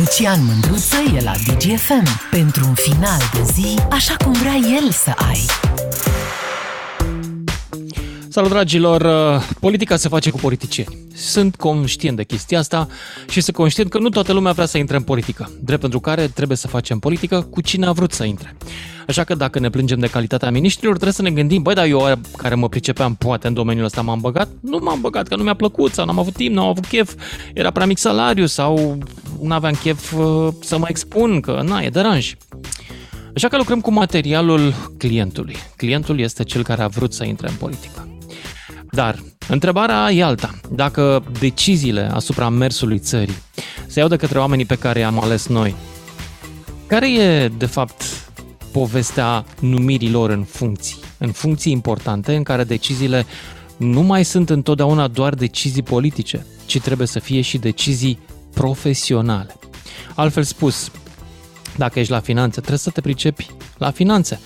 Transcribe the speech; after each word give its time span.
Lucian 0.00 0.44
Mândruță 0.44 0.96
e 1.16 1.22
la 1.22 1.32
DGFM 1.32 2.28
pentru 2.30 2.64
un 2.68 2.74
final 2.74 3.18
de 3.32 3.52
zi 3.52 3.78
așa 3.90 4.16
cum 4.16 4.32
vrea 4.32 4.54
el 4.54 4.90
să 4.90 5.12
ai. 5.16 5.40
Salut 8.28 8.50
dragilor! 8.50 9.06
Politica 9.60 9.96
se 9.96 10.08
face 10.08 10.30
cu 10.30 10.36
politicieni. 10.36 10.98
Sunt 11.14 11.56
conștient 11.56 12.16
de 12.16 12.24
chestia 12.24 12.58
asta 12.58 12.88
și 13.28 13.40
sunt 13.40 13.56
conștient 13.56 13.90
că 13.90 13.98
nu 13.98 14.08
toată 14.08 14.32
lumea 14.32 14.52
vrea 14.52 14.66
să 14.66 14.78
intre 14.78 14.96
în 14.96 15.02
politică, 15.02 15.50
drept 15.60 15.80
pentru 15.80 16.00
care 16.00 16.28
trebuie 16.28 16.56
să 16.56 16.68
facem 16.68 16.98
politică 16.98 17.40
cu 17.50 17.60
cine 17.60 17.86
a 17.86 17.92
vrut 17.92 18.12
să 18.12 18.24
intre. 18.24 18.56
Așa 19.10 19.24
că 19.24 19.34
dacă 19.34 19.58
ne 19.58 19.70
plângem 19.70 19.98
de 19.98 20.06
calitatea 20.06 20.50
miniștrilor, 20.50 20.94
trebuie 20.94 21.14
să 21.14 21.22
ne 21.22 21.30
gândim, 21.30 21.62
băi, 21.62 21.74
dar 21.74 21.86
eu 21.86 22.18
care 22.36 22.54
mă 22.54 22.68
pricepeam 22.68 23.14
poate 23.14 23.46
în 23.46 23.54
domeniul 23.54 23.84
ăsta 23.84 24.02
m-am 24.02 24.20
băgat? 24.20 24.48
Nu 24.60 24.78
m-am 24.82 25.00
băgat, 25.00 25.28
că 25.28 25.36
nu 25.36 25.42
mi-a 25.42 25.54
plăcut 25.54 25.92
sau 25.92 26.04
n-am 26.04 26.18
avut 26.18 26.32
timp, 26.34 26.54
n-am 26.54 26.66
avut 26.66 26.86
chef, 26.86 27.14
era 27.54 27.70
prea 27.70 27.86
mic 27.86 27.98
salariu 27.98 28.46
sau 28.46 28.98
nu 29.42 29.52
aveam 29.52 29.74
chef 29.74 30.12
uh, 30.12 30.48
să 30.60 30.78
mă 30.78 30.86
expun, 30.88 31.40
că 31.40 31.62
na, 31.66 31.80
e 31.80 31.88
deranj. 31.88 32.34
Așa 33.34 33.48
că 33.48 33.56
lucrăm 33.56 33.80
cu 33.80 33.92
materialul 33.92 34.74
clientului. 34.98 35.56
Clientul 35.76 36.20
este 36.20 36.44
cel 36.44 36.62
care 36.62 36.82
a 36.82 36.88
vrut 36.88 37.12
să 37.12 37.24
intre 37.24 37.48
în 37.48 37.54
politică. 37.54 38.08
Dar 38.90 39.18
întrebarea 39.48 40.10
e 40.12 40.24
alta. 40.24 40.54
Dacă 40.70 41.24
deciziile 41.38 42.10
asupra 42.12 42.48
mersului 42.48 42.98
țării 42.98 43.36
se 43.86 43.98
iau 43.98 44.08
de 44.08 44.16
către 44.16 44.38
oamenii 44.38 44.64
pe 44.64 44.74
care 44.74 44.98
i-am 44.98 45.22
ales 45.22 45.46
noi, 45.46 45.74
care 46.86 47.12
e, 47.12 47.48
de 47.48 47.66
fapt, 47.66 48.02
povestea 48.72 49.44
numirilor 49.60 50.30
în 50.30 50.44
funcții? 50.44 50.98
În 51.18 51.32
funcții 51.32 51.72
importante 51.72 52.34
în 52.34 52.42
care 52.42 52.64
deciziile 52.64 53.26
nu 53.76 54.00
mai 54.02 54.24
sunt 54.24 54.50
întotdeauna 54.50 55.08
doar 55.08 55.34
decizii 55.34 55.82
politice, 55.82 56.46
ci 56.66 56.80
trebuie 56.80 57.06
să 57.06 57.18
fie 57.18 57.40
și 57.40 57.58
decizii 57.58 58.18
profesionale. 58.54 59.54
Altfel 60.14 60.42
spus, 60.42 60.90
dacă 61.76 61.98
ești 61.98 62.12
la 62.12 62.20
finanțe, 62.20 62.56
trebuie 62.56 62.78
să 62.78 62.90
te 62.90 63.00
pricepi 63.00 63.46
la 63.78 63.90
finanțe, 63.90 64.40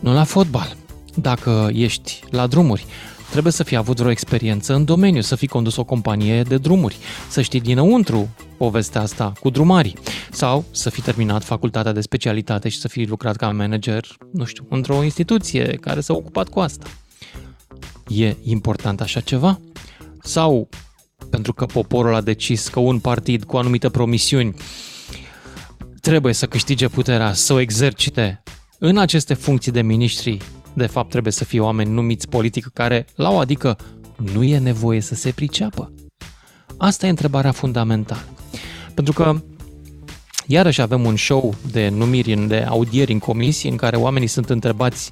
nu 0.00 0.12
la 0.12 0.24
fotbal. 0.24 0.76
Dacă 1.14 1.70
ești 1.72 2.20
la 2.30 2.46
drumuri, 2.46 2.86
trebuie 3.30 3.52
să 3.52 3.62
fii 3.62 3.76
avut 3.76 3.96
vreo 3.98 4.10
experiență 4.10 4.74
în 4.74 4.84
domeniu, 4.84 5.20
să 5.20 5.36
fii 5.36 5.48
condus 5.48 5.76
o 5.76 5.84
companie 5.84 6.42
de 6.42 6.56
drumuri, 6.56 6.96
să 7.28 7.42
știi 7.42 7.60
dinăuntru 7.60 8.28
povestea 8.56 9.00
asta 9.00 9.32
cu 9.40 9.50
drumarii 9.50 9.96
sau 10.30 10.64
să 10.70 10.90
fi 10.90 11.00
terminat 11.00 11.44
facultatea 11.44 11.92
de 11.92 12.00
specialitate 12.00 12.68
și 12.68 12.78
să 12.78 12.88
fi 12.88 13.04
lucrat 13.04 13.36
ca 13.36 13.50
manager, 13.50 14.04
nu 14.32 14.44
știu, 14.44 14.66
într-o 14.68 15.02
instituție 15.02 15.64
care 15.64 16.00
s-a 16.00 16.12
ocupat 16.14 16.48
cu 16.48 16.60
asta. 16.60 16.86
E 18.08 18.36
important 18.42 19.00
așa 19.00 19.20
ceva? 19.20 19.60
Sau 20.22 20.68
pentru 21.30 21.52
că 21.52 21.66
poporul 21.66 22.14
a 22.14 22.20
decis 22.20 22.68
că 22.68 22.80
un 22.80 22.98
partid 22.98 23.44
cu 23.44 23.56
anumite 23.56 23.90
promisiuni 23.90 24.54
trebuie 26.00 26.32
să 26.32 26.46
câștige 26.46 26.88
puterea, 26.88 27.32
să 27.32 27.52
o 27.52 27.60
exercite 27.60 28.42
în 28.78 28.98
aceste 28.98 29.34
funcții 29.34 29.72
de 29.72 29.82
miniștri, 29.82 30.38
de 30.76 30.86
fapt 30.86 31.10
trebuie 31.10 31.32
să 31.32 31.44
fie 31.44 31.60
oameni 31.60 31.90
numiți 31.90 32.28
politic 32.28 32.66
care, 32.72 33.06
la 33.14 33.30
o 33.30 33.38
adică, 33.38 33.76
nu 34.32 34.42
e 34.42 34.58
nevoie 34.58 35.00
să 35.00 35.14
se 35.14 35.30
priceapă? 35.30 35.92
Asta 36.76 37.06
e 37.06 37.08
întrebarea 37.10 37.52
fundamentală. 37.52 38.24
Pentru 38.94 39.12
că 39.12 39.42
iarăși 40.46 40.80
avem 40.80 41.04
un 41.04 41.16
show 41.16 41.54
de 41.70 41.88
numiri, 41.88 42.46
de 42.46 42.66
audieri 42.68 43.12
în 43.12 43.18
comisii 43.18 43.70
în 43.70 43.76
care 43.76 43.96
oamenii 43.96 44.28
sunt 44.28 44.50
întrebați 44.50 45.10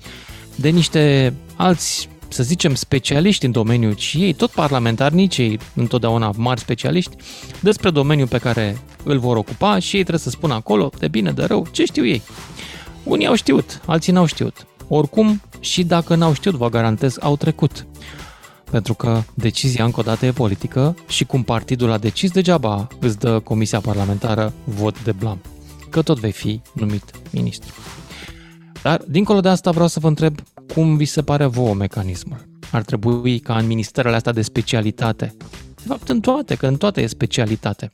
de 0.55 0.69
niște 0.69 1.35
alți, 1.57 2.09
să 2.29 2.42
zicem, 2.42 2.75
specialiști 2.75 3.45
în 3.45 3.53
domeniu 3.53 3.95
și 3.97 4.23
ei, 4.23 4.33
tot 4.33 4.51
parlamentari, 4.51 5.15
nici 5.15 5.39
ei 5.39 5.59
întotdeauna 5.75 6.33
mari 6.37 6.61
specialiști, 6.61 7.17
despre 7.61 7.91
domeniul 7.91 8.29
pe 8.29 8.39
care 8.39 8.79
îl 9.05 9.19
vor 9.19 9.37
ocupa 9.37 9.79
și 9.79 9.97
ei 9.97 10.01
trebuie 10.01 10.23
să 10.25 10.31
spună 10.31 10.55
acolo, 10.55 10.91
de 10.98 11.09
bine, 11.09 11.33
de 11.33 11.45
rău, 11.45 11.67
ce 11.70 11.85
știu 11.85 12.07
ei. 12.07 12.23
Unii 13.03 13.27
au 13.27 13.35
știut, 13.35 13.81
alții 13.87 14.12
n-au 14.12 14.27
știut. 14.27 14.67
Oricum, 14.89 15.41
și 15.65 15.84
dacă 15.84 16.15
n-au 16.15 16.33
știut, 16.33 16.55
vă 16.55 16.69
garantez, 16.69 17.17
au 17.20 17.36
trecut. 17.36 17.86
Pentru 18.70 18.95
că 18.95 19.23
decizia 19.35 19.85
încă 19.85 20.01
o 20.01 20.02
dată 20.02 20.27
e 20.27 20.33
politică 20.33 20.97
și 21.07 21.25
cum 21.25 21.42
partidul 21.42 21.91
a 21.91 21.98
decis 21.98 22.30
degeaba 22.30 22.86
îți 23.01 23.19
dă 23.19 23.39
Comisia 23.39 23.80
Parlamentară 23.80 24.52
vot 24.64 25.05
de 25.05 25.13
blam. 25.13 25.41
Că 25.91 26.02
tot 26.02 26.19
vei 26.19 26.33
fi 26.33 26.61
numit 26.73 27.05
ministru. 27.30 27.73
Dar, 28.83 29.02
dincolo 29.08 29.41
de 29.41 29.48
asta, 29.48 29.70
vreau 29.70 29.89
să 29.89 30.01
vă 30.01 30.08
întreb 30.08 30.41
cum 30.75 30.97
vi 30.97 31.05
se 31.05 31.23
pare 31.23 31.47
vouă 31.47 31.75
mecanismul. 31.75 32.48
Ar 32.70 32.83
trebui 32.83 33.39
ca 33.39 33.57
în 33.57 33.67
ministerele 33.67 34.17
astea 34.17 34.33
de 34.33 34.42
specialitate, 34.42 35.35
de 35.77 35.83
fapt 35.86 36.08
în 36.08 36.20
toate, 36.20 36.55
că 36.55 36.67
în 36.67 36.77
toate 36.77 37.01
e 37.01 37.07
specialitate, 37.07 37.91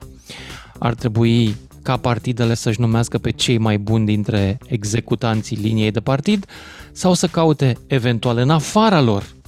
ar 0.78 0.94
trebui 0.94 1.56
ca 1.82 1.96
partidele 1.96 2.54
să-și 2.54 2.80
numească 2.80 3.18
pe 3.18 3.30
cei 3.30 3.58
mai 3.58 3.78
buni 3.78 4.06
dintre 4.06 4.58
executanții 4.66 5.56
liniei 5.56 5.91
de 5.91 6.00
partid 6.00 6.46
sau 6.92 7.14
să 7.14 7.26
caute 7.26 7.78
eventual 7.86 8.36
în 8.36 8.50
afara 8.50 9.00
lor 9.00 9.38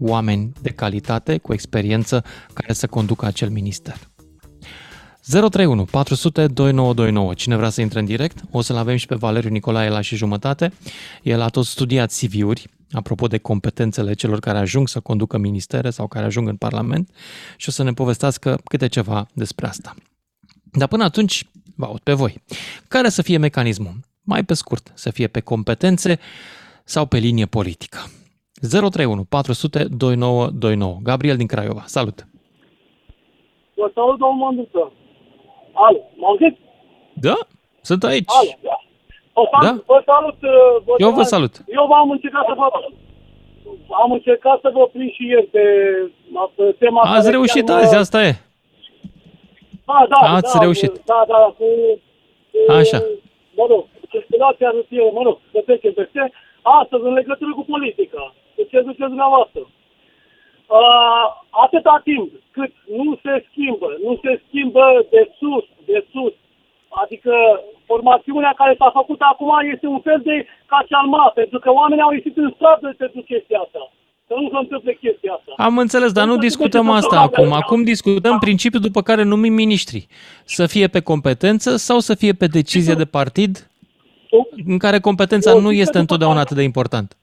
oameni 0.00 0.52
de 0.62 0.70
calitate, 0.70 1.38
cu 1.38 1.52
experiență, 1.52 2.24
care 2.52 2.72
să 2.72 2.86
conducă 2.86 3.26
acel 3.26 3.50
minister. 3.50 3.96
031 5.28 5.84
400 5.84 6.46
2929. 6.46 7.34
Cine 7.34 7.56
vrea 7.56 7.68
să 7.68 7.80
intre 7.80 7.98
în 7.98 8.04
direct, 8.04 8.40
o 8.50 8.60
să-l 8.60 8.76
avem 8.76 8.96
și 8.96 9.06
pe 9.06 9.14
Valeriu 9.14 9.50
Nicolae 9.50 9.88
la 9.88 10.00
și 10.00 10.16
jumătate. 10.16 10.72
El 11.22 11.40
a 11.40 11.48
tot 11.48 11.64
studiat 11.64 12.12
CV-uri, 12.12 12.68
apropo 12.90 13.26
de 13.26 13.38
competențele 13.38 14.14
celor 14.14 14.40
care 14.40 14.58
ajung 14.58 14.88
să 14.88 15.00
conducă 15.00 15.38
ministere 15.38 15.90
sau 15.90 16.06
care 16.06 16.24
ajung 16.24 16.48
în 16.48 16.56
Parlament 16.56 17.10
și 17.56 17.68
o 17.68 17.72
să 17.72 17.82
ne 17.82 17.92
povestească 17.92 18.60
câte 18.64 18.86
ceva 18.86 19.26
despre 19.34 19.66
asta. 19.66 19.94
Dar 20.72 20.88
până 20.88 21.04
atunci, 21.04 21.50
vă 21.80 21.86
aud 21.86 22.00
pe 22.00 22.12
voi. 22.12 22.34
Care 22.88 23.08
să 23.08 23.22
fie 23.22 23.38
mecanismul? 23.38 23.92
Mai 24.24 24.42
pe 24.44 24.54
scurt, 24.54 24.90
să 24.94 25.10
fie 25.10 25.26
pe 25.26 25.40
competențe 25.40 26.18
sau 26.84 27.06
pe 27.06 27.18
linie 27.18 27.46
politică. 27.46 27.98
031 28.70 29.24
400 29.24 29.84
2929. 29.84 30.98
Gabriel 31.02 31.36
din 31.36 31.46
Craiova. 31.46 31.82
Salut! 31.86 32.26
Vă 33.74 33.90
salut, 33.94 34.18
domnul 34.18 34.38
Mânduță. 34.44 34.92
Alo, 35.72 35.98
mă 36.16 36.26
auziți? 36.26 36.60
Da, 37.14 37.36
sunt 37.80 38.04
aici. 38.04 38.30
Alo, 38.40 38.50
da. 38.68 38.76
Vă 39.34 39.44
salut, 39.52 39.76
Da? 39.76 39.82
vă 39.92 40.02
salut. 40.12 40.38
uh, 40.42 40.82
Vă 40.84 40.92
Eu 40.98 41.10
vă 41.12 41.22
salut. 41.22 41.54
Eu 41.78 41.86
v-am 41.86 42.10
încercat 42.10 42.44
să 42.46 42.54
vă... 42.56 42.66
Am 44.02 44.10
încercat 44.12 44.60
să 44.60 44.70
vă 44.74 44.86
prind 44.92 45.10
și 45.10 45.26
ieri 45.26 45.46
pe, 45.46 45.64
pe 46.56 46.76
tema... 46.78 47.00
Ați 47.02 47.12
care 47.24 47.30
reușit 47.30 47.66
chiar 47.66 47.78
azi, 47.82 47.94
mă- 47.94 48.00
asta 48.00 48.24
e. 48.26 48.32
Da, 49.86 50.06
da, 50.08 50.18
Ați 50.36 50.54
da, 50.54 50.60
reușit. 50.60 50.92
Da, 51.04 51.24
da, 51.26 51.54
cu... 51.58 51.66
cu 52.50 52.72
Așa. 52.72 52.98
Mă 53.58 53.66
rog, 53.68 53.84
circulația 54.10 54.70
nu 54.70 54.82
fie, 54.88 55.10
mă 55.12 55.22
rog, 55.22 55.38
să 55.52 55.62
trecem 55.66 55.92
peste. 55.92 56.32
Astăzi, 56.62 57.04
în 57.04 57.12
legătură 57.12 57.52
cu 57.54 57.64
politica, 57.64 58.34
cu 58.54 58.62
ce 58.70 58.78
ziceți 58.80 59.12
dumneavoastră. 59.14 59.60
Uh, 60.78 61.26
atâta 61.50 62.00
timp 62.04 62.32
cât 62.50 62.72
nu 63.02 63.18
se 63.22 63.44
schimbă, 63.48 63.88
nu 64.04 64.18
se 64.22 64.42
schimbă 64.46 65.06
de 65.10 65.30
sus, 65.38 65.64
de 65.84 66.04
sus, 66.12 66.32
adică 66.88 67.34
formațiunea 67.86 68.52
care 68.56 68.74
s-a 68.78 68.90
făcut 68.90 69.20
acum 69.20 69.52
este 69.72 69.86
un 69.86 70.00
fel 70.00 70.20
de 70.22 70.46
cacealma, 70.66 71.32
pentru 71.34 71.58
că 71.58 71.70
oamenii 71.72 72.02
au 72.02 72.12
ieșit 72.12 72.36
în 72.36 72.52
stradă 72.54 72.94
pentru 72.98 73.20
chestia 73.20 73.58
asta. 73.58 73.92
Să 74.30 74.36
nu 74.40 74.48
se 74.50 74.56
întâmple 74.56 74.92
chestia 74.94 75.32
asta. 75.32 75.52
Am 75.56 75.78
înțeles, 75.78 76.12
dar 76.12 76.26
nu 76.26 76.36
discutăm 76.36 76.90
asta 76.90 77.20
acum. 77.20 77.52
Acum 77.52 77.82
discutăm 77.82 78.38
principiul 78.38 78.82
după 78.82 79.02
care 79.02 79.22
numim 79.22 79.52
miniștri. 79.52 80.06
Să 80.44 80.66
fie 80.66 80.86
pe 80.88 81.00
competență 81.00 81.76
sau 81.76 81.98
să 81.98 82.14
fie 82.14 82.32
pe 82.32 82.46
decizie 82.46 82.94
de 82.94 83.04
partid 83.04 83.70
în 84.66 84.78
care 84.78 84.98
competența 85.00 85.60
nu 85.60 85.72
este 85.72 85.98
întotdeauna 85.98 86.40
atât 86.40 86.56
de 86.56 86.62
important. 86.62 87.16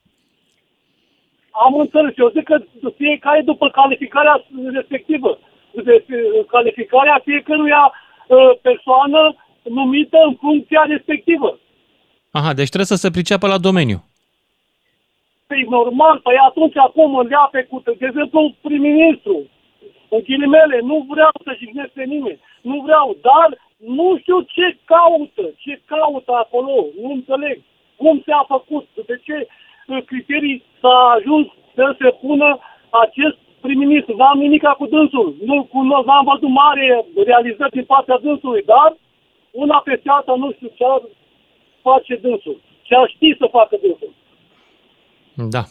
Am 1.50 1.74
înțeles. 1.74 2.12
Eu 2.16 2.30
zic 2.36 2.44
că 2.44 2.56
fiecare 2.96 3.42
după 3.44 3.70
calificarea 3.70 4.44
respectivă. 4.72 5.38
De, 5.84 6.04
calificarea 6.48 7.20
fiecăruia 7.24 7.92
uh, 7.92 8.36
persoană 8.62 9.36
numită 9.62 10.16
în 10.28 10.34
funcția 10.40 10.82
respectivă. 10.88 11.58
Aha, 12.30 12.52
deci 12.52 12.72
trebuie 12.74 12.94
să 12.94 13.02
se 13.02 13.10
priceapă 13.10 13.46
la 13.46 13.58
domeniu. 13.58 14.07
Păi 15.50 15.66
normal, 15.68 16.16
păi 16.18 16.36
atunci 16.48 16.76
acum 16.76 17.16
îl 17.16 17.30
ia 17.30 17.48
pe 17.52 17.62
cu, 17.62 17.82
de 17.84 18.06
exemplu, 18.06 18.54
prim-ministru, 18.60 19.36
în 20.08 20.20
ghilimele, 20.26 20.78
nu 20.80 21.06
vreau 21.08 21.34
să 21.44 21.56
jignesc 21.58 21.88
pe 21.88 22.04
nimeni, 22.04 22.40
nu 22.60 22.76
vreau, 22.86 23.16
dar 23.20 23.48
nu 23.76 24.18
știu 24.20 24.40
ce 24.40 24.76
caută, 24.84 25.44
ce 25.56 25.80
caută 25.86 26.32
acolo, 26.32 26.74
nu 27.02 27.10
înțeleg. 27.10 27.58
Cum 27.96 28.22
se-a 28.24 28.44
făcut, 28.48 28.86
de 29.06 29.20
ce 29.24 29.36
uh, 29.46 30.02
criterii 30.04 30.62
s-a 30.80 30.96
ajuns 31.16 31.46
să 31.74 31.96
se 31.98 32.10
pună 32.20 32.58
acest 32.90 33.38
prim-ministru. 33.60 34.16
N-am 34.16 34.38
nimica 34.38 34.72
cu 34.72 34.86
dânsul, 34.86 35.34
nu 35.44 35.64
cunosc, 35.64 36.06
n-am 36.06 36.24
văzut 36.24 36.48
mare 36.48 37.06
realizări 37.24 37.70
din 37.70 37.84
partea 37.84 38.18
dânsului, 38.18 38.62
dar 38.62 38.96
una 39.50 39.80
peste 39.84 40.08
alta 40.10 40.34
nu 40.34 40.52
știu 40.52 40.70
ce 40.74 40.84
ar 40.84 41.02
face 41.82 42.14
dânsul, 42.16 42.56
ce 42.82 42.94
ar 42.94 43.08
ști 43.08 43.36
să 43.38 43.46
facă 43.50 43.76
dânsul. 43.82 44.12
Da. 45.46 45.64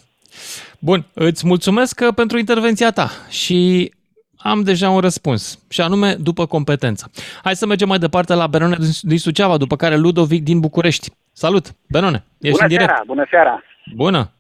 Bun, 0.80 1.06
îți 1.14 1.48
mulțumesc 1.48 2.00
uh, 2.08 2.14
pentru 2.16 2.38
intervenția 2.38 2.92
ta 2.92 3.10
și 3.30 3.92
am 4.38 4.62
deja 4.64 4.90
un 4.90 5.00
răspuns, 5.00 5.66
și 5.70 5.82
anume 5.82 6.14
după 6.14 6.46
competență. 6.46 7.12
Hai 7.44 7.56
să 7.56 7.66
mergem 7.66 7.88
mai 7.88 7.98
departe 7.98 8.34
la 8.34 8.48
Benone 8.48 8.76
din 9.02 9.18
Suceava, 9.18 9.58
după 9.58 9.76
care 9.76 9.96
Ludovic 9.96 10.44
din 10.44 10.60
București. 10.60 11.10
Salut, 11.34 11.66
Benone, 11.90 12.24
ești 12.40 12.52
bună 12.52 12.64
în 12.64 12.68
direct. 12.68 12.90
Seara, 12.90 13.04
bună 13.06 13.26
seara! 13.30 13.64
Bună! 13.96 14.32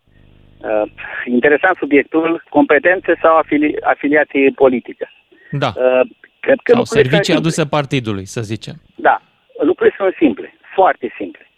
Uh, 0.58 0.92
interesant 1.26 1.76
subiectul, 1.78 2.44
competențe 2.50 3.20
sau 3.22 3.38
afili- 3.38 3.82
afiliație 3.84 4.52
politică. 4.56 5.10
Da. 5.52 5.68
Uh, 5.76 6.10
cred 6.40 6.60
că 6.64 6.72
sau 6.74 6.84
servicii 6.84 7.24
simple. 7.24 7.40
aduse 7.42 7.66
partidului, 7.66 8.26
să 8.26 8.42
zicem. 8.42 8.76
Da, 8.96 9.22
lucrurile 9.64 9.96
sunt 9.98 10.16
simple, 10.20 10.54
foarte 10.76 11.14
simple. 11.18 11.52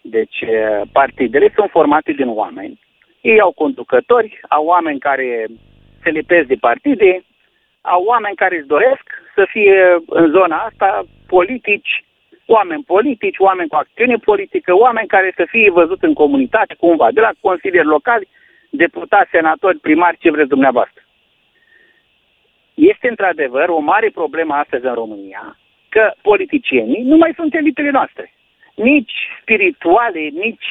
Deci, 0.00 0.40
uh, 0.40 0.88
partidele 0.92 1.52
sunt 1.54 1.70
formate 1.70 2.12
din 2.12 2.28
oameni. 2.28 2.80
Ei 3.20 3.40
au 3.40 3.52
conducători, 3.52 4.40
au 4.48 4.64
oameni 4.64 4.98
care 4.98 5.46
se 6.02 6.10
lipesc 6.10 6.46
de 6.46 6.54
partide, 6.60 7.24
au 7.80 8.04
oameni 8.04 8.36
care 8.36 8.56
își 8.56 8.66
doresc 8.66 9.04
să 9.34 9.46
fie 9.48 10.02
în 10.06 10.30
zona 10.30 10.56
asta 10.56 11.04
politici, 11.26 12.04
oameni 12.46 12.82
politici, 12.82 13.38
oameni 13.38 13.68
cu 13.68 13.76
acțiune 13.76 14.16
politică, 14.16 14.74
oameni 14.74 15.06
care 15.06 15.32
să 15.36 15.44
fie 15.48 15.70
văzut 15.70 16.02
în 16.02 16.14
comunitate 16.14 16.74
cumva, 16.74 17.10
de 17.12 17.20
la 17.20 17.30
consilieri 17.40 17.86
locali, 17.86 18.28
deputați, 18.70 19.30
senatori, 19.30 19.78
primari, 19.78 20.18
ce 20.20 20.30
vreți 20.30 20.48
dumneavoastră. 20.48 21.02
Este 22.74 23.08
într-adevăr 23.08 23.68
o 23.68 23.78
mare 23.78 24.10
problemă 24.14 24.54
astăzi 24.54 24.86
în 24.86 24.94
România 24.94 25.58
că 25.88 26.12
politicienii 26.22 27.02
nu 27.02 27.16
mai 27.16 27.32
sunt 27.36 27.54
elitele 27.54 27.90
noastre. 27.90 28.32
Nici 28.74 29.12
spirituale, 29.40 30.20
nici 30.20 30.70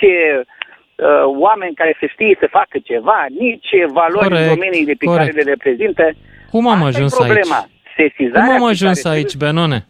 uh, 0.95 1.23
oameni 1.45 1.75
care 1.75 1.95
să 1.99 2.05
știe 2.05 2.37
să 2.39 2.47
facă 2.51 2.77
ceva, 2.83 3.25
nici 3.39 3.69
valori 3.91 4.27
Corect, 4.27 4.41
în 4.41 4.53
domeniile 4.55 4.93
pe 4.99 5.05
corect. 5.05 5.23
care 5.25 5.41
le 5.41 5.49
reprezintă. 5.49 6.03
Cum 6.51 6.67
am 6.67 6.73
Asta 6.83 6.85
e 6.85 6.87
ajuns 6.93 7.13
problema. 7.15 7.55
aici? 7.57 7.69
Sesizarea 7.95 8.43
Cum 8.45 8.53
am 8.55 8.63
pe 8.69 8.69
ajuns 8.75 9.01
care 9.01 9.15
aici, 9.15 9.35
Benone? 9.35 9.85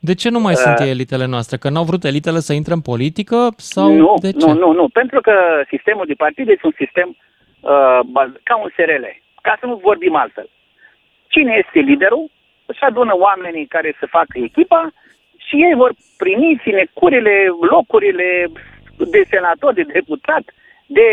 De 0.00 0.14
ce 0.14 0.28
nu 0.28 0.40
mai 0.40 0.52
Uh, 0.52 0.58
sunt 0.58 0.78
elitele 0.88 1.26
noastre? 1.26 1.56
Că 1.56 1.68
n-au 1.68 1.84
vrut 1.84 2.04
elitele 2.04 2.38
să 2.38 2.52
intre 2.52 2.72
în 2.72 2.80
politică? 2.80 3.36
Sau 3.56 3.92
nu, 3.92 4.14
de 4.20 4.32
ce? 4.32 4.46
nu, 4.46 4.52
nu, 4.52 4.72
nu, 4.72 4.88
pentru 4.88 5.20
că 5.20 5.32
sistemul 5.68 6.06
de 6.06 6.14
partide 6.24 6.50
este 6.52 6.66
un 6.66 6.76
sistem 6.76 7.08
uh, 7.60 8.00
baz- 8.16 8.40
ca 8.42 8.56
un 8.56 8.68
SRL, 8.76 9.04
ca 9.42 9.56
să 9.60 9.66
nu 9.66 9.80
vorbim 9.82 10.14
altfel. 10.16 10.48
Cine 11.26 11.62
este 11.64 11.78
liderul, 11.90 12.30
își 12.66 12.82
adună 12.82 13.12
oamenii 13.16 13.66
care 13.66 13.96
să 14.00 14.06
facă 14.16 14.34
echipa 14.48 14.92
și 15.46 15.54
ei 15.66 15.74
vor 15.74 15.92
primi 16.16 16.60
sinecurile, 16.64 17.34
locurile 17.70 18.28
de 19.04 19.22
senator, 19.30 19.72
de 19.72 19.82
deputat, 19.82 20.44
de 20.86 21.06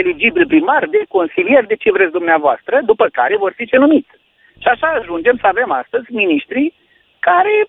eligibil 0.00 0.46
primar, 0.46 0.86
de 0.86 1.02
consilier, 1.08 1.64
de 1.66 1.74
ce 1.74 1.92
vreți 1.92 2.12
dumneavoastră, 2.18 2.80
după 2.84 3.08
care 3.12 3.36
vor 3.36 3.52
fi 3.56 3.66
cenumiți. 3.66 4.10
Și 4.62 4.68
așa 4.68 4.86
ajungem 4.86 5.36
să 5.40 5.46
avem 5.46 5.70
astăzi 5.70 6.12
miniștri 6.12 6.72
care 7.18 7.66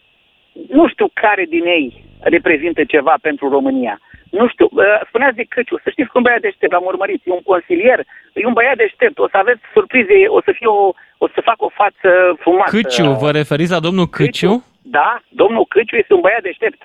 nu 0.70 0.88
știu 0.88 1.08
care 1.14 1.46
din 1.50 1.66
ei 1.66 2.04
reprezintă 2.20 2.84
ceva 2.84 3.16
pentru 3.22 3.50
România. 3.50 4.00
Nu 4.30 4.48
știu, 4.48 4.68
uh, 4.72 4.84
spuneați 5.08 5.36
de 5.36 5.46
Căciu, 5.50 5.78
să 5.84 5.90
știți 5.90 6.10
cum 6.10 6.22
băiat 6.22 6.42
deștept, 6.42 6.72
l-am 6.72 6.86
urmărit, 6.86 7.22
e 7.24 7.32
un 7.32 7.42
consilier, 7.52 8.00
e 8.34 8.46
un 8.46 8.54
băiat 8.54 8.78
deștept, 8.78 9.18
o 9.20 9.28
să 9.32 9.38
aveți 9.38 9.62
surprize, 9.74 10.28
o 10.28 10.42
să 10.42 10.52
fie 10.58 10.68
o, 10.68 10.92
o 11.18 11.28
să 11.34 11.40
fac 11.50 11.62
o 11.62 11.70
față 11.82 12.10
frumoasă. 12.40 12.76
Câciu, 12.76 13.10
vă 13.24 13.32
referiți 13.32 13.72
la 13.72 13.80
domnul 13.80 14.08
Câciu? 14.08 14.64
Da, 14.82 15.22
domnul 15.30 15.66
Căciu 15.66 15.96
este 15.96 16.14
un 16.14 16.22
băiat 16.22 16.42
deștept. 16.42 16.82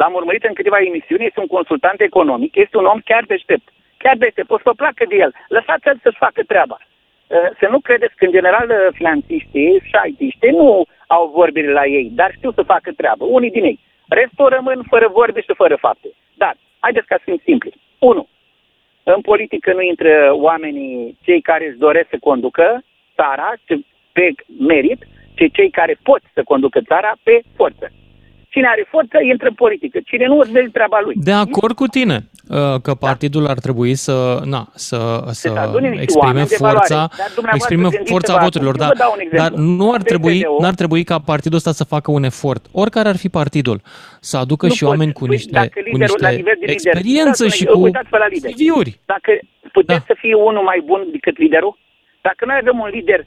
L-am 0.00 0.14
urmărit 0.14 0.44
în 0.44 0.54
câteva 0.54 0.78
emisiuni, 0.80 1.24
este 1.26 1.40
un 1.40 1.46
consultant 1.56 2.00
economic, 2.00 2.52
este 2.56 2.76
un 2.76 2.84
om 2.84 3.00
chiar 3.04 3.24
deștept. 3.24 3.66
Chiar 3.96 4.16
deștept, 4.16 4.50
o 4.50 4.56
să 4.56 4.62
vă 4.64 4.72
placă 4.82 5.04
de 5.08 5.16
el. 5.24 5.32
Lăsați-l 5.48 5.98
să-și 6.02 6.22
facă 6.26 6.42
treaba. 6.42 6.76
Uh, 6.80 7.48
Să 7.60 7.66
nu 7.70 7.78
credeți 7.80 8.14
că, 8.16 8.24
în 8.24 8.30
general, 8.30 8.68
uh, 8.70 8.76
finanțiștii, 8.92 9.82
șaitiștii 9.92 10.50
nu 10.50 10.84
au 11.06 11.22
vorbire 11.40 11.72
la 11.72 11.84
ei, 11.86 12.08
dar 12.20 12.30
știu 12.36 12.52
să 12.52 12.62
facă 12.62 12.90
treabă, 12.96 13.24
unii 13.24 13.50
din 13.50 13.64
ei. 13.64 13.78
Restul 14.08 14.48
rămân 14.48 14.80
fără 14.88 15.08
vorbe 15.08 15.40
și 15.40 15.52
fără 15.62 15.76
fapte. 15.76 16.08
Dar, 16.34 16.54
haideți 16.80 17.06
ca 17.06 17.16
să 17.16 17.22
fim 17.24 17.40
simpli. 17.44 17.72
Unu, 17.98 18.28
în 19.02 19.20
politică 19.20 19.72
nu 19.72 19.80
intră 19.82 20.30
oamenii, 20.32 21.16
cei 21.24 21.40
care 21.40 21.66
își 21.68 21.78
doresc 21.86 22.08
să 22.08 22.16
conducă 22.20 22.82
țara 23.14 23.52
ce- 23.66 23.84
pe 24.12 24.26
merit, 24.58 25.00
ci 25.34 25.52
cei 25.52 25.70
care 25.70 25.94
pot 26.02 26.22
să 26.34 26.42
conducă 26.42 26.80
țara 26.80 27.12
pe 27.22 27.40
forță. 27.56 27.90
Cine 28.58 28.70
are 28.70 28.86
forță, 28.90 29.16
intră 29.32 29.48
în 29.48 29.54
politică. 29.54 29.98
Cine 30.04 30.26
nu, 30.26 30.38
îți 30.38 30.50
vezi 30.52 30.70
treaba 30.70 30.98
lui. 31.04 31.14
De 31.16 31.32
acord 31.32 31.74
cu 31.74 31.86
tine 31.86 32.16
uh, 32.48 32.80
că 32.82 32.92
partidul 32.94 33.46
ar 33.46 33.58
trebui 33.58 33.94
să, 33.94 34.40
na, 34.44 34.62
să, 34.74 34.98
să 35.30 35.48
Da. 35.54 35.60
adune 35.62 35.88
niște 35.88 36.02
exprime 36.02 36.26
oameni 36.26 36.46
de 36.48 36.56
valoare. 36.58 36.78
forța, 36.78 37.00
Dar 37.22 37.30
dumneavoastră 37.34 37.54
exprime 37.56 37.82
gândiți-vă 37.82 38.10
forța 38.14 38.32
acum. 38.32 38.44
voturilor, 38.44 38.74
Eu 38.76 38.80
dar, 38.84 38.90
vă 38.92 38.98
dau 39.04 39.12
un 39.16 39.20
exemplu. 39.26 39.42
dar 39.44 39.50
nu 39.78 39.86
ar 39.96 40.02
trebui, 40.10 40.38
PSD-ul 40.40 40.56
n-ar 40.62 40.74
trebui 40.80 41.02
ca 41.10 41.16
partidul 41.32 41.56
ăsta 41.60 41.72
să 41.80 41.84
facă 41.94 42.08
un 42.18 42.24
efort, 42.32 42.62
oricare 42.82 43.08
ar 43.08 43.18
fi 43.24 43.28
partidul, 43.40 43.78
să 44.30 44.36
aducă 44.44 44.66
Nu 44.66 44.72
și 44.72 44.82
poți. 44.82 44.90
oameni 44.92 45.12
cu 45.18 45.24
Păi, 45.26 45.34
niște, 45.34 45.50
dacă 45.60 45.68
cu 45.74 45.80
liderul- 45.90 46.20
la 46.26 46.28
niște 46.28 46.42
nivel 46.42 46.56
de 46.62 46.66
lider, 46.66 46.76
experiență 46.76 47.42
și 47.56 47.62
uitați-vă, 47.62 47.78
cu 47.78 47.84
uitați-vă 47.88 48.18
la 48.24 48.28
lider. 48.34 48.50
CV-uri. 48.52 48.92
Dacă 49.14 49.30
puteți 49.78 49.98
Da. 50.04 50.08
să 50.10 50.14
fie 50.22 50.34
unul 50.48 50.64
mai 50.70 50.80
bun 50.90 51.00
decât 51.16 51.36
liderul, 51.44 51.74
dacă 52.28 52.40
noi 52.48 52.56
avem 52.62 52.76
un 52.84 52.90
lider, 52.98 53.20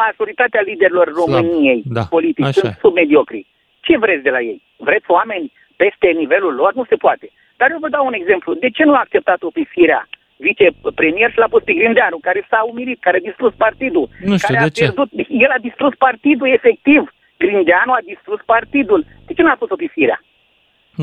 majoritatea 0.00 0.60
liderilor 0.70 1.06
României 1.20 1.80
Da, 1.98 2.02
politici 2.16 2.44
așa 2.50 2.60
sunt 2.60 2.72
e. 2.72 2.78
submediocri. 2.84 3.42
Ce 3.86 3.94
vreți 4.04 4.22
de 4.26 4.30
la 4.36 4.40
ei? 4.50 4.58
Vreți 4.88 5.10
oameni 5.18 5.52
peste 5.82 6.08
nivelul 6.22 6.54
lor? 6.60 6.70
Nu 6.74 6.84
se 6.90 6.96
poate. 7.04 7.26
Dar 7.60 7.68
eu 7.70 7.78
vă 7.84 7.88
dau 7.88 8.04
un 8.06 8.12
exemplu. 8.20 8.50
De 8.54 8.68
ce 8.76 8.82
nu 8.84 8.94
a 8.94 8.98
acceptat-o 9.04 9.50
pe 9.56 9.62
Firea, 9.72 10.02
vicepremier 10.46 11.30
și 11.32 11.38
l-a 11.38 11.52
pus 11.54 11.62
pe 11.62 11.72
Grindeanu, 11.78 12.18
care 12.28 12.40
s-a 12.50 12.60
umilit, 12.70 13.00
care 13.00 13.16
a 13.16 13.26
distrus 13.28 13.52
partidul? 13.64 14.08
Nu 14.30 14.36
știu 14.36 14.48
care 14.54 14.58
de 14.58 14.64
a 14.64 14.76
ce. 14.76 14.82
Pierdut, 14.82 15.10
el 15.44 15.50
a 15.56 15.60
distrus 15.68 15.94
partidul 16.06 16.48
efectiv. 16.58 17.02
Grindeanu 17.42 17.92
a 17.98 18.02
distrus 18.12 18.40
partidul. 18.54 19.00
De 19.26 19.32
ce 19.36 19.42
nu 19.42 19.50
a 19.50 19.56
pus-o 19.62 19.76
pe 19.76 19.86
Firea? 19.94 20.20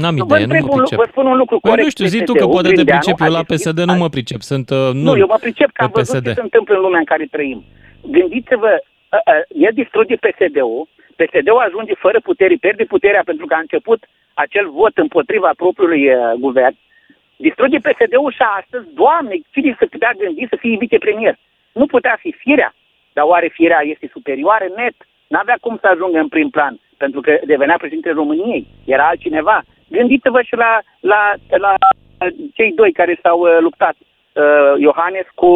N-am 0.02 0.16
Vă, 0.16 0.24
idee, 0.24 0.38
nu 0.38 0.44
întreb 0.44 0.64
mă 0.64 0.72
un, 0.74 0.78
lu- 0.80 0.84
pricep. 0.86 0.98
vă 1.04 1.08
spun 1.14 1.26
un 1.34 1.38
lucru 1.38 1.58
Păi 1.60 1.70
corect. 1.70 1.84
nu 1.88 1.90
știu, 1.96 2.06
zi 2.06 2.20
tu 2.24 2.34
că 2.34 2.38
PSD-ul, 2.38 2.52
poate 2.56 2.68
te 2.68 2.74
Grindeanu 2.74 3.00
pricep, 3.02 3.20
eu 3.20 3.28
a 3.28 3.30
la 3.38 3.44
deschis- 3.44 3.72
PSD 3.72 3.80
nu 3.92 3.96
mă 4.04 4.10
pricep, 4.16 4.42
sunt 4.52 4.68
uh, 4.70 4.90
nu, 5.06 5.18
eu 5.24 5.28
mă 5.34 5.38
pricep 5.46 5.70
că 5.74 5.82
am 5.84 5.92
pe 5.92 6.00
văzut 6.00 6.16
PSD. 6.16 6.28
ce 6.28 6.34
se 6.34 6.48
întâmplă 6.50 6.74
în 6.76 6.82
lumea 6.86 7.00
în 7.04 7.10
care 7.14 7.26
trăim. 7.36 7.60
Gândiți-vă, 8.16 8.68
a, 8.68 8.76
a, 8.76 8.93
el 9.48 9.74
distruge 9.74 10.16
PSD-ul, 10.16 10.88
PSD-ul 11.16 11.66
ajunge 11.66 11.94
fără 11.94 12.20
putere, 12.20 12.56
pierde 12.56 12.84
puterea 12.84 13.22
pentru 13.26 13.46
că 13.46 13.54
a 13.54 13.66
început 13.66 14.06
acel 14.34 14.70
vot 14.70 14.98
împotriva 14.98 15.52
propriului 15.58 16.14
uh, 16.14 16.32
guvern, 16.40 16.76
distruge 17.36 17.78
PSD-ul 17.78 18.32
și 18.32 18.44
astăzi, 18.60 18.94
Doamne, 18.94 19.36
cine 19.52 19.76
să 19.80 19.86
putea 19.86 20.12
gândi 20.18 20.46
să 20.50 20.56
fie 20.60 20.78
vicepremier? 20.78 21.36
Nu 21.72 21.86
putea 21.86 22.16
fi 22.20 22.32
firea, 22.32 22.74
dar 23.14 23.26
oare 23.26 23.48
firea 23.48 23.82
este 23.84 24.10
superioară 24.12 24.66
net? 24.76 24.96
N-avea 25.28 25.58
cum 25.62 25.78
să 25.82 25.88
ajungă 25.88 26.20
în 26.20 26.28
prim 26.28 26.50
plan, 26.50 26.80
pentru 26.98 27.22
că 27.22 27.40
devenea 27.46 27.78
președintele 27.78 28.14
României, 28.14 28.68
era 28.86 29.08
altcineva. 29.08 29.64
Gândiți-vă 29.90 30.42
și 30.42 30.56
la, 30.56 30.82
la, 31.00 31.34
la 31.48 31.74
cei 32.54 32.72
doi 32.72 32.92
care 32.92 33.20
s-au 33.22 33.40
uh, 33.40 33.58
luptat, 33.60 33.96
uh, 34.34 34.44
Iohannes 34.88 35.28
cu 35.42 35.52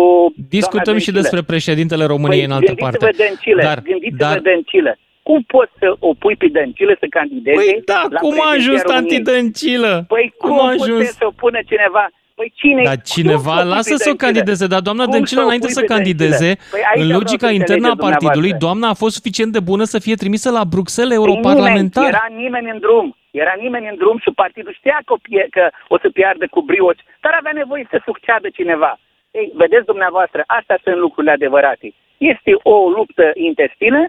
Discutăm 0.58 0.82
doamna 0.84 1.00
și 1.06 1.12
Dăncilă. 1.12 1.20
despre 1.22 1.42
președintele 1.52 2.06
României 2.14 2.44
în 2.50 2.52
altă 2.52 2.74
parte. 2.84 2.98
Păi, 2.98 3.08
Gândiți-vă 3.08 3.24
Dăncilă, 3.28 3.62
Dar, 3.70 3.80
gândiți-vă 3.82 4.24
dar, 4.26 4.40
Dăncilă. 4.40 4.92
Cum 5.28 5.40
poți 5.54 5.72
să 5.80 5.88
o 6.00 6.14
pui 6.14 6.36
pe 6.36 6.48
Dăncilă 6.48 6.94
să 7.00 7.06
candideze 7.10 7.56
păi 7.56 7.82
da, 7.86 8.02
la 8.10 8.20
cum 8.20 8.36
a 8.46 8.50
ajuns 8.58 8.82
președinția 8.82 8.96
României? 8.96 9.02
antidăncilă? 9.02 9.92
Păi 10.08 10.34
cum, 10.38 10.50
cum 10.50 10.60
a 10.60 10.70
puteți 10.70 10.84
ajuns? 10.84 11.08
să 11.22 11.26
o 11.32 11.34
pună 11.42 11.60
cineva? 11.72 12.06
Păi 12.40 12.52
cine? 12.56 12.82
Dar 12.84 12.94
cum 12.96 13.04
cineva, 13.14 13.54
să 13.56 13.60
o 13.60 13.62
pui 13.62 13.70
lasă 13.76 13.90
pe 13.90 13.96
să 13.96 14.10
o 14.10 14.12
Dăncilă? 14.12 14.26
candideze, 14.26 14.66
dar 14.74 14.82
doamna 14.88 15.04
Cum 15.04 15.12
Dăncilă, 15.16 15.40
să 15.40 15.46
o 15.46 15.48
înainte 15.50 15.70
pui 15.70 15.76
să 15.76 15.82
pe 15.82 15.92
candideze, 15.94 16.50
Dăncilă? 16.52 16.68
Păi 16.72 16.82
aici 16.90 17.02
în 17.02 17.06
vreau 17.08 17.20
logica 17.20 17.48
să 17.48 17.54
internă 17.54 17.88
a 17.88 17.92
înțelegeți 17.92 18.08
partidului, 18.08 18.52
dumneavoastră. 18.52 18.66
doamna 18.66 18.88
a 18.90 19.00
fost 19.04 19.14
suficient 19.16 19.52
de 19.58 19.60
bună 19.70 19.84
să 19.94 20.00
fie 20.00 20.16
trimisă 20.22 20.50
la 20.58 20.64
Bruxelles 20.76 21.18
Păi 21.18 21.26
europarlamentar. 21.26 22.04
nimeni, 22.04 22.16
era 22.16 22.26
nimeni 22.44 22.70
în 22.74 22.80
drum. 22.80 23.17
Era 23.32 23.54
nimeni 23.64 23.90
în 23.92 23.96
drum 24.02 24.18
și 24.24 24.40
partidul 24.44 24.74
știa 24.80 25.00
că 25.06 25.14
o, 25.14 25.20
pie- 25.26 25.48
că 25.56 25.64
o 25.88 25.98
să 26.04 26.10
piardă 26.10 26.46
cu 26.48 26.62
brioci, 26.62 27.06
dar 27.24 27.34
avea 27.36 27.52
nevoie 27.62 27.86
să 27.90 27.98
succeadă 28.08 28.48
cineva. 28.50 29.00
Ei, 29.32 29.52
vedeți 29.62 29.86
dumneavoastră, 29.92 30.44
astea 30.58 30.80
sunt 30.84 30.98
lucrurile 31.06 31.34
adevărate. 31.34 31.88
Este 32.18 32.52
o 32.74 32.90
luptă 32.98 33.26
intestină, 33.34 34.02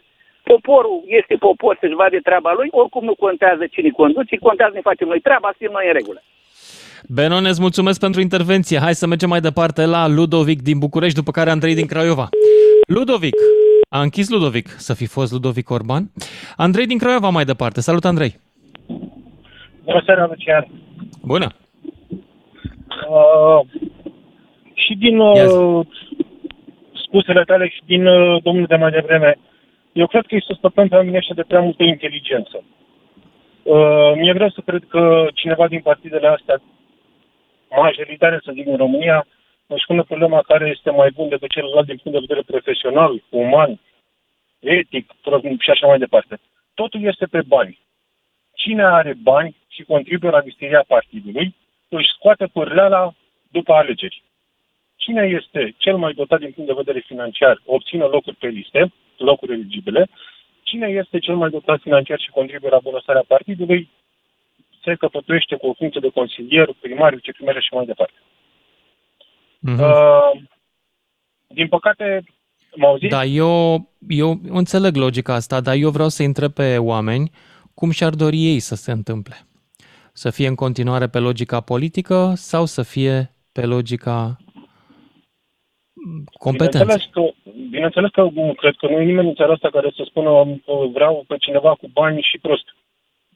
poporul 0.42 0.98
este 1.06 1.34
popor 1.46 1.76
să-și 1.80 2.00
vadă 2.02 2.18
treaba 2.22 2.52
lui, 2.58 2.68
oricum 2.70 3.04
nu 3.04 3.14
contează 3.14 3.64
cine 3.66 3.90
conduce, 3.90 4.36
contează 4.36 4.72
ne 4.74 4.88
facem 4.90 5.08
noi 5.08 5.20
treaba, 5.20 5.48
să 5.50 5.58
fim 5.58 5.72
noi 5.72 5.86
în 5.86 5.92
regulă. 5.92 6.20
Benon, 7.08 7.44
îți 7.44 7.60
mulțumesc 7.60 8.00
pentru 8.00 8.20
intervenție. 8.20 8.78
Hai 8.78 8.94
să 8.94 9.06
mergem 9.06 9.28
mai 9.28 9.40
departe 9.40 9.84
la 9.84 10.08
Ludovic 10.08 10.62
din 10.62 10.78
București, 10.78 11.18
după 11.18 11.30
care 11.30 11.50
Andrei 11.50 11.74
din 11.74 11.86
Craiova. 11.86 12.28
Ludovic. 12.86 13.34
A 13.88 14.00
închis 14.00 14.28
Ludovic, 14.28 14.68
să 14.68 14.94
fi 14.94 15.06
fost 15.06 15.32
Ludovic 15.32 15.70
Orban. 15.70 16.02
Andrei 16.56 16.86
din 16.86 16.98
Craiova 16.98 17.28
mai 17.28 17.44
departe. 17.44 17.80
Salut, 17.80 18.04
Andrei. 18.04 18.34
Bună 19.88 20.02
seara, 20.04 20.26
Lucian. 20.26 20.66
Bună. 21.22 21.48
Uh, 23.08 23.60
și 24.74 24.94
din 24.94 25.18
uh, 25.18 25.86
spusele 27.04 27.42
tale 27.44 27.68
și 27.68 27.80
din 27.86 28.06
uh, 28.06 28.42
domnul 28.42 28.66
de 28.66 28.76
mai 28.76 28.90
devreme, 28.90 29.38
eu 29.92 30.06
cred 30.06 30.26
că 30.26 30.34
îi 30.34 30.42
suspectăm 30.42 30.88
pe 30.88 30.94
oamenii 30.94 31.16
ăștia 31.16 31.34
de 31.34 31.42
prea 31.42 31.60
multă 31.60 31.82
inteligență. 31.82 32.64
Uh, 33.62 34.12
mi-e 34.14 34.32
greu 34.32 34.50
să 34.50 34.60
cred 34.64 34.82
că 34.88 35.28
cineva 35.34 35.68
din 35.68 35.80
partidele 35.80 36.26
astea, 36.26 36.62
majoritare, 37.70 38.40
să 38.44 38.52
zic, 38.54 38.66
în 38.66 38.76
România, 38.76 39.26
își 39.66 39.86
pune 39.86 40.02
problema 40.02 40.40
care 40.42 40.74
este 40.76 40.90
mai 40.90 41.10
bun 41.14 41.28
decât 41.28 41.50
celălalt 41.50 41.86
din 41.86 41.98
punct 42.02 42.18
de 42.18 42.24
vedere 42.26 42.46
profesional, 42.46 43.22
uman. 43.30 43.80
etic 44.58 45.12
și 45.58 45.70
așa 45.70 45.86
mai 45.86 45.98
departe. 45.98 46.40
Totul 46.74 47.02
este 47.02 47.26
pe 47.26 47.42
bani. 47.46 47.78
Cine 48.54 48.84
are 48.84 49.14
bani 49.22 49.56
și 49.78 49.84
contribuie 49.94 50.30
la 50.30 50.42
misteria 50.44 50.84
partidului, 50.94 51.54
își 51.88 52.12
scoate 52.16 52.46
pârleala 52.46 53.14
după 53.48 53.72
alegeri. 53.72 54.22
Cine 54.96 55.22
este 55.38 55.74
cel 55.76 55.96
mai 55.96 56.12
dotat 56.12 56.38
din 56.40 56.52
punct 56.52 56.68
de 56.70 56.80
vedere 56.82 57.04
financiar, 57.06 57.62
obține 57.64 58.04
locuri 58.04 58.36
pe 58.36 58.46
liste, 58.46 58.92
locuri 59.16 59.52
eligibile, 59.52 60.08
cine 60.62 60.86
este 60.88 61.18
cel 61.18 61.36
mai 61.36 61.50
dotat 61.50 61.80
financiar 61.80 62.18
și 62.20 62.30
contribuie 62.30 62.70
la 62.70 62.78
bunăstarea 62.82 63.24
partidului, 63.26 63.90
se 64.84 64.94
căpătuiește 64.94 65.56
cu 65.56 65.66
o 65.66 65.74
funcție 65.74 66.00
de 66.00 66.16
consilier, 66.18 66.68
primar, 66.80 67.14
viceprimar 67.14 67.62
și 67.62 67.74
mai 67.74 67.86
departe. 67.86 68.18
Uh-huh. 69.68 69.78
Uh, 69.78 70.40
din 71.46 71.68
păcate, 71.68 72.24
m-au 72.76 72.96
zis? 72.96 73.10
Da, 73.10 73.24
eu, 73.24 73.88
eu 74.08 74.40
înțeleg 74.48 74.96
logica 74.96 75.34
asta, 75.34 75.60
dar 75.60 75.74
eu 75.74 75.90
vreau 75.90 76.08
să 76.08 76.22
întreb 76.22 76.52
pe 76.52 76.78
oameni 76.78 77.30
cum 77.74 77.90
și-ar 77.90 78.14
dori 78.14 78.36
ei 78.36 78.60
să 78.60 78.74
se 78.74 78.92
întâmple. 78.92 79.47
Să 80.22 80.30
fie 80.30 80.46
în 80.46 80.54
continuare 80.54 81.06
pe 81.08 81.18
logica 81.18 81.60
politică 81.60 82.32
sau 82.34 82.64
să 82.64 82.82
fie 82.82 83.16
pe 83.52 83.64
logica 83.66 84.36
competenței? 86.32 86.80
Bineînțeles 86.80 87.10
că, 87.12 87.50
bineînțeles 87.70 88.10
că 88.10 88.28
cred 88.56 88.74
că 88.76 88.86
nu 88.86 89.00
e 89.00 89.04
nimeni 89.04 89.28
în 89.28 89.34
țara 89.34 89.52
asta 89.52 89.70
care 89.70 89.92
să 89.96 90.02
spună 90.06 90.30
vreau 90.92 91.24
pe 91.26 91.36
cineva 91.36 91.74
cu 91.74 91.88
bani 91.92 92.26
și 92.30 92.38
prost. 92.38 92.66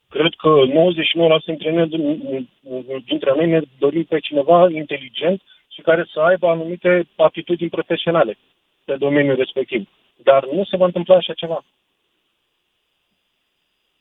Cred 0.09 0.33
că 0.37 0.51
99% 1.43 1.45
dintre 1.45 1.73
noi, 1.73 1.89
dintre 3.07 3.33
noi 3.37 3.47
ne 3.47 3.61
dorim 3.79 4.05
pe 4.05 4.19
cineva 4.19 4.71
inteligent 4.71 5.43
și 5.69 5.81
care 5.81 6.09
să 6.13 6.21
aibă 6.21 6.47
anumite 6.47 7.09
aptitudini 7.17 7.71
profesionale 7.71 8.39
pe 8.85 8.97
domeniul 8.97 9.37
respectiv. 9.37 9.89
Dar 10.23 10.47
nu 10.47 10.65
se 10.65 10.77
va 10.77 10.85
întâmpla 10.85 11.17
așa 11.17 11.33
ceva. 11.33 11.65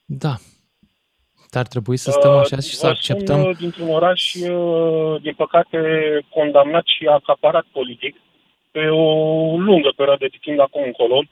Da. 0.06 0.36
Dar 1.56 1.68
trebui 1.68 1.98
să 1.98 2.12
stăm 2.12 2.32
așa 2.32 2.56
și 2.56 2.76
să 2.76 2.88
acceptăm... 2.88 3.42
Sunt 3.42 3.54
uh, 3.54 3.58
dintr-un 3.58 3.90
oraș, 3.90 4.34
uh, 4.34 5.22
din 5.22 5.34
păcate, 5.34 5.80
condamnat 6.30 6.86
și 6.86 7.06
acaparat 7.06 7.66
politic 7.72 8.16
pe 8.72 8.88
o 8.88 9.06
lungă 9.58 9.92
perioadă 9.96 10.26
de 10.30 10.38
timp 10.42 10.60
acum 10.60 10.84
încolo, 10.84 11.24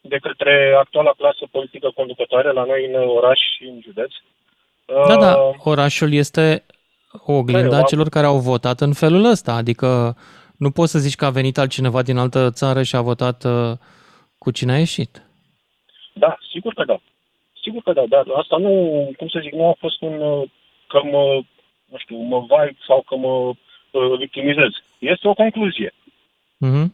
de 0.00 0.16
către 0.16 0.76
actuala 0.78 1.12
clasă 1.16 1.44
politică 1.50 1.90
conducătoare 1.94 2.52
la 2.52 2.64
noi 2.64 2.86
în 2.86 3.08
oraș 3.08 3.38
și 3.56 3.64
în 3.64 3.80
județ. 3.82 4.12
Da, 5.08 5.16
da, 5.16 5.36
uh, 5.36 5.54
orașul 5.64 6.12
este 6.12 6.64
o 7.24 7.32
oglinda 7.32 7.82
celor 7.82 8.08
care 8.08 8.26
au 8.26 8.38
votat 8.38 8.80
în 8.80 8.92
felul 8.92 9.24
ăsta, 9.24 9.52
adică 9.52 10.16
nu 10.56 10.70
poți 10.70 10.90
să 10.90 10.98
zici 10.98 11.14
că 11.16 11.24
a 11.24 11.30
venit 11.30 11.58
altcineva 11.58 12.02
din 12.02 12.16
altă 12.16 12.50
țară 12.50 12.82
și 12.82 12.96
a 12.96 13.00
votat 13.00 13.44
uh, 13.44 13.72
cu 14.38 14.50
cine 14.50 14.72
a 14.72 14.78
ieșit. 14.78 15.22
Da, 16.14 16.38
sigur 16.52 16.74
că 16.74 16.84
da. 16.84 17.00
Sigur 17.66 17.82
că 17.82 17.92
da, 17.92 18.06
dar 18.06 18.24
asta 18.34 18.56
nu, 18.56 18.70
cum 19.16 19.28
să 19.28 19.38
zic, 19.42 19.52
nu 19.52 19.68
a 19.68 19.74
fost 19.78 20.00
un 20.00 20.20
uh, 20.20 20.48
că 20.86 21.00
mă, 21.02 21.42
nu 21.84 21.96
știu, 21.98 22.16
mă 22.16 22.40
vai 22.40 22.76
sau 22.86 23.02
că 23.02 23.16
mă 23.16 23.34
uh, 23.36 24.18
victimizez. 24.18 24.70
Este 24.98 25.28
o 25.28 25.34
concluzie. 25.34 25.90
Mm-hmm. 26.64 26.86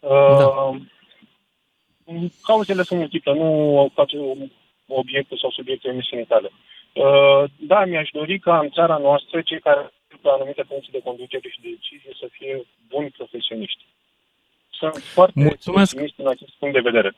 Uh, 0.00 0.38
da. 0.38 0.76
Cauzele 2.42 2.82
sunt 2.82 2.98
multiple, 2.98 3.34
nu 3.34 3.90
face 3.94 4.16
obiectul 4.86 5.38
sau 5.38 5.50
subiectul 5.50 5.90
emisiunii 5.90 6.26
tale. 6.26 6.50
Uh, 6.92 7.44
da, 7.56 7.84
mi-aș 7.84 8.08
dori 8.12 8.38
ca 8.38 8.58
în 8.58 8.70
țara 8.70 8.96
noastră 8.96 9.40
cei 9.40 9.60
care 9.60 9.92
pe 10.22 10.28
anumite 10.28 10.62
funcții 10.68 10.92
de 10.92 11.00
conducere 11.04 11.48
și 11.48 11.60
de 11.60 11.68
decizie 11.68 12.12
să 12.20 12.26
fie 12.30 12.66
buni 12.88 13.10
profesioniști. 13.10 13.84
Sunt 14.70 14.94
foarte 14.94 15.40
Mulțumesc. 15.40 15.92
optimist 15.92 16.18
în 16.18 16.28
acest 16.28 16.52
punct 16.58 16.74
de 16.74 16.88
vedere. 16.90 17.14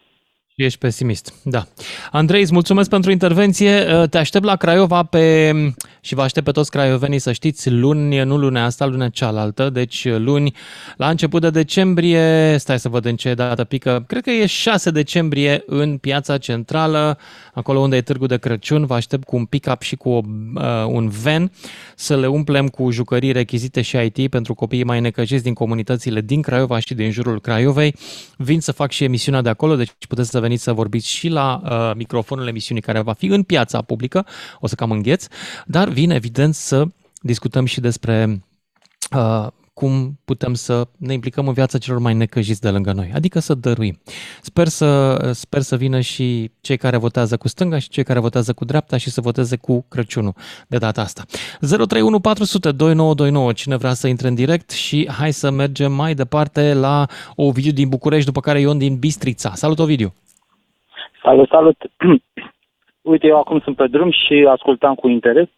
Ești 0.57 0.79
pesimist, 0.79 1.35
da. 1.45 1.67
Andrei, 2.11 2.43
îți 2.43 2.53
mulțumesc 2.53 2.89
pentru 2.89 3.11
intervenție. 3.11 3.95
Uh, 3.95 4.09
te 4.09 4.19
aștept 4.19 4.45
la 4.45 4.57
Craiova 4.57 5.03
pe, 5.03 5.53
și 6.01 6.15
vă 6.15 6.23
aștept 6.23 6.47
pe 6.47 6.53
toți 6.53 6.71
craiovenii 6.71 7.19
să 7.19 7.33
știți, 7.33 7.71
luni, 7.71 8.19
nu 8.23 8.37
lunea 8.37 8.65
asta, 8.65 8.87
lunea 8.87 9.09
cealaltă, 9.09 9.71
deci 9.71 10.05
uh, 10.05 10.17
luni, 10.19 10.55
la 10.97 11.09
început 11.09 11.41
de 11.41 11.51
decembrie, 11.51 12.57
stai 12.59 12.79
să 12.79 12.89
văd 12.89 13.05
în 13.05 13.17
ce 13.17 13.35
dată 13.35 13.65
pică, 13.65 14.05
cred 14.07 14.23
că 14.23 14.31
e 14.31 14.47
6 14.47 14.91
decembrie 14.91 15.63
în 15.67 15.97
piața 15.97 16.39
centrală, 16.39 17.19
acolo 17.55 17.79
unde 17.79 17.97
e 17.97 18.01
târgul 18.01 18.27
de 18.27 18.37
Crăciun, 18.37 18.87
vă 18.87 18.95
aștept 18.95 19.25
cu 19.25 19.37
un 19.37 19.45
pick-up 19.45 19.83
și 19.83 19.97
cu 19.97 20.09
o, 20.09 20.21
uh, 20.55 20.63
un 20.87 21.09
van 21.09 21.53
să 21.97 22.17
le 22.17 22.27
umplem 22.27 22.69
cu 22.69 22.91
jucării 22.91 23.33
rechizite 23.33 23.83
și 23.83 23.97
IT 23.97 24.31
pentru 24.31 24.55
copiii 24.55 24.85
mai 24.85 25.01
necăjiți 25.01 25.43
din 25.43 25.55
comunitățile 25.55 26.21
din 26.21 26.43
Craiova 26.43 26.79
și 26.79 26.95
din 26.95 27.11
jurul 27.11 27.41
Craiovei. 27.41 27.95
Vin 28.37 28.61
să 28.61 28.73
fac 28.73 28.91
și 28.91 29.05
emisiunea 29.05 29.43
de 29.43 29.49
acolo, 29.49 29.77
deci 29.77 29.91
puteți 30.09 30.31
să 30.31 30.41
veniți 30.43 30.63
să 30.63 30.73
vorbiți 30.73 31.09
și 31.09 31.29
la 31.29 31.63
uh, 31.65 31.97
microfonul 31.97 32.47
emisiunii 32.47 32.83
care 32.83 33.01
va 33.01 33.13
fi 33.13 33.27
în 33.27 33.43
piața 33.43 33.83
publică, 33.83 34.27
o 34.61 34.67
să 34.67 34.75
cam 34.75 34.91
îngheț, 34.91 35.27
dar 35.67 35.89
vine 35.89 36.15
evident 36.15 36.55
să 36.55 36.87
discutăm 37.21 37.65
și 37.65 37.81
despre 37.81 38.45
uh, 39.17 39.47
cum 39.75 40.19
putem 40.25 40.55
să 40.55 40.89
ne 40.97 41.13
implicăm 41.13 41.47
în 41.49 41.53
viața 41.53 41.79
celor 41.79 42.01
mai 42.01 42.15
necăjiți 42.15 42.61
de 42.61 42.71
lângă 42.71 42.93
noi, 42.93 43.11
adică 43.15 43.39
să 43.39 43.55
dăruim. 43.55 44.01
Sper 44.43 44.69
să, 44.69 45.19
sper 45.35 45.63
să 45.63 45.77
vină 45.77 46.01
și 46.01 46.51
cei 46.61 46.77
care 46.77 46.97
votează 46.97 47.37
cu 47.37 47.49
stânga 47.49 47.79
și 47.79 47.89
cei 47.89 48.05
care 48.05 48.19
votează 48.19 48.53
cu 48.53 48.65
dreapta 48.65 48.97
și 48.97 49.11
să 49.11 49.21
voteze 49.21 49.57
cu 49.57 49.85
Crăciunul 49.89 50.35
de 50.69 50.79
data 50.79 51.01
asta. 51.01 51.25
031 51.61 52.21
400 52.21 52.73
2929, 52.73 53.53
cine 53.53 53.77
vrea 53.77 53.95
să 53.95 54.07
intre 54.07 54.29
în 54.29 54.35
direct 54.35 54.71
și 54.71 55.09
hai 55.11 55.33
să 55.33 55.51
mergem 55.51 55.93
mai 55.93 56.15
departe 56.15 56.75
la 56.75 57.07
Ovidiu 57.35 57.73
din 57.73 57.89
București, 57.89 58.27
după 58.27 58.41
care 58.41 58.61
Ion 58.61 58.79
din 58.79 58.97
Bistrița. 58.97 59.53
Salut, 59.55 59.79
Ovidiu! 59.79 60.15
Salut, 61.23 61.49
salut! 61.49 61.77
Uite, 63.13 63.27
eu 63.27 63.39
acum 63.39 63.61
sunt 63.61 63.77
pe 63.77 63.87
drum 63.87 64.11
și 64.11 64.47
ascultam 64.49 64.95
cu 64.95 65.09
interes. 65.09 65.49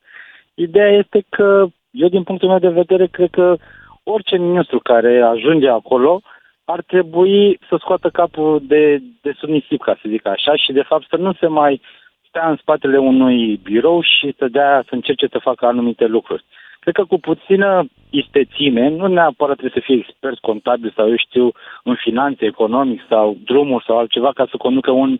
Ideea 0.54 0.88
este 0.88 1.25
că 1.28 1.66
eu, 1.90 2.09
din 2.09 2.23
punctul 2.23 2.49
meu 2.49 2.59
de 2.59 2.68
vedere, 2.68 3.06
cred 3.06 3.30
că 3.30 3.56
orice 4.02 4.37
ministru 4.37 4.78
care 4.78 5.21
ajunge 5.21 5.68
acolo 5.68 6.21
ar 6.64 6.83
trebui 6.83 7.59
să 7.68 7.76
scoată 7.78 8.09
capul 8.09 8.61
de, 8.62 9.02
de 9.23 9.33
sub 9.38 9.49
nisip, 9.49 9.83
ca 9.83 9.94
să 9.94 10.09
zic 10.09 10.26
așa, 10.26 10.56
și 10.56 10.73
de 10.73 10.83
fapt 10.83 11.06
să 11.09 11.16
nu 11.16 11.33
se 11.33 11.47
mai 11.47 11.80
stea 12.28 12.49
în 12.49 12.56
spatele 12.56 12.99
unui 12.99 13.56
birou 13.56 14.00
și 14.02 14.35
să 14.38 14.49
dea, 14.49 14.83
să 14.88 14.94
încerce 14.94 15.26
să 15.30 15.38
facă 15.38 15.66
anumite 15.66 16.06
lucruri. 16.06 16.44
Cred 16.80 16.94
că 16.94 17.04
cu 17.04 17.18
puțină 17.18 17.85
istețime, 18.11 18.88
nu 18.88 19.06
neapărat 19.06 19.56
trebuie 19.56 19.83
să 19.83 19.87
fie 19.87 19.97
expert 19.97 20.38
contabil 20.38 20.92
sau 20.97 21.09
eu 21.09 21.16
știu 21.16 21.52
în 21.83 21.94
finanțe, 21.94 22.44
economic 22.44 23.00
sau 23.09 23.37
drumuri 23.44 23.85
sau 23.85 23.99
altceva 23.99 24.33
ca 24.33 24.47
să 24.50 24.56
conducă 24.56 24.90
un 24.90 25.18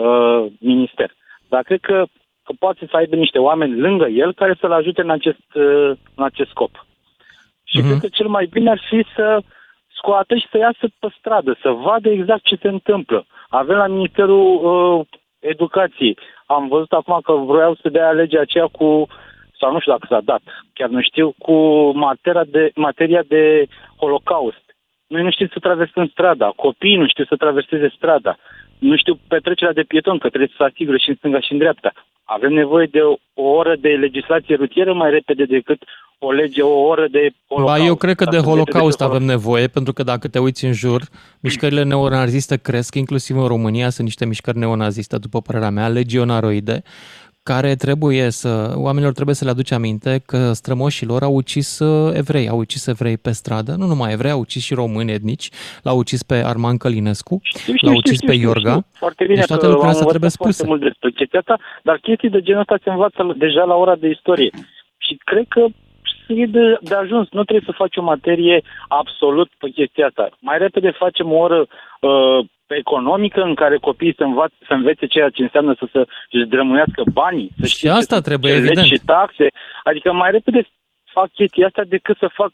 uh, 0.00 0.46
minister. 0.58 1.10
Dar 1.48 1.62
cred 1.62 1.80
că, 1.80 2.04
că 2.44 2.52
poate 2.58 2.86
să 2.90 2.96
aibă 2.96 3.16
niște 3.16 3.38
oameni 3.38 3.80
lângă 3.80 4.06
el 4.06 4.34
care 4.34 4.56
să-l 4.60 4.72
ajute 4.72 5.00
în 5.00 5.10
acest, 5.10 5.46
uh, 5.54 5.90
în 6.14 6.24
acest 6.24 6.50
scop. 6.50 6.86
Și 7.64 7.78
uh-huh. 7.78 7.86
cred 7.88 7.98
că 8.00 8.08
cel 8.08 8.26
mai 8.26 8.46
bine 8.50 8.70
ar 8.70 8.80
fi 8.88 9.04
să 9.14 9.42
scoată 9.96 10.34
și 10.36 10.46
să 10.50 10.58
iasă 10.58 10.86
pe 10.98 11.08
stradă, 11.18 11.58
să 11.62 11.70
vadă 11.70 12.08
exact 12.08 12.42
ce 12.42 12.56
se 12.62 12.68
întâmplă. 12.68 13.26
Avem 13.48 13.76
la 13.76 13.86
Ministerul 13.86 14.44
uh, 14.64 15.06
Educației. 15.38 16.18
Am 16.46 16.68
văzut 16.68 16.92
acum 16.92 17.18
că 17.22 17.32
vreau 17.32 17.74
să 17.74 17.88
dea 17.88 18.10
legea 18.10 18.40
aceea 18.40 18.66
cu, 18.66 19.06
sau 19.58 19.72
nu 19.72 19.80
știu 19.80 19.92
dacă 19.92 20.06
s-a 20.10 20.20
dat, 20.24 20.42
chiar 20.72 20.88
nu 20.88 21.00
știu, 21.00 21.34
cu 21.38 21.54
materia 21.94 22.44
de, 22.44 22.70
materia 22.74 23.22
de 23.28 23.66
holocaust. 23.96 24.64
Noi 25.06 25.22
nu 25.22 25.30
știm 25.30 25.48
să 25.52 25.58
traversăm 25.58 26.06
strada, 26.06 26.52
copiii 26.56 26.96
nu 26.96 27.06
știu 27.08 27.24
să 27.24 27.36
traverseze 27.36 27.92
strada, 27.96 28.36
nu 28.80 28.96
știu 28.96 29.14
petrecerea 29.28 29.72
de 29.72 29.82
pieton, 29.82 30.18
că 30.18 30.28
trebuie 30.28 30.50
să 30.52 30.58
se 30.58 30.68
asigure 30.70 30.98
și 30.98 31.08
în 31.08 31.14
stânga 31.14 31.40
și 31.40 31.52
în 31.52 31.58
dreapta. 31.58 31.92
Avem 32.24 32.52
nevoie 32.52 32.88
de 32.90 33.00
o, 33.00 33.14
o 33.34 33.42
oră 33.42 33.76
de 33.80 33.88
legislație 33.88 34.54
rutieră 34.56 34.92
mai 34.92 35.10
repede 35.10 35.44
decât 35.44 35.82
o 36.18 36.32
lege, 36.32 36.62
o 36.62 36.80
oră 36.80 37.06
de 37.10 37.30
holocaust. 37.48 37.80
Ba, 37.80 37.86
eu 37.86 37.94
cred 37.94 38.14
că 38.14 38.24
de 38.24 38.38
holocaust 38.38 39.00
avem 39.00 39.22
nevoie, 39.22 39.66
pentru 39.66 39.92
că 39.92 40.02
dacă 40.02 40.28
te 40.28 40.38
uiți 40.38 40.64
în 40.64 40.72
jur, 40.72 41.02
mișcările 41.40 41.82
neonaziste 41.82 42.56
cresc, 42.56 42.94
inclusiv 42.94 43.36
în 43.36 43.46
România 43.46 43.88
sunt 43.88 44.06
niște 44.06 44.26
mișcări 44.26 44.58
neonaziste, 44.58 45.18
după 45.18 45.40
părerea 45.40 45.70
mea, 45.70 45.88
legionaroide, 45.88 46.82
care 47.42 47.74
trebuie 47.74 48.30
să, 48.30 48.72
oamenilor 48.76 49.12
trebuie 49.12 49.34
să 49.34 49.44
le 49.44 49.50
aduce 49.50 49.74
aminte 49.74 50.22
că 50.26 50.52
strămoșilor 50.52 51.22
au 51.22 51.34
ucis 51.34 51.78
uh, 51.78 52.16
evrei, 52.16 52.48
au 52.48 52.58
ucis 52.58 52.86
evrei 52.86 53.16
pe 53.16 53.30
stradă, 53.30 53.74
nu 53.74 53.86
numai 53.86 54.12
evrei, 54.12 54.30
au 54.30 54.40
ucis 54.40 54.62
și 54.64 54.74
români 54.74 55.12
etnici, 55.12 55.48
l-au 55.82 55.98
ucis 55.98 56.22
pe 56.22 56.34
Arman 56.34 56.76
Călinescu, 56.76 57.40
știu, 57.42 57.74
știu, 57.74 57.88
l-au 57.88 57.96
ucis 57.96 58.14
știu, 58.14 58.26
pe 58.26 58.32
știu, 58.32 58.46
Iorga. 58.46 58.70
Știu. 58.70 58.86
Foarte 58.92 59.24
bine 59.24 59.36
deci 59.36 59.46
toate 59.46 59.66
lucrurile 59.66 59.92
astea 59.92 60.06
trebuie 60.06 60.30
spuse. 60.30 60.66
mult 60.66 60.80
despre 60.80 61.10
chestia 61.10 61.38
asta, 61.38 61.58
dar 61.82 61.96
chestii 61.96 62.30
de 62.30 62.40
genul 62.40 62.60
ăsta 62.60 62.78
se 62.82 62.90
învață 62.90 63.34
deja 63.38 63.64
la 63.64 63.74
ora 63.74 63.96
de 63.96 64.08
istorie. 64.08 64.50
Și 64.98 65.20
cred 65.24 65.44
că 65.48 65.66
e 66.32 66.46
de, 66.46 66.78
de 66.80 66.94
ajuns. 66.94 67.28
Nu 67.30 67.44
trebuie 67.44 67.70
să 67.70 67.80
faci 67.82 67.96
o 67.96 68.02
materie 68.02 68.62
absolut 68.88 69.50
pe 69.58 69.68
chestia 69.68 70.06
asta. 70.06 70.28
Mai 70.40 70.58
repede 70.58 70.90
facem 70.90 71.32
o 71.32 71.36
oră 71.36 71.66
uh, 72.00 72.46
economică 72.66 73.42
în 73.42 73.54
care 73.54 73.76
copiii 73.76 74.14
să, 74.16 74.22
învaț, 74.22 74.52
să 74.66 74.72
învețe 74.72 75.06
ceea 75.06 75.28
ce 75.28 75.42
înseamnă 75.42 75.74
să 75.78 75.86
se 75.92 76.04
zdrămuiască 76.44 77.02
banii, 77.12 77.50
să 77.60 77.66
și 77.66 77.88
asta 77.88 78.20
trebuie, 78.20 78.52
evident. 78.52 78.86
și 78.86 79.00
taxe. 79.04 79.46
Adică 79.84 80.12
mai 80.12 80.30
repede 80.30 80.68
fac 81.12 81.30
chestia 81.32 81.66
asta 81.66 81.82
decât 81.84 82.16
să 82.18 82.28
fac 82.32 82.52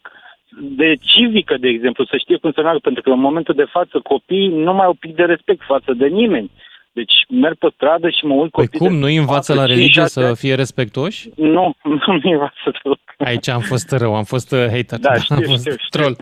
de 0.59 0.95
civică, 1.01 1.57
de 1.57 1.67
exemplu, 1.67 2.05
să 2.05 2.17
știe 2.17 2.37
cum 2.37 2.51
să 2.51 2.61
meargă, 2.61 2.79
pentru 2.79 3.01
că 3.01 3.09
în 3.09 3.19
momentul 3.19 3.55
de 3.55 3.63
față 3.63 3.99
copiii 4.03 4.47
nu 4.47 4.73
mai 4.73 4.85
au 4.85 4.93
pic 4.93 5.15
de 5.15 5.23
respect 5.23 5.61
față 5.65 5.93
de 5.93 6.07
nimeni. 6.07 6.51
Deci 6.99 7.13
merg 7.41 7.57
pe 7.57 7.67
stradă 7.75 8.09
și 8.09 8.25
mă 8.25 8.33
uit 8.33 8.51
Păi 8.51 8.63
copii 8.65 8.79
cum, 8.79 8.99
de 8.99 8.99
nu 9.13 9.19
învață 9.21 9.53
la 9.53 9.59
4, 9.59 9.73
5, 9.73 9.79
religie 9.79 10.01
6 10.01 10.19
să 10.19 10.25
ani. 10.25 10.35
fie 10.35 10.55
respectoși? 10.55 11.29
Nu, 11.35 11.73
nu 12.07 12.19
învață 12.31 12.67
deloc. 12.83 12.99
Aici 13.17 13.47
am 13.47 13.61
fost 13.61 13.91
rău, 13.91 14.15
am 14.15 14.23
fost 14.23 14.51
uh, 14.51 14.59
hater. 14.73 14.99
Da, 14.99 15.09
am 15.17 15.19
știu, 15.19 15.41
fost 15.41 15.59
știu, 15.59 15.75
știu. 15.85 15.89
troll. 15.99 16.15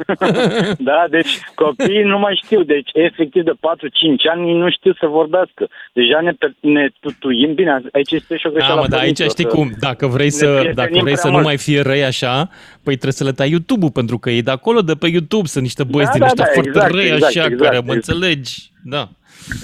Da, 0.90 1.06
deci 1.10 1.32
copiii 1.56 2.04
nu 2.04 2.20
mai 2.20 2.40
știu. 2.44 2.64
Deci, 2.64 2.90
efectiv, 2.94 3.44
de 3.44 3.52
4-5 3.52 3.56
ani 4.34 4.48
ei 4.50 4.58
nu 4.58 4.70
știu 4.72 4.94
să 5.00 5.06
vorbească. 5.08 5.68
Deja 5.94 6.20
ne, 6.22 6.32
per- 6.32 6.56
ne 6.60 6.88
tutuim. 7.00 7.54
Bine, 7.54 7.82
aici 7.94 8.12
este 8.12 8.38
și 8.38 8.46
o 8.48 8.50
Da, 8.50 8.56
greșeală. 8.56 8.82
mă, 8.82 8.88
dar 8.88 9.00
aici 9.00 9.00
părinților, 9.00 9.30
știi 9.30 9.44
că- 9.46 9.56
cum, 9.56 9.72
dacă 9.80 10.08
vrei 10.08 10.26
ne 10.26 10.32
să, 10.32 10.46
prietenim 10.46 10.74
dacă 10.76 10.90
vrei 10.92 11.04
prea 11.04 11.16
să 11.16 11.28
nu 11.28 11.34
mult. 11.34 11.46
mai 11.46 11.58
fie 11.58 11.82
răi 11.82 12.04
așa, 12.04 12.36
păi 12.84 12.94
trebuie 13.02 13.12
să 13.22 13.24
le 13.24 13.32
tai 13.32 13.50
YouTube-ul, 13.50 13.92
pentru 13.92 14.18
că 14.18 14.30
ei 14.30 14.42
de 14.42 14.52
acolo, 14.52 14.80
de 14.82 14.94
pe 14.94 15.08
YouTube, 15.08 15.48
sunt 15.48 15.64
niște 15.64 15.84
băieți 15.84 16.12
Da, 16.12 16.18
din 16.18 16.22
da, 16.22 16.32
ăștia 16.32 16.46
da, 16.46 16.52
foarte 16.52 16.70
exact, 16.70 16.92
răi 16.94 17.04
exact, 17.06 17.24
așa, 17.24 17.46
exact, 17.46 17.62
care 17.62 17.80
mă 17.80 17.94
exact. 17.94 18.08
înțelegi. 18.08 18.74
Da. 18.94 19.04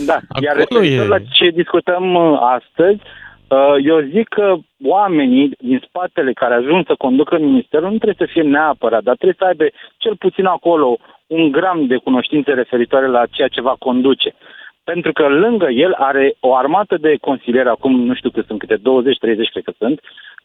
Da, 0.06 0.18
iar 0.42 0.56
Acolo 0.58 0.80
referitor 0.82 1.06
e- 1.06 1.08
la 1.08 1.20
ce 1.20 1.50
discutăm 1.50 2.14
uh, 2.14 2.40
astăzi, 2.58 3.00
uh, 3.48 3.76
eu 3.84 4.00
zic 4.02 4.28
că 4.28 4.56
oamenii 4.84 5.52
din 5.60 5.84
spatele 5.88 6.34
care 6.34 6.54
ajung 6.54 6.86
să 6.88 6.96
conducă 6.98 7.38
ministerul 7.40 7.92
nu 7.92 7.98
trebuie 7.98 8.28
să 8.28 8.34
fie 8.34 8.42
neapărat, 8.42 9.04
dar 9.04 9.16
trebuie 9.16 9.38
să 9.40 9.46
aibă 9.46 9.64
cel 9.98 10.16
puțin 10.16 10.46
acolo 10.46 10.98
un 11.28 11.52
gram 11.52 11.86
de 11.86 11.98
cunoștințe 11.98 12.52
referitoare 12.54 13.08
la 13.08 13.26
ceea 13.32 13.48
ce 13.48 13.62
va 13.62 13.76
conduce. 13.80 14.36
Pentru 14.84 15.12
că 15.12 15.28
lângă 15.28 15.70
el 15.70 15.94
are 15.94 16.36
o 16.40 16.56
armată 16.56 16.98
de 16.98 17.18
consilieri, 17.22 17.70
acum 17.70 18.06
nu 18.06 18.14
știu 18.16 18.30
cât 18.30 18.46
sunt, 18.46 18.60
câte 18.60 18.78
20-30 18.78 18.82
cred 19.52 19.64
că 19.64 19.74
sunt, 19.78 20.00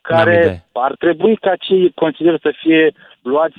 N-am 0.08 0.18
care 0.18 0.38
idee. 0.38 0.64
ar 0.72 0.94
trebui 0.98 1.36
ca 1.36 1.54
cei 1.56 1.92
consilieri 1.94 2.40
să 2.40 2.52
fie 2.62 2.92
luați 3.22 3.58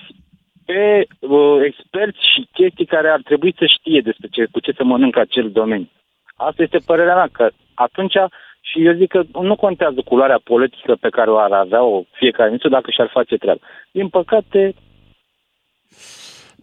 pe 0.68 1.08
uh, 1.20 1.58
experți 1.70 2.22
și 2.34 2.48
chestii 2.54 2.92
care 2.96 3.10
ar 3.10 3.22
trebui 3.24 3.54
să 3.58 3.66
știe 3.66 4.02
despre 4.02 4.28
ce, 4.32 4.42
cu 4.52 4.60
ce 4.60 4.72
se 4.78 4.84
mănâncă 4.84 5.20
acel 5.20 5.52
domeniu. 5.52 5.90
Asta 6.36 6.64
este 6.64 6.80
părerea 6.86 7.16
mea, 7.16 7.30
că 7.32 7.50
atunci, 7.74 8.18
și 8.62 8.86
eu 8.86 8.94
zic 8.94 9.10
că 9.10 9.22
nu 9.42 9.56
contează 9.56 10.00
culoarea 10.06 10.42
politică 10.44 10.96
pe 10.96 11.10
care 11.10 11.30
o 11.30 11.38
ar 11.38 11.52
avea 11.52 11.84
o 11.84 12.04
fiecare 12.12 12.46
ministru 12.46 12.70
dacă 12.70 12.92
și-ar 12.92 13.10
face 13.14 13.36
treaba. 13.38 13.60
Din 13.92 14.08
păcate, 14.10 14.74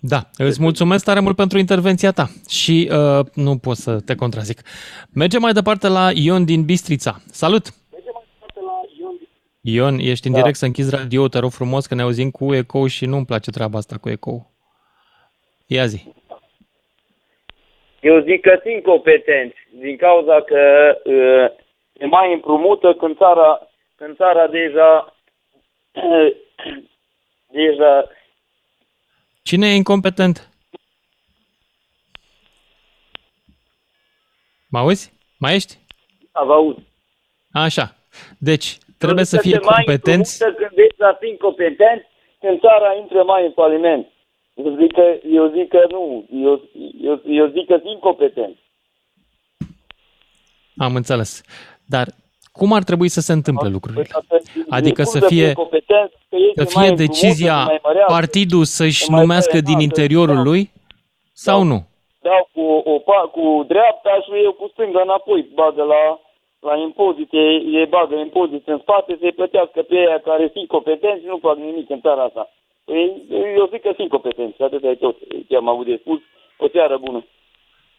Da, 0.07 0.21
îți 0.37 0.63
mulțumesc 0.63 1.05
tare 1.05 1.21
mult 1.21 1.37
pentru 1.37 1.59
intervenția 1.59 2.11
ta 2.11 2.27
și 2.49 2.91
uh, 2.93 3.27
nu 3.35 3.57
pot 3.57 3.77
să 3.77 4.01
te 4.01 4.15
contrazic. 4.15 4.61
Mergem 5.13 5.41
mai 5.41 5.53
departe 5.53 5.89
la 5.89 6.11
Ion 6.15 6.45
din 6.45 6.65
Bistrița. 6.65 7.21
Salut! 7.27 7.67
Ion, 9.67 9.99
ești 9.99 10.27
în 10.27 10.33
Da. 10.33 10.39
direct 10.39 10.57
să 10.57 10.65
închizi 10.65 10.95
radio, 10.97 11.29
te 11.29 11.39
rog 11.39 11.51
frumos 11.51 11.87
că 11.87 11.95
ne 11.95 12.03
auzim 12.03 12.31
cu 12.31 12.55
ecou 12.55 12.87
și 12.87 13.07
nu-mi 13.07 13.25
place 13.25 13.51
treaba 13.51 13.79
asta 13.79 13.97
cu 13.99 14.09
ecou. 14.11 14.51
Ia 15.67 15.87
zi. 15.87 16.13
Eu 18.01 18.21
zic 18.23 18.41
că 18.41 18.61
sunt 18.63 18.83
competenți, 18.83 19.57
din 19.81 19.97
cauza 19.97 20.43
că 20.43 20.61
uh, 21.05 21.63
e 21.93 22.07
mai 22.07 22.33
împrumută 22.33 22.95
când 22.95 23.17
țara, 23.17 23.69
când 23.97 24.17
țara 24.17 24.47
deja, 24.47 25.15
deja 27.59 28.09
Cine 29.43 29.67
e 29.69 29.75
incompetent? 29.75 30.49
Mă 34.69 34.79
auzi? 34.79 35.13
Mai 35.39 35.55
ești? 35.55 35.79
vă 36.33 36.53
aud. 36.53 36.79
Așa. 37.53 37.97
Deci, 38.39 38.79
trebuie 39.05 39.27
Eu 39.31 39.33
să 39.35 39.39
zic 39.41 39.47
fie 39.51 39.59
că 39.59 39.65
se 39.65 39.71
mai 39.71 39.85
competenți. 39.85 40.33
împrumută 40.43 40.67
Când 40.67 40.75
deja 40.89 41.19
sunt 41.21 41.39
competenți, 41.39 42.07
când 42.41 42.61
țara 42.61 42.89
intră 43.03 43.23
mai 43.33 43.45
în 43.49 43.53
faliment. 43.61 44.05
Eu 44.55 44.77
zic 44.81 44.93
că, 44.93 45.05
eu 45.39 45.45
zic 45.57 45.69
că 45.69 45.81
nu, 45.91 46.03
eu, 46.47 46.55
eu, 47.09 47.21
eu 47.41 47.47
zic 47.57 47.67
că 47.67 47.77
sunt 47.85 48.01
competenți. 48.01 48.61
Am 50.77 50.95
înțeles. 50.95 51.43
Dar 51.87 52.07
cum 52.53 52.73
ar 52.73 52.83
trebui 52.83 53.09
să 53.09 53.21
se 53.21 53.33
întâmple 53.33 53.69
lucrurile? 53.69 54.07
Păi, 54.29 54.41
Adică 54.69 55.03
cum 55.03 55.13
să 55.13 55.27
fie- 55.27 55.53
competenți, 55.53 56.15
că 56.29 56.37
ei 56.37 56.53
Să 56.55 56.63
se 56.65 56.73
mai 56.75 56.85
fie 56.85 56.91
împrumută, 56.91 57.03
decizia 57.21 57.57
se 57.59 57.65
mai 57.65 57.81
mărează. 57.83 58.13
partidul 58.13 58.65
să-și 58.65 59.05
se 59.05 59.11
mai 59.11 59.21
numească 59.21 59.51
taie 59.51 59.61
din 59.71 59.75
în 59.75 59.81
altă, 59.81 59.89
interiorul 60.01 60.35
da. 60.35 60.43
lui 60.43 60.71
sau 61.33 61.59
Da. 61.59 61.65
nu? 61.65 61.79
dau 62.23 62.49
cu, 62.53 62.61
o, 62.93 62.95
pa- 63.09 63.31
cu 63.37 63.65
dreapta 63.69 64.13
și 64.25 64.31
eu 64.45 64.53
cu 64.53 64.69
stânga 64.73 65.01
înapoi, 65.01 65.49
bagă 65.55 65.83
la, 65.83 66.21
la 66.71 66.77
impozite, 66.87 67.43
ei 67.79 67.87
bagă 67.97 68.15
impozite 68.15 68.71
în 68.73 68.81
spate, 68.85 69.17
să-i 69.21 69.39
plătească 69.41 69.83
pe 69.83 69.97
aia 69.97 70.19
care 70.29 70.51
sunt 70.53 70.67
competenți 70.69 71.23
și 71.23 71.33
nu 71.33 71.39
fac 71.47 71.57
nimic 71.57 71.91
în 71.91 72.01
țara 72.01 72.23
asta. 72.23 72.45
Păi, 72.85 73.23
eu 73.59 73.69
zic 73.73 73.81
că 73.81 73.93
sunt 73.97 74.09
competenți, 74.09 74.63
atâta 74.63 74.89
e 74.89 74.95
tot 74.95 75.17
ce 75.49 75.57
am 75.57 75.69
avut 75.69 75.87
de 75.87 75.97
spus. 76.01 76.21
O 76.59 76.67
seară 76.73 76.99
bună. 77.05 77.25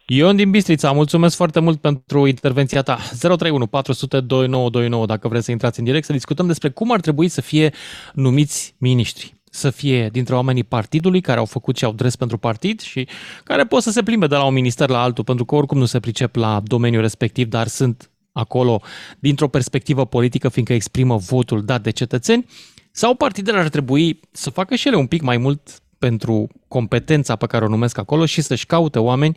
Ion 0.08 0.36
din 0.36 0.50
Bistrița, 0.50 0.92
mulțumesc 0.92 1.36
foarte 1.36 1.60
mult 1.60 1.80
pentru 1.80 2.26
intervenția 2.26 2.82
ta. 2.82 2.98
031 3.20 3.66
400 3.66 4.20
2929 4.20 5.06
dacă 5.06 5.28
vreți 5.28 5.44
să 5.44 5.50
intrați 5.50 5.78
în 5.78 5.84
direct 5.84 6.04
să 6.04 6.12
discutăm 6.12 6.46
despre 6.46 6.70
cum 6.70 6.90
ar 6.92 7.00
trebui 7.00 7.28
să 7.28 7.40
fie 7.40 7.70
numiți 8.14 8.74
miniștri. 8.78 9.34
Să 9.44 9.70
fie 9.70 10.08
dintre 10.12 10.34
oamenii 10.34 10.64
partidului 10.64 11.20
care 11.20 11.38
au 11.38 11.44
făcut 11.44 11.76
și 11.76 11.84
au 11.84 11.92
dres 11.92 12.16
pentru 12.16 12.38
partid 12.38 12.80
și 12.80 13.08
care 13.44 13.64
pot 13.64 13.82
să 13.82 13.90
se 13.90 14.02
plimbe 14.02 14.26
de 14.26 14.34
la 14.34 14.46
un 14.46 14.52
minister 14.52 14.88
la 14.88 15.02
altul, 15.02 15.24
pentru 15.24 15.44
că 15.44 15.54
oricum 15.54 15.78
nu 15.78 15.84
se 15.84 16.00
pricep 16.00 16.34
la 16.34 16.60
domeniul 16.64 17.02
respectiv, 17.02 17.48
dar 17.48 17.66
sunt 17.66 18.10
acolo 18.36 18.80
dintr-o 19.18 19.48
perspectivă 19.48 20.04
politică, 20.06 20.48
fiindcă 20.48 20.74
exprimă 20.74 21.16
votul 21.16 21.64
dat 21.64 21.80
de 21.80 21.90
cetățeni, 21.90 22.44
sau 22.90 23.14
partidele 23.14 23.58
ar 23.58 23.68
trebui 23.68 24.20
să 24.32 24.50
facă 24.50 24.74
și 24.74 24.86
ele 24.86 24.96
un 24.96 25.06
pic 25.06 25.22
mai 25.22 25.36
mult 25.36 25.60
pentru 25.98 26.48
competența 26.68 27.36
pe 27.36 27.46
care 27.46 27.64
o 27.64 27.68
numesc 27.68 27.98
acolo 27.98 28.24
și 28.26 28.40
să-și 28.40 28.66
caute 28.66 28.98
oameni, 28.98 29.36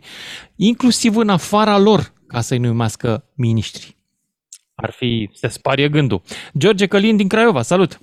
inclusiv 0.56 1.16
în 1.16 1.28
afara 1.28 1.78
lor, 1.78 2.00
ca 2.26 2.40
să-i 2.40 2.58
numească 2.58 3.24
miniștri. 3.36 3.96
Ar 4.74 4.90
fi, 4.90 5.30
se 5.32 5.48
sparie 5.48 5.88
gândul. 5.88 6.22
George 6.58 6.86
Călin 6.86 7.16
din 7.16 7.28
Craiova, 7.28 7.62
salut! 7.62 8.00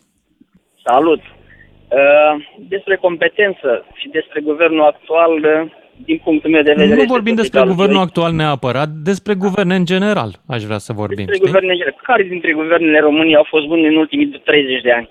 Salut! 0.84 1.20
Uh, 1.20 2.34
Despre 2.68 2.96
competență 2.96 3.86
și 3.94 4.08
despre 4.08 4.42
guvernul 4.42 4.86
actual, 4.86 5.32
uh, 5.32 5.72
din 6.06 6.20
punctul 6.24 6.50
meu 6.50 6.62
de 6.62 6.72
vedere... 6.72 6.88
Nu 6.88 6.94
este 7.02 7.12
vorbim 7.14 7.34
tot 7.34 7.42
despre 7.42 7.60
egal. 7.60 7.74
guvernul 7.74 8.02
actual 8.02 8.34
neapărat, 8.34 8.90
despre 8.90 9.34
guverne 9.34 9.76
în 9.76 9.86
general, 9.86 10.42
aș 10.48 10.64
vrea 10.64 10.78
să 10.78 10.94
vorbim, 10.94 11.16
Despre 11.26 11.36
știi? 11.36 11.46
guvernele, 11.48 11.96
care 12.04 12.24
dintre 12.24 12.52
guvernele 12.54 13.00
României 13.00 13.36
au 13.36 13.46
fost 13.50 13.66
bune 13.66 13.88
în 13.88 13.96
ultimii 13.96 14.42
30 14.46 14.82
de 14.82 14.92
ani? 14.92 15.10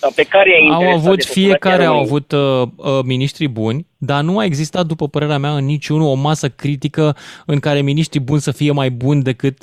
Sau 0.00 0.10
pe 0.14 0.22
care 0.22 0.50
ai 0.50 0.66
Au 0.68 0.80
interesat 0.80 0.92
avut, 1.06 1.18
de 1.18 1.24
populația 1.26 1.32
fiecare 1.42 1.84
au 1.84 1.92
României? 1.92 2.06
avut 2.08 2.32
uh, 2.32 2.86
uh, 2.96 3.04
miniștri 3.04 3.48
buni, 3.48 3.86
dar 3.98 4.22
nu 4.22 4.38
a 4.38 4.44
existat, 4.44 4.86
după 4.86 5.08
părerea 5.08 5.38
mea, 5.38 5.50
în 5.50 5.64
niciunul 5.64 6.08
o 6.08 6.14
masă 6.14 6.48
critică 6.48 7.16
în 7.46 7.58
care 7.58 7.80
miniștrii 7.82 8.20
buni 8.22 8.40
să 8.40 8.52
fie 8.52 8.72
mai 8.72 8.90
buni 8.90 9.22
decât 9.22 9.56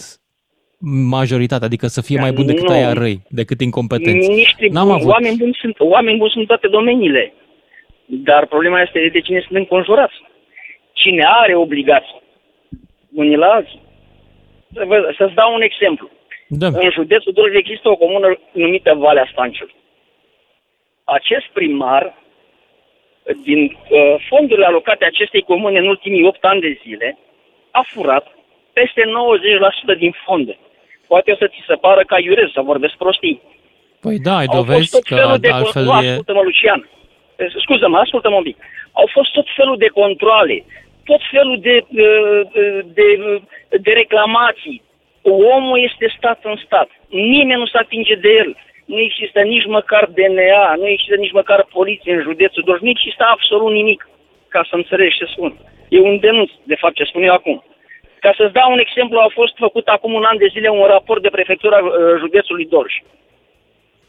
majoritatea, 1.09 1.65
adică 1.65 1.87
să 1.87 2.01
fie 2.01 2.15
Da, 2.15 2.21
mai 2.21 2.31
buni 2.31 2.47
decât 2.47 2.67
nu. 2.67 2.73
aia 2.73 2.93
răi, 2.93 3.21
decât 3.29 3.61
incompetenți. 3.61 4.27
Miniștri 4.29 4.69
N-am 4.69 4.87
buni, 4.87 4.97
avut. 4.99 5.11
oameni 5.11 5.37
buni 5.37 5.57
sunt, 5.61 5.75
oameni 5.79 6.17
buni 6.17 6.29
sunt 6.29 6.41
în 6.41 6.47
toate 6.47 6.67
domeniile. 6.67 7.33
Dar 8.09 8.45
problema 8.45 8.81
este 8.81 9.09
de 9.11 9.19
cine 9.21 9.39
sunt 9.39 9.57
înconjurați. 9.57 10.15
Cine 10.93 11.23
are 11.25 11.55
obligații 11.55 12.21
unii 13.13 13.35
la 13.35 13.47
alții. 13.47 13.81
Să 14.73 14.83
vă- 14.85 15.13
Să-ți 15.17 15.33
dau 15.33 15.53
un 15.53 15.61
exemplu. 15.61 16.09
Da. 16.47 16.67
În 16.67 16.89
județul 16.91 17.31
Dolj 17.33 17.55
există 17.55 17.89
o 17.89 17.95
comună 17.95 18.39
numită 18.51 18.93
Valea 18.93 19.27
Stanciului. 19.31 19.75
Acest 21.03 21.45
primar, 21.53 22.15
din 23.43 23.61
uh, 23.89 24.15
fondurile 24.29 24.65
alocate 24.65 25.05
acestei 25.05 25.41
comune 25.41 25.79
în 25.79 25.87
ultimii 25.87 26.25
8 26.27 26.43
ani 26.45 26.61
de 26.61 26.79
zile, 26.83 27.17
a 27.71 27.81
furat 27.87 28.27
peste 28.73 29.01
90% 29.93 29.97
din 29.97 30.13
fonduri. 30.25 30.59
Poate 31.07 31.31
o 31.31 31.35
să 31.35 31.47
ți 31.47 31.63
se 31.67 31.75
pară 31.75 32.03
ca 32.03 32.19
iurez 32.19 32.49
să 32.53 32.61
vorbesc 32.61 32.93
prostii. 32.93 33.41
Păi 33.99 34.19
da, 34.19 34.35
ai 34.37 34.45
Au 34.45 34.53
fost 34.55 34.67
dovezi 34.67 34.89
tot 34.91 35.03
că 35.03 35.15
felul 35.15 35.37
de 35.37 35.49
altfel 35.49 35.83
nu, 35.83 35.91
e... 35.91 36.09
ascultă-mă, 36.09 36.41
Lucian. 36.41 36.89
Eh, 37.38 37.52
Scuză-mă, 37.63 37.97
ascultă-mă 37.97 38.36
un 38.36 38.43
pic. 38.43 38.58
Au 38.91 39.08
fost 39.12 39.32
tot 39.32 39.47
felul 39.56 39.78
de 39.78 39.88
controle, 39.88 40.63
tot 41.06 41.21
felul 41.32 41.58
de, 41.60 41.76
uh, 42.04 42.41
de, 42.97 43.08
de 43.86 43.91
reclamații. 43.91 44.82
Omul 45.56 45.80
este 45.89 46.13
stat 46.17 46.39
în 46.43 46.56
stat. 46.65 46.89
Nimeni 47.10 47.60
nu 47.60 47.65
se 47.65 47.78
atinge 47.78 48.15
de 48.15 48.30
el. 48.30 48.56
Nu 48.86 49.00
există 49.00 49.39
nici 49.41 49.65
măcar 49.65 50.06
DNA, 50.06 50.76
nu 50.78 50.88
există 50.88 51.15
nici 51.15 51.38
măcar 51.39 51.67
poliție 51.78 52.13
în 52.13 52.21
județul 52.21 52.63
Dolj, 52.65 52.80
nu 52.82 52.89
există 52.89 53.23
absolut 53.28 53.71
nimic, 53.71 54.10
ca 54.47 54.65
să 54.69 54.76
înțelegi 54.76 55.17
ce 55.17 55.26
spun. 55.26 55.54
E 55.89 56.00
un 56.00 56.19
denunț, 56.19 56.52
de 56.63 56.76
fapt, 56.76 56.95
ce 56.95 57.04
spun 57.04 57.23
eu 57.23 57.34
acum. 57.34 57.63
Ca 58.19 58.34
să-ți 58.38 58.54
dau 58.54 58.71
un 58.71 58.80
exemplu, 58.80 59.17
a 59.19 59.30
fost 59.34 59.56
făcut 59.58 59.88
acum 59.88 60.13
un 60.13 60.23
an 60.23 60.38
de 60.38 60.47
zile 60.52 60.69
un 60.69 60.86
raport 60.86 61.21
de 61.21 61.30
prefectura 61.30 61.78
uh, 61.78 61.91
județului 62.19 62.65
Dolj 62.65 62.93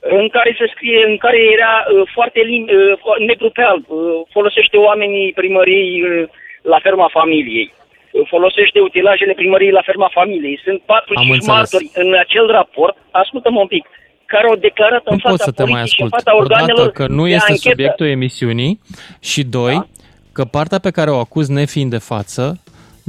în 0.00 0.28
care 0.28 0.50
se 0.58 0.66
scrie, 0.74 1.00
în 1.10 1.16
care 1.24 1.38
era 1.56 1.72
uh, 1.84 2.02
foarte 2.14 2.40
lim, 2.50 2.62
uh, 2.62 2.98
fo- 3.02 3.20
negru 3.26 3.50
pe 3.50 3.62
alb, 3.62 3.84
uh, 3.88 3.98
folosește 4.36 4.76
oamenii 4.76 5.32
primăriei 5.32 6.02
uh, 6.02 6.28
la 6.62 6.78
ferma 6.82 7.08
familiei, 7.12 7.72
uh, 8.10 8.26
folosește 8.28 8.80
utilajele 8.80 9.32
primăriei 9.32 9.70
la 9.78 9.82
ferma 9.88 10.08
familiei. 10.12 10.60
Sunt 10.64 10.80
4-5 10.80 10.84
Am 11.14 11.30
înțeles. 11.30 11.46
martori 11.46 11.90
în 11.94 12.14
acel 12.24 12.46
raport, 12.46 12.96
ascultă-mă 13.10 13.60
un 13.60 13.66
pic, 13.66 13.84
care 14.26 14.46
au 14.46 14.56
declarat 14.56 15.02
în 15.04 15.12
Nu 15.14 15.18
fața 15.18 15.28
pot 15.34 15.40
să 15.40 15.50
te 15.52 15.62
mai 15.62 15.70
poliției 15.72 15.94
și 15.94 16.00
în 16.02 16.06
ascult. 16.06 16.22
fața 16.24 16.36
organelor 16.42 16.78
Odată 16.86 16.98
că 16.98 17.06
nu 17.12 17.24
de 17.26 17.30
este 17.32 17.50
anchetă. 17.50 17.68
subiectul 17.68 18.06
emisiunii 18.06 18.80
și 19.20 19.42
doi, 19.44 19.72
Da. 19.74 19.86
că 20.32 20.44
partea 20.44 20.78
pe 20.78 20.90
care 20.90 21.10
o 21.10 21.18
acuz 21.18 21.48
nefiind 21.48 21.90
de 21.90 21.98
față, 22.12 22.44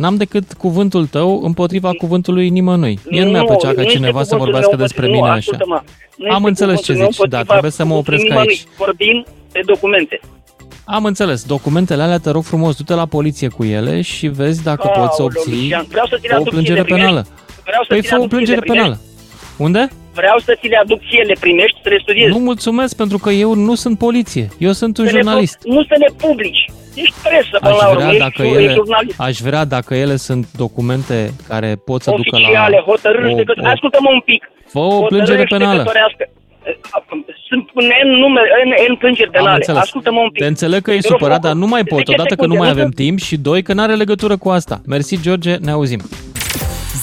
n-am 0.01 0.15
decât 0.15 0.53
cuvântul 0.53 1.05
tău 1.07 1.41
împotriva 1.43 1.91
cuvântului 1.97 2.49
nimănui. 2.49 2.99
Mie 3.09 3.23
nu 3.23 3.29
mi-ar 3.29 3.45
plăcea 3.45 3.73
ca 3.73 3.81
este 3.81 3.93
cineva 3.93 4.23
să 4.23 4.35
cuvântul 4.35 4.37
vorbească 4.45 4.75
meu 4.75 4.85
despre 4.85 5.05
împotriva- 5.05 5.15
mine 5.15 5.27
nu, 5.27 5.37
așa. 5.37 5.51
ascultă-mă, 5.51 5.79
nu 6.17 6.25
Am 6.33 6.35
este 6.35 6.47
înțeles 6.49 6.79
cuvântul 6.79 6.93
ce 6.95 6.99
meu 7.01 7.09
zici, 7.09 7.17
da, 7.17 7.23
împotriva 7.37 7.51
trebuie 7.51 7.71
să 7.71 7.85
mă 7.85 7.93
opresc 8.01 8.23
nimănui. 8.23 8.47
aici. 8.47 8.63
Vorbim 8.77 9.25
de 9.51 9.61
documente. 9.65 10.19
Am 10.97 11.05
înțeles. 11.05 11.39
Documentele 11.55 12.01
alea, 12.03 12.17
te 12.17 12.29
rog 12.29 12.43
frumos, 12.43 12.75
du-te 12.75 12.93
la 12.93 13.05
poliție 13.05 13.47
cu 13.47 13.63
ele 13.63 14.01
și 14.01 14.27
vezi 14.27 14.63
dacă 14.63 14.87
poți 14.87 15.15
să 15.15 15.21
Aoleu, 15.21 15.25
obții 15.25 15.61
Lucian, 15.61 15.85
vreau 15.89 16.05
să 16.11 16.17
ți 16.21 16.27
le 16.27 16.33
o 16.33 16.39
aduc 16.39 16.49
plângere 16.53 16.81
ție, 16.81 16.87
le 16.89 16.95
penală. 16.95 17.21
primești? 17.21 17.61
Vreau 17.69 17.81
să 17.83 17.87
Păi 17.93 18.01
ți 18.01 18.07
fă 18.07 18.13
le 18.15 18.19
o 18.21 18.23
aduc 18.23 18.29
ție, 18.29 18.37
plângere 18.37 18.59
le 18.59 18.65
primești? 18.69 18.89
penală. 18.89 19.65
Unde? 19.65 19.83
Vreau 20.21 20.37
să 20.47 20.51
ți 20.59 20.67
le 20.67 20.77
aduc 20.83 20.99
ție, 21.09 21.23
le 21.31 21.35
primești, 21.39 21.77
să 21.83 21.89
le 21.89 21.99
studiezi. 22.01 22.31
Nu 22.31 22.39
mulțumesc 22.39 22.95
pentru 22.95 23.17
că 23.17 23.29
eu 23.29 23.53
nu 23.53 23.75
sunt 23.75 23.97
poliție. 23.97 24.45
Eu 24.57 24.71
sunt 24.71 24.97
un 24.97 25.05
Să 25.05 25.11
le 25.11 25.17
pu- 25.19 25.23
jurnalist. 25.25 25.57
Nu 25.63 25.81
să 25.83 25.95
le 26.03 26.09
publici. 26.17 26.63
Ești 27.03 27.15
presă 27.27 27.55
până 27.59 27.73
Aș 27.73 27.79
la 27.81 27.87
urmă, 27.87 27.99
vrea, 27.99 28.09
ești, 28.09 28.23
dacă 28.27 28.41
ești 28.41 28.63
ele, 28.63 28.73
jurnalist. 28.73 29.19
aș 29.27 29.37
vrea 29.47 29.63
dacă 29.75 29.91
ele 30.03 30.15
sunt 30.15 30.43
documente 30.63 31.17
care 31.47 31.69
pot 31.85 32.01
să 32.01 32.09
ducă 32.09 32.23
la... 32.31 32.37
Oficiale, 32.37 32.77
hotărâri 32.85 33.35
de 33.35 33.43
către... 33.43 33.67
Ascultă-mă 33.67 34.09
un 34.17 34.19
pic. 34.19 34.41
Fă 34.73 34.79
o 34.79 34.99
plângere 35.11 35.37
Hotărâri 35.37 35.49
penală. 35.55 35.71
judecătorească. 35.77 36.23
Sunt 37.49 37.65
N 37.89 38.09
nume, 38.23 38.41
N, 38.69 38.71
N 38.93 38.95
plângeri 38.97 39.27
Am 39.27 39.31
penale. 39.37 39.55
înțeles. 39.55 39.81
Ascultă-mă 39.81 40.19
un 40.19 40.29
pic. 40.29 40.41
Te 40.41 40.47
înțeleg 40.47 40.81
că 40.81 40.91
e 40.91 40.99
Te 40.99 41.07
rog 41.07 41.11
supărat, 41.17 41.39
frumos. 41.39 41.51
dar 41.57 41.61
nu 41.63 41.67
mai 41.73 41.83
pot. 41.83 41.97
10 42.05 42.11
Odată 42.11 42.35
că 42.35 42.45
nu 42.45 42.53
secunde, 42.53 42.57
mai 42.63 42.69
avem 42.69 42.89
te- 42.89 43.03
timp 43.03 43.17
și 43.19 43.35
doi, 43.37 43.61
că 43.63 43.73
n-are 43.73 43.95
legătură 43.95 44.37
cu 44.37 44.49
asta. 44.49 44.81
Mersi, 44.85 45.21
George, 45.21 45.55
ne 45.55 45.71
auzim. 45.71 46.01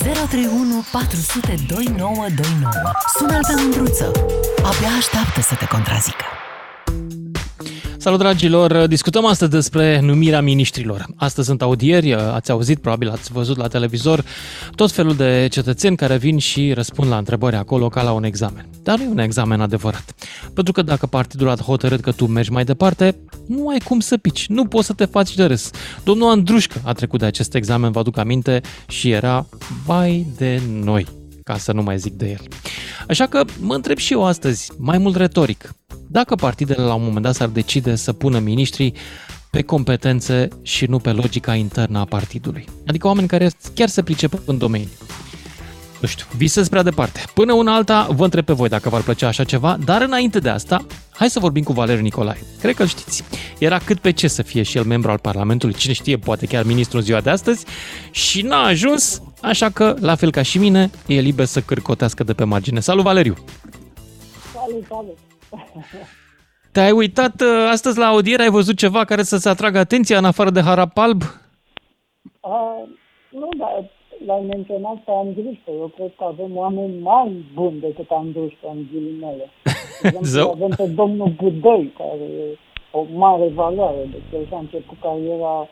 031 0.03 0.85
400 0.93 1.55
2929. 1.69 2.73
Sună-l 3.19 3.43
pe 3.49 3.55
Mândruță. 3.63 4.07
Abia 4.71 4.93
așteaptă 5.01 5.41
să 5.41 5.55
te 5.61 5.67
contrazică. 5.75 6.25
Salut, 8.07 8.21
dragilor! 8.21 8.87
Discutăm 8.87 9.27
astăzi 9.27 9.51
despre 9.51 10.01
numirea 10.01 10.40
miniștrilor. 10.40 11.07
Astăzi 11.16 11.47
sunt 11.47 11.62
audieri, 11.62 12.14
ați 12.14 12.51
auzit, 12.51 12.79
probabil 12.79 13.09
ați 13.09 13.33
văzut 13.33 13.57
la 13.57 13.69
televizor, 13.69 14.25
tot 14.75 14.90
felul 14.90 15.14
de 15.14 15.49
cetățeni 15.51 15.97
care 15.97 16.16
vin 16.16 16.38
și 16.38 16.73
răspund 16.73 17.11
la 17.11 17.16
întrebări 17.16 17.57
acolo 17.57 17.88
ca 17.88 18.03
la 18.03 18.12
un 18.12 18.25
examen. 18.25 18.69
Dar 18.83 18.99
nu 18.99 19.05
e 19.05 19.09
un 19.09 19.19
examen 19.19 19.61
adevărat. 19.61 20.14
Pentru 20.55 20.73
că 20.73 20.83
dacă 20.83 21.07
partidul 21.07 21.49
a 21.49 21.57
hotărât 21.57 22.01
că 22.01 22.12
tu 22.12 22.27
mergi 22.27 22.53
mai 22.53 22.64
departe, 22.64 23.16
nu 23.47 23.69
ai 23.69 23.79
cum 23.79 24.01
să 24.01 24.16
pici, 24.16 24.47
nu 24.47 24.66
poți 24.66 24.87
să 24.87 24.92
te 24.92 25.05
faci 25.05 25.35
de 25.35 25.45
râs. 25.45 25.71
Domnul 26.05 26.31
Andrușcă 26.31 26.81
a 26.85 26.92
trecut 26.92 27.21
de 27.21 27.27
acest 27.27 27.55
examen, 27.55 27.92
vă 27.92 27.99
aduc 27.99 28.19
aminte, 28.19 28.61
și 28.88 29.11
era 29.11 29.47
vai 29.85 30.27
de 30.37 30.61
noi 30.83 31.07
ca 31.47 31.59
să 31.59 31.73
nu 31.73 31.83
mai 31.83 31.99
zic 31.99 32.13
de 32.13 32.29
el. 32.29 32.41
Așa 33.09 33.27
că 33.27 33.45
mă 33.61 33.75
întreb 33.75 33.97
și 33.97 34.13
eu 34.13 34.25
astăzi, 34.25 34.71
mai 34.79 34.99
mult 34.99 35.17
retoric, 35.17 35.75
dacă 36.09 36.35
partidele 36.35 36.83
la 36.83 36.95
un 36.95 37.03
moment 37.03 37.25
dat 37.25 37.35
s-ar 37.35 37.49
decide 37.49 37.95
să 37.95 38.13
pună 38.13 38.39
miniștrii 38.39 38.95
pe 39.51 39.63
competențe 39.63 40.49
și 40.63 40.87
nu 40.87 40.99
pe 40.99 41.11
logica 41.11 41.55
internă 41.55 41.99
a 41.99 42.05
partidului. 42.05 42.65
Adică 42.87 43.07
oameni 43.07 43.29
care 43.29 43.51
chiar 43.75 43.89
se 43.89 44.03
pricep 44.03 44.41
în 44.45 44.59
domeniu. 44.59 44.89
Nu 46.01 46.09
știu, 46.09 46.27
visez 46.37 46.69
prea 46.69 46.83
departe. 46.83 47.21
Până 47.35 47.53
una 47.53 47.75
alta, 47.75 48.07
vă 48.11 48.25
întreb 48.25 48.45
pe 48.45 48.53
voi 48.53 48.69
dacă 48.69 48.89
v-ar 48.89 49.03
plăcea 49.03 49.27
așa 49.27 49.45
ceva, 49.45 49.77
dar 49.85 50.03
înainte 50.03 50.39
de 50.39 50.49
asta, 50.49 50.87
hai 51.13 51.31
să 51.31 51.39
vorbim 51.39 51.63
cu 51.63 51.73
Valeriu 51.73 52.03
Nicolae. 52.03 52.39
Cred 52.61 52.75
că 52.75 52.83
îl 52.83 52.89
știți. 52.89 53.25
Era 53.59 53.79
cât 53.79 53.99
pe 53.99 54.11
ce 54.11 54.29
să 54.29 54.43
fie 54.43 54.63
și 54.63 54.77
el 54.77 54.85
membru 54.85 55.11
al 55.11 55.19
Parlamentului, 55.19 55.75
cine 55.75 55.93
știe, 55.93 56.17
poate 56.17 56.47
chiar 56.47 56.65
ministru 56.65 56.97
în 56.97 57.03
ziua 57.03 57.21
de 57.21 57.31
astăzi, 57.31 57.65
și 58.11 58.43
n-a 58.43 58.65
ajuns, 58.65 59.23
așa 59.43 59.71
că, 59.71 59.97
la 60.01 60.15
fel 60.15 60.31
ca 60.31 60.43
și 60.43 60.59
mine, 60.59 60.91
e 61.07 61.21
liber 61.21 61.47
să 61.47 61.61
cârcotească 61.61 62.25
de 62.25 62.33
pe 62.33 62.45
margine. 62.45 62.81
Salut, 62.81 63.05
Valeriu! 63.05 63.35
Salut, 64.53 64.85
salut! 64.89 65.19
Te-ai 66.73 66.91
uitat 66.91 67.41
uh, 67.41 67.69
astăzi 67.71 67.99
la 67.99 68.07
audiere, 68.07 68.43
ai 68.43 68.51
văzut 68.51 68.77
ceva 68.77 69.05
care 69.05 69.23
să-ți 69.23 69.49
atragă 69.49 69.79
atenția 69.79 70.19
în 70.19 70.25
afară 70.25 70.51
de 70.51 70.61
harap 70.61 70.99
alb? 70.99 71.23
Uh, 71.23 71.31
nu, 73.31 73.49
dar 73.59 73.91
l-ai 74.27 74.45
menționat 74.49 74.99
pe 75.05 75.11
Andrușcă. 75.11 75.71
Eu 75.81 75.91
cred 75.97 76.13
că 76.17 76.25
avem 76.25 76.57
oameni 76.57 76.99
mai 77.01 77.45
buni 77.55 77.81
decât 77.81 78.11
Andrușcă, 78.11 78.67
în 78.75 78.87
ghilimele. 78.93 79.47
De 80.03 80.09
exemplu, 80.21 80.27
Zău. 80.27 80.51
avem 80.51 80.73
pe 80.77 80.87
domnul 80.87 81.29
Budăi, 81.29 81.93
care 81.99 82.25
e 82.43 82.59
o 82.91 83.05
mare 83.15 83.49
valoare. 83.49 84.03
Deci 84.11 84.41
el 84.41 84.47
și-a 84.47 84.59
început 84.59 84.97
cariera 85.01 85.69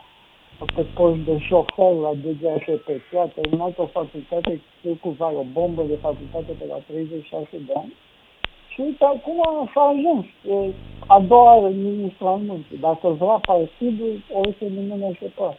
pe 0.75 0.85
post 0.95 1.19
de 1.19 1.39
șofer 1.39 1.93
la 2.07 2.13
DGHP. 2.23 2.89
A 3.25 3.27
terminat 3.35 3.79
o 3.79 3.87
facultate, 3.87 4.61
știu 4.79 4.99
cu 5.01 5.09
vai, 5.09 5.35
o 5.35 5.45
bombă 5.53 5.83
de 5.83 5.97
facultate 6.01 6.53
pe 6.59 6.65
la 6.69 6.79
36 6.87 7.47
de 7.67 7.73
ani. 7.77 7.93
Și 8.73 8.81
uite, 8.81 9.05
acum 9.05 9.41
s-a 9.75 9.81
ajuns. 9.95 10.25
E 10.51 10.73
a 11.07 11.21
doua 11.21 11.55
oară 11.55 11.69
ministru 11.75 12.27
al 12.27 12.39
muncii. 12.39 12.79
Dacă 12.81 13.09
vrea 13.09 13.39
partidul, 13.47 14.23
o 14.33 14.41
să 14.59 14.65
nimeni 14.65 15.19
se 15.21 15.27
poate. 15.35 15.59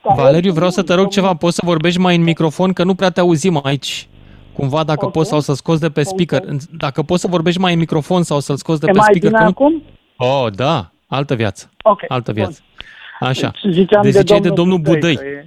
Și 0.00 0.06
care- 0.06 0.20
Valeriu, 0.22 0.52
vreau 0.52 0.70
să 0.70 0.82
te 0.82 0.94
rog 0.94 1.08
ceva, 1.08 1.34
poți 1.34 1.54
să 1.54 1.62
vorbești 1.64 1.98
mai 2.00 2.16
în 2.16 2.22
microfon, 2.22 2.72
că 2.72 2.84
nu 2.84 2.94
prea 2.94 3.10
te 3.10 3.20
auzim 3.20 3.60
aici. 3.62 4.08
Cumva, 4.52 4.84
dacă 4.84 5.04
Ok. 5.04 5.12
poți 5.12 5.28
sau 5.28 5.40
să 5.40 5.54
scoți 5.54 5.80
de 5.80 5.90
pe 5.90 6.02
speaker. 6.02 6.42
Dacă 6.76 7.02
poți 7.02 7.20
să 7.20 7.26
vorbești 7.28 7.60
mai 7.60 7.72
în 7.72 7.78
microfon 7.78 8.22
sau 8.22 8.40
să-l 8.40 8.56
scoți 8.56 8.80
de 8.80 8.86
E 8.88 8.90
pe 8.92 8.96
mai 8.98 9.06
speaker. 9.10 9.28
bine 9.30 9.38
că 9.38 9.44
nu... 9.44 9.66
acum? 9.66 9.82
Oh, 10.16 10.52
da, 10.54 10.90
altă 11.06 11.34
viață. 11.34 11.70
Ok, 11.82 12.04
Altă 12.08 12.32
bun. 12.32 12.42
viață. 12.42 12.60
Așa. 13.20 13.50
Deci 13.62 13.72
ziceam 13.72 14.02
deci 14.02 14.12
de 14.12 14.18
ziceai 14.18 14.40
de 14.40 14.48
domnul 14.48 14.80
domnul 14.82 14.94
Budăi. 14.94 15.16
că 15.16 15.24
e- 15.24 15.46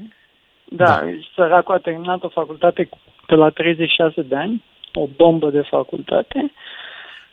Da, 0.69 0.85
da, 0.85 1.01
săracul 1.35 1.75
a 1.75 1.77
terminat 1.77 2.23
o 2.23 2.29
facultate 2.29 2.83
cu- 2.83 2.97
pe 3.27 3.35
la 3.35 3.49
36 3.49 4.21
de 4.21 4.35
ani, 4.35 4.63
o 4.93 5.07
bombă 5.17 5.49
de 5.49 5.61
facultate. 5.69 6.51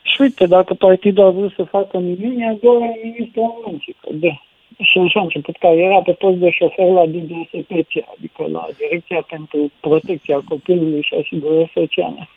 Și 0.03 0.21
uite, 0.21 0.47
dacă 0.47 0.75
partidul 0.75 1.25
a 1.25 1.31
vrut 1.31 1.53
să 1.57 1.63
facă 1.65 1.99
minuni, 1.99 2.45
a 2.49 2.57
doua 2.63 2.85
e 2.85 3.01
ministrul 3.03 3.43
al 3.45 3.53
muncii. 3.67 3.97
că 4.01 4.09
de. 4.13 4.41
Și 4.79 4.99
așa 4.99 5.21
a 5.21 5.23
început 5.23 5.57
cariera 5.57 6.01
pe 6.03 6.13
post 6.13 6.37
de 6.39 6.51
șofer 6.51 6.87
la 6.87 7.05
DGSPC, 7.07 7.93
adică 8.17 8.43
la 8.53 8.67
Direcția 8.79 9.27
pentru 9.29 9.71
Protecția 9.81 10.43
Copilului 10.49 11.03
și 11.03 11.15
Asigurări 11.21 11.71
Sociale. 11.75 12.29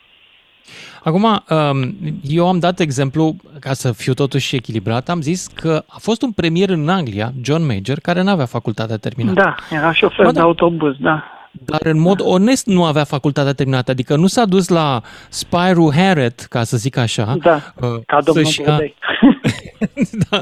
Acum, 1.02 1.24
um, 1.24 1.96
eu 2.22 2.48
am 2.48 2.58
dat 2.58 2.80
exemplu, 2.80 3.36
ca 3.60 3.72
să 3.72 3.92
fiu 3.92 4.14
totuși 4.14 4.56
echilibrat, 4.56 5.08
am 5.08 5.20
zis 5.20 5.46
că 5.46 5.82
a 5.86 5.96
fost 5.98 6.22
un 6.22 6.32
premier 6.32 6.68
în 6.68 6.88
Anglia, 6.88 7.32
John 7.42 7.66
Major, 7.66 7.98
care 7.98 8.22
nu 8.22 8.30
avea 8.30 8.46
facultatea 8.46 8.96
terminată. 8.96 9.40
Da, 9.40 9.76
era 9.76 9.92
șofer 9.92 10.24
Ba 10.24 10.32
de 10.32 10.38
da. 10.38 10.44
autobuz, 10.44 10.94
da. 11.00 11.24
Dar 11.64 11.80
în 11.82 12.00
mod 12.00 12.20
onest 12.24 12.66
nu 12.66 12.84
avea 12.84 13.04
facultatea 13.04 13.52
terminată, 13.52 13.90
adică 13.90 14.16
nu 14.16 14.26
s-a 14.26 14.44
dus 14.44 14.68
la 14.68 15.00
Spyro 15.28 15.90
Harrod, 15.94 16.34
ca 16.48 16.62
să 16.62 16.76
zic 16.76 16.96
așa, 16.96 17.36
Da, 17.42 17.54
uh, 17.54 18.00
ca 18.06 18.20
domnul 18.24 18.44
să-și 18.44 18.60
ia- 18.60 18.70
Budăi. 18.70 18.94
da. 20.30 20.40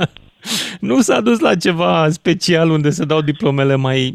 Nu 0.81 1.01
s-a 1.01 1.21
dus 1.21 1.39
la 1.39 1.55
ceva 1.55 2.09
special 2.11 2.71
unde 2.71 2.91
se 2.91 3.05
dau 3.05 3.21
diplomele 3.21 3.75
mai... 3.75 4.13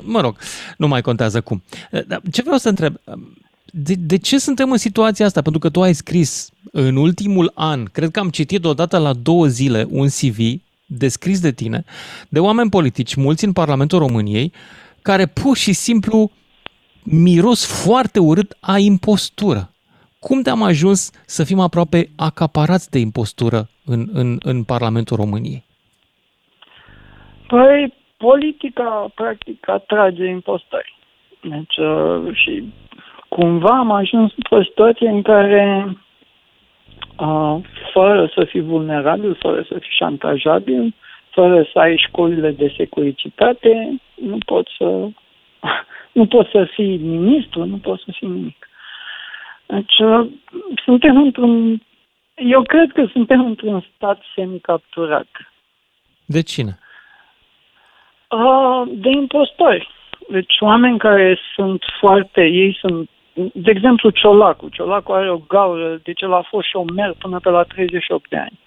Mă 0.00 0.20
rog, 0.20 0.38
nu 0.76 0.88
mai 0.88 1.00
contează 1.00 1.40
cum. 1.40 1.62
Dar 2.06 2.20
ce 2.30 2.42
vreau 2.42 2.58
să 2.58 2.68
întreb? 2.68 2.94
De, 3.72 3.94
de 3.98 4.18
ce 4.18 4.38
suntem 4.38 4.70
în 4.70 4.76
situația 4.76 5.26
asta? 5.26 5.42
Pentru 5.42 5.60
că 5.60 5.68
tu 5.68 5.82
ai 5.82 5.94
scris 5.94 6.50
în 6.72 6.96
ultimul 6.96 7.52
an, 7.54 7.84
cred 7.84 8.10
că 8.10 8.18
am 8.18 8.30
citit 8.30 8.64
odată 8.64 8.98
la 8.98 9.12
două 9.12 9.46
zile 9.46 9.86
un 9.90 10.08
CV 10.08 10.38
descris 10.86 11.40
de 11.40 11.52
tine, 11.52 11.84
de 12.28 12.38
oameni 12.38 12.70
politici, 12.70 13.14
mulți 13.14 13.44
în 13.44 13.52
Parlamentul 13.52 13.98
României, 13.98 14.52
care 15.02 15.26
pur 15.26 15.56
și 15.56 15.72
simplu 15.72 16.30
miros 17.02 17.64
foarte 17.64 18.18
urât 18.18 18.56
a 18.60 18.78
impostură. 18.78 19.72
Cum 20.18 20.42
te-am 20.42 20.62
ajuns 20.62 21.10
să 21.26 21.44
fim 21.44 21.60
aproape 21.60 22.10
acaparați 22.16 22.90
de 22.90 22.98
impostură 22.98 23.68
în, 23.84 24.08
în, 24.12 24.36
în 24.42 24.64
Parlamentul 24.64 25.16
României? 25.16 25.64
Păi, 27.46 27.94
politica, 28.16 29.10
practic, 29.14 29.68
atrage 29.68 30.24
impostori. 30.24 30.98
Deci, 31.40 31.76
uh, 31.76 32.34
și 32.34 32.72
cumva 33.28 33.78
am 33.78 33.90
ajuns 33.90 34.32
într-o 34.36 34.62
situație 34.62 35.08
în 35.08 35.22
care, 35.22 35.96
uh, 37.18 37.56
fără 37.92 38.30
să 38.34 38.44
fii 38.44 38.60
vulnerabil, 38.60 39.36
fără 39.40 39.62
să 39.68 39.78
fii 39.78 39.96
șantajabil, 39.96 40.94
fără 41.30 41.66
să 41.72 41.78
ai 41.78 41.96
școlile 41.96 42.50
de 42.50 42.74
securitate, 42.76 44.00
nu 44.14 44.38
poți 44.46 44.70
să, 44.78 44.84
nu 46.18 46.26
poți 46.26 46.50
să 46.50 46.68
fii 46.74 46.96
ministru, 46.96 47.64
nu 47.64 47.76
poți 47.76 48.02
să 48.02 48.10
fii 48.12 48.28
nimic. 48.28 48.68
Deci, 49.66 49.98
uh, 49.98 50.26
suntem 50.84 51.16
într-un, 51.16 51.82
eu 52.44 52.62
cred 52.62 52.92
că 52.92 53.04
suntem 53.12 53.44
într-un 53.44 53.84
stat 53.96 54.20
semicapturat. 54.34 55.26
De 56.24 56.40
cine? 56.42 56.78
Uh, 58.30 58.82
de 58.94 59.08
impostori. 59.10 59.88
Deci 60.28 60.54
oameni 60.60 60.98
care 60.98 61.38
sunt 61.54 61.82
foarte, 62.00 62.40
ei 62.44 62.76
sunt, 62.80 63.08
de 63.54 63.70
exemplu 63.70 64.10
Ciolacu. 64.10 64.68
Ciolacu 64.68 65.12
are 65.12 65.30
o 65.30 65.38
gaură, 65.48 66.00
deci 66.02 66.20
el 66.20 66.32
a 66.32 66.46
fost 66.48 66.68
șomer 66.68 67.14
până 67.18 67.38
pe 67.40 67.50
la 67.50 67.62
38 67.62 68.28
de 68.28 68.36
ani. 68.36 68.58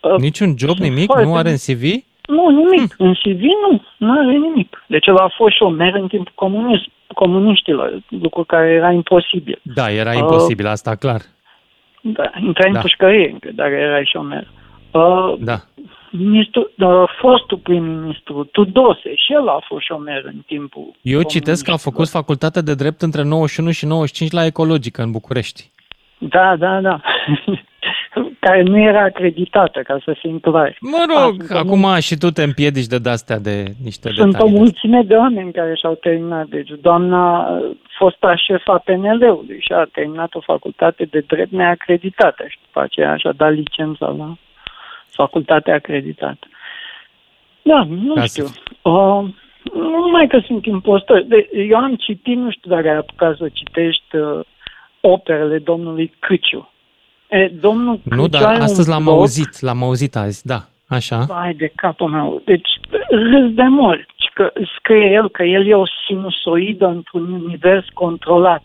Uh, 0.00 0.14
Niciun 0.18 0.54
job, 0.58 0.68
sunt 0.76 0.80
nimic? 0.88 1.06
foarte- 1.06 1.24
Nu 1.24 1.34
are 1.36 1.50
în 1.50 1.56
CV? 1.56 1.82
Nu, 2.28 2.48
nimic. 2.48 2.94
În 2.98 3.12
CV 3.14 3.40
nu, 3.40 3.82
nu 3.96 4.18
are 4.18 4.32
nimic. 4.36 4.84
Deci 4.86 5.06
el 5.06 5.16
a 5.16 5.28
fost 5.36 5.56
șomer 5.56 5.94
în 5.94 6.08
timpul 6.08 6.32
comunism, 6.34 6.90
comuniștilor, 7.14 7.98
lucru 8.08 8.44
care 8.44 8.68
era 8.70 8.90
imposibil. 8.90 9.60
Da, 9.62 9.90
era 9.90 10.10
Uh, 10.10 10.16
imposibil, 10.18 10.66
asta 10.66 10.94
clar. 10.94 11.20
Da, 12.02 12.30
intrai 12.46 12.68
în 12.68 12.74
Da. 12.74 12.80
pușcărie 12.80 13.36
dacă 13.54 13.74
erai 13.74 14.08
șomer. 14.12 14.46
Uh, 14.90 15.34
Da. 15.38 15.56
ministru, 16.10 16.70
uh, 16.78 17.02
fostul 17.20 17.58
prim-ministru 17.58 18.44
Tudose, 18.44 19.14
și 19.14 19.32
el 19.32 19.48
a 19.48 19.58
fost 19.66 19.84
șomer 19.84 20.22
în 20.24 20.40
timpul 20.46 20.90
Eu 21.02 21.22
citesc 21.22 21.64
că 21.64 21.70
a 21.70 21.74
comunismului. 21.74 21.78
făcut 21.78 22.08
facultate 22.08 22.60
de 22.62 22.74
drept 22.74 23.02
între 23.02 23.22
91 23.22 23.70
și 23.70 23.86
95 23.86 24.30
la 24.30 24.44
Ecologică 24.44 25.02
în 25.02 25.10
București. 25.10 25.70
Da, 26.18 26.56
da, 26.56 26.80
da. 26.80 27.00
Care 28.48 28.62
nu 28.62 28.78
era 28.78 29.02
acreditată, 29.02 29.80
ca 29.82 29.98
să 30.04 30.16
fim 30.18 30.38
clari. 30.38 30.76
Mă 30.80 31.04
rog, 31.08 31.32
Ah, 31.40 31.44
sunt 31.46 31.58
o 31.58 31.58
acum 31.58 31.98
și 32.00 32.16
tu 32.16 32.30
te 32.30 32.42
împiedici 32.42 32.86
de 32.86 32.98
de-astea 32.98 33.38
de 33.38 33.64
niște 33.84 34.08
Sunt 34.10 34.28
o 34.34 34.36
detalii. 34.36 34.54
mulțime 34.54 35.02
de 35.02 35.14
oameni 35.14 35.52
care 35.52 35.74
și-au 35.74 35.94
terminat. 35.94 36.46
Deci 36.46 36.70
doamna 36.80 37.48
uh, 37.48 37.76
fosta 37.98 38.36
șefa 38.36 38.78
PNL-ului 38.84 39.58
și 39.60 39.72
a 39.72 39.84
terminat 39.92 40.34
o 40.34 40.40
facultate 40.40 41.04
de 41.04 41.24
drept 41.26 41.52
neacreditată 41.52 42.44
și 42.48 42.58
după 42.66 42.80
aceea 42.80 43.16
și-a 43.16 43.32
dat 43.36 43.52
licența 43.52 44.06
la 44.18 44.36
facultatea 45.10 45.74
acreditată. 45.74 46.46
Da, 47.62 47.86
nu 47.88 48.14
Ca 48.14 48.20
să 48.20 48.26
știu. 48.26 48.44
Uh, 48.92 49.24
nu 49.72 49.88
numai 50.04 50.26
că 50.26 50.38
sunt 50.46 50.64
impostori. 50.66 51.26
De, 51.28 51.48
eu 51.68 51.76
am 51.76 51.94
citit, 51.94 52.36
nu 52.36 52.50
știu 52.50 52.70
dacă 52.70 52.88
ai 52.88 52.96
apucat 52.96 53.36
să 53.36 53.48
citești 53.52 54.16
uh, 54.16 54.40
operele 55.00 55.58
domnului 55.58 56.12
Câciu. 56.18 56.72
E, 57.28 57.48
domnul 57.60 58.00
Nu, 58.04 58.16
Câciu 58.16 58.26
dar 58.28 58.44
are 58.44 58.56
un 58.56 58.62
astăzi 58.62 58.88
l-am 58.88 59.02
blog- 59.02 59.18
auzit, 59.18 59.60
l-am 59.60 59.82
auzit 59.82 60.16
azi, 60.16 60.46
da, 60.46 60.64
așa. 60.86 61.18
Vai 61.18 61.54
de 61.54 61.72
capul 61.74 62.08
meu. 62.10 62.42
Deci 62.44 62.68
râs 63.10 63.54
de 63.54 63.62
mor. 63.62 64.06
Și 64.16 64.28
Că 64.34 64.52
scrie 64.78 65.10
el 65.12 65.28
că 65.30 65.42
el 65.42 65.66
e 65.66 65.74
o 65.74 65.84
sinusoidă 66.06 66.86
într-un 66.86 67.32
univers 67.32 67.86
controlat. 67.94 68.62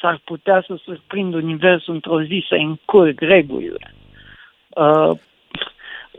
S-ar 0.00 0.20
putea 0.24 0.64
să 0.66 0.78
surprind 0.84 1.34
universul 1.34 1.94
într-o 1.94 2.22
zi 2.22 2.44
să 2.48 2.54
încurg 2.54 3.20
regulile. 3.20 3.94
Uh, 4.68 5.18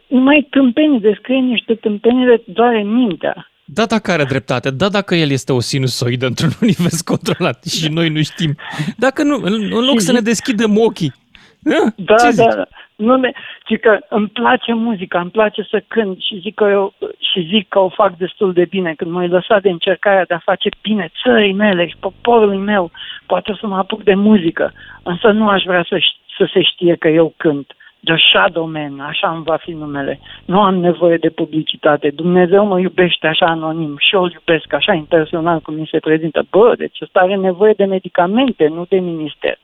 numai 0.07 0.47
tâmpenii, 0.49 0.99
descrie 0.99 1.39
niște 1.39 1.75
tâmpenii 1.75 2.25
de 2.25 2.43
doare 2.45 2.81
mintea. 2.83 3.49
Da, 3.65 3.85
dacă 3.85 4.11
are 4.11 4.23
dreptate, 4.23 4.69
da, 4.69 4.89
dacă 4.89 5.15
el 5.15 5.29
este 5.29 5.53
o 5.53 5.59
sinusoidă 5.59 6.25
într-un 6.25 6.49
univers 6.61 7.01
controlat 7.01 7.63
și 7.63 7.87
noi 7.87 8.09
nu 8.09 8.21
știm. 8.21 8.55
Dacă 8.97 9.23
nu, 9.23 9.35
în 9.43 9.53
în 9.53 9.85
loc 9.85 9.99
să 9.99 10.11
ne 10.11 10.19
deschidem 10.19 10.77
ochii. 10.77 11.13
Da, 11.59 11.75
Da, 11.95 12.15
Ce 12.15 12.23
da, 12.23 12.29
zici? 12.29 12.53
da. 12.55 12.65
Nu 12.95 13.15
ne, 13.15 13.31
ci 13.65 13.79
că 13.79 13.99
îmi 14.09 14.27
place 14.27 14.73
muzica, 14.73 15.19
îmi 15.19 15.29
place 15.29 15.61
să 15.69 15.81
cânt 15.87 16.21
și 16.21 16.39
zic 16.39 16.55
că 16.55 16.63
eu 16.71 16.93
și 17.31 17.47
zic 17.49 17.67
că 17.67 17.79
o 17.79 17.89
fac 17.89 18.17
destul 18.17 18.53
de 18.53 18.65
bine. 18.65 18.93
Când 18.93 19.11
m-ai 19.11 19.27
lăsat 19.27 19.61
de 19.61 19.69
încercarea 19.69 20.25
de 20.25 20.33
a 20.33 20.37
face 20.43 20.69
bine 20.81 21.11
țării 21.23 21.53
mele 21.53 21.87
și 21.87 21.95
poporului 21.99 22.57
meu, 22.57 22.91
poate 23.25 23.51
o 23.51 23.55
să 23.55 23.67
mă 23.67 23.77
apuc 23.77 24.03
de 24.03 24.13
muzică. 24.13 24.73
Însă 25.03 25.31
nu 25.31 25.47
aș 25.47 25.63
vrea 25.63 25.85
să, 25.89 25.97
ș- 25.97 26.35
să 26.37 26.49
se 26.53 26.61
știe 26.61 26.95
că 26.95 27.07
eu 27.07 27.33
cânt. 27.37 27.73
The 28.03 28.15
Shadow 28.17 28.65
Man, 28.65 28.99
așa 28.99 29.29
îmi 29.29 29.43
va 29.43 29.55
fi 29.55 29.71
numele. 29.71 30.19
Nu 30.45 30.61
am 30.61 30.75
nevoie 30.75 31.17
de 31.17 31.29
publicitate. 31.29 32.09
Dumnezeu 32.09 32.65
mă 32.65 32.79
iubește 32.79 33.27
așa 33.27 33.45
anonim 33.45 33.95
și 33.99 34.15
eu 34.15 34.23
îl 34.23 34.31
iubesc 34.31 34.73
așa 34.73 34.93
impersonal 34.93 35.59
cum 35.59 35.73
mi 35.73 35.87
se 35.91 35.99
prezintă. 35.99 36.45
Bă, 36.49 36.73
deci 36.77 36.97
ăsta 37.01 37.19
are 37.19 37.35
nevoie 37.35 37.73
de 37.73 37.85
medicamente, 37.85 38.67
nu 38.67 38.85
de 38.89 38.99
minister. 38.99 39.57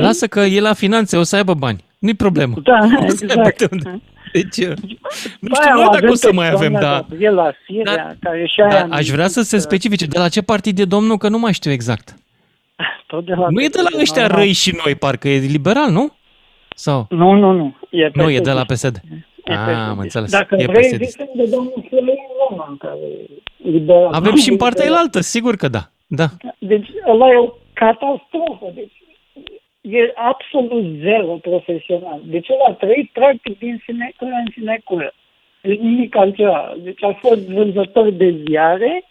Lasă 0.00 0.26
că 0.26 0.40
e 0.40 0.60
la 0.60 0.72
finanțe, 0.72 1.16
o 1.16 1.22
să 1.22 1.36
aibă 1.36 1.54
bani. 1.54 1.84
Nu-i 1.98 2.14
problemă. 2.14 2.54
Da, 2.62 2.78
O 2.82 2.86
să 3.08 3.26
aibă 3.28 3.48
exact. 3.48 3.58
de 3.58 3.68
unde. 3.72 4.00
Deci, 4.32 4.66
uh, 4.66 4.76
nu 5.40 5.48
Ba, 5.48 5.60
știu 5.60 5.72
noi 5.74 5.82
o 5.82 5.84
dacă 5.84 5.96
avem 5.96 6.10
o 6.10 6.14
să 6.14 6.26
pe 6.28 6.34
mai 6.34 6.50
avem, 6.50 6.70
doamna 6.70 6.88
dar 6.90 7.00
Gabriela 7.08 7.52
Firea, 7.64 7.96
Dar- 7.96 8.16
care 8.20 8.46
și 8.46 8.60
aia 8.60 8.70
dar 8.70 8.98
aș 8.98 9.08
vrea 9.08 9.28
să 9.28 9.42
se 9.42 9.58
specifice. 9.58 10.06
De 10.06 10.18
la 10.18 10.28
ce 10.28 10.42
partid 10.42 10.78
e 10.78 10.84
domnul, 10.84 11.16
că 11.18 11.28
nu 11.28 11.38
mai 11.38 11.52
știu 11.52 11.70
exact. 11.70 12.14
Tot 13.06 13.24
de 13.24 13.34
la 13.34 13.46
Nu 13.50 13.62
e 13.62 13.68
de 13.68 13.80
la 13.82 13.98
ăștia 14.00 14.22
normal. 14.22 14.38
răi 14.40 14.52
și 14.52 14.76
noi, 14.84 14.94
parcă 14.94 15.28
e 15.28 15.38
liberal, 15.38 15.90
nu? 15.90 16.12
Sau? 16.76 17.06
Nu, 17.10 17.32
nu, 17.32 17.52
nu. 17.52 17.76
E 17.90 18.10
Nu, 18.14 18.30
e 18.30 18.34
PSD. 18.34 18.44
de 18.44 18.50
la 18.52 18.64
PSD. 18.64 18.96
E 19.44 19.52
Ah, 19.52 19.58
PSD. 19.58 19.88
am 19.88 19.98
înțeles. 19.98 20.30
Dacă 20.30 20.54
E 20.58 20.64
vrei, 20.66 20.88
PSD. 20.90 21.04
zicem 21.04 21.28
de 21.36 21.44
domnul 21.54 21.84
Florin 21.88 22.14
Roman, 22.48 22.76
care 22.76 22.96
e 23.64 23.70
liberal. 23.70 24.12
Avem 24.12 24.30
Nu, 24.30 24.36
și 24.36 24.48
în 24.48 24.54
e 24.54 24.58
partea 24.58 24.82
liberal. 24.82 24.98
elaltă, 25.00 25.20
sigur 25.20 25.56
că 25.56 25.68
da. 25.68 25.90
Da. 26.06 26.26
Deci 26.58 26.88
ăla 27.12 27.26
e 27.30 27.36
o 27.38 27.48
catastrofă. 27.72 28.66
Deci 28.74 28.92
e 29.90 30.12
absolut 30.14 30.86
zero 31.06 31.32
profesional. 31.50 32.20
Deci 32.24 32.48
el 32.48 32.60
a 32.68 32.72
trăit 32.72 33.10
practic 33.12 33.58
din 33.58 33.82
sinecură 33.86 34.34
în 34.44 34.50
sinecură. 34.52 35.12
Deci 35.60 35.78
nimic 35.78 36.16
altceva. 36.16 36.74
Deci 36.82 37.02
a 37.04 37.12
fost 37.20 37.40
vânzător 37.40 38.10
de 38.10 38.34
ziare 38.46 39.04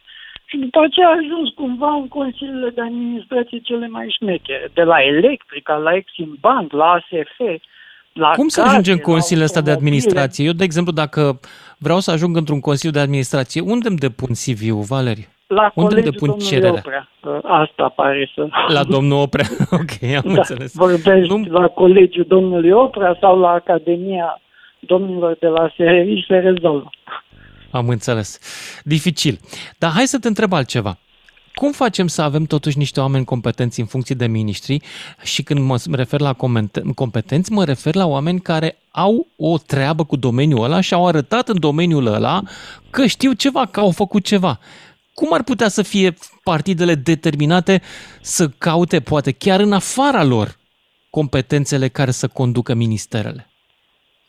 și 0.46 0.58
după 0.58 0.80
aceea 0.84 1.08
a 1.08 1.20
ajuns 1.24 1.50
cumva 1.56 1.92
în 1.94 2.08
consiliile 2.08 2.70
de 2.70 2.82
administrație 2.82 3.60
cele 3.60 3.88
mai 3.88 4.16
șmechere. 4.18 4.70
De 4.74 4.84
la 4.84 4.98
Electrica, 5.04 5.74
la 5.76 5.96
Exim 5.96 6.38
Bank, 6.40 6.72
la 6.72 6.86
ASF, 6.86 7.38
la 8.14 8.32
Cum 8.32 8.48
se 8.48 8.60
case, 8.60 8.70
ajunge 8.70 8.92
în 8.92 8.98
la 8.98 9.04
consiliile 9.04 9.46
astea 9.46 9.62
de 9.62 9.70
automobile. 9.70 10.00
administrație? 10.00 10.46
Eu, 10.46 10.52
de 10.52 10.64
exemplu, 10.64 10.92
dacă 10.92 11.40
vreau 11.78 12.00
să 12.00 12.12
ajung 12.12 12.36
într-un 12.36 12.60
consiliu 12.60 12.94
de 12.94 13.00
administrație, 13.00 13.62
unde 13.62 13.88
îmi 13.88 13.98
depun 13.98 14.34
CV-ul, 14.34 14.84
Valeriu? 14.84 15.28
La 15.50 15.72
Unde 15.76 15.96
îmi 15.96 16.04
colegiul 16.04 16.12
depun 16.12 16.28
domnului 16.28 16.52
cererea? 16.52 16.82
Oprea. 16.86 17.10
Că 17.22 17.40
Asta 17.44 17.94
pare 17.96 18.32
să... 18.36 18.48
La 18.68 18.84
domnul 18.84 19.22
Oprea. 19.22 19.46
ok, 19.82 20.04
am 20.24 20.34
da, 20.34 20.40
înțeles. 20.40 20.74
vorbești 20.76 21.50
la 21.50 21.68
colegiul 21.68 22.26
domnului 22.28 22.72
Oprea 22.72 23.18
sau 23.22 23.40
la 23.40 23.50
Academia 23.50 24.42
domnilor 24.80 25.38
de 25.40 25.48
la 25.48 25.72
SRI 25.76 26.16
și 26.20 26.26
se 26.28 26.36
rezolvă. 26.38 26.90
Am 27.72 27.90
înțeles. 27.90 28.40
Dificil. 28.84 29.40
Dar 29.78 29.92
hai 29.92 30.06
să 30.08 30.20
te 30.20 30.28
întreb 30.28 30.54
altceva. 30.54 30.98
Cum 31.54 31.72
facem 31.72 32.08
să 32.08 32.22
avem 32.22 32.44
totuși 32.44 32.78
niște 32.78 33.00
oameni 33.00 33.26
competenți 33.26 33.80
în 33.80 33.86
funcție 33.86 34.16
de 34.16 34.28
miniștri 34.28 34.80
și 35.24 35.44
când 35.44 35.60
mă 35.60 35.78
refer 35.92 36.20
la 36.20 36.34
comente- 36.34 36.82
competenți, 36.96 37.52
mă 37.52 37.64
refer 37.64 37.96
la 37.96 38.06
oameni 38.06 38.40
care 38.40 38.78
au 38.92 39.28
o 39.38 39.58
treabă 39.58 40.04
cu 40.04 40.16
domeniul 40.16 40.64
ăla 40.64 40.82
și 40.82 40.94
au 40.94 41.08
arătat 41.08 41.48
în 41.48 41.60
domeniul 41.60 42.06
ăla 42.06 42.42
că 42.90 43.06
știu 43.06 43.32
ceva, 43.32 43.66
că 43.72 43.80
au 43.80 43.92
făcut 43.92 44.24
ceva. 44.24 44.60
Cum 45.20 45.34
ar 45.34 45.44
putea 45.44 45.68
să 45.68 45.84
fie 45.84 46.14
partidele 46.44 46.94
determinate 46.94 47.82
să 48.22 48.44
caute, 48.58 49.00
poate 49.00 49.32
chiar 49.32 49.60
în 49.60 49.72
afara 49.72 50.24
lor, 50.24 50.48
competențele 51.10 51.88
care 51.88 52.12
să 52.12 52.28
conducă 52.28 52.74
ministerele? 52.74 53.50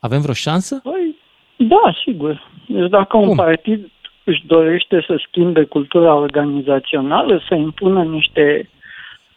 Avem 0.00 0.20
vreo 0.20 0.35
șansă? 0.35 0.81
Păi, 0.83 1.16
da, 1.57 1.94
sigur. 2.05 2.50
Deci 2.68 2.90
dacă 2.90 3.16
un 3.16 3.26
Cum? 3.26 3.37
partid 3.37 3.90
își 4.24 4.46
dorește 4.46 5.05
să 5.07 5.22
schimbe 5.26 5.64
cultura 5.64 6.14
organizațională, 6.14 7.42
să 7.48 7.55
impună 7.55 8.03
niște, 8.03 8.70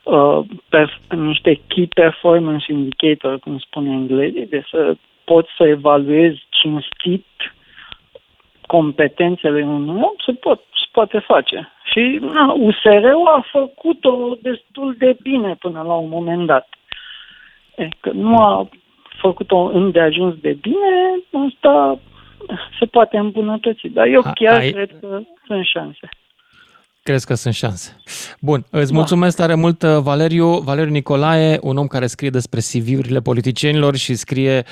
uh, 0.04 0.40
perf- 0.76 1.16
niște 1.16 1.62
key 1.68 1.88
performance 1.88 2.72
indicator, 2.72 3.40
cum 3.40 3.60
spune 3.60 3.92
englezii, 3.92 4.48
de 4.48 4.64
să 4.72 4.96
poți 5.24 5.50
să 5.58 5.64
evaluezi 5.68 6.46
cinstit 6.50 7.26
competențele 8.68 9.64
unui 9.64 9.96
om, 9.96 10.14
se, 10.26 10.32
pot, 10.32 10.60
se 10.60 10.88
poate 10.92 11.20
face. 11.20 11.72
Și 11.92 12.20
na, 12.22 12.52
USR-ul 12.54 13.28
a 13.28 13.46
făcut-o 13.52 14.38
destul 14.42 14.96
de 14.98 15.18
bine 15.22 15.56
până 15.60 15.82
la 15.82 15.94
un 15.94 16.10
moment 16.10 16.46
dat. 16.48 16.68
E, 17.76 17.88
că 18.00 18.12
nu 18.14 18.38
a 18.38 18.70
făcut-o 19.22 19.58
îndeajuns 19.58 20.36
de 20.36 20.58
bine, 20.62 21.20
asta 21.48 22.00
se 22.80 22.86
poate 22.86 23.18
îmbunătăți. 23.18 23.88
Dar 23.88 24.06
eu 24.08 24.22
A- 24.24 24.32
chiar 24.32 24.60
ai- 24.60 24.72
cred 24.72 24.90
că 25.00 25.22
sunt 25.46 25.66
șanse. 25.66 26.10
Crezi 27.04 27.26
că 27.26 27.34
sunt 27.34 27.54
șanse. 27.54 27.96
Bun, 28.42 28.66
îți 28.72 28.92
Da. 28.92 28.98
mulțumesc 28.98 29.38
tare 29.38 29.56
mult, 29.56 29.84
Valeriu. 29.84 30.48
Valeriu 30.58 30.92
Nicolae, 30.92 31.58
un 31.62 31.78
om 31.78 31.88
care 31.88 32.06
scrie 32.06 32.30
despre 32.30 32.60
CV-urile 32.60 33.20
politicienilor 33.20 33.96
și 33.96 34.14
scrie 34.14 34.64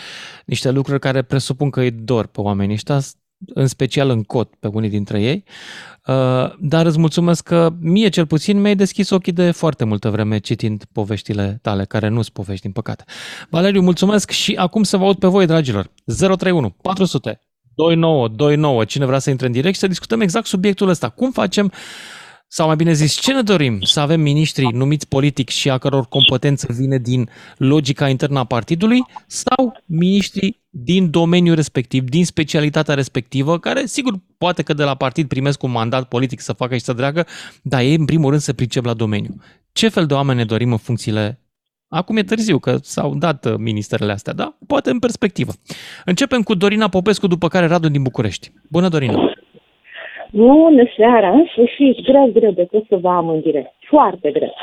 niște 0.46 0.72
lucruri 0.72 1.00
care 1.00 1.22
presupun 1.22 1.70
că 1.70 1.80
îi 1.80 1.92
dor 1.92 2.28
pe 2.28 2.42
oamenii 2.42 2.74
ăștia, 2.74 2.98
în 3.46 3.68
special 3.68 4.10
în 4.10 4.24
cot 4.24 4.56
pe 4.56 4.68
unii 4.68 4.90
dintre 4.90 5.22
ei. 5.22 5.44
Uh, 6.06 6.54
Dar 6.60 6.86
îți 6.86 7.00
mulțumesc 7.00 7.44
că 7.44 7.70
mie 7.80 8.10
cel 8.10 8.26
puțin 8.26 8.62
mi-ai 8.62 8.76
deschis 8.76 9.10
ochii 9.10 9.32
de 9.32 9.52
foarte 9.52 9.84
multă 9.84 10.10
vreme 10.10 10.38
citind 10.38 10.86
poveștile 10.92 11.60
tale, 11.62 11.86
care 11.86 12.08
nu 12.08 12.22
sunt 12.22 12.34
povești, 12.34 12.62
din 12.62 12.72
păcate. 12.72 13.04
Valeriu, 13.50 13.82
mulțumesc 13.82 14.30
și 14.30 14.56
acum 14.56 14.84
să 14.84 14.98
vă 14.98 15.04
aud 15.04 15.18
pe 15.18 15.28
voi, 15.28 15.46
dragilor. 15.46 15.92
031 16.18 16.70
400 16.70 17.42
2929, 17.76 18.86
cine 18.86 19.06
vrea 19.06 19.20
să 19.20 19.30
intre 19.30 19.46
în 19.46 19.52
direct 19.52 19.74
și 19.74 19.80
să 19.80 19.88
discutăm 19.88 20.22
exact 20.22 20.46
subiectul 20.46 20.90
ăsta. 20.90 21.10
Cum 21.10 21.32
facem 21.32 21.72
sau 22.54 22.68
mai 22.68 22.76
bine 22.76 22.94
zis, 22.94 23.14
ce 23.14 23.34
ne 23.34 23.42
dorim? 23.42 23.82
Să 23.82 24.00
avem 24.00 24.22
miniștri 24.22 24.66
numiți 24.74 25.08
politic 25.08 25.50
și 25.50 25.70
a 25.70 25.78
căror 25.78 26.06
competență 26.06 26.68
vine 26.74 26.98
din 26.98 27.30
logica 27.58 28.10
internă 28.10 28.40
a 28.40 28.44
partidului 28.44 29.04
sau 29.28 29.84
miniștri 29.86 30.60
din 30.70 31.10
domeniul 31.10 31.56
respectiv, 31.56 32.04
din 32.04 32.26
specialitatea 32.26 32.94
respectivă, 32.94 33.60
care, 33.60 33.86
sigur, 33.86 34.14
poate 34.38 34.62
că 34.64 34.74
de 34.74 34.84
la 34.84 34.96
partid 34.96 35.28
primesc 35.28 35.64
un 35.64 35.72
mandat 35.72 36.08
politic 36.08 36.40
să 36.40 36.54
facă 36.54 36.76
și 36.76 36.84
să 36.84 36.94
dreagă, 36.94 37.26
dar 37.62 37.82
ei, 37.82 37.96
în 37.96 38.06
primul 38.06 38.30
rând, 38.30 38.42
se 38.42 38.54
pricep 38.54 38.86
la 38.86 38.94
domeniu. 38.94 39.36
Ce 39.72 39.88
fel 39.88 40.06
de 40.06 40.14
oameni 40.14 40.38
ne 40.38 40.46
dorim 40.46 40.72
în 40.72 40.78
funcțiile 40.78 41.40
Acum 41.88 42.18
e 42.18 42.24
târziu 42.24 42.60
că 42.60 42.78
s-au 42.82 43.16
dat 43.16 43.46
uh, 43.46 43.56
ministerele 43.58 44.12
astea, 44.12 44.34
da? 44.34 44.58
Poate 44.68 44.90
în 44.90 45.00
perspectivă. 45.00 45.52
Începem 46.06 46.42
cu 46.42 46.54
Dorina 46.54 46.88
Popescu, 46.88 47.28
după 47.28 47.48
care 47.48 47.66
Radu 47.66 47.90
din 47.90 48.02
București. 48.04 48.52
Bună, 48.70 48.90
Dorina! 48.90 49.41
Bună 50.32 50.84
seara, 50.98 51.30
în 51.30 51.46
sfârșit, 51.52 52.02
greu, 52.04 52.32
greu 52.32 52.52
de 52.52 52.66
tot 52.66 52.86
să 52.88 52.96
vă 52.96 53.10
am 53.10 53.28
în 53.30 53.40
direct. 53.40 53.74
Foarte 53.90 54.32
greu. 54.32 54.54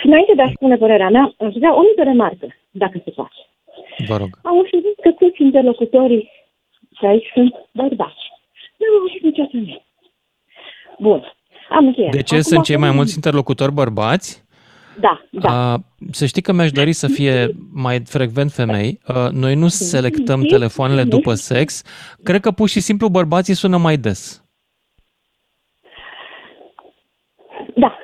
Și 0.00 0.06
înainte 0.06 0.32
de 0.34 0.42
a 0.42 0.50
spune 0.54 0.76
părerea 0.76 1.08
mea, 1.08 1.34
aș 1.38 1.52
vrea 1.54 1.74
o 1.76 1.80
mică 1.80 2.02
remarcă. 2.02 2.46
dacă 2.70 3.00
se 3.04 3.10
poate. 3.10 3.34
Vă 4.06 4.16
rog. 4.16 4.28
Am 4.42 4.54
auzit 4.56 4.84
că 5.02 5.10
toți 5.10 5.42
interlocutorii 5.42 6.30
și 6.98 7.04
aici 7.04 7.30
sunt 7.34 7.54
bărbați. 7.72 8.24
Nu 8.76 8.86
am 8.94 9.00
auzit 9.00 9.22
niciodată 9.22 9.56
nimic. 9.56 9.82
Bun. 10.98 11.32
Am 11.70 11.86
încheiat. 11.86 12.10
De 12.12 12.22
ce 12.22 12.34
Acum 12.34 12.46
sunt 12.46 12.64
cei 12.64 12.76
mai 12.76 12.84
acum- 12.88 12.96
mulți 12.98 13.14
interlocutori 13.14 13.72
bărbați? 13.72 14.44
Da, 15.00 15.22
da. 15.30 15.72
A, 15.72 15.76
să 16.10 16.26
știi 16.26 16.42
că 16.42 16.52
mi-aș 16.52 16.70
dori 16.70 16.92
să 16.92 17.06
fie 17.08 17.48
mai 17.72 18.00
frecvent 18.04 18.50
femei. 18.50 18.98
A, 19.04 19.28
Noi 19.32 19.54
nu 19.54 19.68
selectăm 19.68 20.42
telefoanele 20.42 21.02
după 21.02 21.34
sex. 21.34 21.82
Cred 22.22 22.40
că 22.40 22.50
pur 22.50 22.68
și 22.68 22.80
simplu 22.80 23.08
bărbații 23.08 23.54
sună 23.54 23.76
mai 23.76 23.96
des. 23.96 24.44
Da, 27.74 27.96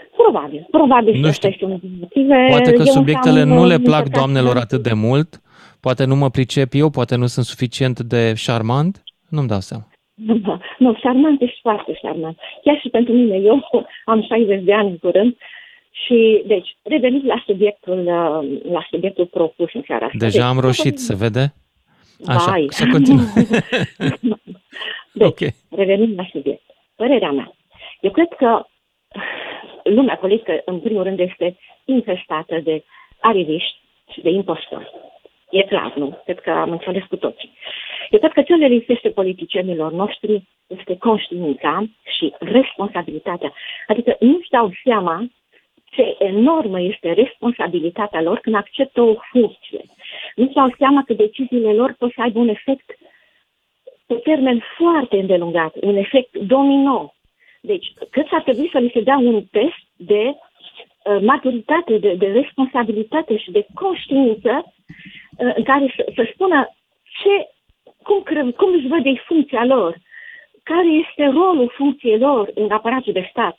probabil. 0.61 0.67
Probabil 0.71 1.13
Nu 1.21 1.27
și 1.27 1.33
știu. 1.33 1.49
asta 1.49 1.49
este 1.49 1.65
unul 1.65 1.79
din 1.83 1.97
motive. 2.01 2.47
Poate 2.49 2.73
că 2.73 2.83
Eu 2.87 2.93
subiectele 2.93 3.41
am, 3.41 3.49
nu 3.49 3.67
le 3.67 3.75
uh, 3.75 3.81
plac 3.85 3.99
încercat 3.99 4.19
doamnelor 4.19 4.53
să- 4.57 4.59
atât 4.63 4.83
de 4.83 4.93
mult, 4.93 5.41
poate 5.81 6.05
nu 6.05 6.17
mă 6.17 6.31
pricep 6.31 6.69
eu, 6.75 6.91
poate 6.91 7.17
nu 7.17 7.27
sunt 7.27 7.45
suficient 7.45 8.01
de 8.01 8.35
șarmant, 8.35 9.03
nu-mi 9.29 9.49
dau 9.49 9.61
seama. 9.61 9.87
Nu, 10.15 10.41
nu, 10.85 10.95
șarmant, 11.01 11.41
ești 11.41 11.59
foarte 11.63 11.99
șarmant. 12.03 12.39
Chiar 12.65 12.79
și 12.83 12.89
pentru 12.89 13.13
mine, 13.13 13.37
eu 13.37 13.61
am 14.13 14.23
60 14.23 14.63
de 14.65 14.75
ani 14.75 14.89
în 14.91 14.97
curând 14.99 15.37
și, 16.07 16.43
deci, 16.47 16.77
revenind 16.83 17.25
la 17.27 17.43
subiectul, 17.47 17.99
uh, 17.99 18.61
la 18.73 18.87
subiectul 18.91 19.27
propus 19.27 19.69
în 19.75 19.83
seara 19.87 20.05
asta. 20.05 20.19
Deja 20.19 20.39
deci, 20.39 20.47
am 20.49 20.59
roșit, 20.59 20.99
se 20.99 21.15
vede? 21.15 21.55
Așa, 22.27 22.51
Vai. 22.51 22.67
să 22.69 22.87
continuăm. 22.91 23.27
Deci, 25.13 25.27
Ok. 25.29 25.39
revenind 25.71 26.19
la 26.19 26.27
subiect. 26.33 26.63
Părerea 26.97 27.31
mea. 27.31 27.55
Eu 28.01 28.11
cred 28.11 28.29
că 28.39 28.67
lumea 29.95 30.17
politică, 30.17 30.63
în 30.65 30.81
primul 30.81 31.03
rând, 31.03 31.19
este 31.19 31.57
infestată 31.85 32.61
de 32.65 32.85
ariviști 33.21 33.77
și 34.13 34.21
de 34.21 34.31
impostori. 34.31 34.91
E 35.51 35.63
clar, 35.63 35.95
nu? 35.97 36.21
Cred 36.25 36.41
că 36.41 36.51
am 36.51 36.71
înțeles 36.71 37.05
cu 37.05 37.17
toții. 37.17 37.53
Eu 38.11 38.19
cred 38.19 38.33
că 38.33 38.43
ce 38.43 38.55
le 38.55 38.67
lipsește 38.67 39.11
politicienilor 39.11 39.93
noștri 39.93 40.43
este 40.67 40.97
conștiința 40.97 41.85
și 42.17 42.35
responsabilitatea. 42.39 43.53
Adică 43.87 44.17
nu-și 44.21 44.51
dau 44.51 44.71
seama 44.85 45.31
ce 45.85 46.17
enormă 46.19 46.81
este 46.81 47.13
responsabilitatea 47.13 48.23
lor 48.23 48.39
când 48.39 48.57
acceptă 48.57 49.01
o 49.03 49.15
funcție. 49.31 49.85
Nu-și 50.35 50.55
dau 50.55 50.75
seama 50.79 51.03
că 51.07 51.13
deciziile 51.13 51.73
lor 51.73 51.95
pot 51.99 52.13
să 52.13 52.21
aibă 52.23 52.39
un 52.39 52.49
efect 52.49 52.99
pe 54.07 54.15
termen 54.15 54.63
foarte 54.77 55.17
îndelungat, 55.19 55.75
un 55.81 55.97
efect 55.97 56.37
domino. 56.37 57.15
Deci, 57.65 57.87
cred 58.11 58.27
că 58.29 58.35
ar 58.35 58.43
trebui 58.43 58.69
să 58.73 58.79
li 58.79 58.91
se 58.95 59.01
dea 59.01 59.17
un 59.17 59.45
test 59.51 59.85
de 59.97 60.23
uh, 60.35 61.19
maturitate, 61.21 61.99
de, 61.99 62.15
de 62.15 62.27
responsabilitate 62.27 63.37
și 63.37 63.51
de 63.51 63.67
conștiință 63.75 64.53
uh, 64.65 65.53
în 65.55 65.63
care 65.63 65.95
să, 65.97 66.13
să 66.15 66.31
spună 66.33 66.69
ce, 67.23 67.49
cum, 68.03 68.23
cre- 68.23 68.55
cum 68.57 68.75
își 68.75 68.87
văd 68.87 69.07
ei 69.07 69.21
funcția 69.27 69.65
lor, 69.65 69.97
care 70.63 70.87
este 70.87 71.25
rolul 71.25 71.73
funcției 71.77 72.19
lor 72.19 72.51
în 72.55 72.71
aparatul 72.71 73.13
de 73.13 73.29
stat, 73.31 73.57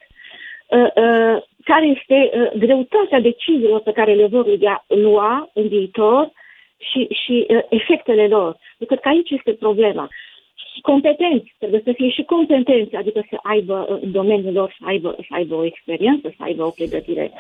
uh, 0.68 0.80
uh, 0.80 1.42
care 1.64 1.86
este 1.86 2.32
uh, 2.34 2.52
greutatea 2.58 3.20
deciziilor 3.20 3.80
pe 3.82 3.92
care 3.92 4.14
le 4.14 4.28
vor 4.28 4.46
lua, 4.46 4.84
lua 4.88 5.50
în 5.54 5.68
viitor 5.68 6.32
și, 6.78 7.08
și 7.24 7.46
uh, 7.50 7.64
efectele 7.70 8.28
lor. 8.28 8.58
Eu 8.78 8.88
cred 8.88 9.00
că 9.00 9.08
aici 9.08 9.30
este 9.30 9.54
problema. 9.54 10.10
Competenți, 10.82 11.56
trebuie 11.58 11.82
să 11.84 11.92
fie 11.92 12.10
și 12.10 12.24
competenți, 12.24 12.96
adică 12.96 13.26
să 13.30 13.38
aibă 13.42 13.88
uh, 13.90 13.98
în 14.02 14.12
domeniul 14.12 14.54
lor, 14.54 14.76
să 14.80 14.86
aibă, 14.88 15.16
să 15.20 15.28
aibă 15.30 15.56
o 15.56 15.66
experiență, 15.66 16.34
să 16.38 16.44
aibă 16.44 16.64
o 16.64 16.70
pregătire, 16.70 17.32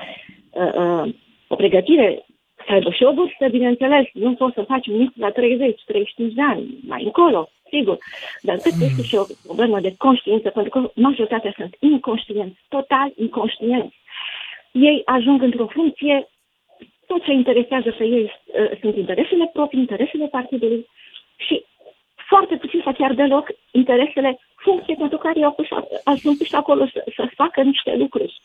uh, 0.51 0.73
uh, 0.73 1.13
o 1.47 1.55
pregătire, 1.55 2.25
să 2.65 2.73
aibă 2.73 2.89
și 2.91 3.03
o 3.03 3.13
vârstă, 3.13 3.47
bineînțeles. 3.47 4.05
Nu 4.13 4.33
poți 4.33 4.53
să 4.53 4.61
faci 4.61 4.87
un 4.87 5.11
la 5.15 5.31
30-35 5.31 5.33
de 6.15 6.41
ani, 6.41 6.77
mai 6.87 7.03
încolo, 7.03 7.49
sigur. 7.69 7.97
Dar 8.41 8.57
cred 8.57 8.73
că 8.79 8.83
este 8.83 9.03
și 9.03 9.15
o 9.15 9.25
problemă 9.43 9.79
de 9.79 9.95
conștiință, 9.97 10.49
pentru 10.49 10.71
că 10.71 10.91
majoritatea 10.95 11.53
sunt 11.55 11.75
inconștienți, 11.79 12.59
total 12.69 13.11
inconștienți. 13.15 13.95
Ei 14.71 15.01
ajung 15.05 15.41
într-o 15.41 15.67
funcție, 15.67 16.27
tot 17.07 17.23
ce 17.23 17.31
interesează 17.31 17.95
pe 17.97 18.03
ei 18.03 18.23
uh, 18.23 18.79
sunt 18.81 18.95
interesele 18.95 19.49
proprii, 19.53 19.79
interesele 19.79 20.27
partidului 20.27 20.87
și 21.35 21.65
foarte 22.27 22.55
puțin 22.55 22.81
sau 22.83 22.93
chiar 22.93 23.13
deloc 23.13 23.45
interesele 23.71 24.39
funcției 24.55 24.95
pentru 24.95 25.17
care 25.17 25.39
i-au 25.39 25.51
pus, 25.51 25.67
au 26.03 26.15
sunt 26.15 26.37
pus 26.37 26.53
acolo 26.53 26.85
să, 26.93 27.03
să 27.15 27.29
facă 27.35 27.61
niște 27.61 27.95
lucruri. 27.97 28.41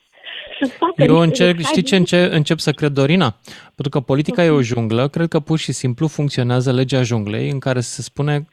Să 0.60 0.66
facă 0.78 0.92
Eu 1.02 1.06
niște 1.06 1.24
încerc, 1.24 1.48
lucruri. 1.56 1.68
știi 1.68 1.82
ce 1.82 1.96
înce- 1.96 2.28
încep 2.32 2.58
să 2.58 2.72
cred, 2.72 2.92
Dorina? 2.92 3.34
Pentru 3.74 3.88
că 3.90 4.00
politica 4.00 4.44
e 4.44 4.48
o 4.50 4.62
junglă, 4.62 5.08
cred 5.08 5.28
că 5.28 5.40
pur 5.40 5.58
și 5.58 5.72
simplu 5.72 6.06
funcționează 6.06 6.72
legea 6.72 7.02
junglei 7.02 7.50
în 7.50 7.58
care 7.58 7.80
se 7.80 8.02
spune 8.02 8.46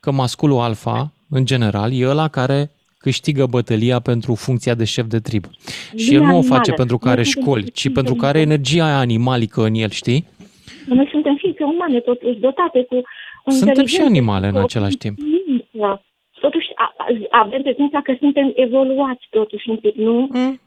că 0.00 0.10
masculul 0.10 0.60
alfa, 0.60 1.12
în 1.30 1.44
general, 1.44 1.92
e 1.92 2.08
ăla 2.08 2.28
care 2.28 2.70
câștigă 2.98 3.46
bătălia 3.46 3.98
pentru 4.00 4.34
funcția 4.34 4.74
de 4.74 4.84
șef 4.84 5.06
de 5.06 5.18
trib. 5.18 5.44
Și 5.96 6.10
el 6.14 6.16
Lumea 6.18 6.32
nu 6.32 6.38
o 6.38 6.40
face 6.42 6.52
animală. 6.54 6.76
pentru 6.76 6.98
că 6.98 7.04
Noi 7.04 7.14
are 7.14 7.22
suntem 7.22 7.42
școli, 7.42 7.70
ci 7.70 7.92
pentru 7.92 8.14
că 8.14 8.26
are 8.26 8.40
energia 8.40 8.84
aia 8.84 8.98
animalică 8.98 9.62
în 9.64 9.74
el, 9.74 9.90
știi? 9.90 10.26
Noi 10.86 11.08
suntem 11.10 11.34
ființe 11.38 11.62
umane, 11.64 11.98
totuși 12.00 12.38
dotate 12.38 12.82
cu 12.88 12.94
o 12.94 13.02
Suntem 13.50 13.86
și 13.86 14.00
inteligență, 14.00 14.04
animale 14.04 14.46
în 14.46 14.52
cu 14.52 14.58
o 14.58 14.62
același 14.62 14.96
timp. 14.96 15.18
conștiință. 15.18 16.02
Totuși 16.40 16.68
a- 16.74 16.94
a- 16.96 17.38
avem 17.42 17.62
prezența 17.62 18.00
că 18.02 18.14
suntem 18.18 18.52
evoluați 18.54 19.26
totuși 19.30 19.68
un 19.70 19.76
pic, 19.76 19.94
nu? 19.94 20.28
Mm. 20.30 20.60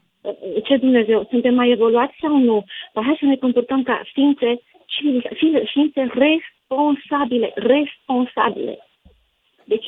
Ce 0.63 0.77
Dumnezeu, 0.77 1.27
suntem 1.29 1.53
mai 1.53 1.69
evoluați 1.69 2.15
sau 2.21 2.37
nu? 2.37 2.63
Dar 2.93 3.03
hai 3.03 3.15
să 3.19 3.25
ne 3.25 3.35
comportăm 3.35 3.83
ca 3.83 4.01
ființe 4.13 4.61
civile, 4.85 5.31
ființe- 5.35 5.63
ființe 5.65 6.01
responsabile, 6.13 7.51
responsabile. 7.55 8.84
Deci, 9.67 9.85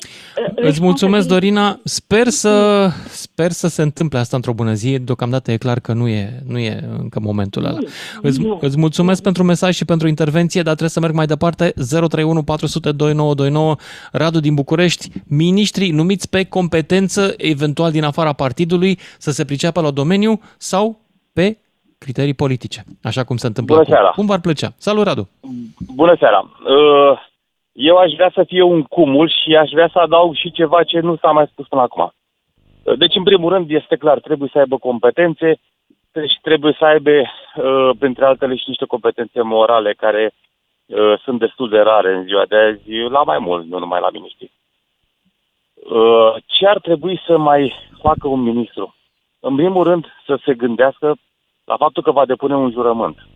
Îți 0.55 0.81
mulțumesc, 0.81 1.27
Dorina. 1.27 1.79
Sper 1.83 2.27
să, 2.27 2.87
sper 3.09 3.51
să 3.51 3.67
se 3.67 3.81
întâmple 3.81 4.19
asta 4.19 4.35
într-o 4.35 4.53
bună 4.53 4.73
zi. 4.73 4.99
Deocamdată 4.99 5.51
e 5.51 5.57
clar 5.57 5.79
că 5.79 5.93
nu 5.93 6.07
e, 6.07 6.41
nu 6.47 6.57
e 6.57 6.79
încă 6.99 7.19
momentul 7.19 7.65
ăla. 7.65 7.77
Îți, 8.21 8.39
îți 8.59 8.77
mulțumesc 8.77 9.21
pentru 9.21 9.43
mesaj 9.43 9.75
și 9.75 9.85
pentru 9.85 10.07
intervenție, 10.07 10.61
dar 10.61 10.69
trebuie 10.69 10.89
să 10.89 10.99
merg 10.99 11.13
mai 11.13 11.25
departe. 11.25 11.73
031 11.89 12.43
400 12.43 12.91
2929 12.91 13.75
Radu 14.11 14.39
din 14.39 14.53
București. 14.53 15.09
Miniștrii 15.27 15.91
numiți 15.91 16.29
pe 16.29 16.43
competență, 16.43 17.33
eventual 17.37 17.91
din 17.91 18.03
afara 18.03 18.33
partidului, 18.33 18.99
să 19.17 19.31
se 19.31 19.45
priceapă 19.45 19.81
la 19.81 19.91
domeniu 19.91 20.41
sau 20.57 20.99
pe 21.33 21.57
criterii 21.97 22.33
politice, 22.33 22.83
așa 23.03 23.23
cum 23.23 23.37
se 23.37 23.47
întâmplă 23.47 23.73
Bună 23.75 23.85
acum. 23.87 23.97
seara. 23.97 24.13
Cum 24.15 24.25
v-ar 24.25 24.39
plăcea? 24.39 24.73
Salut, 24.77 25.05
Radu! 25.05 25.29
Bună 25.95 26.15
seara! 26.19 26.39
Uh, 26.39 27.19
Eu 27.79 27.95
aș 27.97 28.11
vrea 28.13 28.31
să 28.33 28.43
fie 28.43 28.61
un 28.61 28.83
cumul 28.83 29.29
și 29.29 29.55
aș 29.55 29.69
vrea 29.69 29.89
să 29.91 29.99
adaug 29.99 30.35
și 30.35 30.51
ceva 30.51 30.83
ce 30.83 30.99
nu 30.99 31.15
s-a 31.15 31.31
mai 31.31 31.47
spus 31.47 31.67
până 31.67 31.81
acum. 31.81 32.13
Uh, 32.83 32.97
Deci, 32.97 33.15
în 33.15 33.23
primul 33.23 33.53
rând, 33.53 33.71
este 33.71 33.95
clar, 33.95 34.19
trebuie 34.19 34.49
să 34.51 34.59
aibă 34.59 34.77
competențe 34.77 35.59
și 36.13 36.39
trebuie 36.41 36.75
să 36.77 36.85
aibă, 36.85 37.11
uh, 37.11 37.89
printre 37.99 38.25
altele, 38.25 38.55
și 38.55 38.63
niște 38.67 38.85
competențe 38.85 39.41
morale 39.41 39.93
care 39.93 40.33
uh, 40.85 41.19
sunt 41.23 41.39
destul 41.39 41.69
de 41.69 41.79
rare 41.79 42.13
în 42.13 42.23
ziua 42.23 42.45
de 42.45 42.55
azi, 42.55 42.91
la 43.09 43.23
mai 43.23 43.39
mult, 43.39 43.65
nu 43.65 43.79
numai 43.79 43.99
la 43.99 44.09
miniștri. 44.09 44.51
Uh, 45.73 46.35
Ce 46.45 46.67
ar 46.67 46.79
trebui 46.79 47.21
să 47.25 47.37
mai 47.37 47.73
facă 48.01 48.27
un 48.27 48.41
ministru? 48.41 48.95
În 49.39 49.55
primul 49.55 49.83
rând, 49.83 50.05
să 50.25 50.39
se 50.45 50.53
gândească 50.53 51.17
la 51.63 51.77
faptul 51.77 52.03
că 52.03 52.11
va 52.11 52.25
depune 52.25 52.55
un 52.55 52.71
jurământ 52.71 53.27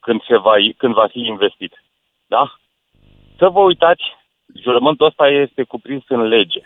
când, 0.00 0.22
se 0.22 0.36
va, 0.36 0.54
când 0.76 0.94
va 0.94 1.06
fi 1.06 1.20
investit. 1.20 1.82
Da? 2.26 2.54
Să 3.44 3.50
vă 3.50 3.60
uitați, 3.60 4.02
jurământul 4.62 5.06
ăsta 5.06 5.28
este 5.28 5.62
cuprins 5.62 6.02
în 6.08 6.22
lege. 6.22 6.60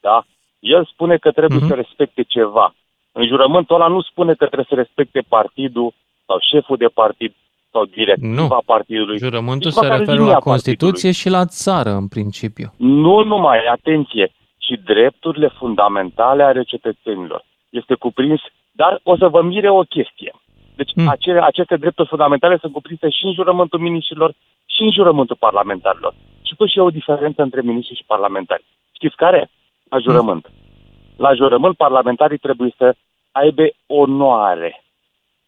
Da? 0.00 0.24
El 0.58 0.84
spune 0.92 1.16
că 1.16 1.30
trebuie 1.30 1.58
Mhm. 1.58 1.68
să 1.68 1.74
respecte 1.74 2.22
ceva. 2.22 2.74
În 3.12 3.26
jurământul 3.26 3.74
ăla 3.74 3.86
nu 3.86 4.00
spune 4.02 4.34
că 4.34 4.44
trebuie 4.46 4.66
să 4.68 4.74
respecte 4.74 5.20
partidul 5.28 5.92
sau 6.26 6.36
șeful 6.50 6.76
de 6.76 6.86
partid 6.86 7.32
sau 7.72 7.84
directiva 7.84 8.54
Nu. 8.56 8.62
partidului. 8.66 9.18
Jurământul 9.18 9.66
Nici 9.70 9.78
se 9.78 9.80
măcar 9.84 9.98
referă 9.98 10.16
linia 10.18 10.32
la 10.32 10.38
Constituție 10.38 11.12
și 11.12 11.28
la 11.28 11.44
țară, 11.44 11.90
în 11.90 12.08
principiu. 12.08 12.72
nu 12.76 13.22
numai, 13.24 13.58
atenție, 13.66 14.32
și 14.58 14.76
drepturile 14.84 15.48
fundamentale 15.48 16.42
ale 16.42 16.62
cetățenilor. 16.62 17.44
Este 17.70 17.94
cuprins, 17.94 18.40
dar 18.72 19.00
o 19.02 19.16
să 19.16 19.28
vă 19.28 19.42
mire 19.42 19.70
o 19.70 19.80
chestie. 19.82 20.32
Deci 20.76 20.90
Hmm. 20.94 21.08
acele, 21.08 21.40
aceste 21.42 21.76
drepturi 21.76 22.08
fundamentale 22.08 22.56
sunt 22.60 22.72
cuprinse 22.72 23.08
și 23.08 23.24
în 23.24 23.32
jurământul 23.32 23.78
miniștrilor 23.78 24.32
și 24.80 24.86
în 24.86 24.92
jurământul 24.92 25.36
parlamentarilor. 25.38 26.14
Și 26.42 26.54
pus 26.56 26.70
și 26.70 26.78
e 26.78 26.82
o 26.82 26.90
diferență 26.90 27.42
între 27.42 27.60
miniștri 27.64 27.96
și 27.96 28.04
parlamentari. 28.06 28.64
Știți 28.92 29.16
care? 29.16 29.50
La 29.90 29.98
jurământ. 29.98 30.50
La 31.16 31.34
jurământ 31.34 31.76
parlamentarii 31.76 32.38
trebuie 32.38 32.74
să 32.76 32.94
aibă 33.32 33.62
onoare. 33.86 34.84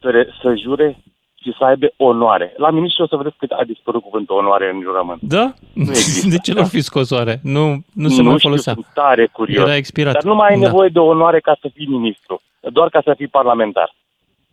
Să, 0.01 0.09
re, 0.09 0.27
să 0.41 0.53
jure 0.55 0.97
și 1.41 1.53
să 1.57 1.63
aibă 1.63 1.87
onoare. 1.97 2.53
La 2.57 2.69
miniștri 2.69 3.01
o 3.03 3.07
să 3.07 3.15
vedeți 3.15 3.35
că 3.37 3.45
a 3.59 3.63
dispărut 3.63 4.01
cuvântul 4.01 4.35
onoare 4.37 4.69
în 4.73 4.81
jurământ. 4.81 5.21
Da? 5.21 5.53
Nu 5.73 5.89
există. 5.99 6.29
De 6.29 6.37
ce 6.37 6.53
l-ar 6.53 6.65
fi 6.67 6.81
scos 6.81 7.09
oare? 7.11 7.39
Nu, 7.43 7.65
nu 7.93 8.07
se 8.09 8.21
nu 8.21 8.27
mai 8.29 8.37
știu, 8.37 8.49
folosea. 8.49 8.73
sunt 8.73 8.85
tare 8.93 9.25
curios. 9.27 9.63
Era 9.65 9.75
expirat. 9.75 10.13
Dar 10.13 10.23
nu 10.23 10.35
mai 10.35 10.49
ai 10.49 10.59
Da. 10.59 10.65
nevoie 10.67 10.89
de 10.89 10.99
onoare 10.99 11.39
ca 11.39 11.57
să 11.61 11.69
fii 11.73 11.85
ministru, 11.87 12.41
doar 12.59 12.89
ca 12.89 13.01
să 13.03 13.13
fii 13.17 13.27
parlamentar. 13.27 13.95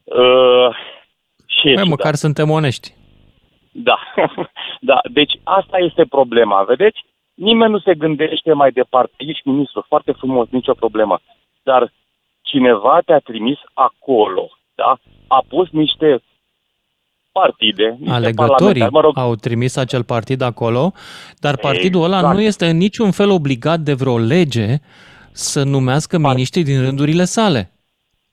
Uh, 0.05 0.69
și 1.47 1.69
e 1.69 1.75
Mai 1.75 1.83
ciudat. 1.83 1.87
măcar 1.87 2.15
suntem 2.15 2.51
onești. 2.51 2.95
Da, 3.83 3.99
da. 4.91 5.01
Deci 5.13 5.33
asta 5.43 5.79
este 5.79 6.05
problema, 6.05 6.63
vedeți? 6.63 7.05
Nimeni 7.35 7.73
nu 7.73 7.79
se 7.79 7.95
gândește 7.95 8.53
mai 8.53 8.71
departe. 8.71 9.15
Ești 9.17 9.49
ministru, 9.49 9.85
foarte 9.89 10.13
frumos, 10.13 10.49
nicio 10.51 10.75
problemă. 10.75 11.21
Dar 11.63 11.93
cineva 12.43 13.01
te-a 13.05 13.19
trimis 13.19 13.59
acolo, 13.75 14.51
da? 14.75 14.99
A 15.27 15.45
pus 15.49 15.71
niște 15.71 16.23
partide, 17.33 17.97
niște 17.99 18.15
Alegătorii 18.15 18.57
parlamentari, 18.57 18.93
mă 18.93 19.01
rog, 19.01 19.19
au 19.19 19.35
trimis 19.35 19.77
acel 19.77 20.05
partid 20.05 20.41
acolo, 20.41 20.93
dar 21.39 21.57
partidul 21.57 22.03
ăla 22.03 22.17
Exact. 22.17 22.35
nu 22.35 22.41
este 22.41 22.67
în 22.67 22.77
niciun 22.77 23.11
fel 23.11 23.31
obligat 23.31 23.81
de 23.81 23.95
vreo 23.95 24.19
lege 24.19 24.77
să 25.33 25.63
numească 25.63 26.19
miniștri 26.19 26.63
din 26.63 26.81
rândurile 26.81 27.25
sale. 27.25 27.73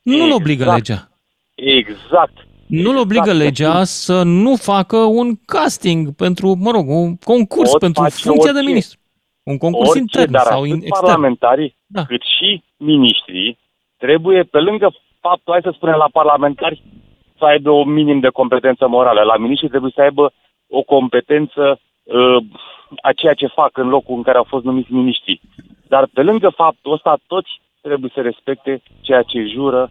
Nu-l 0.02 0.32
obligă 0.32 0.64
Exact. 0.64 0.78
legea. 0.78 1.10
exact. 1.56 2.47
Nu-l 2.68 2.98
obligă 2.98 3.30
Exact. 3.30 3.44
legea 3.44 3.84
să 3.84 4.24
nu 4.24 4.56
facă 4.56 4.98
un 4.98 5.36
casting 5.46 6.16
pentru, 6.16 6.56
mă 6.60 6.72
rog, 6.72 6.88
un 6.90 7.16
concurs 7.18 7.70
Pot 7.72 7.80
pentru 7.80 8.02
face 8.04 8.16
funcția 8.16 8.52
de 8.52 8.58
orice. 8.58 8.72
ministru. 8.72 9.00
Un 9.44 9.58
concurs 9.58 9.90
Orice, 9.90 10.00
intern 10.02 10.32
dar 10.32 10.42
sau 10.42 10.60
atât 10.62 10.70
in, 10.76 10.82
extern. 10.82 11.06
parlamentarii, 11.06 11.76
Da. 11.86 12.04
cât 12.06 12.22
și 12.38 12.64
miniștrii, 12.78 13.58
trebuie, 13.98 14.44
pe 14.44 14.60
lângă 14.60 14.94
faptul, 15.20 15.54
hai 15.54 15.62
să 15.64 15.72
spunem, 15.76 15.96
la 15.96 16.10
parlamentari, 16.12 16.84
să 17.38 17.46
aibă 17.46 17.70
o 17.70 17.84
minim 17.84 18.20
de 18.20 18.28
competență 18.30 18.88
morală. 18.88 19.22
La 19.22 19.38
miniștri 19.38 19.68
trebuie 19.70 19.92
să 19.96 20.02
aibă 20.02 20.34
o 20.70 20.82
competență 20.82 21.80
uh, 22.04 22.38
a 23.02 23.12
ceea 23.14 23.34
ce 23.34 23.48
fac 23.48 23.78
în 23.78 23.88
locul 23.88 24.16
în 24.16 24.24
care 24.24 24.38
au 24.38 24.44
fost 24.48 24.64
numiți 24.66 24.94
miniștrii. 24.94 25.42
Dar 25.88 26.08
pe 26.14 26.22
lângă 26.22 26.50
faptul 26.50 26.94
ăsta, 26.94 27.18
toți 27.28 27.50
trebuie 27.82 28.12
să 28.14 28.22
respecte 28.22 28.82
ceea 29.02 29.22
ce 29.22 29.44
jură, 29.54 29.90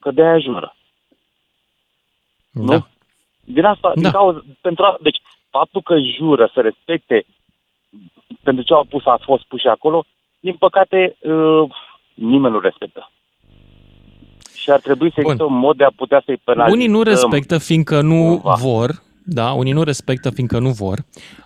că 0.00 0.10
de-aia 0.10 0.38
jură. 0.38 0.74
Da. 2.50 2.62
Nu? 2.74 2.86
Din 3.44 3.64
asta, 3.64 3.90
din 3.94 4.02
Da. 4.02 4.10
cauza, 4.10 4.44
pentru 4.60 4.84
a, 4.84 4.98
deci, 5.02 5.18
faptul 5.50 5.82
că 5.82 5.94
jură 6.16 6.50
să 6.54 6.60
respecte 6.60 7.26
pentru 8.42 8.64
ce 8.64 8.72
au 8.72 8.84
pus, 8.84 9.06
a 9.06 9.20
fost 9.22 9.44
puși 9.44 9.66
acolo, 9.66 10.04
din 10.40 10.54
păcate, 10.54 11.16
uh, 11.20 11.70
nimeni 12.14 12.54
nu 12.54 12.60
respectă. 12.60 13.10
Și 14.54 14.70
ar 14.70 14.80
trebui 14.80 15.12
să 15.12 15.20
existe 15.20 15.42
un 15.42 15.58
mod 15.58 15.76
de 15.76 15.84
a 15.84 15.90
putea 15.96 16.22
să-i 16.24 16.40
penalizăm. 16.44 16.78
Unii 16.78 16.90
nu 16.90 17.02
respectă 17.02 17.58
fiindcă 17.58 18.00
nu 18.00 18.38
cumva. 18.42 18.54
vor, 18.54 18.90
da, 19.24 19.52
unii 19.52 19.72
nu 19.72 19.82
respectă 19.82 20.30
fiindcă 20.30 20.58
nu 20.58 20.70
vor, 20.70 20.98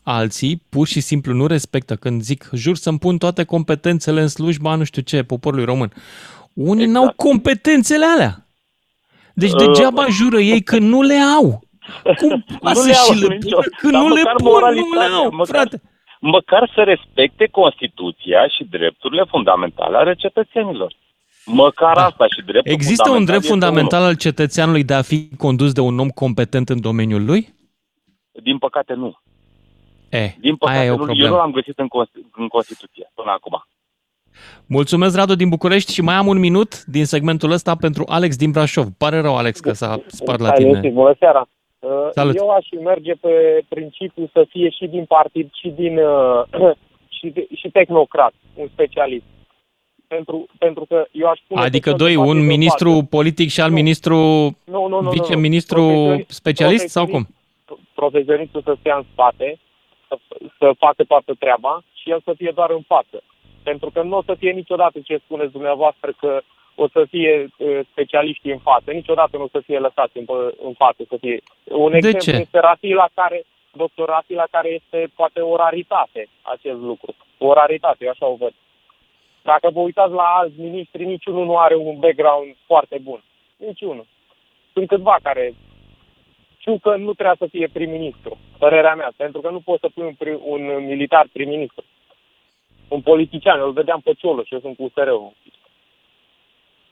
alții 0.02 0.62
pur 0.68 0.86
și 0.86 1.00
simplu 1.00 1.32
nu 1.32 1.46
respectă 1.46 1.96
când 1.96 2.22
zic 2.22 2.50
jur 2.52 2.76
să-mi 2.76 2.98
pun 2.98 3.18
toate 3.18 3.44
competențele 3.44 4.20
în 4.20 4.28
slujba 4.28 4.74
nu 4.74 4.84
știu 4.84 5.02
ce, 5.02 5.22
poporului 5.22 5.64
român. 5.64 5.92
Unii 6.52 6.86
n-au 6.86 7.12
competențele 7.16 8.04
alea. 8.04 8.43
Deci 9.34 9.50
Exact. 9.50 9.68
Uh, 9.68 9.74
degeaba 9.74 10.06
jură 10.06 10.38
ei 10.40 10.62
că 10.62 10.78
nu 10.78 11.02
le 11.02 11.14
au. 11.36 11.60
Cum 12.18 12.44
poate 12.60 12.78
Nu 12.80 12.86
le 12.86 12.92
să 12.92 13.00
au 13.08 13.14
și 13.14 13.22
le 13.26 13.34
nicio- 13.34 13.56
pună 13.56 13.66
când 13.78 13.92
dar 13.92 14.02
nu 14.02 14.08
le 14.08 14.20
măcar 14.20 14.34
pun, 14.36 14.44
nu 14.46 14.52
le 14.52 14.60
moralitatea, 14.60 15.16
au, 15.16 15.30
măcar- 15.30 15.46
frate. 15.46 15.82
Măcar 16.20 16.70
să 16.74 16.82
respecte 16.82 17.46
Constituția 17.50 18.48
și 18.48 18.64
drepturile 18.64 19.24
fundamentale 19.28 19.96
ale 19.96 20.14
cetățenilor. 20.14 20.96
Măcar 21.46 21.96
asta 21.96 22.24
și 22.34 22.40
dreptul 22.44 22.62
Da. 22.64 22.70
Există 22.72 23.08
un 23.10 23.14
fundamental 23.14 23.24
drept 23.26 23.42
este 23.42 23.52
fundamental 23.52 24.02
al 24.02 24.16
cetățeanului 24.16 24.84
de 24.84 24.94
a 24.94 25.02
fi 25.02 25.28
condus 25.36 25.72
de 25.72 25.80
un 25.80 25.98
om 25.98 26.08
competent 26.08 26.68
în 26.68 26.80
domeniul 26.80 27.24
lui? 27.24 27.40
unul. 28.32 28.42
Din 28.42 28.58
păcate 28.58 28.94
nu. 28.94 29.18
E, 30.08 30.34
Din 30.40 30.56
păcate 30.56 30.78
aia 30.78 30.86
e 30.86 30.90
o 30.90 30.96
nu. 30.96 31.00
Eu 31.00 31.06
nu 31.06 31.12
problemă. 31.12 31.36
l-am 31.36 31.50
găsit 31.50 31.78
în, 31.78 31.86
Const- 31.86 32.26
în 32.36 32.48
Constituție 32.48 33.10
până 33.14 33.30
acum. 33.30 33.64
Mulțumesc, 34.66 35.16
Radu 35.16 35.34
din 35.34 35.48
București 35.48 35.92
și 35.92 36.02
mai 36.02 36.14
am 36.14 36.26
un 36.26 36.38
minut 36.38 36.84
din 36.84 37.04
segmentul 37.04 37.50
ăsta 37.50 37.74
pentru 37.76 38.04
Alex 38.08 38.36
din 38.36 38.50
Brașov. 38.50 38.86
Pare 38.98 39.20
rău, 39.20 39.36
Alex, 39.36 39.60
că 39.60 39.72
s-a 39.72 39.98
spart 40.06 40.40
la 40.40 40.46
Salut, 40.54 40.80
tine. 40.80 40.92
bună 40.92 41.14
seara. 41.18 41.48
Uh, 41.78 41.90
Salut. 42.10 42.36
Eu 42.36 42.48
aș 42.50 42.66
merge 42.84 43.12
pe 43.12 43.64
principiu 43.68 44.30
să 44.32 44.46
fie 44.48 44.68
și 44.70 44.86
din 44.86 45.04
partid 45.04 45.50
și 45.52 45.68
din 45.68 45.98
uh, 45.98 46.42
și, 47.18 47.26
de, 47.34 47.46
și 47.56 47.68
tehnocrat, 47.72 48.32
un 48.54 48.68
specialist. 48.72 49.24
Pentru, 50.06 50.46
pentru 50.58 50.84
că 50.88 51.04
eu 51.12 51.28
aș 51.28 51.38
pune 51.46 51.60
Adică 51.60 51.90
pe 51.90 51.96
doi, 51.96 52.14
toate 52.14 52.28
un 52.28 52.34
partide 52.34 52.54
ministru 52.54 52.88
în 52.88 52.94
față. 52.94 53.06
politic 53.10 53.48
și 53.50 53.60
al 53.60 53.68
Nu. 53.68 53.74
ministru 53.74 54.16
Nu, 54.16 54.54
nu, 54.64 54.88
nu, 54.88 55.00
nu. 55.00 55.10
viceministru 55.10 55.82
Profesionist- 55.82 56.26
specialist 56.28 56.88
sau 56.88 57.06
cum? 57.06 57.26
Profesionistul 57.94 58.62
să 58.64 58.76
stea 58.80 58.96
în 58.96 59.04
spate, 59.12 59.58
să, 60.08 60.18
să 60.58 60.72
facă 60.78 61.04
toată 61.04 61.34
treaba 61.38 61.82
și 61.94 62.10
el 62.10 62.20
să 62.24 62.32
fie 62.36 62.52
doar 62.54 62.70
în 62.70 62.82
față. 62.86 63.22
Pentru 63.64 63.90
că 63.90 64.02
nu 64.02 64.16
o 64.16 64.22
să 64.22 64.34
fie 64.34 64.50
niciodată 64.50 65.00
ce 65.00 65.16
spuneți 65.24 65.52
dumneavoastră 65.52 66.12
că 66.20 66.42
o 66.74 66.88
să 66.88 67.04
fie 67.10 67.48
uh, 67.56 67.80
specialiștii 67.90 68.52
în 68.52 68.58
față. 68.58 68.90
Niciodată 68.90 69.36
nu 69.36 69.42
o 69.42 69.48
să 69.48 69.60
fie 69.60 69.78
lăsați 69.78 70.18
în, 70.18 70.24
în 70.64 70.72
față 70.72 71.02
să 71.08 71.16
fie. 71.20 71.38
Un 71.64 71.90
De 71.90 71.96
exemplu 71.96 72.32
ce? 72.32 72.38
este 72.38 72.58
Ratila 72.58 73.08
care, 73.14 73.44
doctor 73.72 74.08
Ratila, 74.08 74.44
care 74.50 74.68
este 74.68 75.10
poate 75.14 75.40
o 75.40 75.56
raritate 75.56 76.28
acest 76.42 76.78
lucru. 76.78 77.14
O 77.38 77.52
raritate, 77.52 78.04
eu 78.04 78.10
așa 78.10 78.26
o 78.26 78.34
văd. 78.34 78.52
Dacă 79.42 79.70
vă 79.70 79.80
uitați 79.80 80.12
la 80.12 80.22
alți 80.22 80.60
miniștri, 80.60 81.04
niciunul 81.04 81.44
nu 81.44 81.58
are 81.58 81.74
un 81.74 81.98
background 81.98 82.56
foarte 82.66 82.98
bun. 83.02 83.22
Niciunul. 83.56 84.06
Sunt 84.72 84.88
câțiva 84.88 85.16
care 85.22 85.54
știu 86.58 86.78
că 86.78 86.96
nu 86.96 87.12
trebuia 87.12 87.36
să 87.38 87.46
fie 87.46 87.68
prim-ministru, 87.72 88.38
părerea 88.58 88.94
mea, 88.94 89.12
pentru 89.16 89.40
că 89.40 89.50
nu 89.50 89.60
poți 89.60 89.80
să 89.80 89.88
pui 89.94 90.04
un, 90.04 90.14
prim, 90.14 90.40
un 90.42 90.84
militar 90.84 91.26
prim-ministru. 91.32 91.84
Un 92.88 93.00
politician, 93.00 93.60
îl 93.60 93.72
vedeam 93.72 94.00
pe 94.04 94.12
Cioloș, 94.18 94.50
eu 94.50 94.60
sunt 94.60 94.76
cu 94.76 94.82
USR-ul. 94.82 95.32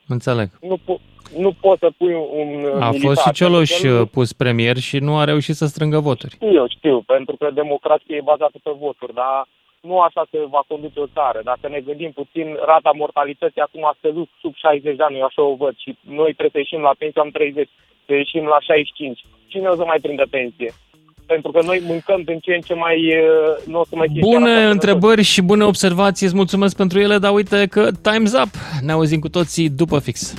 Înțeleg. 0.07 0.49
Nu, 0.61 0.77
po- 0.77 1.01
nu 1.37 1.51
poți 1.61 1.79
să 1.79 1.91
pui 1.97 2.13
un 2.13 2.49
A 2.81 2.89
militar. 2.89 2.95
fost 3.01 3.21
și 3.21 3.31
Cioloș 3.31 3.69
pentru 3.69 3.87
că 3.87 3.93
nu- 3.93 4.01
uh, 4.01 4.07
pus 4.11 4.33
premier 4.33 4.77
și 4.77 4.97
nu 4.97 5.17
a 5.17 5.23
reușit 5.23 5.55
să 5.55 5.65
strângă 5.65 5.99
voturi. 5.99 6.33
Știu, 6.35 6.67
știu, 6.67 7.01
pentru 7.01 7.35
că 7.35 7.51
democrația 7.51 8.15
e 8.15 8.21
bazată 8.21 8.57
pe 8.63 8.71
voturi, 8.79 9.13
dar 9.13 9.47
nu 9.81 9.99
așa 9.99 10.25
se 10.31 10.37
va 10.49 10.63
conduce 10.67 10.99
o 10.99 11.07
țară. 11.13 11.41
Dacă 11.43 11.67
ne 11.67 11.79
gândim 11.79 12.11
puțin, 12.11 12.57
rata 12.65 12.91
mortalității 12.95 13.61
acum 13.61 13.85
a 13.85 13.95
scăzut 13.97 14.29
sub 14.41 14.53
60 14.55 14.95
de 14.95 15.03
ani, 15.03 15.17
eu 15.17 15.23
așa 15.25 15.41
o 15.41 15.55
văd, 15.55 15.75
și 15.77 15.97
noi 16.01 16.31
trebuie 16.33 16.51
să 16.51 16.57
ieșim 16.57 16.81
la 16.81 16.93
pensie, 16.97 17.21
am 17.21 17.29
30, 17.29 17.69
să 18.05 18.13
ieșim 18.13 18.45
la 18.45 18.59
65. 18.59 19.25
Cine 19.47 19.67
o 19.67 19.75
să 19.75 19.85
mai 19.85 19.99
prindă 20.01 20.25
pensie? 20.29 20.71
Pentru 21.25 21.51
că 21.51 21.59
noi 21.63 21.81
mâncăm 21.85 22.21
din 22.25 22.39
ce 22.39 22.53
în 22.53 22.61
ce 22.61 22.73
mai... 22.73 22.95
uh, 22.95 23.67
Nu 23.67 23.79
o 23.79 23.83
să 23.89 23.95
mai 23.95 24.07
fie 24.11 24.21
chiar 24.21 24.31
Bune 24.31 24.51
așa 24.51 24.69
întrebări 24.69 25.21
și 25.21 25.41
bune 25.41 25.63
observații, 25.63 26.25
îți 26.25 26.35
mulțumesc 26.35 26.75
pentru 26.75 26.99
ele, 26.99 27.17
dar 27.17 27.33
uite 27.33 27.65
că 27.69 27.87
time's 27.91 28.33
up. 28.43 28.49
Ne 28.81 28.91
auzim 28.91 29.19
cu 29.19 29.29
toții 29.29 29.69
după 29.69 29.99
fix. 29.99 30.33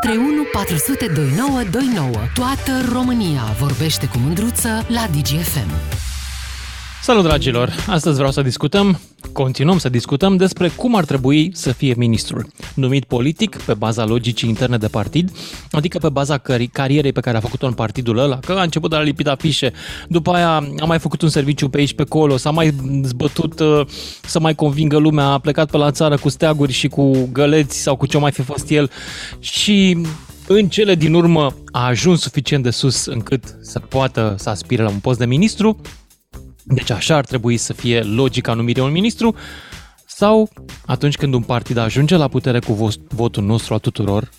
031 0.00 0.42
400 0.52 1.06
2929. 1.14 2.10
Toată 2.34 2.72
România 2.92 3.42
vorbește 3.58 4.06
cu 4.06 4.18
mândruță 4.18 4.68
la 4.68 5.04
DGFM. 5.14 5.70
Salut, 7.02 7.22
dragilor! 7.22 7.72
Astăzi 7.86 8.16
vreau 8.16 8.30
să 8.30 8.42
discutăm, 8.42 9.00
continuăm 9.32 9.78
să 9.78 9.88
discutăm 9.88 10.36
despre 10.36 10.68
cum 10.68 10.94
ar 10.94 11.04
trebui 11.04 11.50
să 11.54 11.72
fie 11.72 11.94
ministrul. 11.96 12.46
Numit 12.74 13.04
politic 13.04 13.56
pe 13.56 13.74
baza 13.74 14.04
logicii 14.04 14.48
interne 14.48 14.76
de 14.76 14.88
partid, 14.88 15.30
adică 15.70 15.98
pe 15.98 16.08
baza 16.08 16.38
cări- 16.38 16.72
carierei 16.72 17.12
pe 17.12 17.20
care 17.20 17.36
a 17.36 17.40
făcut-o 17.40 17.66
în 17.66 17.72
partidul 17.72 18.18
ăla, 18.18 18.38
că 18.38 18.52
a 18.52 18.62
început 18.62 18.90
de 18.90 18.96
la 18.96 19.02
lipit 19.02 19.26
afișe, 19.26 19.72
după 20.08 20.32
aia 20.32 20.66
a 20.78 20.84
mai 20.84 20.98
făcut 20.98 21.22
un 21.22 21.28
serviciu 21.28 21.68
pe 21.68 21.78
aici, 21.78 21.94
pe 21.94 22.02
acolo, 22.02 22.36
s-a 22.36 22.50
mai 22.50 22.74
zbătut 23.02 23.60
uh, 23.60 23.86
să 24.22 24.40
mai 24.40 24.54
convingă 24.54 24.96
lumea, 24.96 25.26
a 25.26 25.38
plecat 25.38 25.70
pe 25.70 25.76
la 25.76 25.90
țară 25.90 26.16
cu 26.16 26.28
steaguri 26.28 26.72
și 26.72 26.88
cu 26.88 27.28
găleți 27.32 27.78
sau 27.82 27.96
cu 27.96 28.06
ce 28.06 28.18
mai 28.18 28.32
fi 28.32 28.42
fost 28.42 28.70
el 28.70 28.90
și 29.40 29.98
în 30.46 30.68
cele 30.68 30.94
din 30.94 31.14
urmă 31.14 31.54
a 31.70 31.86
ajuns 31.86 32.20
suficient 32.20 32.62
de 32.62 32.70
sus 32.70 33.06
încât 33.06 33.44
să 33.62 33.78
poată 33.78 34.34
să 34.38 34.50
aspire 34.50 34.82
la 34.82 34.88
un 34.88 34.98
post 34.98 35.18
de 35.18 35.26
ministru, 35.26 35.80
deci 36.68 36.90
așa 36.90 37.16
ar 37.16 37.24
trebui 37.24 37.56
să 37.56 37.72
fie 37.72 38.00
logica 38.00 38.54
numirii 38.54 38.82
unui 38.82 38.94
ministru 38.94 39.34
sau 40.06 40.48
atunci 40.86 41.16
când 41.16 41.34
un 41.34 41.42
partid 41.42 41.76
ajunge 41.76 42.16
la 42.16 42.28
putere 42.28 42.58
cu 42.58 42.72
vo- 42.72 43.06
votul 43.08 43.44
nostru 43.44 43.74
a 43.74 43.78
tuturor, 43.78 44.30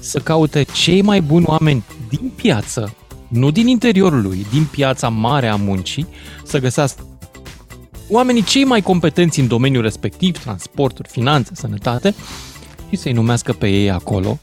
să 0.00 0.18
caute 0.18 0.62
cei 0.62 1.02
mai 1.02 1.20
buni 1.20 1.44
oameni 1.48 1.84
din 2.08 2.32
piață, 2.36 2.94
nu 3.28 3.50
din 3.50 3.66
interiorul 3.66 4.22
lui, 4.22 4.46
din 4.52 4.64
piața 4.64 5.08
mare 5.08 5.48
a 5.48 5.56
muncii, 5.56 6.06
să 6.44 6.58
găsească 6.58 7.06
oamenii 8.08 8.42
cei 8.42 8.64
mai 8.64 8.82
competenți 8.82 9.40
în 9.40 9.46
domeniul 9.46 9.82
respectiv, 9.82 10.38
transporturi, 10.38 11.08
finanțe, 11.08 11.50
sănătate, 11.54 12.14
și 12.88 12.96
să-i 12.96 13.12
numească 13.12 13.52
pe 13.52 13.68
ei 13.68 13.90
acolo, 13.90 14.38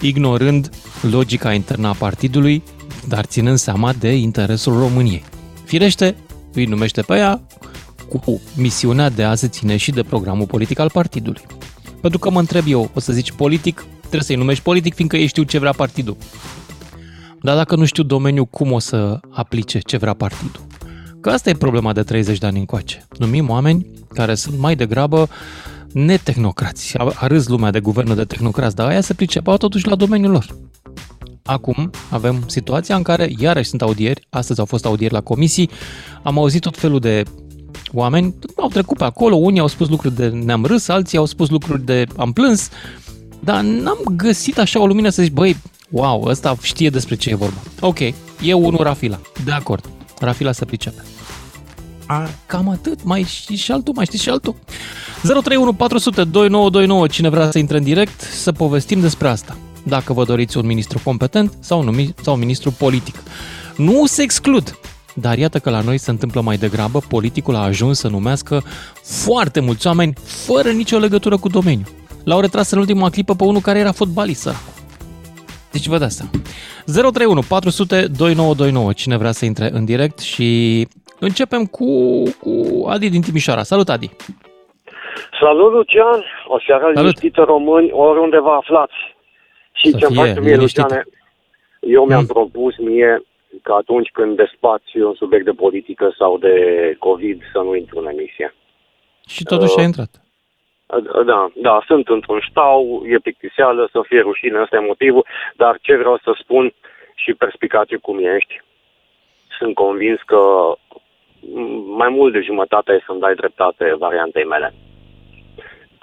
ignorând 0.00 0.70
logica 1.10 1.52
internă 1.52 1.88
a 1.88 1.92
partidului, 1.92 2.62
dar 3.08 3.24
ținând 3.24 3.58
seama 3.58 3.92
de 3.92 4.16
interesul 4.16 4.78
României. 4.78 5.24
Firește, 5.64 6.16
îi 6.54 6.64
numește 6.64 7.02
pe 7.02 7.16
ea 7.16 7.40
cu 8.08 8.40
misiunea 8.56 9.10
de 9.10 9.22
a 9.22 9.34
se 9.34 9.48
ține 9.48 9.76
și 9.76 9.90
de 9.90 10.02
programul 10.02 10.46
politic 10.46 10.78
al 10.78 10.90
partidului. 10.92 11.42
Pentru 12.00 12.18
că 12.18 12.30
mă 12.30 12.38
întreb 12.38 12.64
eu, 12.66 12.90
o 12.94 13.00
să 13.00 13.12
zici 13.12 13.32
politic, 13.32 13.84
trebuie 13.98 14.22
să-i 14.22 14.36
numești 14.36 14.62
politic, 14.62 14.94
fiindcă 14.94 15.16
ei 15.16 15.26
știu 15.26 15.42
ce 15.42 15.58
vrea 15.58 15.72
partidul. 15.72 16.16
Dar 17.40 17.56
dacă 17.56 17.76
nu 17.76 17.84
știu 17.84 18.02
domeniul, 18.02 18.44
cum 18.44 18.72
o 18.72 18.78
să 18.78 19.20
aplice 19.30 19.78
ce 19.78 19.96
vrea 19.96 20.14
partidul? 20.14 20.66
Că 21.20 21.30
asta 21.30 21.50
e 21.50 21.54
problema 21.54 21.92
de 21.92 22.02
30 22.02 22.38
de 22.38 22.46
ani 22.46 22.58
încoace. 22.58 23.06
Numim 23.18 23.48
oameni 23.48 23.86
care 24.14 24.34
sunt 24.34 24.58
mai 24.58 24.76
degrabă 24.76 25.28
netehnocrați. 25.92 26.98
A, 26.98 27.12
a 27.14 27.26
râs 27.26 27.48
lumea 27.48 27.70
de 27.70 27.80
guvernul 27.80 28.14
de 28.14 28.24
tehnocrați, 28.24 28.74
dar 28.74 28.88
aia 28.88 29.00
se 29.00 29.14
pricepeau 29.14 29.56
totuși 29.56 29.88
la 29.88 29.94
domeniul 29.94 30.30
lor. 30.30 30.46
Acum 31.46 31.90
avem 32.10 32.42
situația 32.46 32.96
în 32.96 33.02
care 33.02 33.32
iarăși 33.38 33.68
sunt 33.68 33.82
audieri, 33.82 34.26
astăzi 34.30 34.60
au 34.60 34.66
fost 34.66 34.84
audieri 34.84 35.12
la 35.12 35.20
comisii, 35.20 35.70
am 36.22 36.38
auzit 36.38 36.60
tot 36.60 36.76
felul 36.76 37.00
de 37.00 37.22
oameni, 37.92 38.34
au 38.56 38.68
trecut 38.68 38.96
pe 38.96 39.04
acolo, 39.04 39.36
unii 39.36 39.60
au 39.60 39.66
spus 39.66 39.88
lucruri 39.88 40.14
de 40.14 40.28
ne-am 40.28 40.64
râs, 40.64 40.88
alții 40.88 41.18
au 41.18 41.24
spus 41.24 41.48
lucruri 41.48 41.84
de 41.84 42.06
am 42.16 42.32
plâns, 42.32 42.68
dar 43.40 43.62
n-am 43.62 43.98
găsit 44.16 44.58
așa 44.58 44.80
o 44.80 44.86
lumină 44.86 45.08
să 45.08 45.22
zici, 45.22 45.32
băi, 45.32 45.56
wow, 45.90 46.24
ăsta 46.26 46.56
știe 46.62 46.90
despre 46.90 47.14
ce 47.14 47.30
e 47.30 47.34
vorba. 47.34 47.60
Ok, 47.80 47.98
e 48.42 48.52
unul 48.52 48.82
Rafila, 48.82 49.20
de 49.44 49.50
acord, 49.50 49.88
Rafila 50.20 50.52
se 50.52 50.64
pricepe. 50.64 51.02
A, 52.06 52.28
cam 52.46 52.68
atât, 52.68 53.04
mai 53.04 53.22
știi 53.22 53.56
și 53.56 53.72
altul, 53.72 53.92
mai 53.96 54.04
știi 54.04 54.18
și 54.18 54.28
altul. 54.28 54.56
031 55.22 55.72
400 55.72 56.24
2929, 56.24 57.06
cine 57.06 57.28
vrea 57.28 57.50
să 57.50 57.58
intre 57.58 57.76
în 57.76 57.82
direct, 57.84 58.20
să 58.20 58.52
povestim 58.52 59.00
despre 59.00 59.28
asta. 59.28 59.56
Dacă 59.84 60.12
vă 60.12 60.24
doriți 60.24 60.56
un 60.56 60.66
ministru 60.66 61.00
competent 61.04 61.52
sau 61.60 61.78
un, 61.78 61.94
sau 62.22 62.34
un 62.34 62.40
ministru 62.40 62.70
politic. 62.78 63.14
Nu 63.76 64.06
se 64.06 64.22
exclud, 64.22 64.78
dar 65.14 65.38
iată 65.38 65.58
că 65.58 65.70
la 65.70 65.80
noi 65.80 65.98
se 65.98 66.10
întâmplă 66.10 66.40
mai 66.40 66.56
degrabă, 66.56 66.98
politicul 67.08 67.54
a 67.54 67.62
ajuns 67.62 67.98
să 67.98 68.08
numească 68.08 68.62
foarte 69.24 69.60
mulți 69.60 69.86
oameni 69.86 70.12
fără 70.46 70.70
nicio 70.70 70.98
legătură 70.98 71.36
cu 71.36 71.48
domeniul. 71.48 71.88
L-au 72.24 72.40
retras 72.40 72.70
în 72.70 72.78
ultima 72.78 73.10
clipă 73.10 73.34
pe 73.34 73.44
unul 73.44 73.60
care 73.60 73.78
era 73.78 73.92
fotbalist 73.92 74.40
sărac. 74.40 74.60
Deci 75.72 75.86
vă 75.86 75.98
dați 75.98 76.16
seama. 76.16 76.30
031 76.84 77.40
400 77.48 77.94
2929, 77.94 78.92
cine 78.92 79.16
vrea 79.16 79.32
să 79.32 79.44
intre 79.44 79.68
în 79.72 79.84
direct 79.84 80.18
și 80.18 80.48
începem 81.18 81.64
cu, 81.64 81.86
cu 82.40 82.52
Adi 82.88 83.08
din 83.10 83.20
Timișoara. 83.20 83.62
Salut, 83.62 83.88
Adi! 83.88 84.10
Salut, 85.40 85.72
Lucian! 85.72 86.24
O 86.46 86.58
seară 86.66 86.90
liniștită 86.94 87.42
români, 87.42 87.90
oriunde 87.92 88.38
vă 88.38 88.50
aflați. 88.50 89.13
Și 89.74 89.96
ce-mi 89.96 90.14
face 90.14 90.40
mie, 90.40 90.56
Luciane, 90.56 91.04
eu 91.80 92.04
mi-am 92.04 92.20
mm. 92.20 92.26
propus 92.26 92.76
mie 92.76 93.22
că 93.62 93.72
atunci 93.72 94.10
când 94.12 94.36
dezbați 94.36 94.98
un 94.98 95.14
subiect 95.14 95.44
de 95.44 95.50
politică 95.50 96.14
sau 96.18 96.38
de 96.38 96.54
COVID 96.98 97.42
să 97.52 97.58
nu 97.58 97.74
intru 97.74 97.98
în 97.98 98.06
emisie. 98.06 98.54
Și 99.26 99.42
totuși 99.42 99.72
uh, 99.72 99.78
a 99.78 99.82
intrat. 99.82 100.10
Uh, 100.86 101.24
da, 101.26 101.50
da, 101.54 101.82
sunt 101.86 102.08
într-un 102.08 102.40
stau, 102.50 103.02
e 103.06 103.18
plictiseală, 103.18 103.88
să 103.92 104.00
fie 104.08 104.20
rușine, 104.20 104.60
ăsta 104.60 104.76
e 104.76 104.86
motivul, 104.86 105.26
dar 105.56 105.78
ce 105.80 105.96
vreau 105.96 106.18
să 106.22 106.36
spun 106.38 106.74
și 107.14 107.34
perspicație 107.34 107.96
cum 107.96 108.18
ești, 108.18 108.62
sunt 109.58 109.74
convins 109.74 110.20
că 110.26 110.40
mai 111.96 112.08
mult 112.08 112.32
de 112.32 112.40
jumătate 112.40 112.92
e 112.92 113.04
să-mi 113.06 113.20
dai 113.20 113.34
dreptate 113.34 113.94
variantei 113.98 114.44
mele. 114.44 114.74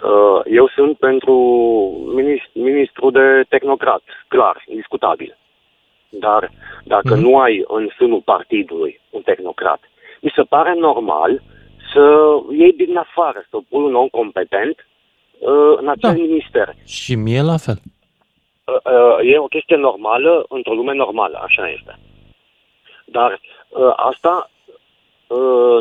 Uh, 0.04 0.42
eu 0.46 0.68
sunt 0.68 0.98
pentru 0.98 1.36
ministru 2.54 3.10
de 3.10 3.44
tehnocrat, 3.50 4.02
clar, 4.28 4.64
indiscutabil. 4.68 5.38
Dar 6.10 6.52
dacă 6.84 7.16
mm-hmm. 7.16 7.22
nu 7.22 7.40
ai 7.40 7.64
în 7.68 7.90
sânul 7.96 8.22
partidului 8.22 9.02
un 9.10 9.22
tehnocrat, 9.22 9.80
mi 10.20 10.34
se 10.36 10.42
pare 10.42 10.74
normal 10.74 11.42
să 11.94 12.36
iei 12.52 12.74
din 12.74 12.98
afară, 12.98 13.46
să 13.50 13.58
pui 13.70 13.84
un 13.84 13.96
om 13.96 14.08
competent 14.08 14.88
uh, 15.40 15.78
în 15.78 15.90
acel 15.90 16.16
da. 16.16 16.22
minister. 16.22 16.74
Și 16.86 17.16
mie 17.16 17.42
la 17.42 17.58
fel. 17.58 17.80
Uh, 18.66 18.76
uh, 18.94 19.32
e 19.34 19.38
o 19.38 19.46
chestie 19.46 19.76
normală 19.76 20.46
într-o 20.50 20.74
lume 20.74 20.94
normală, 20.94 21.42
așa 21.44 21.70
este. 21.70 22.00
Dar 23.06 23.32
uh, 23.70 23.94
asta 23.96 24.50
uh, 24.50 24.51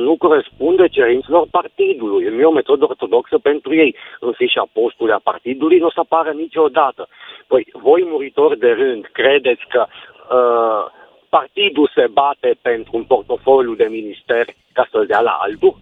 nu 0.00 0.16
corespunde 0.18 0.88
cerințelor 0.88 1.46
partidului. 1.50 2.24
Nu 2.24 2.40
e 2.40 2.44
o 2.44 2.58
metodă 2.60 2.84
ortodoxă 2.84 3.38
pentru 3.38 3.74
ei. 3.74 3.96
În 4.20 4.32
fișa 4.32 4.68
postului 4.72 5.12
a 5.12 5.20
partidului 5.22 5.78
nu 5.78 5.86
o 5.86 5.90
să 5.90 6.00
apară 6.00 6.30
niciodată. 6.30 7.08
Păi, 7.46 7.66
voi 7.72 8.02
muritori 8.06 8.58
de 8.58 8.70
rând, 8.70 9.08
credeți 9.12 9.64
că 9.68 9.86
uh, 9.88 10.92
partidul 11.28 11.90
se 11.94 12.06
bate 12.12 12.58
pentru 12.62 12.96
un 12.96 13.04
portofoliu 13.04 13.74
de 13.74 13.86
minister 13.90 14.44
ca 14.72 14.88
să-l 14.90 15.06
dea 15.06 15.20
la 15.20 15.30
altul? 15.30 15.78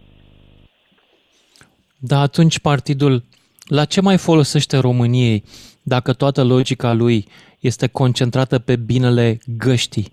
Da, 1.99 2.19
atunci 2.19 2.59
partidul 2.59 3.23
la 3.67 3.85
ce 3.85 4.01
mai 4.01 4.19
folosește 4.19 4.77
României 4.79 5.43
dacă 5.83 6.13
toată 6.13 6.45
logica 6.45 6.93
lui 6.93 7.25
este 7.61 7.89
concentrată 7.89 8.59
pe 8.59 8.77
binele 8.77 9.39
găștii? 9.59 10.13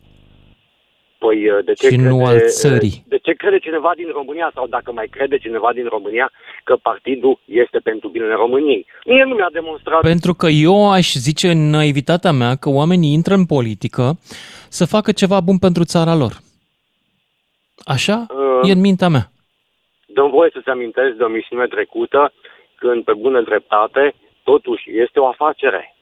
Păi 1.25 1.63
de 1.65 1.73
ce, 1.73 1.87
și 1.87 1.95
crede, 1.95 2.09
nu 2.09 2.25
al 2.25 2.39
țării. 2.39 3.03
de 3.07 3.17
ce 3.17 3.33
crede 3.33 3.59
cineva 3.59 3.91
din 3.95 4.09
România 4.13 4.51
sau 4.53 4.67
dacă 4.67 4.91
mai 4.91 5.07
crede 5.07 5.37
cineva 5.37 5.73
din 5.73 5.85
România 5.85 6.31
că 6.63 6.75
partidul 6.75 7.39
este 7.45 7.79
pentru 7.79 8.07
binele 8.07 8.33
României? 8.33 8.85
Mie 9.05 9.23
nu 9.23 9.35
mi-a 9.35 9.49
demonstrat... 9.51 10.01
Pentru 10.01 10.33
că 10.33 10.47
eu 10.47 10.91
aș 10.91 11.13
zice 11.13 11.49
în 11.49 11.69
naivitatea 11.69 12.31
mea 12.31 12.55
că 12.55 12.69
oamenii 12.69 13.13
intră 13.13 13.33
în 13.33 13.45
politică 13.45 14.17
să 14.69 14.85
facă 14.85 15.11
ceva 15.11 15.39
bun 15.39 15.57
pentru 15.57 15.83
țara 15.83 16.15
lor. 16.15 16.33
Așa 17.85 18.25
uh, 18.29 18.69
e 18.69 18.71
în 18.71 18.79
mintea 18.79 19.09
mea. 19.09 19.31
Dăm 20.07 20.29
voie 20.29 20.49
să 20.53 20.61
se 20.63 20.69
amintesc 20.69 21.13
de 21.15 21.23
o 21.23 21.27
misiune 21.27 21.65
trecută 21.65 22.33
când 22.75 23.03
pe 23.03 23.13
bună 23.13 23.41
dreptate 23.41 24.13
totuși 24.43 24.99
este 25.03 25.19
o 25.19 25.27
afacere 25.27 25.94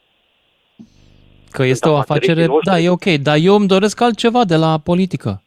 Că 1.53 1.63
este 1.63 1.89
o 1.89 1.95
afacere, 1.95 2.45
da, 2.63 2.79
e 2.79 2.89
ok, 2.89 3.05
dar 3.27 3.37
eu 3.39 3.55
îmi 3.55 3.67
doresc 3.67 4.01
altceva 4.01 4.43
de 4.45 4.55
la 4.55 4.71
politică. 4.83 5.41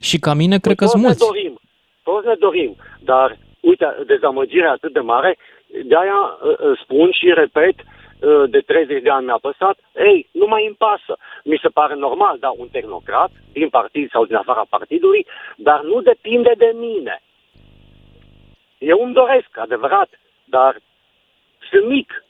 Și 0.00 0.18
ca 0.18 0.34
mine, 0.34 0.58
cred 0.58 0.76
că 0.76 0.86
sunt 0.86 1.02
mulți. 1.02 1.26
dorim, 1.26 1.60
toți 2.02 2.26
ne 2.26 2.34
dorim, 2.38 2.76
dar 3.00 3.38
uite, 3.60 3.86
dezamăgirea 4.06 4.70
atât 4.70 4.92
de 4.92 5.00
mare, 5.00 5.38
de-aia 5.84 6.20
uh, 6.20 6.58
uh, 6.58 6.78
spun 6.82 7.10
și 7.12 7.32
repet, 7.34 7.74
uh, 7.78 8.50
de 8.50 8.60
30 8.60 9.02
de 9.02 9.10
ani 9.10 9.24
mi-a 9.24 9.38
păsat, 9.40 9.76
ei, 9.94 10.28
nu 10.32 10.46
mai 10.46 10.66
îmi 10.66 10.80
pasă. 10.86 11.18
Mi 11.44 11.58
se 11.62 11.68
pare 11.68 11.94
normal, 11.94 12.36
da, 12.40 12.50
un 12.56 12.68
tehnocrat 12.68 13.30
din 13.52 13.68
partid 13.68 14.10
sau 14.10 14.24
din 14.24 14.34
afara 14.34 14.64
partidului, 14.68 15.26
dar 15.56 15.82
nu 15.82 16.00
depinde 16.00 16.52
de 16.56 16.72
mine. 16.74 17.22
Eu 18.78 18.98
îmi 19.04 19.14
doresc, 19.14 19.50
adevărat, 19.58 20.08
dar 20.44 20.80
sunt 21.70 21.86
mic. 21.88 22.24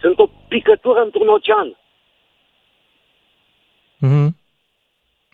Sunt 0.00 0.18
o 0.18 0.26
picătură 0.48 1.00
într-un 1.02 1.28
ocean. 1.28 1.76
Mm-hmm. 4.00 4.28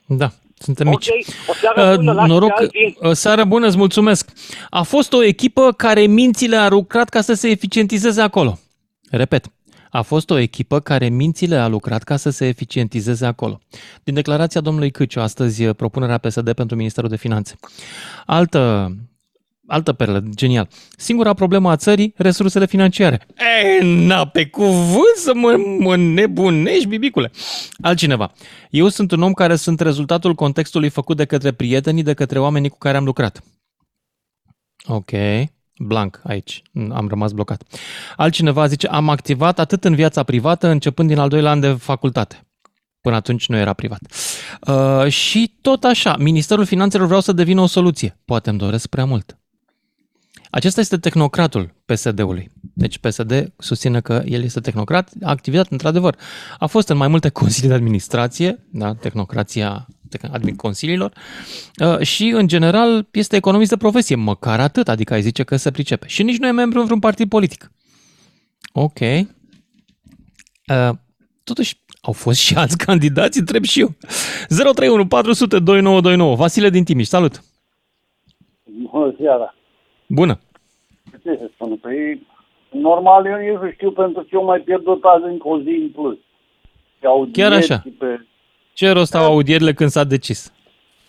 Da, 0.07 0.33
suntem 0.59 0.89
mici. 0.89 1.09
Okay. 1.09 1.25
O 1.49 1.53
seară 1.55 1.97
bună, 1.97 2.23
uh, 2.23 2.29
noroc, 2.29 2.53
uh, 3.01 3.13
seară 3.13 3.45
bună, 3.45 3.67
îți 3.67 3.77
mulțumesc. 3.77 4.31
A 4.71 4.83
fost 4.83 5.13
o 5.13 5.25
echipă 5.25 5.73
care 5.73 6.01
mințile 6.01 6.57
a 6.57 6.69
lucrat 6.69 7.09
ca 7.09 7.21
să 7.21 7.35
se 7.35 7.49
eficientizeze 7.49 8.21
acolo. 8.21 8.59
Repet, 9.11 9.53
a 9.91 10.03
fost 10.03 10.31
o 10.31 10.39
echipă 10.39 10.81
care 10.81 11.09
mințile 11.09 11.57
a 11.57 11.69
lucrat 11.69 12.03
ca 12.03 12.17
să 12.17 12.31
se 12.31 12.47
eficientizeze 12.47 13.27
acolo. 13.27 13.61
Din 14.05 14.15
declarația 14.15 14.61
domnului 14.61 14.91
Câciu, 14.91 15.21
astăzi 15.21 15.65
propunerea 15.65 16.19
PSD 16.19 16.53
pentru 16.53 16.77
Ministerul 16.77 17.09
de 17.09 17.17
Finanțe. 17.17 17.55
Altă 18.27 18.93
altă 19.73 19.93
perlă, 19.93 20.23
genial. 20.35 20.69
Singura 20.97 21.35
problemă 21.35 21.71
a 21.71 21.77
țării, 21.77 22.15
resursele 22.17 22.67
financiare. 22.67 23.27
E, 23.37 23.85
na, 23.85 24.27
pe 24.27 24.47
cuvânt 24.47 25.17
să 25.17 25.33
mă, 25.35 25.57
mă 25.79 25.97
nebunești, 25.97 26.87
bibicule. 26.87 27.31
Altcineva. 27.81 28.33
Eu 28.71 28.89
sunt 28.89 29.11
un 29.11 29.23
om 29.23 29.33
care 29.33 29.57
sunt 29.57 29.81
rezultatul 29.81 30.35
contextului 30.35 30.89
făcut 30.89 31.17
de 31.17 31.25
către 31.25 31.53
prietenii, 31.53 32.03
de 32.03 32.15
către 32.15 32.39
oamenii 32.39 32.69
cu 32.69 32.79
care 32.79 32.97
am 32.97 33.05
lucrat. 33.05 33.43
Ok, 34.87 35.11
blank 35.79 36.21
aici, 36.25 36.63
am 36.91 37.09
rămas 37.09 37.33
blocat. 37.33 37.63
Altcineva 38.17 38.67
zice, 38.67 38.87
am 38.87 39.09
activat 39.09 39.59
atât 39.59 39.85
în 39.85 39.95
viața 39.95 40.23
privată, 40.23 40.69
începând 40.69 41.09
din 41.09 41.19
al 41.19 41.29
doilea 41.29 41.51
an 41.51 41.61
de 41.61 41.73
facultate. 41.73 42.47
Până 43.01 43.17
atunci 43.17 43.49
nu 43.49 43.57
era 43.57 43.73
privat. 43.73 44.01
Uh, 44.61 45.09
și 45.09 45.59
tot 45.61 45.85
așa, 45.85 46.17
Ministerul 46.17 46.65
Finanțelor 46.65 47.07
vreau 47.07 47.21
să 47.21 47.33
devină 47.33 47.61
o 47.61 47.67
soluție. 47.67 48.19
Poate 48.25 48.51
îmi 48.51 48.59
doresc 48.59 48.87
prea 48.87 49.05
mult. 49.05 49.42
Acesta 50.51 50.81
este 50.81 50.97
tehnocratul 50.97 51.75
PSD-ului. 51.85 52.51
Deci 52.75 52.99
PSD 52.99 53.53
susține 53.59 54.01
că 54.01 54.23
el 54.25 54.43
este 54.43 54.61
tehnocrat. 54.61 55.11
A 55.23 55.31
activat, 55.31 55.71
într-adevăr, 55.71 56.17
a 56.59 56.67
fost 56.67 56.89
în 56.89 56.97
mai 56.97 57.09
multe 57.09 57.29
consilii 57.41 57.69
de 57.69 57.75
administrație, 57.75 58.67
da, 58.71 58.95
tehnocrația 58.95 59.87
admin 60.33 60.57
consiliilor, 60.57 61.13
uh, 61.85 61.99
și, 61.99 62.29
în 62.29 62.49
general, 62.49 63.09
este 63.11 63.37
economist 63.37 63.71
de 63.71 63.77
profesie, 63.77 64.17
măcar 64.17 64.61
atât, 64.61 64.89
adică 64.89 65.15
ai 65.15 65.23
zice 65.23 65.43
că 65.43 65.57
se 65.57 65.71
pricepe. 65.71 66.07
Și 66.07 66.23
nici 66.23 66.39
nu 66.39 66.47
e 66.47 66.53
membru 66.53 66.79
în 66.79 66.85
vreun 66.85 67.01
partid 67.01 67.29
politic. 67.29 67.73
Ok. 68.73 69.01
Uh, 69.01 69.27
totuși, 71.45 71.81
au 72.01 72.13
fost 72.13 72.39
și 72.39 72.55
alți 72.61 72.77
candidați, 72.77 73.39
întreb 73.39 73.65
și 73.65 73.81
eu. 73.81 73.95
031 74.49 75.07
400 75.07 75.59
2929. 75.59 76.37
Vasile 76.37 76.71
din 76.71 76.85
Timiș, 76.85 77.07
salut! 77.07 77.43
Bună 78.91 79.15
seara! 79.19 79.55
Bună. 80.19 80.39
Ce 81.23 81.37
să 81.41 81.51
spun? 81.55 81.77
Păi, 81.77 82.27
normal, 82.71 83.27
eu 83.27 83.63
nu 83.63 83.71
știu 83.71 83.91
pentru 83.91 84.23
ce 84.23 84.35
eu 84.35 84.45
mai 84.45 84.61
pierdut 84.61 85.05
azi 85.05 85.25
încă 85.25 85.49
o 85.49 85.61
zi 85.61 85.69
în 85.69 85.89
plus. 85.89 86.17
Chiar 87.33 87.53
așa. 87.53 87.83
Pe... 87.99 88.27
Ce 88.73 88.91
rost 88.91 89.15
au 89.15 89.25
audierile 89.25 89.73
când 89.73 89.91
s-a 89.91 90.05
decis? 90.05 90.53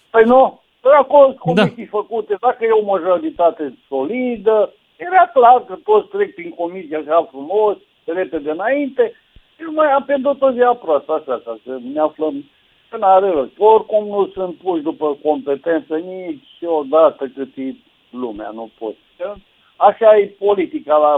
Păi 0.09 0.23
nu, 0.23 0.61
păi 0.81 0.91
acolo 0.99 1.25
sunt 1.25 1.37
comisii 1.37 1.89
da. 1.91 1.97
făcute. 1.97 2.35
Dacă 2.39 2.63
e 2.63 2.81
o 2.81 2.85
majoritate 2.85 3.77
solidă, 3.87 4.73
era 4.95 5.31
clar 5.33 5.65
că 5.65 5.75
toți 5.83 6.07
trec 6.07 6.33
prin 6.35 6.49
comisie 6.49 6.97
așa 6.97 7.27
frumos, 7.31 7.77
repede 8.05 8.49
înainte 8.49 9.13
Eu 9.59 9.73
mai 9.73 9.91
am 9.91 10.03
pierdut-o 10.03 10.49
de 10.49 10.63
aproape, 10.63 11.11
așa, 11.11 11.41
ca 11.45 11.59
să 11.65 11.79
ne 11.93 11.99
aflăm 11.99 12.45
că 12.89 12.97
n-are 12.97 13.29
rost. 13.29 13.51
Oricum 13.57 14.07
nu 14.07 14.31
sunt 14.33 14.55
puși 14.55 14.81
după 14.81 15.17
competență 15.23 15.95
niciodată 15.97 17.31
cât 17.35 17.57
e 17.57 17.75
lumea, 18.13 18.49
nu 18.49 18.69
poți. 18.77 18.97
Că 19.17 19.33
Așa 19.75 20.17
e 20.17 20.25
politica 20.39 20.95
la, 20.97 21.11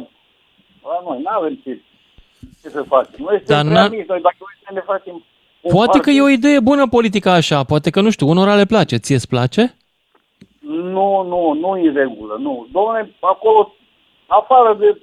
la 0.84 1.02
noi, 1.06 1.18
nu 1.22 1.30
avem 1.30 1.56
ce, 1.64 1.82
ce 2.62 2.70
să 2.70 2.84
facem. 2.84 3.14
Noi 3.18 3.42
Dar 3.46 3.58
suntem 3.58 3.68
prea 3.74 3.82
n-a- 3.82 3.88
mici, 3.90 4.08
noi 4.08 4.22
dacă 4.22 4.36
vrem 4.40 4.60
să 4.68 4.74
ne 4.74 4.80
facem 4.80 5.14
un 5.62 5.72
Poate 5.72 5.98
că 6.00 6.04
partid- 6.04 6.18
e 6.20 6.22
o 6.22 6.30
idee 6.30 6.60
bună 6.60 6.88
politica 6.88 7.32
așa, 7.34 7.64
poate 7.64 7.90
că, 7.90 8.02
nu 8.02 8.10
știu, 8.10 8.28
unora 8.28 8.56
le 8.56 8.66
place. 8.66 8.98
Ție 8.98 9.16
îți 9.16 9.28
place? 9.28 9.74
Nu, 10.60 11.22
nu, 11.24 11.54
nu 11.54 11.78
e 11.78 11.92
regulă, 11.92 12.36
nu. 12.40 12.68
Domnule, 12.72 13.16
acolo, 13.20 13.74
afară 14.28 14.76
de 14.80 15.02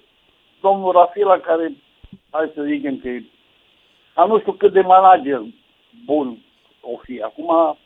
domnul 0.61 0.93
Rafila, 0.93 1.39
care, 1.39 1.73
hai 2.31 2.51
să 2.55 2.63
zicem 2.63 2.99
că 2.99 3.09
e, 3.09 3.25
dar 4.15 4.27
nu 4.27 4.39
știu 4.39 4.53
cât 4.53 4.73
de 4.73 4.81
manager 4.81 5.43
bun 6.05 6.39
o 6.81 6.97
fi. 7.03 7.21
Acum, 7.25 7.45
na, 7.47 7.77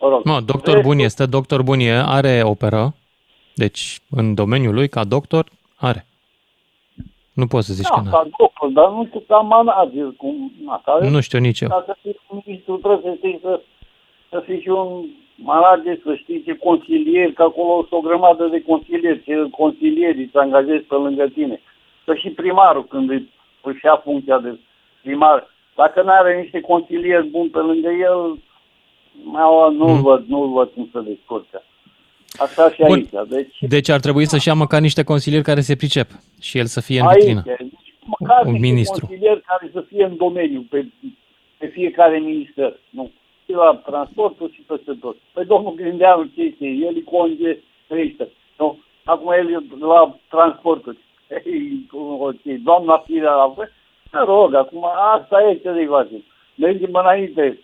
mă 0.00 0.08
rog. 0.08 0.24
Mă, 0.24 0.40
doctor 0.40 0.80
bun 0.80 0.98
este, 0.98 1.26
doctor 1.26 1.62
bun 1.62 1.78
e, 1.80 1.90
are 2.06 2.42
operă, 2.44 2.94
deci 3.54 4.00
în 4.10 4.34
domeniul 4.34 4.74
lui, 4.74 4.88
ca 4.88 5.04
doctor, 5.04 5.44
are. 5.76 6.06
Nu 7.32 7.46
poți 7.46 7.66
să 7.66 7.72
zici 7.72 7.88
Da, 7.88 7.94
că 7.94 8.00
nu. 8.04 8.10
ca 8.10 8.28
doctor, 8.38 8.68
dar 8.70 8.88
nu 8.90 9.06
știu 9.06 9.20
ca 9.28 9.36
manager, 9.38 10.06
cum, 10.16 10.52
na, 10.64 10.80
care, 10.84 11.08
Nu 11.08 11.20
știu 11.20 11.38
nici 11.38 11.60
eu. 11.60 11.68
Ca 11.68 11.82
să 11.86 11.96
fii 12.02 12.16
un 12.28 12.40
ministru, 12.44 12.76
trebuie 12.76 13.00
să 13.04 13.16
știi 13.16 13.38
să, 13.42 13.60
să 14.30 14.42
fii 14.46 14.60
și 14.60 14.68
un 14.68 15.04
manager, 15.34 15.98
să 16.04 16.14
știi 16.14 16.42
ce 16.46 16.54
consilieri, 16.56 17.32
că 17.32 17.42
acolo 17.42 17.72
sunt 17.88 17.92
o 17.92 18.06
grămadă 18.08 18.46
de 18.46 18.62
consilieri, 18.62 19.22
ce 19.24 19.48
consilieri 19.50 20.22
îți 20.22 20.36
angajezi 20.36 20.84
pe 20.84 20.94
lângă 20.94 21.26
tine. 21.34 21.60
Să 22.04 22.14
și 22.14 22.28
primarul, 22.28 22.84
când 22.84 23.10
îi- 23.10 23.30
își 23.62 23.84
ia 23.84 23.96
funcția 24.04 24.38
de 24.38 24.58
primar, 25.02 25.46
dacă 25.76 26.02
nu 26.02 26.10
are 26.10 26.40
niște 26.40 26.60
consilieri 26.60 27.26
buni 27.26 27.48
pe 27.48 27.58
lângă 27.58 27.88
el, 27.90 28.38
mai 29.24 29.74
nu-l 29.76 29.90
Mhm. 29.92 30.02
văd, 30.02 30.24
nu-l 30.26 30.48
văd 30.48 30.68
cum 30.74 30.88
să 30.92 31.00
descurce. 31.00 31.62
Așa 32.40 32.70
și 32.70 32.82
Bun. 32.82 32.92
aici. 32.92 33.28
Deci, 33.28 33.56
Deci 33.60 33.88
ar 33.88 34.00
trebui 34.00 34.26
să-și 34.26 34.48
ia 34.48 34.54
măcar 34.54 34.80
niște 34.80 35.02
consilieri 35.02 35.44
care 35.44 35.60
se 35.60 35.76
pricep 35.76 36.08
și 36.40 36.58
el 36.58 36.66
să 36.66 36.80
fie 36.80 37.00
în 37.00 37.06
aici, 37.06 37.16
vitrină. 37.18 37.42
deci, 37.44 37.70
măcar 38.18 38.44
Un 38.46 38.52
niște 38.52 38.66
ministru. 38.66 39.06
consilieri 39.06 39.40
care 39.40 39.70
să 39.72 39.80
fie 39.80 40.04
în 40.04 40.16
domeniu, 40.16 40.66
pe, 40.70 40.86
pe 41.58 41.66
fiecare 41.66 42.18
minister. 42.18 42.76
Nu. 42.90 43.10
Și 43.44 43.50
la 43.52 43.82
transportul 43.86 44.50
și 44.54 44.60
peste 44.60 44.92
tot. 45.00 45.16
Pe 45.32 45.42
domnul 45.44 45.74
Grindeanu 45.74 46.24
ce 46.34 46.42
este? 46.42 46.66
El 46.66 46.96
e 46.96 47.00
conge 47.04 47.58
trăită. 47.86 48.28
Nu? 48.58 48.78
Acum 49.04 49.32
el 49.32 49.50
e 49.52 49.84
la 49.86 50.16
transportul. 50.28 50.96
Ei, 51.46 51.86
cum 51.90 52.20
o 52.20 52.32
ții, 52.32 52.58
doamna 52.58 53.02
Firea 53.06 53.34
la 53.34 53.46
voi. 53.46 53.66
Mă 54.12 54.22
rog, 54.26 54.54
acum 54.54 54.86
asta 55.14 55.42
e 55.42 55.54
ce 55.54 55.72
de 55.72 55.86
facem. 55.88 56.24
Mergem 56.54 56.90
înainte. 56.92 57.58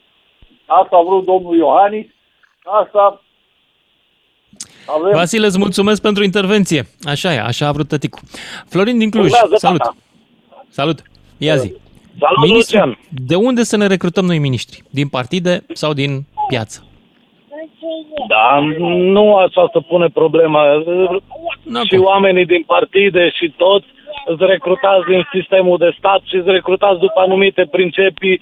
Asta 0.67 0.97
a 0.97 1.03
vrut 1.07 1.25
domnul 1.25 1.57
Iohannis, 1.57 2.07
asta 2.83 3.21
avem... 4.87 5.13
Vasile, 5.13 5.47
îți 5.47 5.59
mulțumesc 5.59 6.03
pentru 6.03 6.25
intervenție. 6.25 6.87
Așa 7.05 7.33
e, 7.33 7.41
așa 7.41 7.67
a 7.67 7.73
vrut 7.73 7.89
tăticul. 7.89 8.21
Florin 8.69 8.99
din 8.99 9.11
Cluj, 9.11 9.25
Urmează, 9.25 9.55
salut. 9.57 9.79
tata. 9.79 9.97
Salut. 10.69 11.03
Ia 11.39 11.57
zi. 11.57 11.75
Salut, 12.19 12.49
Ministru, 12.49 12.77
Lucian. 12.79 12.99
de 13.27 13.35
unde 13.35 13.63
să 13.63 13.77
ne 13.77 13.87
recrutăm 13.87 14.25
noi 14.25 14.39
miniștri? 14.39 14.83
Din 14.91 15.09
partide 15.09 15.65
sau 15.73 15.93
din 15.93 16.27
piață? 16.49 16.87
Da, 18.29 18.61
nu 18.87 19.37
așa 19.37 19.69
să 19.73 19.81
pune 19.81 20.09
problema. 20.09 20.63
Și 21.89 21.97
oamenii 21.97 22.47
din 22.47 22.63
partide 22.67 23.31
și 23.31 23.55
toți 23.57 23.87
îți 24.27 24.45
recrutați 24.45 25.07
din 25.09 25.23
sistemul 25.33 25.79
de 25.79 25.95
stat 25.99 26.21
și 26.25 26.37
îți 26.37 26.51
recrutați 26.51 26.99
după 27.01 27.21
anumite 27.21 27.69
principii 27.71 28.41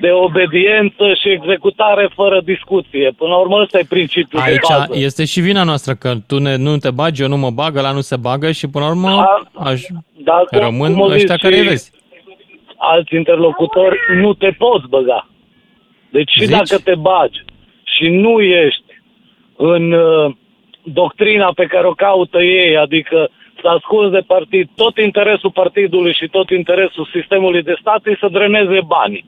de 0.00 0.10
obediență 0.10 1.04
și 1.20 1.28
executare 1.28 2.10
fără 2.14 2.40
discuție. 2.44 3.10
Până 3.16 3.30
la 3.30 3.36
urmă, 3.36 3.60
ăsta 3.60 3.78
e 3.78 3.84
principiul 3.88 4.42
de 4.44 4.50
Aici 4.50 4.68
bază. 4.68 4.88
este 4.92 5.24
și 5.24 5.40
vina 5.40 5.62
noastră 5.64 5.94
că 5.94 6.14
tu 6.26 6.38
ne, 6.38 6.56
nu 6.56 6.76
te 6.76 6.90
bagi, 6.90 7.22
eu 7.22 7.28
nu 7.28 7.36
mă 7.36 7.50
bag, 7.50 7.74
la 7.76 7.92
nu 7.92 8.00
se 8.00 8.16
bagă 8.16 8.50
și 8.50 8.68
până 8.70 8.84
la 8.84 8.90
urmă 8.90 9.08
Da, 9.08 9.40
aș, 9.70 9.82
Dar 10.16 10.44
cum- 10.50 10.58
rămân 10.58 10.92
cum 10.92 11.00
o 11.00 11.04
ăștia 11.04 11.18
zici 11.34 11.40
care 11.42 11.54
îi 11.56 11.62
și 11.62 11.68
vezi. 11.68 11.90
Alți 12.76 13.14
interlocutori 13.14 13.96
nu 14.20 14.34
te 14.34 14.50
poți 14.50 14.88
băga. 14.88 15.28
Deci 16.10 16.30
și 16.30 16.44
Zici? 16.44 16.50
dacă 16.56 16.78
te 16.84 16.94
bagi 16.94 17.38
și 17.82 18.08
nu 18.08 18.40
ești 18.40 18.84
în 19.56 19.92
uh, 19.92 20.32
doctrina 20.82 21.52
pe 21.54 21.64
care 21.66 21.86
o 21.86 21.92
caută 21.92 22.42
ei, 22.42 22.76
adică 22.76 23.28
să 23.60 23.68
asculți 23.68 24.12
de 24.12 24.22
partid, 24.26 24.68
tot 24.76 24.96
interesul 24.98 25.50
partidului 25.50 26.12
și 26.14 26.28
tot 26.28 26.50
interesul 26.50 27.08
sistemului 27.12 27.62
de 27.62 27.74
stat 27.80 28.06
e 28.06 28.16
să 28.20 28.28
dreneze 28.30 28.80
banii. 28.86 29.24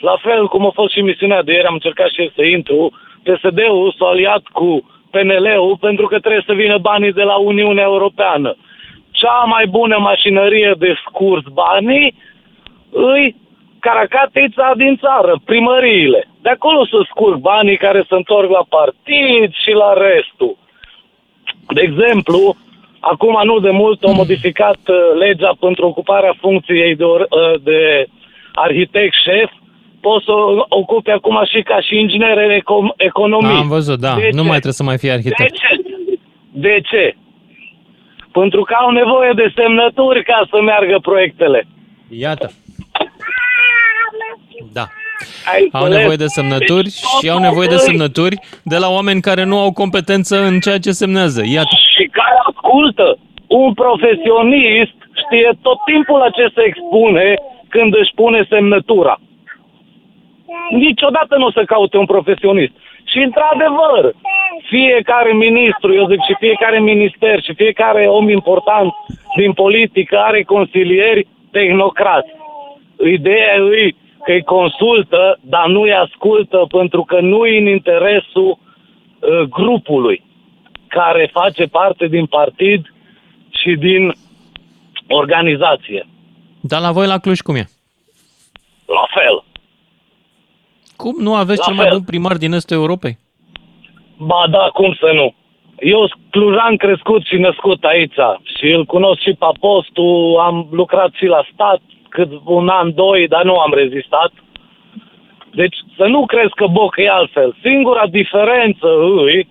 La 0.00 0.16
fel 0.22 0.48
cum 0.48 0.66
a 0.66 0.70
fost 0.70 0.92
și 0.92 1.00
misiunea 1.00 1.42
de 1.42 1.52
ieri, 1.52 1.66
am 1.66 1.74
încercat 1.74 2.10
și 2.10 2.20
eu 2.20 2.30
să 2.34 2.42
intru, 2.42 2.92
PSD-ul 3.22 3.94
s-a 3.98 4.06
aliat 4.06 4.42
cu 4.52 4.90
PNL-ul 5.10 5.76
pentru 5.80 6.06
că 6.06 6.18
trebuie 6.18 6.42
să 6.46 6.52
vină 6.52 6.78
banii 6.78 7.12
de 7.12 7.22
la 7.22 7.36
Uniunea 7.36 7.84
Europeană. 7.84 8.56
Cea 9.10 9.42
mai 9.46 9.66
bună 9.66 9.96
mașinărie 9.98 10.74
de 10.78 10.94
scurs 11.06 11.44
banii 11.52 12.14
îi 12.90 13.36
caracatița 13.80 14.72
din 14.76 14.96
țară, 14.96 15.40
primăriile. 15.44 16.28
De 16.42 16.48
acolo 16.48 16.84
să 16.84 17.06
scurg 17.08 17.38
banii 17.38 17.76
care 17.76 18.04
se 18.08 18.14
întorc 18.14 18.50
la 18.50 18.64
partid 18.68 19.52
și 19.62 19.70
la 19.70 19.92
restul. 19.92 20.56
De 21.68 21.80
exemplu, 21.80 22.56
acum 23.00 23.40
nu 23.44 23.58
de 23.58 23.70
mult 23.70 24.02
au 24.02 24.14
modificat 24.14 24.78
uh, 24.88 24.96
legea 25.18 25.52
pentru 25.60 25.86
ocuparea 25.86 26.34
funcției 26.40 26.96
de, 26.96 27.04
or- 27.04 27.26
uh, 27.30 27.60
de 27.62 28.06
arhitect 28.54 29.14
șef, 29.24 29.50
poți 30.00 30.24
să 30.24 30.30
o 30.32 30.64
ocupe 30.68 31.10
acum 31.10 31.38
și 31.52 31.62
ca 31.62 31.80
și 31.80 31.98
inginer 31.98 32.36
în 32.36 32.50
ecom- 32.60 32.94
economie. 32.96 33.56
Am 33.56 33.68
văzut, 33.68 33.98
da. 34.00 34.14
De 34.14 34.28
nu 34.32 34.42
ce? 34.42 34.48
mai 34.48 34.58
trebuie 34.64 34.72
să 34.72 34.82
mai 34.82 34.98
fie 34.98 35.08
De 35.08 35.14
arhitect. 35.14 35.54
ce? 35.54 35.80
De 36.52 36.80
ce? 36.90 37.14
Pentru 38.32 38.62
că 38.62 38.74
au 38.80 38.90
nevoie 38.90 39.32
de 39.34 39.52
semnături 39.56 40.24
ca 40.24 40.46
să 40.50 40.60
meargă 40.62 40.98
proiectele. 41.02 41.66
Iată. 42.08 42.50
Da. 44.72 44.86
Ai 45.52 45.68
Au 45.72 45.80
înțeles? 45.80 45.98
nevoie 45.98 46.16
de 46.16 46.26
semnături 46.26 46.82
Deci, 46.82 46.92
și 47.20 47.30
au 47.30 47.38
nevoie 47.38 47.68
de 47.68 47.76
semnături 47.76 48.36
de 48.64 48.76
la 48.76 48.88
oameni 48.88 49.20
care 49.20 49.44
nu 49.44 49.58
au 49.58 49.72
competență 49.72 50.34
în 50.44 50.60
ceea 50.60 50.78
ce 50.78 50.90
semnează. 50.90 51.42
Iată. 51.52 51.74
Și 51.96 52.04
care 52.18 52.36
ascultă. 52.50 53.18
Un 53.46 53.74
profesionist 53.74 54.96
știe 55.22 55.50
tot 55.62 55.78
timpul 55.90 56.18
la 56.18 56.30
ce 56.30 56.44
se 56.54 56.62
expune 56.70 57.34
când 57.68 57.94
își 57.94 58.12
pune 58.14 58.46
semnătura. 58.48 59.20
Niciodată 60.70 61.36
nu 61.36 61.46
o 61.46 61.50
să 61.50 61.62
caute 61.64 61.96
un 61.96 62.06
profesionist. 62.06 62.72
Și 63.04 63.18
într-adevăr, 63.18 64.14
fiecare 64.68 65.32
ministru, 65.32 65.94
eu 65.94 66.08
zic 66.08 66.20
și 66.28 66.34
fiecare 66.38 66.80
minister 66.80 67.42
și 67.42 67.54
fiecare 67.54 68.06
om 68.06 68.28
important 68.28 68.92
din 69.36 69.52
politică 69.52 70.16
are 70.18 70.42
consilieri 70.42 71.26
tehnocrați. 71.50 72.30
Ideea 73.04 73.54
e 73.54 73.94
că 74.24 74.32
îi 74.32 74.42
consultă, 74.42 75.38
dar 75.40 75.66
nu 75.66 75.80
îi 75.80 75.92
ascultă 75.92 76.66
pentru 76.68 77.02
că 77.02 77.20
nu 77.20 77.46
e 77.46 77.58
în 77.58 77.66
interesul 77.66 78.58
uh, 78.58 79.40
grupului 79.40 80.22
care 80.86 81.30
face 81.32 81.64
parte 81.66 82.06
din 82.06 82.26
partid 82.26 82.94
și 83.50 83.76
din 83.78 84.14
organizație. 85.08 86.06
Dar 86.60 86.80
la 86.80 86.92
voi 86.92 87.06
la 87.06 87.18
Cluj 87.18 87.40
cum 87.40 87.54
e? 87.54 87.68
La 88.86 89.06
fel. 89.14 89.44
Cum 91.02 91.14
nu 91.18 91.34
aveți 91.34 91.58
La 91.58 91.64
cel 91.64 91.74
mai 91.74 91.84
fel. 91.86 91.94
bun 91.96 92.04
primar 92.04 92.36
din 92.36 92.52
estul 92.52 92.76
Europei? 92.76 93.18
Ba 94.18 94.42
da, 94.50 94.64
cum 94.78 94.92
să 95.00 95.10
nu. 95.14 95.34
Eu 95.78 95.98
sunt 96.06 96.20
clujan 96.30 96.76
crescut 96.76 97.22
și 97.24 97.36
născut 97.36 97.84
aici 97.84 98.18
și 98.56 98.66
îl 98.76 98.84
cunosc 98.84 99.20
și 99.20 99.32
pe 99.38 99.46
postul, 99.60 100.38
am 100.48 100.66
lucrat 100.70 101.10
și 101.12 101.26
la 101.26 101.42
stat 101.52 101.80
cât 102.08 102.30
un 102.44 102.68
an, 102.68 102.94
doi, 102.94 103.28
dar 103.28 103.44
nu 103.44 103.56
am 103.56 103.72
rezistat. 103.74 104.32
Deci 105.54 105.76
să 105.96 106.04
nu 106.06 106.26
crezi 106.26 106.54
că 106.54 106.66
Boc 106.66 106.94
e 106.96 107.08
altfel. 107.10 107.56
Singura 107.62 108.06
diferență 108.06 108.86
îi, 109.24 109.48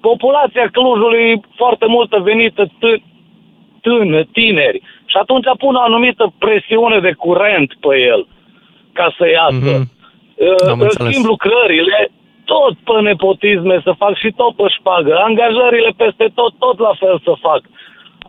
populația 0.00 0.68
Clujului 0.72 1.22
e 1.30 1.40
foarte 1.56 1.86
multă 1.86 2.18
venită 2.18 2.66
t- 2.66 3.02
tână, 3.80 4.22
tineri. 4.32 4.80
Și 5.06 5.16
atunci 5.20 5.44
pun 5.58 5.74
o 5.74 5.80
anumită 5.80 6.32
presiune 6.38 6.98
de 7.00 7.12
curent 7.12 7.74
pe 7.80 8.00
el 8.00 8.26
ca 8.92 9.14
să 9.18 9.28
iasă. 9.28 9.76
Mhm. 9.78 9.98
Uh, 10.46 10.68
Am 10.72 10.80
în 10.80 10.86
înțeles. 10.86 11.08
schimb, 11.10 11.24
lucrările, 11.32 11.98
tot 12.44 12.74
pe 12.88 12.96
nepotisme 13.08 13.80
să 13.86 13.92
fac 14.02 14.14
și 14.22 14.30
tot 14.40 14.52
pe 14.56 14.66
șpagă. 14.78 15.12
Angajările 15.28 15.90
peste 15.96 16.26
tot, 16.34 16.52
tot 16.58 16.78
la 16.78 16.94
fel 17.02 17.16
să 17.24 17.32
fac. 17.40 17.60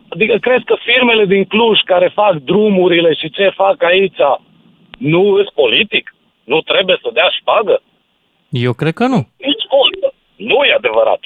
Adică 0.08 0.36
cred 0.46 0.62
că 0.64 0.74
firmele 0.88 1.24
din 1.34 1.44
Cluj 1.44 1.78
care 1.92 2.08
fac 2.20 2.34
drumurile 2.50 3.12
și 3.20 3.30
ce 3.30 3.46
fac 3.62 3.82
aici 3.82 4.20
nu 4.98 5.22
sunt 5.36 5.50
politic? 5.62 6.14
Nu 6.44 6.60
trebuie 6.60 6.98
să 7.02 7.08
dea 7.12 7.28
șpagă? 7.38 7.82
Eu 8.50 8.72
cred 8.72 8.92
că 9.00 9.06
nu. 9.06 9.20
Nici 9.48 9.64
vorbă. 9.74 10.08
Nu 10.36 10.58
e 10.64 10.72
adevărat. 10.76 11.20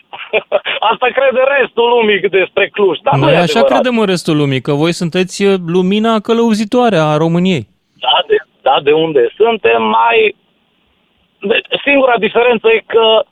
Asta 0.91 1.07
crede 1.17 1.43
restul 1.61 1.89
lumii 1.89 2.21
despre 2.21 2.69
Cluj, 2.69 2.99
dar 3.03 3.15
nu 3.15 3.21
Noi 3.25 3.33
e 3.33 3.37
așa 3.37 3.43
adevărat. 3.43 3.69
credem 3.73 3.99
în 3.99 4.07
restul 4.07 4.37
lumii, 4.37 4.61
că 4.61 4.73
voi 4.73 4.93
sunteți 4.93 5.45
uh, 5.45 5.55
lumina 5.67 6.21
călăuzitoare 6.21 6.97
a 6.97 7.17
României. 7.17 7.65
Da, 8.05 8.17
de, 8.29 8.37
da, 8.63 8.77
de 8.83 8.93
unde 8.93 9.33
suntem 9.37 9.83
mai... 9.83 10.35
De, 11.41 11.61
singura 11.85 12.19
diferență 12.19 12.69
e 12.69 12.83
că, 12.87 13.25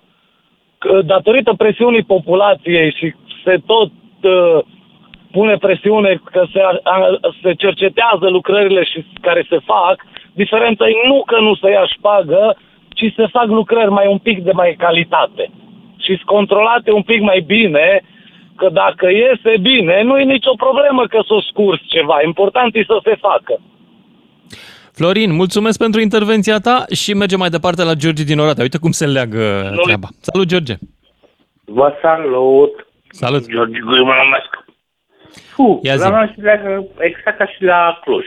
că 0.79 1.03
datorită 1.03 1.53
presiunii 1.53 2.03
populației 2.03 2.93
și 2.93 3.15
se 3.45 3.57
tot 3.67 3.91
uh, 4.23 4.65
pune 5.31 5.57
presiune 5.57 6.21
că 6.25 6.45
se, 6.53 6.61
a, 6.61 6.81
a, 6.83 7.19
se 7.43 7.55
cercetează 7.55 8.29
lucrările 8.29 8.85
și 8.85 9.05
care 9.21 9.47
se 9.49 9.59
fac, 9.65 9.97
diferența 10.33 10.89
e 10.89 11.07
nu 11.07 11.23
că 11.27 11.41
nu 11.41 11.55
se 11.55 11.71
ia 11.71 11.87
șpagă, 11.87 12.57
ci 12.89 13.13
se 13.17 13.27
fac 13.27 13.47
lucrări 13.47 13.91
mai 13.91 14.07
un 14.07 14.19
pic 14.19 14.39
de 14.45 14.53
mai 14.53 14.75
calitate 14.79 15.51
și 16.05 16.13
sunt 16.15 16.23
controlate 16.37 16.91
un 16.93 17.03
pic 17.03 17.21
mai 17.21 17.41
bine, 17.47 18.01
că 18.57 18.69
dacă 18.69 19.11
iese 19.11 19.53
bine, 19.61 20.03
nu 20.03 20.19
e 20.19 20.25
nicio 20.25 20.55
problemă 20.57 21.07
că 21.07 21.21
s-o 21.27 21.41
scurs 21.41 21.81
ceva, 21.87 22.17
important 22.25 22.75
e 22.75 22.85
să 22.87 22.99
se 23.03 23.15
facă. 23.15 23.61
Florin, 24.95 25.33
mulțumesc 25.33 25.79
pentru 25.79 26.01
intervenția 26.01 26.59
ta 26.59 26.85
și 26.93 27.15
mergem 27.15 27.39
mai 27.39 27.49
departe 27.49 27.83
la 27.83 27.95
George 27.95 28.23
din 28.25 28.39
Oradea. 28.39 28.63
Uite 28.63 28.79
cum 28.79 28.91
se 28.91 29.07
leagă 29.07 29.73
treaba. 29.83 30.09
Salut, 30.21 30.47
George! 30.47 30.75
Vă 31.65 31.93
salut! 32.03 32.87
Salut! 33.09 33.49
George 33.49 33.79
Gui 33.81 34.05
mă 34.05 34.13
numesc. 34.25 34.51
Fu, 35.55 35.81
Ia 35.83 35.97
zi. 35.97 36.03
la 36.03 36.09
noi 36.11 36.33
se 36.37 36.41
leagă 36.43 36.87
exact 36.99 37.39
ca 37.39 37.47
și 37.47 37.63
la 37.63 37.99
Cluj. 38.05 38.25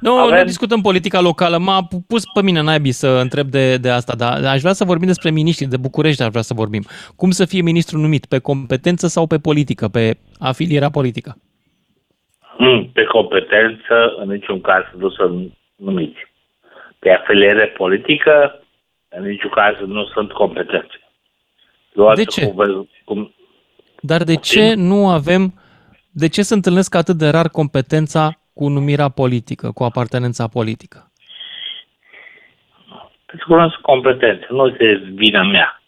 Nu, 0.00 0.12
Avem- 0.18 0.38
nu 0.38 0.44
discutăm 0.44 0.80
politica 0.80 1.20
locală. 1.20 1.58
M-a 1.58 1.88
pus 2.06 2.22
pe 2.34 2.42
mine 2.42 2.60
naibii 2.62 2.92
să 2.92 3.08
întreb 3.08 3.46
de, 3.48 3.76
de 3.76 3.90
asta, 3.90 4.14
dar 4.16 4.44
aș 4.44 4.60
vrea 4.60 4.72
să 4.72 4.84
vorbim 4.84 5.06
despre 5.06 5.30
miniștri 5.30 5.66
de 5.66 5.76
București, 5.76 6.22
aș 6.22 6.28
vrea 6.28 6.42
să 6.42 6.54
vorbim. 6.54 6.84
Cum 7.16 7.30
să 7.30 7.44
fie 7.44 7.60
ministru 7.62 7.98
numit? 7.98 8.24
Pe 8.26 8.38
competență 8.38 9.06
sau 9.06 9.26
pe 9.26 9.38
politică? 9.38 9.88
Pe 9.88 10.18
afilierea 10.38 10.90
politică? 10.90 11.36
Mm, 12.58 12.90
Pe 12.92 13.04
competență, 13.04 14.14
în 14.16 14.28
niciun 14.28 14.60
caz 14.60 14.84
nu 14.96 15.10
sunt 15.10 15.52
numiți. 15.76 16.30
Pe 16.98 17.10
afiliere 17.10 17.66
politică, 17.66 18.62
în 19.08 19.24
niciun 19.24 19.50
caz 19.50 19.76
nu 19.86 20.04
sunt 20.04 20.32
competențe. 20.32 21.00
Luați 21.92 22.24
De 22.24 22.30
ce? 22.30 22.46
Cu, 22.46 22.88
cum, 23.04 23.34
Dar 24.00 24.22
de 24.22 24.36
ce 24.36 24.74
nu 24.74 25.08
avem, 25.08 25.54
de 26.10 26.28
ce 26.28 26.42
se 26.42 26.54
întâlnesc 26.54 26.94
atât 26.94 27.16
de 27.16 27.28
rar 27.28 27.48
competența 27.48 28.30
cu 28.54 28.68
numirea 28.68 29.08
politică, 29.08 29.70
cu 29.74 29.84
apartenența 29.84 30.48
politică? 30.48 31.12
pentru 33.32 33.50
că 33.50 33.62
nu 33.62 33.68
sunt 33.68 33.82
competențe, 33.82 34.46
nu 34.50 34.66
este 34.66 35.12
vina 35.14 35.42
mea. 35.42 35.82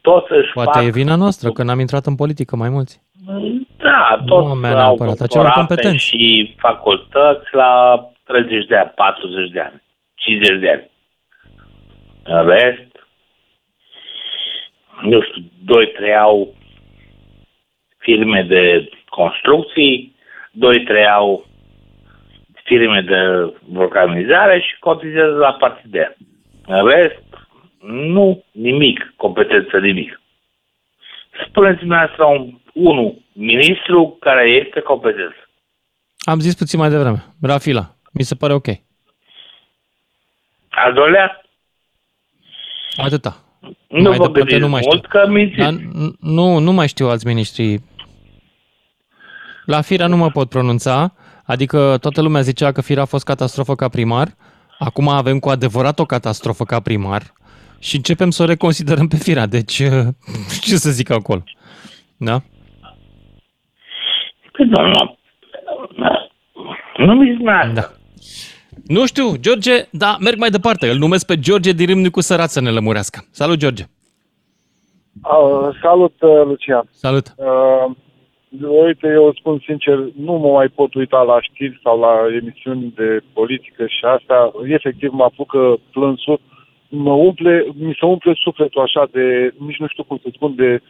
Toți 0.00 0.32
își 0.32 0.52
Poate 0.52 0.78
fac 0.78 0.86
e 0.86 0.90
vina 0.90 1.14
noastră 1.14 1.50
că 1.50 1.62
n-am 1.62 1.80
intrat 1.80 2.06
în 2.06 2.14
politică 2.14 2.56
mai 2.56 2.68
mulți. 2.68 3.02
Da, 4.00 4.16
Nu 4.20 4.24
toți 4.24 4.50
a 4.50 4.54
mea 4.54 4.70
au 4.70 4.76
neapărat, 4.76 5.20
a 5.20 5.26
celor 5.26 5.44
doctorate 5.44 5.58
competenți. 5.58 6.04
și 6.04 6.54
facultăți 6.58 7.48
la 7.50 8.04
30 8.24 8.66
de 8.66 8.76
ani, 8.76 8.92
40 8.94 9.50
de 9.50 9.60
ani, 9.60 9.82
50 10.14 10.60
de 10.60 10.70
ani. 10.70 10.90
În 12.24 12.46
rest, 12.46 12.90
nu 15.02 15.22
știu, 15.22 15.42
2-3 16.12 16.16
au 16.20 16.54
firme 17.98 18.42
de 18.42 18.88
construcții, 19.08 20.16
2-3 20.52 21.06
au 21.14 21.46
firme 22.64 23.00
de 23.00 23.52
organizare 23.76 24.60
și 24.60 24.78
cotizează 24.78 25.36
la 25.36 25.52
partide. 25.52 26.16
În 26.66 26.86
rest, 26.86 27.24
nu, 27.86 28.44
nimic, 28.52 29.12
competență 29.16 29.78
nimic. 29.78 30.20
Spuneți 31.48 31.78
dumneavoastră 31.78 32.24
un, 32.24 32.59
unul, 32.74 33.22
ministru 33.32 34.16
care 34.20 34.48
este 34.66 34.80
competent. 34.80 35.34
Am 36.18 36.40
zis 36.40 36.54
puțin 36.54 36.78
mai 36.78 36.88
devreme. 36.90 37.24
Rafila. 37.42 37.94
Mi 38.12 38.22
se 38.22 38.34
pare 38.34 38.52
ok. 38.52 38.66
Al 40.68 40.92
doilea, 40.94 41.42
Atâta. 42.96 43.36
nu 43.88 44.02
Mai 44.02 44.02
vă 44.02 44.10
departe 44.12 44.32
gândiți 44.38 44.60
nu 44.60 44.68
mai 44.68 44.82
mult 44.84 45.04
știu. 45.04 45.20
că 45.20 45.28
mințiți. 45.28 45.58
Dar 45.60 45.72
n- 45.72 46.16
nu, 46.20 46.58
nu 46.58 46.72
mai 46.72 46.88
știu 46.88 47.08
alți 47.08 47.26
miniștri. 47.26 47.80
La 49.64 49.80
Firea 49.80 50.06
nu 50.06 50.16
mă 50.16 50.30
pot 50.30 50.48
pronunța, 50.48 51.14
adică 51.44 51.96
toată 52.00 52.22
lumea 52.22 52.40
zicea 52.40 52.72
că 52.72 52.80
Firea 52.80 53.02
a 53.02 53.06
fost 53.06 53.24
catastrofă 53.24 53.74
ca 53.74 53.88
primar. 53.88 54.28
Acum 54.78 55.08
avem 55.08 55.38
cu 55.38 55.48
adevărat 55.48 55.98
o 55.98 56.04
catastrofă 56.04 56.64
ca 56.64 56.80
primar 56.80 57.22
și 57.78 57.96
începem 57.96 58.30
să 58.30 58.42
o 58.42 58.46
reconsiderăm 58.46 59.08
pe 59.08 59.16
Firea. 59.16 59.46
Deci, 59.46 59.72
ce 60.66 60.76
să 60.76 60.90
zic 60.90 61.10
acolo? 61.10 61.42
Da? 62.16 62.42
Păi, 64.60 64.68
nu, 64.68 64.82
nu. 65.96 67.06
Nu 67.06 67.14
mi 67.14 67.42
Da. 67.74 67.82
Nu 68.86 69.06
știu, 69.06 69.36
George, 69.40 69.74
da, 69.90 70.16
merg 70.20 70.38
mai 70.38 70.50
departe. 70.50 70.88
Îl 70.88 70.98
numesc 70.98 71.26
pe 71.26 71.38
George 71.38 71.72
din 71.72 71.86
Râmnicu 71.86 72.20
Sărat 72.20 72.48
să 72.48 72.60
ne 72.60 72.70
lămurească. 72.70 73.18
Salut, 73.30 73.58
George! 73.58 73.84
Uh, 75.22 75.68
salut, 75.82 76.14
uh, 76.20 76.44
Lucian. 76.44 76.84
Salut! 76.90 77.26
Uh, 77.36 77.96
uite, 78.86 79.06
eu 79.06 79.34
spun 79.38 79.62
sincer, 79.66 79.96
nu 80.16 80.32
mă 80.32 80.50
mai 80.50 80.68
pot 80.68 80.94
uita 80.94 81.22
la 81.22 81.40
știri 81.40 81.80
sau 81.82 82.00
la 82.00 82.14
emisiuni 82.40 82.92
de 82.96 83.20
politică 83.32 83.86
și 83.86 84.04
asta, 84.04 84.52
efectiv 84.64 85.10
mă 85.12 85.24
apucă 85.24 85.78
plânsul, 85.92 86.40
mă 86.88 87.12
umple, 87.12 87.66
mi 87.74 87.96
se 88.00 88.06
umple 88.06 88.32
sufletul 88.34 88.82
așa 88.82 89.08
de, 89.12 89.54
nici 89.58 89.78
nu 89.78 89.86
știu 89.86 90.04
cum 90.04 90.18
să 90.22 90.28
spun, 90.32 90.54
de, 90.54 90.80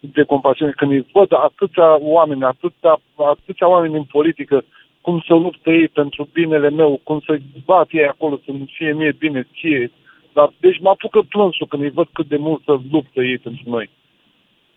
de 0.00 0.22
compasiune. 0.22 0.72
Când 0.76 0.90
îi 0.90 1.06
văd 1.12 1.32
atâția 1.32 1.98
oameni, 2.00 2.44
atâția, 2.44 3.00
atâția 3.16 3.68
oameni 3.68 3.96
în 3.96 4.04
politică, 4.04 4.64
cum 5.00 5.22
să 5.26 5.34
luptă 5.34 5.70
ei 5.70 5.88
pentru 5.88 6.28
binele 6.32 6.70
meu, 6.70 7.00
cum 7.02 7.20
să 7.26 7.38
bat 7.64 7.88
ei 7.90 8.06
acolo, 8.06 8.40
să-mi 8.44 8.72
fie 8.76 8.92
mie 8.92 9.12
bine, 9.18 9.48
ție. 9.60 9.92
Dar, 10.32 10.52
deci 10.60 10.80
mă 10.80 10.88
apucă 10.88 11.20
plânsul 11.28 11.66
când 11.66 11.82
îi 11.82 11.90
văd 11.90 12.08
cât 12.12 12.26
de 12.28 12.36
mult 12.36 12.62
să 12.64 12.78
luptă 12.90 13.20
ei 13.22 13.38
pentru 13.38 13.62
noi. 13.66 13.90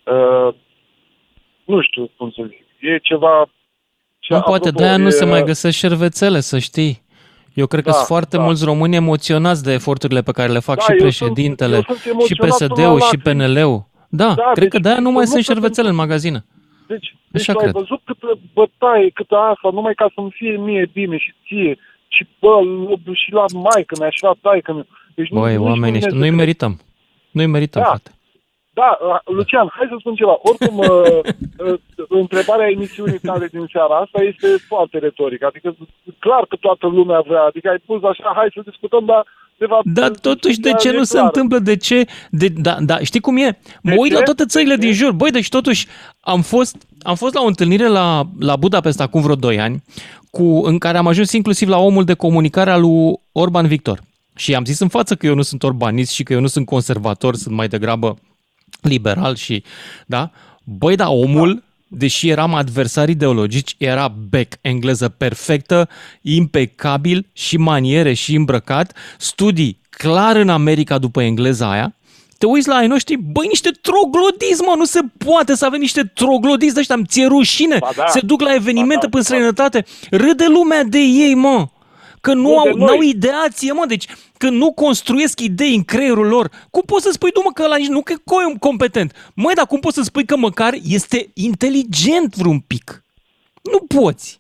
Uh, 0.06 0.54
nu 1.66 1.82
știu 1.82 2.10
cum 2.18 2.32
să 2.36 2.44
zic. 2.48 2.66
E 2.80 2.98
ceva... 2.98 3.46
Ce, 4.20 4.34
Nu, 4.34 4.40
poate 4.40 4.68
apropo, 4.68 4.78
de-aia 4.78 4.98
nu 4.98 5.08
e, 5.08 5.10
se 5.10 5.26
mai 5.26 5.44
găsesc 5.44 5.78
șervețele, 5.78 6.40
să 6.40 6.60
știi. 6.60 7.02
Eu 7.54 7.68
cred 7.68 7.84
că 7.84 7.90
Da, 7.90 7.96
sunt 7.96 8.08
foarte 8.08 8.38
da. 8.38 8.44
mulți 8.44 8.66
români 8.66 8.96
emoționați 8.96 9.64
de 9.64 9.74
eforturile 9.74 10.22
pe 10.22 10.32
care 10.32 10.52
le 10.52 10.60
fac 10.60 10.76
Da, 10.78 10.82
și 10.84 10.92
eu 10.92 10.98
președintele, 10.98 11.74
sunt- 11.76 11.88
eu 11.88 11.96
sunt 11.96 12.00
și 12.00 12.10
emoționat 12.10 12.58
până 12.58 12.84
la 12.88 12.94
PSD-ul, 12.94 13.00
și 13.08 13.16
lacrimi. 13.26 13.44
PNL-ul. 13.54 13.90
Da, 14.12 14.34
Da, 14.34 14.50
cred 14.54 14.68
că 14.68 14.78
deci 14.78 14.82
de-aia 14.82 15.00
nu 15.00 15.12
mai 15.12 15.26
să 15.26 15.32
sunt 15.32 15.48
nu- 15.48 15.54
șervețele 15.54 15.90
în 15.90 15.96
magazină. 15.96 16.40
Deci, 16.88 17.16
deci 17.28 17.42
Așa 17.42 17.52
tu 17.54 17.58
ai 17.60 17.64
cred. 17.72 17.76
văzut 17.82 18.02
câtă 18.06 18.40
bătaie, 18.54 19.10
câtă 19.10 19.36
asta, 19.36 19.70
numai 19.74 19.94
ca 19.94 20.08
să-mi 20.16 20.32
fie 20.40 20.58
mie 20.58 20.90
bine 20.94 21.18
și 21.18 21.34
ție. 21.48 21.78
Și 22.08 22.28
bă, 22.40 22.54
l- 22.62 23.14
și 23.14 23.32
la 23.32 23.46
maică 23.54 23.96
mea, 24.00 24.10
și 24.10 24.24
la 24.24 24.34
taică 24.42 24.74
mea. 24.74 24.86
Deci 25.16 25.30
nu- 25.30 25.40
Băi, 25.40 25.52
nici 25.56 25.66
oamenii 25.68 25.90
nu 25.92 25.96
ăștia, 25.96 26.10
vine 26.10 26.20
nu-i 26.22 26.30
să- 26.30 26.36
merităm. 26.36 26.80
Nu-i 27.32 27.46
merităm, 27.46 27.82
Da. 27.82 27.88
frate. 27.88 28.12
Da, 28.74 28.98
uh, 29.08 29.20
Lucian, 29.36 29.68
hai 29.78 29.88
să 29.90 29.96
spun 30.00 30.16
ceva. 30.16 30.36
Oricum, 30.50 30.78
uh, 30.78 31.20
uh, 31.66 31.80
întrebarea 32.10 32.70
emisiunii 32.70 33.20
tale 33.20 33.48
din 33.48 33.66
seara 33.72 33.96
asta 33.98 34.20
este 34.24 34.48
foarte 34.72 34.98
retorică. 34.98 35.46
Adică, 35.46 35.76
clar 36.20 36.46
că 36.50 36.56
toată 36.56 36.88
lumea 36.88 37.20
vrea. 37.20 37.42
Adică 37.44 37.70
ai 37.70 37.82
pus 37.86 38.04
așa, 38.04 38.32
hai 38.36 38.48
să 38.54 38.62
discutăm, 38.70 39.06
dar 39.06 39.26
de 39.62 39.68
fapt... 39.68 39.86
Dar 39.86 40.10
totuși, 40.10 40.60
de 40.60 40.72
ce 40.80 40.88
e 40.88 40.92
nu 40.92 41.04
se 41.04 41.14
clar. 41.14 41.26
întâmplă? 41.26 41.60
De 41.60 41.76
ce? 41.76 42.06
De, 42.30 42.48
da, 42.48 42.78
da, 42.80 43.00
știi 43.00 43.20
cum 43.20 43.38
e? 43.38 43.58
Mă 43.82 43.90
De 43.92 43.96
uit 43.98 44.12
ce? 44.12 44.18
la 44.18 44.24
toate 44.24 44.46
țările 44.46 44.76
din 44.76 44.94
jur. 44.94 45.12
Băi, 45.12 45.32
deci 45.32 45.50
totuși 45.50 45.88
am 46.20 46.42
fost, 46.42 46.76
am 47.02 47.16
fost 47.16 47.34
la 47.34 47.42
o 47.42 47.46
întâlnire 47.46 47.88
la, 47.88 48.28
la 48.40 48.56
Budapesta 48.56 49.04
acum 49.04 49.22
vreo 49.22 49.36
2 49.36 49.60
ani, 49.60 49.84
cu, 50.30 50.44
în 50.44 50.78
care 50.78 50.98
am 50.98 51.08
ajuns 51.08 51.32
inclusiv 51.32 51.68
la 51.68 51.78
omul 51.78 52.04
de 52.04 52.14
comunicare 52.14 52.72
al 52.72 52.82
lui 52.82 53.14
Orban 53.32 53.68
Victor. 53.68 54.02
Și 54.36 54.56
am 54.56 54.66
zis 54.66 54.80
în 54.80 54.88
față 54.88 55.16
că 55.16 55.26
eu 55.26 55.36
nu 55.36 55.42
sunt 55.42 55.64
orbanist 55.64 56.12
și 56.12 56.24
că 56.24 56.34
eu 56.34 56.40
nu 56.40 56.48
sunt 56.48 56.66
conservator, 56.66 57.36
sunt 57.36 57.56
mai 57.56 57.68
degrabă 57.68 58.18
liberal 58.82 59.36
și, 59.36 59.64
da? 60.06 60.32
Băi, 60.64 60.96
da, 60.96 61.10
omul, 61.10 61.64
deși 61.94 62.30
eram 62.30 62.54
adversari 62.54 63.12
ideologici, 63.12 63.76
era 63.78 64.16
bec, 64.30 64.54
engleză 64.62 65.10
perfectă, 65.10 65.90
impecabil 66.22 67.28
și 67.34 67.58
maniere 67.58 68.14
și 68.14 68.36
îmbrăcat, 68.36 68.96
studii 69.18 69.80
clar 69.90 70.36
în 70.36 70.50
America 70.50 70.98
după 70.98 71.22
engleza 71.22 71.72
aia, 71.72 71.96
te 72.38 72.46
uiți 72.46 72.68
la 72.68 72.76
ai 72.76 72.88
noștri, 72.88 73.16
băi, 73.16 73.48
niște 73.48 73.70
troglodism, 73.82 74.66
mă, 74.66 74.74
nu 74.78 74.86
se 74.86 75.00
poate 75.26 75.56
să 75.56 75.66
avem 75.66 75.80
niște 75.80 76.04
troglodism 76.04 76.74
de 76.74 76.80
ăștia, 76.80 76.96
îmi 76.96 77.06
ție 77.06 77.26
rușine, 77.26 77.80
da. 77.96 78.06
se 78.08 78.20
duc 78.20 78.42
la 78.42 78.54
evenimente 78.54 79.08
până 79.08 79.18
în 79.18 79.24
străinătate, 79.24 79.86
râde 80.10 80.46
lumea 80.48 80.84
de 80.84 80.98
ei, 81.00 81.34
mă, 81.34 81.68
că 82.22 82.34
nu 82.34 82.42
Nu, 82.42 82.58
au, 82.58 82.64
de 82.66 82.72
noi. 82.78 82.88
n-au 82.88 83.02
ideație, 83.02 83.72
mă, 83.72 83.86
deci 83.88 84.06
când 84.38 84.58
nu 84.58 84.74
construiesc 84.74 85.40
idei 85.40 85.76
în 85.76 85.84
creierul 85.84 86.28
lor, 86.28 86.50
cum 86.72 86.84
poți 86.86 87.04
să 87.04 87.12
spui, 87.12 87.32
du 87.32 87.42
mă, 87.44 87.52
că 87.54 87.64
ăla 87.64 87.76
nici 87.76 87.96
nu 87.98 88.02
că 88.02 88.14
e 88.14 88.58
competent. 88.60 89.32
Măi, 89.36 89.54
dar 89.54 89.66
cum 89.66 89.80
poți 89.80 89.96
să 89.96 90.04
spui 90.04 90.26
că 90.26 90.38
măcar 90.38 90.74
este 90.98 91.18
inteligent 91.34 92.36
vreun 92.36 92.60
pic? 92.60 93.04
Nu 93.72 94.00
poți. 94.02 94.40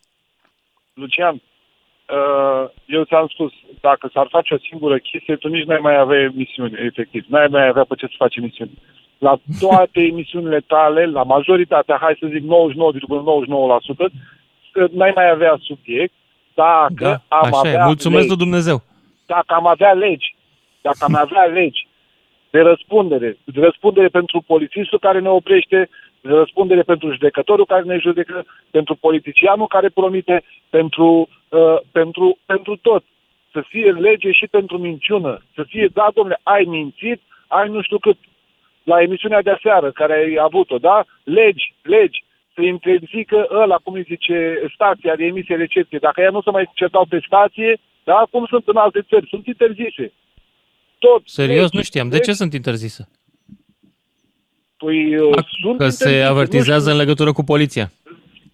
Lucian, 0.93 1.35
uh, 1.35 2.63
eu 2.85 3.03
ți-am 3.03 3.27
spus, 3.27 3.51
dacă 3.81 4.09
s-ar 4.13 4.27
face 4.29 4.53
o 4.53 4.63
singură 4.69 4.97
chestie, 4.97 5.35
tu 5.35 5.47
nici 5.47 5.65
n-ai 5.65 5.79
mai 5.81 5.97
avea 5.97 6.19
emisiuni, 6.19 6.85
efectiv. 6.85 7.25
N-ai 7.27 7.47
mai 7.47 7.67
avea 7.67 7.83
pe 7.83 7.95
ce 7.95 8.05
să 8.05 8.13
faci 8.17 8.35
emisiuni. 8.35 8.77
La 9.17 9.39
toate 9.59 9.99
emisiunile 10.11 10.59
tale, 10.59 11.05
la 11.05 11.23
majoritatea, 11.23 11.97
hai 12.01 12.17
să 12.19 12.27
zic 12.31 12.43
99,99%, 12.43 12.45
că 14.71 14.87
n-ai 14.91 15.11
mai 15.15 15.29
avea 15.29 15.57
subiect 15.61 16.13
dacă 16.61 17.21
Da, 17.27 17.37
am 17.37 17.45
așa 17.45 17.57
avea 17.59 17.81
e. 17.81 17.85
Mulțumesc 17.85 18.21
legi. 18.21 18.27
lui 18.27 18.37
Dumnezeu. 18.45 18.81
Dacă 19.25 19.53
am 19.53 19.67
avea 19.67 19.93
legi, 19.93 20.35
dacă 20.81 20.97
am 20.99 21.15
avea 21.15 21.43
legi 21.43 21.87
de 22.49 22.59
răspundere, 22.61 23.37
de 23.43 23.59
răspundere 23.61 24.07
pentru 24.07 24.43
polițistul 24.47 24.99
care 24.99 25.19
ne 25.19 25.29
oprește, 25.29 25.89
de 26.21 26.29
răspundere 26.29 26.81
pentru 26.81 27.11
judecătorul 27.11 27.65
care 27.65 27.83
ne 27.83 27.97
judecă, 27.97 28.45
pentru 28.71 28.95
politicianul 28.95 29.67
care 29.67 29.89
promite, 29.89 30.43
pentru, 30.69 31.29
uh, 31.49 31.77
pentru, 31.91 32.37
pentru 32.45 32.75
tot. 32.75 33.03
Să 33.51 33.63
fie 33.67 33.91
lege 33.91 34.31
și 34.31 34.47
pentru 34.47 34.77
minciună. 34.77 35.41
Să 35.55 35.63
fie, 35.63 35.89
da, 35.93 36.07
domnule, 36.13 36.39
ai 36.43 36.63
mințit, 36.63 37.21
ai 37.47 37.69
nu 37.69 37.81
știu 37.81 37.97
cât. 37.97 38.17
La 38.83 39.01
emisiunea 39.01 39.41
de 39.41 39.51
aseară 39.51 39.91
care 39.91 40.13
ai 40.13 40.37
avut-o, 40.41 40.77
da? 40.77 41.03
Legi, 41.23 41.73
legi. 41.81 42.23
Să 42.53 42.61
interzică 42.61 43.47
ăla, 43.51 43.75
cum 43.83 43.93
îi 43.93 44.03
zice, 44.03 44.61
stația 44.73 45.15
de 45.15 45.25
emisie 45.25 45.55
recepție. 45.55 45.97
Dacă 46.01 46.21
ea 46.21 46.29
nu 46.29 46.41
se 46.41 46.49
mai 46.49 46.69
certau 46.73 47.05
pe 47.09 47.19
stație, 47.25 47.79
da, 48.03 48.27
cum 48.31 48.45
sunt 48.45 48.67
în 48.67 48.75
alte 48.75 49.01
țări, 49.09 49.27
sunt 49.29 49.45
interzise. 49.45 50.11
Tot. 50.99 51.21
Serios, 51.25 51.61
legi, 51.61 51.75
nu 51.75 51.81
știam. 51.81 52.09
De 52.09 52.15
legi. 52.15 52.27
ce 52.27 52.35
sunt 52.35 52.53
interzise? 52.53 53.09
Păi, 54.77 55.17
uh, 55.17 55.43
sunt 55.61 55.77
Că 55.77 55.89
se 55.89 56.03
interzise, 56.03 56.23
nu 56.23 56.31
avertizează 56.31 56.79
știu. 56.79 56.91
în 56.91 56.97
legătură 56.97 57.31
cu 57.31 57.43
poliția. 57.43 57.91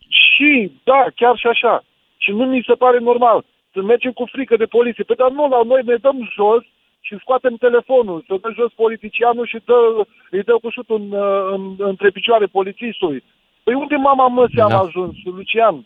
Și, 0.10 0.72
da, 0.84 1.06
chiar 1.16 1.38
și 1.38 1.48
așa. 1.48 1.84
Și 2.18 2.32
nu 2.32 2.46
mi 2.46 2.64
se 2.68 2.74
pare 2.74 3.00
normal 3.00 3.46
să 3.74 3.82
mergem 3.82 4.12
cu 4.12 4.26
frică 4.32 4.56
de 4.58 4.66
poliție. 4.66 5.04
Pe 5.04 5.14
dar 5.14 5.32
nu, 5.32 5.48
la 5.48 5.62
noi 5.72 5.82
ne 5.86 5.96
dăm 5.96 6.30
jos 6.36 6.64
și 7.00 7.18
scoatem 7.20 7.56
telefonul, 7.56 8.24
să 8.28 8.34
dă 8.42 8.50
jos 8.60 8.72
politicianul 8.84 9.46
și 9.48 9.60
dă, 9.66 9.80
îi 10.32 10.44
dă 10.44 10.56
cu 10.62 10.70
șutul 10.70 11.00
în, 11.02 11.12
uh, 11.12 11.42
în, 11.56 11.62
între 11.78 12.10
picioare 12.10 12.46
polițistului. 12.46 13.24
Păi 13.68 13.76
unde 13.76 13.96
mama 13.96 14.28
măsii 14.28 14.62
am 14.62 14.70
Da. 14.70 14.80
ajuns, 14.80 15.16
Lucian? 15.24 15.86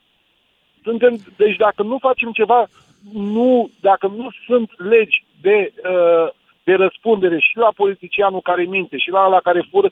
Suntem, 0.83 1.13
deci 1.37 1.55
dacă 1.55 1.83
nu 1.83 1.97
facem 1.97 2.31
ceva, 2.31 2.67
nu, 3.13 3.69
dacă 3.79 4.07
nu 4.07 4.27
sunt 4.45 4.69
legi 4.77 5.25
de, 5.41 5.73
uh, 5.91 6.27
de 6.63 6.73
răspundere 6.73 7.37
și 7.39 7.57
la 7.57 7.71
politicianul 7.75 8.41
care 8.41 8.63
minte 8.63 8.97
și 8.97 9.09
la 9.09 9.27
la 9.27 9.39
care 9.39 9.67
fură, 9.69 9.89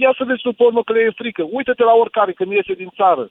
ia 0.00 0.14
să 0.18 0.24
vezi 0.24 0.40
tu 0.40 0.52
pe 0.52 0.62
urmă 0.62 0.82
că 0.82 0.92
le 0.92 1.00
e 1.00 1.20
frică. 1.22 1.42
Uită-te 1.50 1.84
la 1.84 1.92
oricare 1.92 2.32
când 2.32 2.50
iese 2.52 2.72
din 2.72 2.90
țară. 2.94 3.30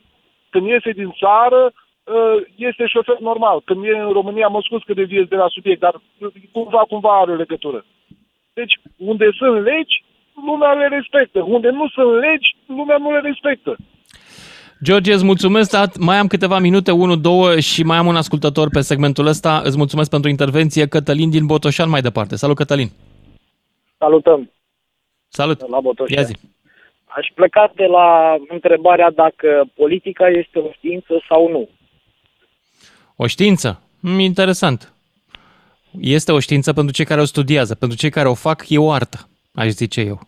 Când 0.50 0.66
iese 0.68 0.92
din 0.92 1.12
țară, 1.22 1.72
uh, 1.72 2.38
este 2.56 2.86
șofer 2.88 3.18
normal. 3.20 3.62
Când 3.66 3.84
e 3.86 3.98
în 3.98 4.12
România, 4.12 4.48
mă 4.48 4.62
scuz 4.64 4.82
că 4.86 4.94
deviez 4.94 5.26
de 5.26 5.36
la 5.36 5.48
subiect, 5.48 5.80
dar 5.80 5.96
cumva, 6.52 6.82
cumva 6.90 7.20
are 7.20 7.32
o 7.32 7.42
legătură. 7.44 7.86
Deci, 8.54 8.74
unde 8.98 9.30
sunt 9.38 9.64
legi, 9.64 10.04
lumea 10.46 10.72
le 10.72 10.88
respectă. 10.88 11.40
Unde 11.42 11.70
nu 11.70 11.88
sunt 11.88 12.12
legi, 12.20 12.56
lumea 12.66 12.98
nu 12.98 13.12
le 13.12 13.20
respectă. 13.20 13.76
George, 14.84 15.14
îți 15.14 15.26
mulțumesc, 15.26 15.72
dar 15.72 15.88
mai 16.00 16.18
am 16.18 16.28
câteva 16.28 16.60
minute, 16.60 16.92
1-2 17.58 17.60
și 17.60 17.84
mai 17.84 17.98
am 17.98 18.08
un 18.08 18.16
ascultător 18.16 18.70
pe 18.70 18.82
segmentul 18.82 19.26
ăsta. 19.26 19.62
Îți 19.64 19.78
mulțumesc 19.78 20.10
pentru 20.10 20.30
intervenție. 20.30 20.88
Cătălin 20.88 21.30
din 21.30 21.46
Botoșan 21.46 21.90
mai 21.90 22.02
departe. 22.02 22.36
Salut, 22.36 22.56
Cătălin. 22.56 22.90
Salutăm 23.98 24.52
Salut. 25.28 25.70
la 25.70 25.80
Botoșani. 25.80 26.18
Ia 26.18 26.24
zi. 26.24 26.36
Aș 27.06 27.28
pleca 27.36 27.72
de 27.76 27.86
la 27.86 28.36
întrebarea 28.48 29.12
dacă 29.12 29.70
politica 29.76 30.28
este 30.28 30.60
o 30.60 30.72
știință 30.72 31.24
sau 31.28 31.50
nu. 31.50 31.70
O 33.16 33.28
știință? 33.28 33.82
Mm, 34.00 34.20
interesant. 34.20 34.94
Este 36.02 36.32
o 36.32 36.40
știință 36.40 36.74
pentru 36.74 36.94
cei 36.94 37.06
care 37.06 37.22
o 37.22 37.26
studiază. 37.26 37.76
Pentru 37.76 37.98
cei 37.98 38.10
care 38.10 38.28
o 38.28 38.34
fac, 38.34 38.70
e 38.70 38.78
o 38.78 38.92
artă, 38.92 39.30
aș 39.62 39.68
zice 39.68 40.02
eu. 40.02 40.20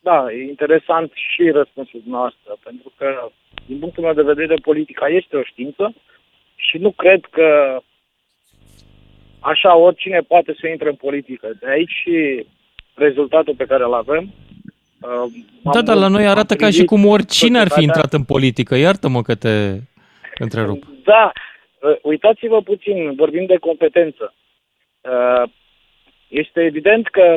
Da, 0.00 0.26
e 0.32 0.42
interesant 0.48 1.12
și 1.14 1.50
răspunsul 1.50 2.00
dumneavoastră, 2.02 2.56
pentru 2.64 2.92
că, 2.98 3.28
din 3.66 3.78
punctul 3.78 4.02
meu 4.02 4.12
de 4.12 4.22
vedere, 4.32 4.54
politica 4.54 5.06
este 5.06 5.36
o 5.36 5.42
știință 5.42 5.94
și 6.54 6.78
nu 6.78 6.90
cred 6.90 7.20
că 7.30 7.78
așa 9.40 9.76
oricine 9.76 10.20
poate 10.20 10.54
să 10.60 10.66
intre 10.66 10.88
în 10.88 10.94
politică. 10.94 11.46
De 11.60 11.66
aici 11.70 11.90
și 12.02 12.46
rezultatul 12.94 13.54
pe 13.54 13.64
care 13.64 13.84
îl 13.84 13.94
avem. 13.94 14.22
Uh, 15.00 15.32
Da, 15.62 15.70
am 15.78 15.84
dar 15.84 15.96
la 15.96 16.08
noi 16.08 16.24
am 16.24 16.30
arată 16.30 16.54
ca 16.56 16.66
și 16.66 16.70
privit 16.72 16.88
cum 16.88 17.06
oricine 17.06 17.58
ar 17.58 17.68
fi 17.68 17.72
societatea- 17.72 18.00
intrat 18.02 18.12
în 18.20 18.24
politică. 18.24 18.74
Iartă-mă 18.74 19.22
că 19.22 19.34
te 19.34 19.78
întrerup. 20.38 20.82
Da, 21.04 21.32
uh, 21.80 21.96
uitați-vă 22.02 22.62
puțin, 22.62 23.14
vorbim 23.14 23.46
de 23.46 23.56
competență. 23.56 24.34
Uh, 25.00 25.50
Este 26.28 26.60
evident 26.60 27.08
că 27.08 27.36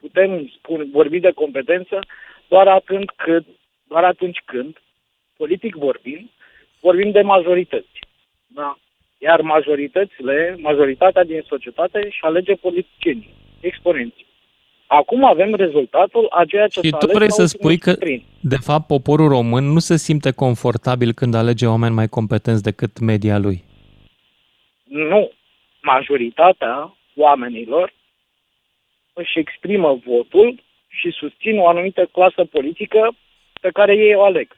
putem 0.00 0.50
spune, 0.56 0.84
vorbi 0.92 1.20
de 1.20 1.30
competență 1.34 1.98
doar 2.48 2.68
atunci 2.68 3.10
când, 3.16 3.44
doar 3.88 4.04
atunci 4.04 4.42
când, 4.44 4.76
politic 5.36 5.74
vorbind, 5.74 6.28
vorbim 6.80 7.10
de 7.10 7.20
majorități. 7.20 7.98
Da? 8.46 8.78
Iar 9.18 9.40
majoritățile, 9.40 10.56
majoritatea 10.58 11.24
din 11.24 11.42
societate 11.46 11.98
își 12.04 12.18
alege 12.20 12.54
politicienii, 12.54 13.34
exponenții. 13.60 14.26
Acum 14.86 15.24
avem 15.24 15.54
rezultatul 15.54 16.26
a 16.30 16.44
ceea 16.44 16.66
ce 16.68 16.80
Și 16.80 16.88
s-a 16.88 16.96
tu 16.96 17.04
ales 17.04 17.16
vrei 17.16 17.28
la 17.28 17.34
să 17.34 17.42
ultimul 17.42 17.62
spui 17.62 17.78
că, 17.78 17.90
scrutin. 17.90 18.22
de 18.40 18.56
fapt, 18.56 18.86
poporul 18.86 19.28
român 19.28 19.64
nu 19.64 19.78
se 19.78 19.96
simte 19.96 20.30
confortabil 20.32 21.12
când 21.12 21.34
alege 21.34 21.66
oameni 21.66 21.94
mai 21.94 22.08
competenți 22.08 22.62
decât 22.62 22.98
media 22.98 23.38
lui. 23.38 23.64
Nu. 24.84 25.30
Majoritatea 25.82 26.96
oamenilor 27.16 27.92
își 29.20 29.38
exprimă 29.38 30.00
votul 30.06 30.62
și 30.88 31.10
susțin 31.10 31.58
o 31.58 31.68
anumită 31.68 32.08
clasă 32.12 32.44
politică 32.44 33.16
pe 33.60 33.70
care 33.70 33.94
ei 33.96 34.14
o 34.14 34.22
aleg. 34.24 34.56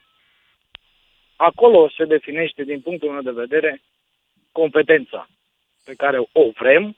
Acolo 1.35 1.89
se 1.97 2.05
definește, 2.05 2.63
din 2.63 2.79
punctul 2.81 3.09
meu 3.11 3.21
de 3.21 3.39
vedere, 3.43 3.81
competența 4.51 5.27
pe 5.85 5.93
care 5.93 6.17
o 6.31 6.49
vrem 6.59 6.95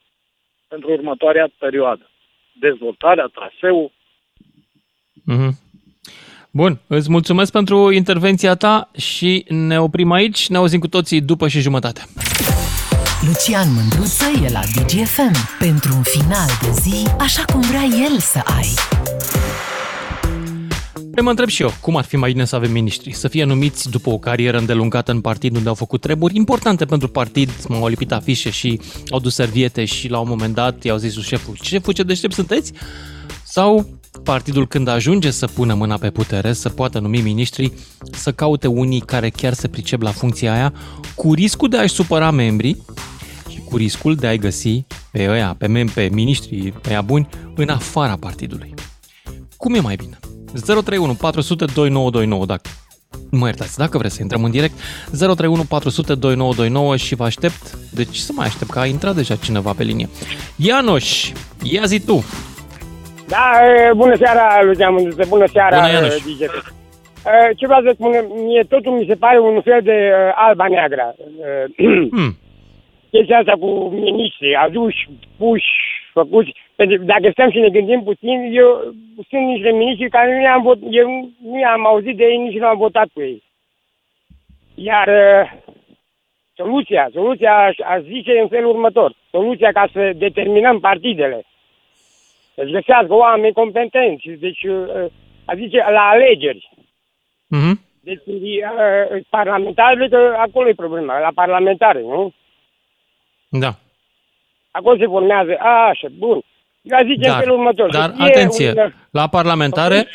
pentru 0.67 0.91
următoarea 0.91 1.49
perioadă. 1.57 2.09
Dezvoltarea, 2.59 3.25
traseul, 3.25 3.91
Mhm. 5.25 5.57
Bun, 6.51 6.81
îți 6.87 7.09
mulțumesc 7.09 7.51
pentru 7.51 7.91
intervenția 7.91 8.55
ta 8.55 8.91
și 8.97 9.45
ne 9.49 9.79
oprim 9.79 10.11
aici. 10.11 10.49
Ne 10.49 10.57
auzim 10.57 10.79
cu 10.79 10.87
toții 10.87 11.21
după 11.21 11.47
și 11.47 11.59
jumătate. 11.59 12.01
Lucian 13.27 13.73
Mândruță 13.73 14.25
e 14.43 14.49
la 14.49 14.59
DGFM 14.59 15.31
pentru 15.59 15.93
un 15.95 16.01
final 16.01 16.47
de 16.61 16.71
zi 16.81 17.07
așa 17.19 17.43
cum 17.45 17.61
vrea 17.61 17.83
el 17.83 18.19
să 18.19 18.41
ai. 18.57 18.73
Păi 20.93 21.23
mă 21.23 21.29
întreb 21.29 21.47
și 21.47 21.61
eu, 21.61 21.73
cum 21.81 21.95
ar 21.97 22.03
fi 22.03 22.15
mai 22.15 22.31
bine 22.31 22.45
să 22.45 22.55
avem 22.55 22.71
miniștri? 22.71 23.13
Să 23.13 23.27
fie 23.27 23.43
numiți 23.43 23.89
după 23.89 24.09
o 24.09 24.17
carieră 24.17 24.57
îndelungată 24.57 25.11
în 25.11 25.21
partid 25.21 25.55
unde 25.55 25.69
au 25.69 25.75
făcut 25.75 26.01
treburi 26.01 26.35
importante 26.35 26.85
pentru 26.85 27.07
partid, 27.07 27.49
mă, 27.67 27.75
au 27.75 27.87
lipit 27.87 28.11
afișe 28.11 28.49
și 28.49 28.79
au 29.09 29.19
dus 29.19 29.33
serviete 29.33 29.85
și 29.85 30.09
la 30.09 30.19
un 30.19 30.27
moment 30.27 30.55
dat 30.55 30.83
i-au 30.83 30.97
zis 30.97 31.15
lui 31.15 31.23
șeful, 31.23 31.57
șeful 31.61 31.93
ce 31.93 32.03
deștept 32.03 32.33
sunteți? 32.33 32.71
Sau 33.43 33.89
partidul 34.23 34.67
când 34.67 34.87
ajunge 34.87 35.31
să 35.31 35.47
pună 35.47 35.73
mâna 35.73 35.97
pe 35.97 36.09
putere, 36.09 36.53
să 36.53 36.69
poată 36.69 36.99
numi 36.99 37.19
miniștri, 37.19 37.73
să 38.11 38.31
caute 38.31 38.67
unii 38.67 38.99
care 38.99 39.29
chiar 39.29 39.53
se 39.53 39.67
pricep 39.67 40.01
la 40.01 40.11
funcția 40.11 40.53
aia, 40.53 40.73
cu 41.15 41.33
riscul 41.33 41.69
de 41.69 41.77
a-și 41.77 41.93
supăra 41.93 42.31
membrii 42.31 42.83
și 43.12 43.12
cu 43.73 43.79
riscul 43.79 44.15
de 44.15 44.27
a-i 44.27 44.37
găsi 44.37 44.85
pe 45.11 45.29
ăia, 45.29 45.55
pe 45.57 45.67
mem, 45.67 45.87
pe 45.87 46.09
miniștri, 46.11 46.73
pe 46.81 46.89
ăia 46.89 47.01
buni, 47.01 47.27
în 47.55 47.69
afara 47.69 48.15
partidului. 48.19 48.73
Cum 49.57 49.73
e 49.73 49.79
mai 49.79 49.95
bine? 49.95 50.17
031 50.65 51.13
400 51.13 51.65
2929 51.65 52.45
dacă 52.45 52.69
Mă 53.31 53.45
iertați, 53.45 53.77
dacă 53.77 53.97
vreți 53.97 54.15
să 54.15 54.21
intrăm 54.21 54.43
în 54.43 54.51
direct 54.51 54.73
031 55.19 55.63
400 55.69 56.15
2929 56.15 56.95
și 56.97 57.15
vă 57.15 57.23
aștept 57.23 57.63
Deci 57.93 58.15
să 58.15 58.31
mai 58.35 58.45
aștept 58.45 58.71
că 58.71 58.79
a 58.79 58.85
intrat 58.85 59.15
deja 59.15 59.35
cineva 59.35 59.71
pe 59.77 59.83
linie 59.83 60.07
Ianoș, 60.55 61.31
ia 61.63 61.83
zi 61.85 62.05
tu 62.05 62.23
Da, 63.27 63.45
e, 63.65 63.93
bună 63.95 64.15
seara, 64.15 64.63
Lucian 64.63 64.93
Mândruță, 64.93 65.25
bună 65.29 65.45
seara, 65.53 65.75
Bună, 65.75 65.91
Ianuș. 65.91 66.13
e, 66.13 66.21
DJ. 66.25 66.41
E, 66.41 67.53
Ce 67.57 67.65
vreau 67.65 67.81
să 67.81 67.91
spun, 67.93 68.11
mie 68.45 68.63
totul 68.69 68.91
mi 68.91 69.05
se 69.09 69.15
pare 69.15 69.39
un 69.39 69.61
fel 69.61 69.81
de 69.83 69.97
uh, 70.11 70.33
alba 70.35 70.67
neagră. 70.67 71.15
Uh, 71.17 72.09
hmm. 72.15 72.37
Chestia 73.13 73.37
asta 73.37 73.55
cu 73.59 73.89
miniștri, 73.89 74.55
aduși, 74.55 75.09
puși, 75.37 75.71
făcuți. 76.13 76.51
Pentru 76.75 76.97
că 76.97 77.03
dacă 77.03 77.29
stăm 77.31 77.51
și 77.51 77.59
ne 77.59 77.69
gândim 77.69 78.03
puțin, 78.03 78.49
eu 78.51 78.93
sunt 79.29 79.45
niște 79.47 79.71
miniștri 79.71 80.09
care 80.09 80.35
nu 80.35 80.41
i-am 80.41 80.61
vot, 80.61 80.77
eu 80.89 81.29
nu 81.43 81.59
i-am 81.59 81.85
auzit 81.85 82.17
de 82.17 82.23
ei, 82.23 82.37
nici 82.37 82.59
nu 82.59 82.65
am 82.65 82.77
votat 82.77 83.07
cu 83.13 83.21
ei. 83.21 83.43
Iar 84.75 85.07
uh, 85.07 85.51
soluția, 86.53 87.09
soluția 87.13 87.57
aș, 87.57 87.77
aș 87.79 88.01
zice 88.01 88.39
în 88.39 88.47
felul 88.47 88.69
următor. 88.69 89.15
Soluția 89.29 89.71
ca 89.71 89.89
să 89.93 90.11
determinăm 90.15 90.79
partidele 90.79 91.43
să-și 92.55 92.71
găsească 92.71 93.13
oameni 93.13 93.53
competenți. 93.53 94.29
Deci, 94.29 94.63
uh, 94.63 95.05
a 95.45 95.55
zice, 95.55 95.77
la 95.77 96.01
alegeri. 96.01 96.69
Mhm. 97.47 97.81
Deci, 97.99 98.25
uh, 98.25 99.21
parlamentarele, 99.29 100.07
că 100.07 100.35
acolo 100.37 100.67
e 100.67 100.73
problema, 100.73 101.19
la 101.19 101.31
parlamentare, 101.35 102.01
nu? 102.01 102.33
Da. 103.59 103.71
Acolo 104.71 104.97
se 104.97 105.05
formează, 105.05 105.55
a, 105.59 105.87
așa, 105.89 106.07
bun. 106.17 106.41
Eu 106.81 106.97
aș 106.97 107.03
zice 107.03 107.27
în 107.27 107.31
Dar, 107.33 107.39
felul 107.39 107.57
următor. 107.57 107.89
dar 107.91 108.09
să 108.09 108.15
fie 108.15 108.25
atenție, 108.25 108.69
un- 108.69 108.93
la 109.11 109.27
parlamentare 109.27 110.07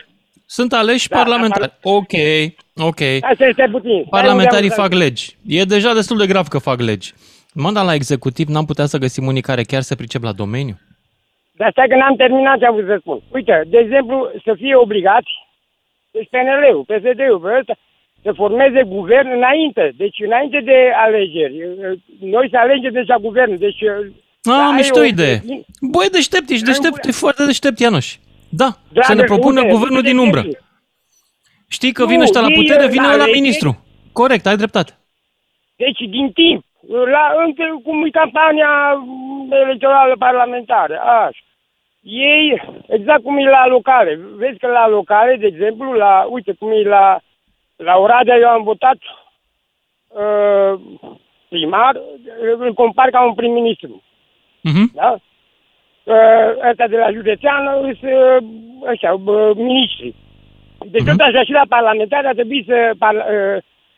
sunt 0.47 0.72
aleși 0.72 1.09
Da, 1.09 1.16
la 1.16 1.22
parlamentari. 1.22 1.72
Ok, 1.82 2.12
ok. 2.76 3.01
Asta 3.20 3.45
este 3.47 3.68
puțin. 3.70 3.91
Stai 4.07 4.07
Parlamentarii 4.11 4.68
unde 4.68 4.80
am- 4.82 4.89
fac 4.89 4.93
legi. 4.99 5.36
E 5.47 5.62
deja 5.64 5.95
destul 5.95 6.16
de 6.18 6.26
grav 6.26 6.47
că 6.47 6.59
fac 6.59 6.80
legi. 6.80 7.12
Mă, 7.55 7.70
dar 7.70 7.84
la 7.84 7.95
executiv 7.95 8.49
n-am 8.49 8.64
putea 8.64 8.86
să 8.86 8.99
găsim 8.99 9.26
unii 9.26 9.41
care 9.43 9.62
chiar 9.62 9.82
se 9.82 9.95
pricep 9.97 10.22
la 10.22 10.32
domeniu? 10.32 10.78
Dar 11.53 11.70
stai 11.70 11.89
că 11.89 11.95
n-am 11.97 12.16
terminat 12.16 12.59
ce 12.59 12.64
am 12.66 12.74
vrut 12.74 12.86
să 12.86 12.97
spun. 13.01 13.20
Uite, 13.32 13.62
de 13.66 13.78
exemplu, 13.78 14.30
să 14.45 14.55
fie 14.57 14.74
obligați, 14.74 15.30
deci 16.11 16.28
PNL-ul, 16.30 16.84
PSD-ul, 16.84 17.39
pe 17.41 17.57
ăsta, 17.61 17.74
să 18.22 18.32
formeze 18.32 18.82
guvern 18.82 19.28
înainte. 19.30 19.92
Deci 19.96 20.16
înainte 20.20 20.60
de 20.60 20.92
alegeri. 20.94 21.54
Noi 22.20 22.48
să 22.50 22.56
alegem 22.58 22.92
deja 22.92 23.16
guvernul. 23.16 23.58
Deci, 23.58 23.82
A, 24.50 24.66
ai 24.66 24.72
mișto 24.74 25.00
o- 25.00 25.04
idee. 25.04 25.42
Băi, 25.80 26.08
deștept, 26.12 26.48
ești 26.50 26.64
deștept, 26.64 27.04
e 27.04 27.10
foarte 27.10 27.44
deștept, 27.44 27.78
Ianoș. 27.78 28.16
Da, 28.48 28.68
Dragă, 28.92 29.06
să 29.06 29.14
ne 29.14 29.22
propună 29.22 29.60
uite, 29.60 29.72
guvernul 29.72 29.96
uite 29.96 30.08
din 30.08 30.16
de 30.16 30.22
umbră. 30.24 30.38
exemplu. 30.38 30.66
Știi 31.68 31.92
că 31.92 32.02
Nu, 32.02 32.08
vine 32.08 32.22
ăștia 32.22 32.40
la 32.40 32.46
ei, 32.50 32.54
putere, 32.54 32.86
vine 32.88 33.06
la 33.06 33.16
la 33.16 33.22
alegeri- 33.24 33.32
ministru. 33.40 33.84
Corect, 34.12 34.46
ai 34.46 34.56
dreptate. 34.56 34.92
Deci 35.76 35.98
din 36.16 36.30
timp, 36.32 36.64
la, 37.14 37.24
încă 37.46 37.62
cum 37.84 38.04
e 38.04 38.10
campania 38.10 38.70
mm, 39.04 39.52
electorală 39.64 40.14
parlamentară, 40.18 40.96
așa. 41.00 41.42
Ei, 42.02 42.62
exact 42.88 43.22
cum 43.22 43.36
e 43.38 43.42
la 43.50 43.66
locale. 43.66 44.20
Vezi 44.36 44.58
că 44.58 44.66
la 44.66 44.88
locale, 44.88 45.36
de 45.36 45.46
exemplu, 45.46 45.92
la, 45.92 46.26
uite 46.30 46.52
cum 46.58 46.70
e 46.70 46.82
la, 46.82 47.20
la 47.79 47.97
Oradea, 47.97 48.37
eu 48.37 48.49
am 48.49 48.62
votat 48.62 48.99
uh, 50.09 50.81
primar, 51.49 52.01
îl 52.59 52.74
compar 52.74 53.11
ca 53.11 53.26
un 53.26 53.35
prim-ministru. 53.35 54.03
Mhm. 54.62 54.91
Da? 54.95 55.18
Uh, 56.03 56.70
ăsta 56.70 56.87
de 56.87 56.97
la 56.97 57.11
județeană 57.11 57.81
sunt 57.81 57.99
uh, 58.03 58.91
ăștia, 58.91 59.12
uh, 59.12 59.51
ministri. 59.55 60.14
Deci 60.91 61.05
tot 61.05 61.20
așa 61.20 61.43
și 61.45 61.51
la 61.51 61.64
parlamentare 61.68 62.26
ar 62.26 62.35
trebui 62.35 62.64
să 62.66 62.95
par, 62.99 63.14
uh, 63.14 63.57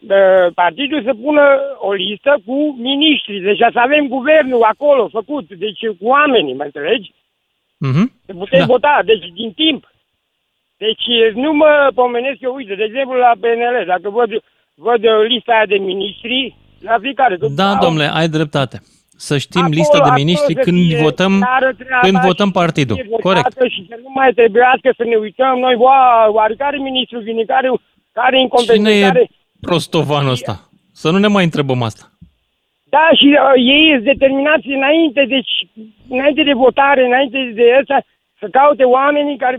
uh, 0.08 0.52
partidul 0.54 1.02
să 1.02 1.14
pună 1.22 1.42
o 1.78 1.92
listă 1.92 2.42
cu 2.46 2.76
miniștri. 2.78 3.40
Deci 3.40 3.58
să 3.58 3.78
avem 3.78 4.08
guvernul 4.08 4.62
acolo 4.62 5.08
făcut, 5.08 5.52
deci 5.54 5.86
cu 5.98 6.06
oamenii, 6.06 6.54
mă 6.54 6.62
înțelegi? 6.62 7.12
Mhm. 7.78 8.12
Să 8.26 8.34
putem 8.34 8.58
da. 8.58 8.64
vota, 8.64 9.02
deci 9.04 9.26
din 9.34 9.52
timp. 9.52 9.89
Deci 10.84 11.06
nu 11.44 11.50
mă 11.52 11.70
pomenesc 11.94 12.38
eu, 12.40 12.54
uite, 12.54 12.74
de 12.80 12.84
exemplu 12.90 13.14
la 13.26 13.32
PNL, 13.42 13.76
dacă 13.86 14.06
văd, 14.18 14.30
văd 14.86 15.02
uh, 15.04 15.18
lista 15.32 15.52
aia 15.52 15.66
de 15.72 15.78
miniștri, 15.90 16.56
la 16.88 16.96
fiecare. 17.04 17.36
tot 17.36 17.50
Da, 17.60 17.68
au- 17.70 17.82
domnule, 17.84 18.08
ai 18.20 18.28
dreptate. 18.28 18.76
Să 19.28 19.34
știm 19.38 19.60
Acolo- 19.66 19.76
lista 19.78 19.96
de 19.98 20.02
acolo 20.10 20.18
miniștri 20.22 20.54
să 20.54 20.60
când 20.66 20.78
fie 20.86 21.00
votăm, 21.06 21.32
clară 21.40 21.70
treaba 21.80 22.04
când 22.06 22.16
și 22.20 22.26
votăm 22.30 22.50
să 22.52 22.58
partidul. 22.60 22.96
fie 22.96 23.06
votată 23.10 23.28
Corect. 23.28 23.72
Și 23.74 23.80
să 23.90 23.96
nu 24.04 24.10
mai 24.18 24.30
trebuiască 24.40 24.88
să 24.98 25.04
ne 25.10 25.16
uităm 25.26 25.54
noi, 25.66 25.74
oa, 25.86 26.02
oare 26.38 26.54
care 26.64 26.76
ministru 26.90 27.18
vine, 27.28 27.42
care, 27.54 27.68
care 28.18 28.34
e 28.36 28.40
incompetent, 28.40 28.86
Cine 28.86 29.00
care... 29.06 29.20
e 29.20 29.34
prostovanul 29.68 30.30
ăsta? 30.38 30.54
Să 31.02 31.10
nu 31.10 31.18
ne 31.18 31.26
mai 31.36 31.44
întrebăm 31.44 31.82
asta. 31.90 32.04
Da, 32.94 33.04
și 33.20 33.28
uh, 33.38 33.52
ei 33.74 33.84
sunt 33.92 34.04
determinați 34.12 34.66
înainte, 34.78 35.24
deci 35.34 35.52
înainte 36.08 36.42
de 36.42 36.52
votare, 36.64 37.02
înainte 37.10 37.38
de 37.54 37.64
asta, 37.80 37.96
să 38.40 38.48
caute 38.48 38.84
oamenii 38.84 39.36
care... 39.36 39.58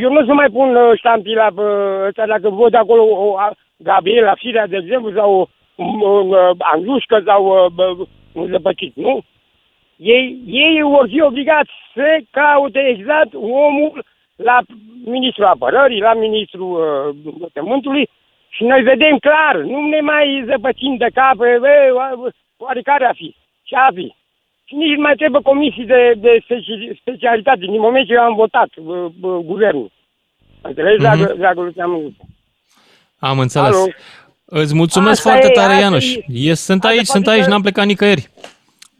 Eu 0.00 0.12
nu 0.12 0.24
să 0.24 0.32
mai 0.32 0.48
pun 0.52 0.74
uh, 0.76 0.92
ștampii 0.96 1.34
la 1.34 1.48
uh, 1.56 2.06
ăsta, 2.06 2.26
dacă 2.26 2.48
văd 2.48 2.74
acolo 2.74 3.02
o 3.08 3.38
a- 3.38 3.56
Gabriela 3.76 4.34
Firea, 4.34 4.66
de 4.66 4.76
exemplu, 4.76 5.12
sau 5.12 5.48
un, 5.74 6.00
un 6.00 6.30
uh, 6.30 6.50
Anjușcă 6.58 7.22
sau 7.26 7.44
uh, 7.46 7.66
bă, 7.74 7.96
un 8.32 8.46
zăpăcit, 8.46 8.96
nu? 8.96 9.20
Ei, 9.96 10.38
ei 10.46 10.82
vor 10.82 11.06
fi 11.08 11.20
obligați 11.20 11.70
să 11.94 12.18
caute 12.30 12.78
exact 12.88 13.34
omul 13.34 14.04
la 14.36 14.58
ministrul 15.04 15.44
apărării, 15.46 16.00
la 16.00 16.14
ministrul 16.14 16.70
uh, 16.80 17.32
învățământului 17.32 18.08
și 18.48 18.64
noi 18.64 18.82
vedem 18.82 19.16
clar, 19.18 19.56
nu 19.56 19.80
ne 19.88 20.00
mai 20.00 20.42
zăpățim 20.46 20.96
de 20.96 21.06
cap, 21.14 21.34
bă, 21.36 21.70
oa- 22.00 22.32
oare 22.56 22.80
care 22.82 23.04
a 23.04 23.12
fi? 23.12 23.34
Ce 23.62 23.76
a 23.76 23.88
fi? 23.94 24.14
Și 24.70 24.76
nici 24.76 24.96
nu 24.96 25.02
mai 25.06 25.14
trebuie 25.14 25.40
comisii 25.50 25.86
de, 25.94 26.00
de 26.24 26.32
speci- 26.44 26.98
specialitate, 27.02 27.58
din 27.60 27.80
moment 27.86 28.06
ce 28.06 28.12
eu 28.12 28.20
am 28.22 28.34
votat 28.34 28.68
bă, 28.86 29.08
bă, 29.20 29.38
guvernul. 29.52 29.90
Înțelegi, 30.60 31.02
Mhm. 31.02 31.02
dragă, 31.02 31.34
dragă 31.38 31.60
Lucian 31.60 31.90
Mânguță? 31.90 32.22
Am 33.18 33.38
înțeles. 33.38 33.74
Alo? 33.76 33.86
Îți 34.44 34.74
mulțumesc 34.74 35.10
Asta 35.18 35.30
foarte 35.30 35.46
e, 35.46 35.50
tare, 35.60 35.72
asta 35.72 35.84
Ianuș. 35.84 36.14
e. 36.14 36.22
E, 36.50 36.54
sunt 36.54 36.84
Asta 36.84 36.96
aici, 36.96 37.06
sunt 37.06 37.22
poate 37.24 37.36
aici, 37.38 37.46
că- 37.46 37.52
n-am 37.52 37.62
plecat 37.62 37.86
nicăieri. 37.86 38.28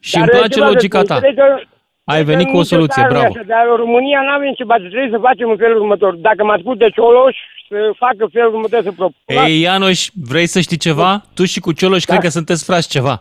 Și 0.00 0.12
Dar, 0.12 0.22
îmi 0.22 0.30
place 0.30 0.52
ceva 0.54 0.66
de 0.66 0.72
logica 0.72 0.98
spus, 0.98 1.08
ta. 1.10 1.18
cred 1.20 1.34
că- 1.34 1.60
Ai 2.04 2.16
cred 2.16 2.26
că 2.26 2.30
venit 2.32 2.46
cu 2.50 2.56
o 2.56 2.58
nici 2.60 2.66
soluție, 2.74 3.02
țară 3.02 3.12
nu 3.12 3.18
e 3.18 3.20
bravo. 3.20 3.34
așa, 3.36 3.44
Dar 3.54 3.64
în 3.70 3.76
România 3.76 4.20
nu 4.26 4.30
avem 4.38 4.52
ce 4.58 4.64
face. 4.64 4.82
Trebuie 4.94 5.10
să 5.16 5.18
facem 5.28 5.50
în 5.50 5.56
felul 5.56 5.80
următor. 5.80 6.14
Dacă 6.14 6.44
m-ați 6.44 6.62
pus 6.62 6.76
de 6.76 6.88
Cioloș, 6.96 7.36
să 7.68 7.76
facă 7.96 8.28
felul 8.32 8.54
următor 8.54 8.82
să 8.82 8.92
propun. 8.92 9.14
Ei, 9.46 9.60
Ianuș, 9.60 10.00
vrei 10.30 10.46
să 10.46 10.60
știi 10.60 10.76
ceva? 10.76 11.24
Tu 11.34 11.44
și 11.44 11.60
cu 11.60 11.72
Cioloș 11.72 12.04
Da. 12.04 12.08
cred 12.12 12.24
că 12.24 12.30
sunteți 12.38 12.64
frați 12.64 12.88
ceva. 12.88 13.20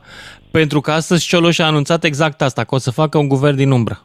Pentru 0.52 0.82
că 0.82 0.92
astăzi 0.92 1.28
Cioloș 1.28 1.60
a 1.60 1.66
anunțat 1.66 2.04
exact 2.04 2.42
asta, 2.42 2.64
că 2.64 2.76
o 2.76 2.78
să 2.78 2.92
facă 2.92 3.18
un 3.18 3.28
guvern 3.28 3.56
din 3.56 3.72
umbră. 3.72 4.04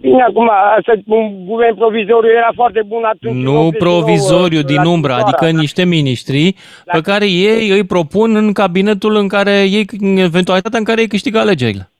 Bine, 0.00 0.22
acum, 0.22 0.50
asta, 0.76 0.92
un 1.06 1.44
guvern 1.44 1.74
provizoriu 1.76 2.30
era 2.30 2.50
foarte 2.54 2.82
bun 2.86 3.04
atunci. 3.04 3.34
în 3.34 3.40
Nu 3.40 3.66
89, 3.66 3.70
provizoriu 3.70 4.62
din 4.62 4.82
la 4.82 4.88
umbră, 4.90 5.12
Timișoara. 5.12 5.36
adică 5.36 5.58
niște 5.60 5.84
miniștri 5.84 6.54
pe 6.84 7.00
care 7.00 7.26
ei 7.26 7.68
îi 7.68 7.84
propun 7.84 8.36
în 8.36 8.52
cabinetul 8.52 9.16
în 9.16 9.28
care 9.28 9.50
ei, 9.50 9.86
în 10.00 10.16
eventualitatea 10.16 10.78
în 10.78 10.84
care 10.84 11.00
ei 11.00 11.08
câștigă 11.08 11.38
alegerile. 11.38 11.90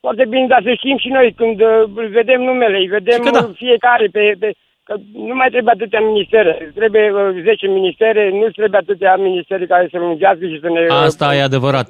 Foarte 0.00 0.24
bine, 0.28 0.46
dar 0.46 0.62
să 0.62 0.72
știm 0.74 0.98
și 0.98 1.08
noi, 1.08 1.32
când 1.32 1.60
uh, 1.60 1.68
îl 1.94 2.08
vedem 2.08 2.40
numele, 2.42 2.76
îi 2.78 2.86
vedem 2.86 3.20
că 3.22 3.30
da. 3.30 3.38
uh, 3.38 3.50
fiecare 3.54 4.06
pe, 4.12 4.34
pe... 4.38 4.52
Că 4.92 5.00
nu 5.12 5.34
mai 5.34 5.48
trebuie 5.50 5.72
atâtea 5.76 6.00
ministere. 6.00 6.72
Trebuie 6.74 7.10
uh, 7.12 7.42
10 7.44 7.66
ministere, 7.66 8.30
nu 8.32 8.48
trebuie 8.50 8.80
atâtea 8.82 9.16
ministere 9.16 9.66
care 9.66 9.88
să 9.90 9.98
lungească 9.98 10.44
și 10.46 10.58
să 10.60 10.68
ne... 10.68 10.94
Asta 10.94 11.34
e 11.34 11.42
adevărat. 11.42 11.88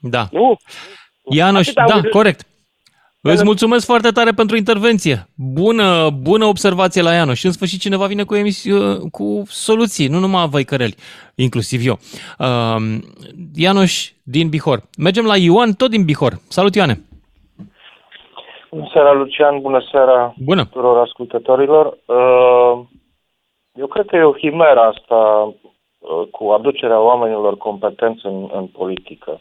Da. 0.00 0.28
Nu? 0.32 0.56
Ianuș, 1.30 1.66
Atât 1.68 1.76
am 1.76 1.86
da, 1.88 1.98
vrut. 1.98 2.10
corect. 2.10 2.46
Îți 3.20 3.44
mulțumesc 3.44 3.84
foarte 3.84 4.08
tare 4.10 4.30
pentru 4.32 4.56
intervenție. 4.56 5.28
Bună, 5.34 6.10
bună 6.10 6.44
observație 6.44 7.02
la 7.02 7.12
Ianuș. 7.12 7.38
Și 7.38 7.46
în 7.46 7.52
sfârșit 7.52 7.80
cineva 7.80 8.06
vine 8.06 8.22
cu, 8.22 8.34
emisi- 8.36 9.10
cu 9.10 9.42
soluții, 9.46 10.06
nu 10.08 10.18
numai 10.18 10.48
văicăreli, 10.48 10.94
inclusiv 11.34 11.86
eu. 11.86 11.98
Uh, 12.38 12.98
Ianuș 13.54 14.10
din 14.22 14.48
Bihor. 14.48 14.82
Mergem 14.98 15.24
la 15.24 15.36
Ioan, 15.36 15.72
tot 15.72 15.90
din 15.90 16.04
Bihor. 16.04 16.40
Salut, 16.48 16.74
Ioane! 16.74 17.00
Bună 18.74 18.88
seara, 18.92 19.12
Lucian, 19.12 19.60
bună 19.60 19.82
seara 19.90 20.34
Bună. 20.44 20.64
tuturor 20.64 20.98
ascultătorilor. 20.98 21.86
Uh, 22.06 22.78
Eu 23.72 23.86
cred 23.86 24.06
că 24.06 24.16
e 24.16 24.22
o 24.22 24.38
himeră 24.38 24.80
asta 24.80 25.16
uh, 25.18 26.28
cu 26.30 26.48
aducerea 26.50 27.00
oamenilor 27.00 27.56
competenți 27.56 28.26
în, 28.26 28.48
în 28.52 28.66
politică. 28.66 29.40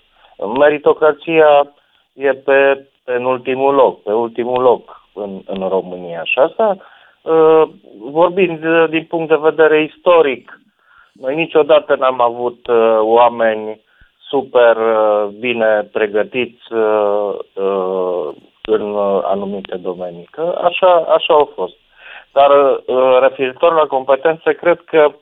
Meritocrația 0.59 1.73
e 2.13 2.33
pe 2.33 2.87
penultimul 3.03 3.73
loc, 3.73 4.03
pe 4.03 4.11
ultimul 4.11 4.61
loc 4.61 5.01
în, 5.13 5.41
în 5.45 5.67
România. 5.67 6.23
Și 6.23 6.39
asta, 6.39 6.77
uh, 7.21 7.63
vorbind 7.99 8.63
uh, 8.65 8.89
din 8.89 9.03
punct 9.03 9.29
de 9.29 9.39
vedere 9.41 9.83
istoric, 9.83 10.61
noi 11.13 11.35
niciodată 11.35 11.95
n-am 11.95 12.21
avut 12.21 12.67
uh, 12.67 12.97
oameni 12.99 13.81
super 14.29 14.77
uh, 14.77 15.27
bine 15.39 15.89
pregătiți 15.91 16.73
uh, 16.73 17.33
uh, 17.53 18.35
în 18.71 18.95
uh, 18.95 19.21
anumite 19.23 19.75
domenii. 19.75 20.27
Că 20.31 20.59
așa, 20.63 20.95
așa 20.95 21.33
au 21.33 21.51
fost. 21.55 21.75
Dar 22.31 22.49
uh, 22.51 23.17
referitor 23.19 23.73
la 23.73 23.85
competențe, 23.85 24.53
cred 24.53 24.79
că 24.85 25.13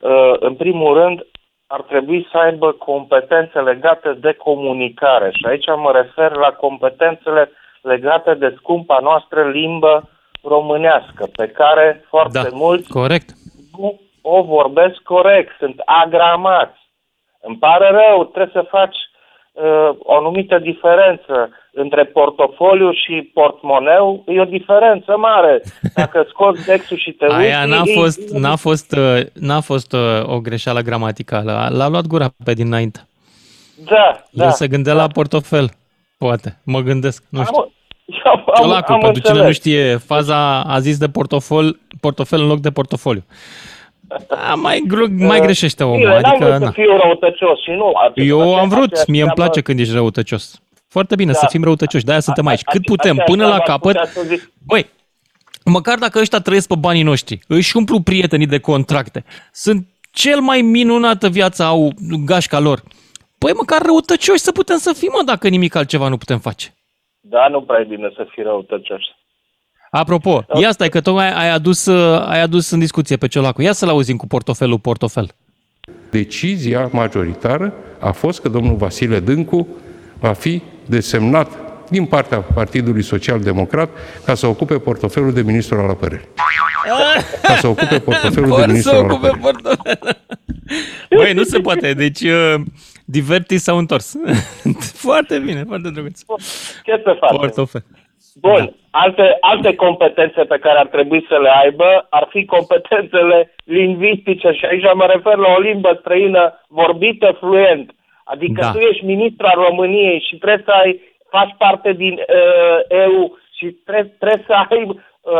uh, 0.00 0.34
în 0.38 0.54
primul 0.54 0.94
rând 0.98 1.26
ar 1.66 1.82
trebui 1.82 2.28
să 2.30 2.38
aibă 2.38 2.72
competențe 2.72 3.60
legate 3.60 4.12
de 4.12 4.32
comunicare 4.32 5.30
și 5.30 5.46
aici 5.46 5.66
mă 5.76 5.92
refer 5.92 6.36
la 6.36 6.52
competențele 6.52 7.50
legate 7.82 8.34
de 8.34 8.54
scumpa 8.58 8.98
noastră 9.02 9.48
limbă 9.48 10.08
românească, 10.42 11.28
pe 11.36 11.48
care 11.48 12.04
foarte 12.08 12.40
Da, 12.42 12.48
mulți 12.52 12.88
corect. 12.88 13.28
nu 13.78 14.00
o 14.22 14.42
vorbesc 14.42 14.96
corect, 15.02 15.56
sunt 15.58 15.82
agramați. 15.84 16.78
Îmi 17.40 17.56
pare 17.56 17.90
rău, 17.90 18.24
trebuie 18.24 18.62
să 18.62 18.68
faci 18.70 18.96
uh, 19.52 19.90
o 19.98 20.14
anumită 20.14 20.58
diferență 20.58 21.50
între 21.78 22.04
portofoliu 22.04 22.90
și 22.92 23.30
portmoneu. 23.34 24.24
E 24.26 24.40
o 24.40 24.44
diferență 24.44 25.16
mare. 25.16 25.62
Dacă 25.94 26.26
scoți 26.28 26.66
dexul 26.66 26.96
și 26.96 27.10
te 27.10 27.24
uiți... 27.24 27.34
Aia 27.36 27.64
n-a 27.64 27.82
e- 27.84 27.92
fost, 27.94 28.30
n-a 28.30 28.56
fost, 28.56 28.92
uh, 28.96 29.20
n-a 29.32 29.60
fost 29.60 29.92
uh, 29.92 30.00
o 30.24 30.40
greșeală 30.40 30.80
gramaticală. 30.80 31.68
L-a 31.72 31.88
luat 31.88 32.06
gura 32.06 32.28
pe 32.44 32.52
dinainte. 32.52 33.00
Da, 33.84 34.24
da. 34.30 34.44
El 34.44 34.50
se 34.50 34.68
gândea 34.68 34.94
la 34.94 35.06
portofel. 35.06 35.70
Poate. 36.18 36.58
Mă 36.64 36.80
gândesc. 36.80 37.24
Nu 37.28 37.44
știu. 37.44 37.56
Am, 38.24 38.32
am, 38.32 38.42
am, 38.46 38.54
Ciolacul, 38.62 38.94
am 38.94 39.00
pentru 39.00 39.20
cine 39.22 39.38
înțeles. 39.38 39.46
nu 39.46 39.52
știe, 39.52 39.96
faza 39.96 40.60
a 40.62 40.78
zis 40.78 40.98
de 40.98 41.08
portofel, 41.08 41.80
portofel 42.00 42.40
în 42.40 42.46
loc 42.46 42.58
de 42.60 42.70
portofoliu. 42.70 43.24
A, 44.50 44.54
mai, 44.54 44.82
gru- 44.86 45.10
mai 45.30 45.40
greșește 45.40 45.84
omul. 45.84 45.96
Bine, 45.96 46.08
n-am 46.20 46.22
Adică, 46.24 46.44
vrut 46.44 46.58
să 46.58 46.64
na. 46.64 46.70
fiu 46.70 46.96
răutăcios 47.02 47.62
și 47.62 47.70
nu. 47.70 47.92
Eu 48.14 48.56
am 48.56 48.68
vrut, 48.68 48.82
aceeași 48.84 49.10
mie 49.10 49.22
îmi 49.22 49.30
treabă- 49.30 49.34
place 49.50 49.60
când 49.60 49.78
ești 49.78 49.94
răutăcios. 49.94 50.62
Foarte 50.88 51.14
bine, 51.14 51.32
Da. 51.32 51.38
să 51.38 51.46
fim 51.50 51.62
răutăcioși, 51.64 52.04
de-aia 52.04 52.20
suntem 52.20 52.46
aici. 52.46 52.62
Cât 52.62 52.80
Ace- 52.80 52.90
putem, 52.90 53.10
aceeași 53.10 53.30
până 53.30 53.46
la 53.46 53.48
treabă 53.58 53.72
ar 53.72 53.78
capăt. 53.78 53.96
putea 53.96 54.22
să 54.22 54.28
zic. 54.28 54.52
Băi, 54.66 54.86
măcar 55.64 55.98
dacă 55.98 56.18
ăștia 56.18 56.38
trăiesc 56.38 56.68
pe 56.68 56.74
banii 56.78 57.02
noștri, 57.02 57.40
își 57.46 57.76
umplu 57.76 58.00
prietenii 58.00 58.46
de 58.46 58.58
contracte, 58.58 59.24
sunt 59.52 59.86
cel 60.10 60.40
mai 60.40 60.60
minunată 60.60 61.28
viață 61.28 61.62
au 61.62 61.92
gașca 62.24 62.58
lor. 62.58 62.82
Păi 63.38 63.52
măcar 63.52 63.82
răutăcioși 63.82 64.38
să 64.40 64.52
putem 64.52 64.78
să 64.78 64.92
fim, 64.92 65.10
mă, 65.12 65.22
dacă 65.24 65.48
nimic 65.48 65.74
altceva 65.74 66.08
nu 66.08 66.16
putem 66.16 66.38
face. 66.38 66.74
Da, 67.20 67.48
nu 67.48 67.62
prea 67.62 67.80
e 67.80 67.84
bine 67.84 68.12
să 68.16 68.26
fii 68.30 68.42
răutăcios. 68.42 69.00
Apropo, 69.90 70.44
ia 70.60 70.70
stai 70.70 70.88
că 70.88 71.00
tocmai 71.00 71.32
ai 71.32 71.50
adus, 71.50 71.86
uh, 71.86 72.22
ai 72.26 72.40
adus 72.40 72.70
în 72.70 72.78
discuție 72.78 73.16
pe 73.16 73.28
Ciolacu. 73.28 73.62
Ia 73.62 73.72
să-l 73.72 73.88
auzim 73.88 74.16
cu 74.16 74.26
portofelul 74.26 74.78
portofel. 74.78 75.30
Decizia 76.10 76.88
majoritară 76.92 77.72
a 78.00 78.10
fost 78.12 78.40
că 78.40 78.48
domnul 78.48 78.76
Vasile 78.76 79.20
Dâncu 79.20 79.68
va 80.20 80.32
fi 80.32 80.62
desemnat 80.88 81.48
din 81.90 82.06
partea 82.06 82.38
Partidului 82.54 83.02
Social 83.02 83.40
Democrat 83.40 83.88
ca 84.24 84.34
să 84.34 84.46
ocupe 84.46 84.78
portofelul 84.78 85.32
de 85.32 85.42
ministru 85.42 85.78
al 85.78 85.88
apărării. 85.88 86.28
Ca 87.42 87.54
să 87.54 87.66
ocupe 87.66 87.98
portofelul 87.98 88.48
de 88.48 88.54
Vor 88.54 88.66
ministru 88.66 88.90
să 88.90 88.96
al 88.96 89.04
ocupe 89.04 89.26
apărării. 89.26 89.40
portofel. 89.42 90.16
Băi, 91.10 91.32
nu 91.32 91.42
se 91.42 91.58
poate. 91.58 91.92
Deci, 91.92 92.20
uh, 92.20 92.54
divertii 93.04 93.58
s-au 93.58 93.78
întors. 93.78 94.14
foarte 95.06 95.38
bine, 95.38 95.64
foarte 95.66 95.90
drăguț. 95.90 96.20
Ce 96.84 97.00
să 97.04 97.16
facem? 97.20 97.36
Portofel. 97.36 97.84
Bun, 98.40 98.64
da. 98.64 98.98
alte, 99.00 99.36
alte 99.40 99.74
competențe 99.74 100.42
pe 100.44 100.58
care 100.58 100.78
ar 100.78 100.86
trebui 100.86 101.26
să 101.28 101.38
le 101.42 101.50
aibă 101.62 102.06
ar 102.10 102.28
fi 102.30 102.44
competențele 102.44 103.54
lingvistice 103.64 104.50
și 104.50 104.64
aici 104.64 104.84
mă 104.94 105.06
refer 105.06 105.36
la 105.36 105.48
o 105.56 105.60
limbă 105.60 105.96
străină 106.00 106.64
vorbită 106.68 107.36
fluent. 107.38 107.90
Adică 108.32 108.60
Da. 108.60 108.66
da. 108.66 108.72
tu 108.72 108.78
ești 108.78 109.04
ministru 109.04 109.46
al 109.46 109.58
României 109.68 110.24
și 110.28 110.36
trebuie 110.36 110.62
să 110.64 110.70
ai, 110.70 111.00
faci 111.30 111.54
parte 111.58 111.92
din 111.92 112.12
uh, 112.12 112.78
EU 113.04 113.38
și 113.56 113.66
trebuie, 113.66 114.16
trebuie 114.18 114.44
să 114.46 114.52
ai 114.52 114.84
uh, 114.88 114.96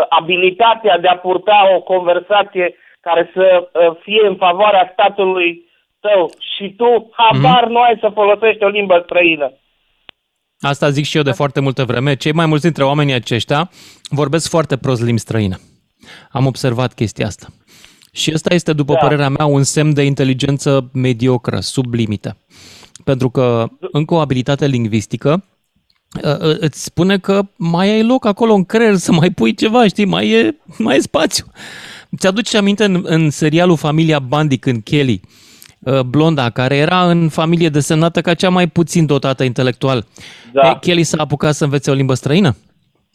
abilitatea 0.09 0.99
de 0.99 1.09
a 1.09 1.16
purta 1.16 1.59
o 1.76 1.80
conversație 1.80 2.74
care 3.01 3.30
să 3.34 3.47
uh, 3.72 3.97
fie 4.03 4.26
în 4.26 4.36
favoarea 4.36 4.91
statului 4.93 5.66
tău 6.01 6.30
și 6.57 6.74
tu 6.76 7.11
habar 7.16 7.62
Mhm. 7.64 7.72
nu 7.72 7.80
ai 7.80 7.97
să 8.01 8.11
folosești 8.14 8.64
o 8.64 8.68
limbă 8.68 9.01
străină. 9.05 9.53
Asta 10.61 10.91
zic 10.91 11.05
și 11.05 11.16
eu 11.16 11.22
de 11.22 11.30
foarte 11.30 11.61
multă 11.61 11.84
vreme. 11.84 12.14
Cei 12.16 12.32
mai 12.32 12.47
mulți 12.47 12.62
dintre 12.62 12.84
oamenii 12.84 13.14
aceștia 13.14 13.70
vorbesc 14.11 14.49
foarte 14.51 14.76
prost 14.76 15.03
limbi 15.03 15.20
străină. 15.20 15.57
Am 16.30 16.47
observat 16.47 16.95
chestia 16.95 17.26
asta. 17.26 17.47
Și 18.12 18.30
ăsta 18.34 18.55
este, 18.55 18.72
după 18.72 18.93
da. 18.93 18.99
părerea 18.99 19.28
mea, 19.28 19.47
un 19.47 19.62
semn 19.62 19.95
de 19.95 20.03
inteligență 20.03 20.91
mediocră, 20.93 21.59
sub 21.61 21.93
limită. 21.95 22.36
Pentru 23.09 23.30
că 23.30 23.66
încă 23.92 24.14
o 24.14 24.18
abilitate 24.18 24.66
lingvistică 24.66 25.44
uh, 26.24 26.30
uh, 26.30 26.56
îți 26.59 26.84
spune 26.84 27.18
că 27.18 27.42
mai 27.56 27.88
ai 27.88 28.02
loc 28.04 28.26
acolo 28.26 28.54
în 28.54 28.64
creier 28.64 28.94
să 28.94 29.12
mai 29.12 29.30
pui 29.30 29.54
ceva, 29.54 29.86
știi, 29.86 30.04
mai 30.04 30.30
e, 30.30 30.56
mai 30.78 30.96
e 30.96 31.00
spațiu. 31.00 31.44
Ți-aduce 32.18 32.56
aminte 32.56 32.84
în, 32.84 33.00
în 33.06 33.30
serialul 33.30 33.76
Familia 33.76 34.18
Bundy 34.18 34.59
când 34.59 34.82
Kelly, 34.82 35.20
uh, 35.78 36.00
blonda, 36.00 36.50
care 36.50 36.76
era 36.76 37.11
în 37.11 37.28
familie 37.28 37.68
desemnată 37.68 38.20
ca 38.20 38.34
cea 38.34 38.48
mai 38.48 38.66
puțin 38.66 39.06
dotată 39.06 39.44
intelectual. 39.44 40.06
Da. 40.52 40.68
E, 40.68 40.78
Kelly 40.80 41.02
s-a 41.02 41.16
apucat 41.22 41.54
să 41.54 41.64
învețe 41.64 41.90
o 41.90 41.94
limbă 41.94 42.14
străină? 42.14 42.56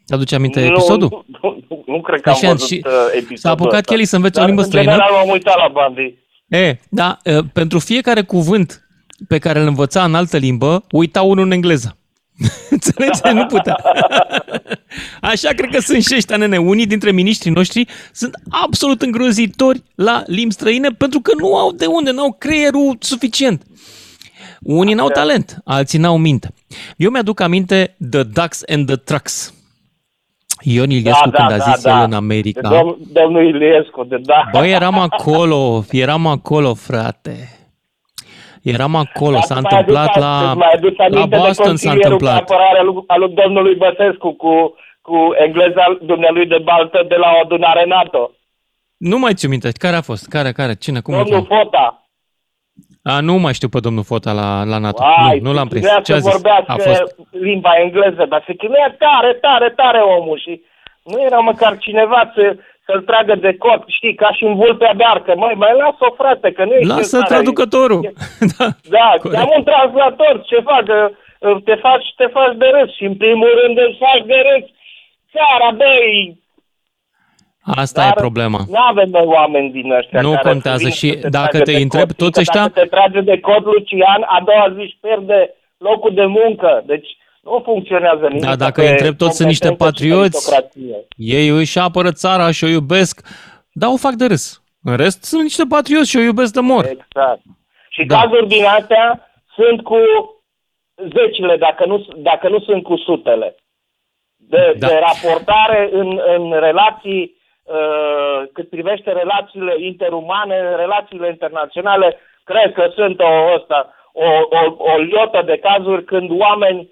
Ți-aduce 0.05 0.35
aminte 0.35 0.59
Nu, 0.59 0.65
episodul? 0.65 1.25
Nu, 1.41 1.55
nu, 1.69 1.83
nu 1.85 2.01
cred 2.01 2.21
că 2.21 2.29
am 2.29 2.37
Deci, 2.41 2.49
văzut 2.49 2.67
și- 2.67 2.81
uh, 2.85 2.91
episodul 3.11 3.37
s-a 3.37 3.49
apucat 3.49 3.79
ăsta. 3.79 3.91
Kelly 3.91 4.05
să 4.05 4.15
învețe 4.15 4.35
o 4.35 4.39
Dar, 4.39 4.47
limbă 4.47 4.61
în 4.61 4.67
străină? 4.67 4.91
general 4.91 5.11
m-am 5.13 5.29
uitat 5.29 5.55
la 5.57 5.67
Bandi. 5.73 6.21
E, 6.47 6.79
da, 6.89 7.17
e, 7.23 7.39
pentru 7.53 7.79
fiecare 7.79 8.21
cuvânt 8.21 8.82
pe 9.27 9.37
care 9.37 9.59
îl 9.59 9.67
învăța 9.67 10.03
în 10.03 10.15
altă 10.15 10.37
limbă, 10.37 10.83
uita 10.91 11.21
unul 11.21 11.45
în 11.45 11.51
engleză. 11.51 11.97
Înțelegi? 12.69 13.19
Nu 13.33 13.45
putea. 13.45 13.75
Așa 15.31 15.49
cred 15.49 15.69
că 15.69 15.79
sunt 15.79 16.03
și 16.03 16.15
ăștia, 16.15 16.37
nene. 16.37 16.57
Unii 16.57 16.85
dintre 16.85 17.11
miniștrii 17.11 17.51
noștri 17.51 17.87
sunt 18.11 18.35
absolut 18.49 19.01
îngrozitori 19.01 19.83
la 19.95 20.23
limbi 20.25 20.53
străine 20.53 20.89
pentru 20.89 21.19
că 21.19 21.31
nu 21.37 21.55
au 21.55 21.71
de 21.71 21.85
unde, 21.85 22.11
nu 22.11 22.21
au 22.21 22.35
creierul 22.39 22.97
suficient. 22.99 23.63
Unii 24.61 24.93
n-au 24.93 25.09
talent, 25.09 25.57
alții 25.63 25.99
n-au 25.99 26.17
minte. 26.17 26.53
Eu 26.97 27.09
mi-aduc 27.09 27.39
aminte 27.39 27.95
The 28.09 28.23
Ducks 28.23 28.63
and 28.67 28.85
the 28.85 28.95
Trucks. 28.95 29.53
Ion 30.61 30.89
Iliescu 30.89 31.29
când 31.29 31.51
a 31.51 31.57
zis 31.57 31.85
el 31.85 32.01
în 32.05 32.13
America. 32.13 32.69
De 32.69 32.75
domn, 32.75 32.97
domnul 33.11 33.47
Iliescu, 33.47 34.03
de 34.03 34.21
da. 34.23 34.49
Băi, 34.51 34.71
eram 34.71 34.99
acolo, 34.99 35.85
eram 35.91 36.27
acolo, 36.27 36.73
frate. 36.73 37.52
Eram 38.63 38.95
acolo, 38.95 39.37
s-a 39.41 39.55
Îți 39.55 39.63
mai 39.63 39.71
întâmplat 39.79 40.07
aduc- 40.09 40.21
la, 40.23 40.47
îți 40.49 40.57
mai 40.57 40.71
aduc 40.75 40.97
la 40.97 41.03
aminte 41.05 41.27
de 41.27 41.37
Boston 41.37 41.53
s-a 41.53 41.69
consilierul 41.69 42.01
de 42.01 42.07
întâmplat. 42.13 42.41
apărare 42.41 42.79
al 42.79 42.85
lui, 42.85 43.03
al 43.07 43.19
lui 43.19 43.33
domnului 43.33 43.75
Băsescu 43.75 44.31
cu, 44.33 44.75
cu 45.01 45.17
engleza 45.45 45.97
dumnealui 46.01 46.45
de 46.45 46.57
baltă 46.63 47.05
de 47.07 47.15
la 47.15 47.31
o 47.35 47.39
adunare 47.43 47.85
NATO. 47.85 48.31
Nu 48.97 49.17
mai 49.19 49.33
ți 49.33 49.47
minte, 49.47 49.69
care 49.77 49.95
a 49.95 50.01
fost? 50.01 50.27
Care, 50.27 50.51
care, 50.51 50.73
cine, 50.75 50.99
cum 50.99 51.13
îl 51.13 51.23
Domnul 51.23 51.45
cheamă? 51.47 51.61
Fota. 51.63 51.97
A, 53.03 53.19
nu 53.19 53.33
mai 53.37 53.53
știu 53.53 53.69
pe 53.69 53.79
domnul 53.79 54.03
Fota 54.03 54.31
la, 54.31 54.63
la 54.63 54.77
NATO. 54.77 55.03
Ai, 55.03 55.39
nu, 55.39 55.47
nu 55.49 55.53
l-am 55.53 55.67
prins. 55.67 55.85
vrea 55.85 55.99
Ce 56.01 56.13
a 56.13 56.15
să 56.15 56.21
zis? 56.21 56.31
vorbească 56.31 56.71
A 56.71 56.75
fost. 56.77 57.15
limba 57.31 57.71
engleză, 57.83 58.25
dar 58.29 58.43
se 58.47 58.53
chinuia 58.55 58.95
tare, 58.99 59.33
tare, 59.33 59.69
tare 59.69 59.99
omul 59.99 60.39
și 60.39 60.61
nu 61.03 61.21
era 61.21 61.37
măcar 61.39 61.77
cineva 61.77 62.31
să, 62.35 62.57
să-l 62.85 63.01
tragă 63.01 63.35
de 63.35 63.55
cot, 63.57 63.83
știi, 63.87 64.15
ca 64.15 64.31
și 64.31 64.43
în 64.43 64.55
vulpea 64.55 64.93
bearcă. 64.95 65.33
Măi, 65.35 65.53
mai 65.55 65.73
lasă-o, 65.77 66.13
frate, 66.17 66.51
că 66.51 66.63
nu 66.65 66.73
e 66.73 66.85
Lasă 66.85 67.21
traducătorul. 67.21 68.01
Da, 68.95 69.07
am 69.41 69.49
un 69.57 69.63
translator, 69.63 70.41
ce 70.45 70.59
fac? 70.59 70.85
Uh, 71.39 71.57
Te 71.63 71.75
faci, 71.75 72.07
te 72.15 72.25
faci 72.25 72.55
de 72.57 72.65
râs 72.75 72.95
și 72.95 73.03
în 73.03 73.15
primul 73.15 73.51
rând 73.63 73.77
îți 73.77 73.97
faci 74.05 74.25
de 74.25 74.39
râs. 74.47 74.65
Țara, 75.33 75.71
băi, 75.81 76.41
Asta 77.65 78.01
Dar 78.01 78.09
e 78.09 78.13
problema. 78.25 78.59
nu 78.69 78.79
avem 78.91 79.09
noi 79.09 79.25
oameni 79.25 79.71
din 79.71 79.91
ăștia 79.91 80.21
Nu 80.21 80.31
care 80.31 80.49
contează 80.49 80.77
să 80.77 80.83
vină 80.83 80.95
și 81.01 81.09
să 81.09 81.19
te 81.21 81.29
dacă 81.29 81.47
tragă 81.49 81.63
te 81.63 81.71
de 81.71 81.81
întreb, 81.81 82.07
cot, 82.07 82.17
toți 82.17 82.31
fiindcă 82.39 82.41
ăștia- 82.41 82.61
Dacă 82.67 82.79
te 82.79 82.85
trage 82.95 83.21
de 83.31 83.39
cot 83.39 83.63
Lucian, 83.63 84.21
a 84.35 84.39
doua 84.45 84.67
zi 84.75 84.79
își 84.81 84.97
pierde 85.01 85.53
locul 85.77 86.13
de 86.13 86.25
muncă. 86.25 86.83
Deci 86.85 87.09
nu 87.43 87.61
funcționează 87.63 88.27
nimic. 88.27 88.43
Da, 88.43 88.55
dacă 88.55 88.81
pe 88.81 88.85
îi 88.85 88.91
întreb, 88.91 89.15
toți 89.17 89.35
sunt 89.35 89.47
niște 89.47 89.67
competență 89.67 90.03
și 90.03 90.09
patrioți. 90.09 90.49
meritocrație. 90.49 91.07
Ei 91.17 91.47
își 91.47 91.79
apără 91.79 92.11
țara 92.11 92.51
și 92.51 92.63
o 92.63 92.67
iubesc, 92.67 93.27
dar 93.71 93.89
o 93.89 93.97
fac 93.97 94.13
de 94.13 94.25
râs. 94.25 94.61
În 94.83 94.95
rest, 94.95 95.23
sunt 95.23 95.41
niște 95.41 95.63
patrioți 95.69 96.09
și 96.09 96.17
o 96.17 96.21
iubesc 96.21 96.53
de 96.53 96.59
mor. 96.59 96.85
Exact. 96.85 97.41
Și 97.89 98.05
Da. 98.05 98.19
cazuri 98.19 98.47
din 98.47 98.65
astea 98.65 99.27
sunt 99.55 99.81
cu 99.81 99.97
zecile, 101.15 101.57
dacă 101.57 101.85
nu, 101.85 102.05
dacă 102.15 102.49
nu 102.49 102.59
sunt 102.59 102.83
cu 102.83 102.95
sutele. 102.97 103.55
De, 104.35 104.75
Da. 104.77 104.87
de 104.87 104.99
raportare 105.07 105.89
în, 105.91 106.21
în 106.37 106.59
relații, 106.59 107.37
uh, 107.63 108.43
cât 108.53 108.69
privește 108.69 109.11
relațiile 109.11 109.75
interumane, 109.79 110.75
relațiile 110.75 111.27
internaționale, 111.27 112.17
cred 112.43 112.73
că 112.73 112.91
sunt 112.95 113.19
o, 113.19 113.53
ăsta, 113.55 113.93
o, 114.13 114.25
o, 114.57 114.91
o 114.91 114.97
liotă 114.97 115.41
de 115.45 115.57
cazuri 115.57 116.03
când 116.03 116.39
oameni 116.39 116.79
uh, 116.79 116.87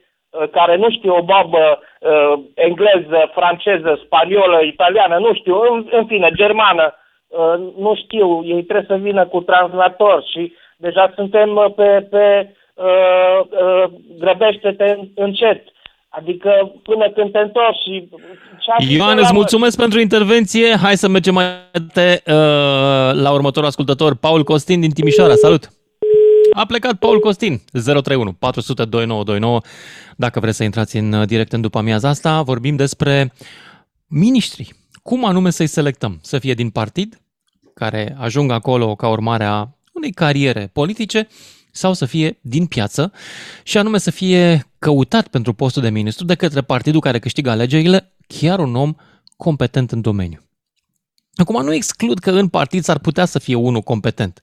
care 0.52 0.78
nu 0.78 0.90
știu 0.92 1.16
o 1.16 1.22
babă 1.22 1.80
uh, 2.00 2.34
engleză, 2.54 3.32
franceză, 3.34 4.00
spaniolă, 4.06 4.60
italiană, 4.64 5.18
nu 5.18 5.34
știu, 5.34 5.56
în, 5.74 5.88
în 5.92 6.06
fine, 6.06 6.30
germană, 6.36 6.94
uh, 7.28 7.56
nu 7.78 7.96
știu, 8.04 8.42
ei 8.46 8.64
trebuie 8.64 8.86
să 8.98 9.04
vină 9.04 9.26
cu 9.26 9.40
translator 9.42 10.24
și 10.32 10.54
deja 10.78 11.12
suntem 11.16 11.56
uh, 11.56 11.66
pe, 11.76 12.08
pe 12.10 12.56
uh, 12.74 13.40
uh, 13.50 13.84
grăbește-te 14.20 14.98
încet. 15.16 15.64
Adică 16.10 16.72
până 16.84 17.10
când 17.10 17.32
te 17.32 17.38
întorci 17.40 17.78
și... 17.84 18.10
ce-a- 18.60 18.96
Ioan, 18.98 19.18
îți 19.18 19.34
mulțumesc 19.34 19.78
pentru 19.78 20.00
intervenție. 20.00 20.76
Hai 20.84 20.96
să 20.96 21.08
mergem 21.08 21.34
mai 21.34 21.46
departe 21.72 22.22
uh, 22.32 23.22
la 23.24 23.32
următorul 23.32 23.68
ascultător, 23.68 24.16
Paul 24.16 24.44
Costin 24.44 24.80
din 24.80 24.90
Timișoara. 24.92 25.34
Salut! 25.34 25.64
A 26.54 26.66
plecat 26.66 27.00
Paul 27.00 27.20
Costin, 27.20 27.62
031 27.72 28.34
400 28.34 28.86
2929. 28.86 29.62
Dacă 30.18 30.40
vreți 30.40 30.58
să 30.58 30.64
intrați 30.64 30.98
în 30.98 31.14
uh, 31.14 31.28
direct 31.28 31.54
în 31.54 31.62
după 31.62 31.78
amiaza 31.78 32.10
asta, 32.10 32.42
vorbim 32.42 32.76
despre 32.76 33.34
miniștri. 34.08 34.76
Cum 35.04 35.26
anume 35.26 35.50
să-i 35.50 35.68
selectăm? 35.68 36.20
Să 36.24 36.40
fie 36.40 36.54
din 36.54 36.70
partid, 36.70 37.22
care 37.74 38.16
ajung 38.20 38.52
acolo 38.52 38.96
ca 38.96 39.08
urmare 39.08 39.44
a 39.44 39.68
unei 39.94 40.12
cariere 40.12 40.70
politice, 40.74 41.28
sau 41.72 41.94
să 41.94 42.06
fie 42.06 42.40
din 42.42 42.66
piață 42.66 43.12
și 43.64 43.78
anume 43.78 43.98
să 43.98 44.12
fie 44.12 44.68
căutat 44.80 45.28
pentru 45.28 45.54
postul 45.54 45.82
de 45.82 45.90
ministru 45.90 46.26
de 46.26 46.36
către 46.36 46.62
partidul 46.62 47.00
care 47.00 47.20
câștigă 47.20 47.50
alegerile 47.50 48.14
chiar 48.28 48.60
un 48.60 48.76
om 48.76 48.94
competent 49.38 49.92
în 49.92 50.02
domeniu. 50.02 50.40
Acum 51.36 51.64
nu 51.64 51.74
exclud 51.74 52.20
că 52.20 52.32
în 52.32 52.48
partid 52.48 52.84
s-ar 52.84 53.00
putea 53.00 53.26
să 53.26 53.40
fie 53.40 53.56
unul 53.56 53.82
competent, 53.82 54.42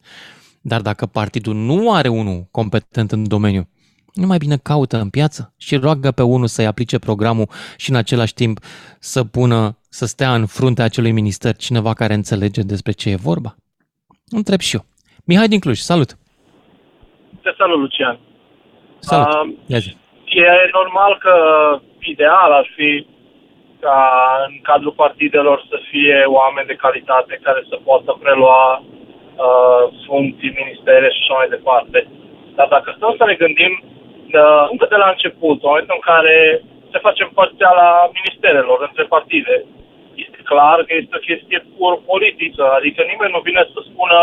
dar 0.69 0.81
dacă 0.81 1.07
partidul 1.07 1.55
nu 1.55 1.93
are 1.93 2.09
unul 2.09 2.49
competent 2.51 3.13
în 3.13 3.29
domeniu, 3.29 3.69
nu 4.15 4.27
mai 4.27 4.39
bine 4.39 4.57
caută 4.57 4.97
în 4.97 5.11
piață 5.11 5.55
și 5.59 5.77
roagă 5.77 6.11
pe 6.11 6.23
unul 6.23 6.47
să-i 6.47 6.67
aplice 6.67 6.99
programul 6.99 7.49
și 7.77 7.91
în 7.91 7.97
același 7.97 8.35
timp 8.35 8.59
să 8.99 9.25
pună, 9.25 9.79
să 9.91 10.07
stea 10.07 10.35
în 10.35 10.47
fruntea 10.47 10.85
acelui 10.85 11.13
minister 11.13 11.57
cineva 11.57 11.93
care 11.93 12.15
înțelege 12.15 12.63
despre 12.63 12.93
ce 12.93 13.11
e 13.11 13.27
vorba. 13.31 13.55
Întreb 14.31 14.61
și 14.61 14.77
eu. 14.77 14.85
Mihai 15.25 15.49
din 15.49 15.61
Cluj, 15.61 15.79
salut! 15.79 16.11
Te 17.43 17.51
salut, 17.59 17.79
Lucian. 17.79 18.19
Salut! 18.99 19.35
Um, 19.35 19.59
Ia 19.67 19.79
zi. 19.79 19.97
E 20.25 20.71
normal 20.73 21.19
că 21.25 21.35
ideal 21.99 22.51
ar 22.53 22.67
fi 22.77 23.07
ca 23.81 24.01
în 24.49 24.55
cadrul 24.63 24.93
partidelor 24.93 25.67
să 25.71 25.77
fie 25.91 26.25
oameni 26.27 26.67
de 26.67 26.81
calitate 26.85 27.41
care 27.43 27.65
să 27.69 27.77
poată 27.85 28.11
prelua 28.23 28.85
uh, 29.47 29.83
funcții, 30.07 30.59
ministere 30.61 31.07
și 31.11 31.21
așa 31.23 31.35
mai 31.41 31.49
departe. 31.57 31.99
Dar 32.57 32.69
dacă 32.77 32.89
stăm 32.97 33.15
să 33.19 33.25
ne 33.27 33.37
gândim 33.43 33.73
uh, 33.83 34.65
încă 34.73 34.87
de 34.93 34.99
la 35.03 35.09
început, 35.15 35.57
în 35.61 35.69
momentul 35.71 35.99
în 35.99 36.09
care 36.13 36.37
se 36.93 36.99
face 37.07 37.23
împărțeala 37.25 37.89
ministerelor 38.19 38.79
între 38.89 39.05
partide, 39.15 39.55
este 40.25 40.41
clar 40.51 40.79
că 40.87 40.93
este 40.95 41.17
o 41.19 41.27
chestie 41.29 41.59
pur 41.77 41.93
politică, 42.11 42.65
adică 42.79 43.01
nimeni 43.13 43.35
nu 43.37 43.41
vine 43.49 43.63
să 43.73 43.79
spună 43.91 44.19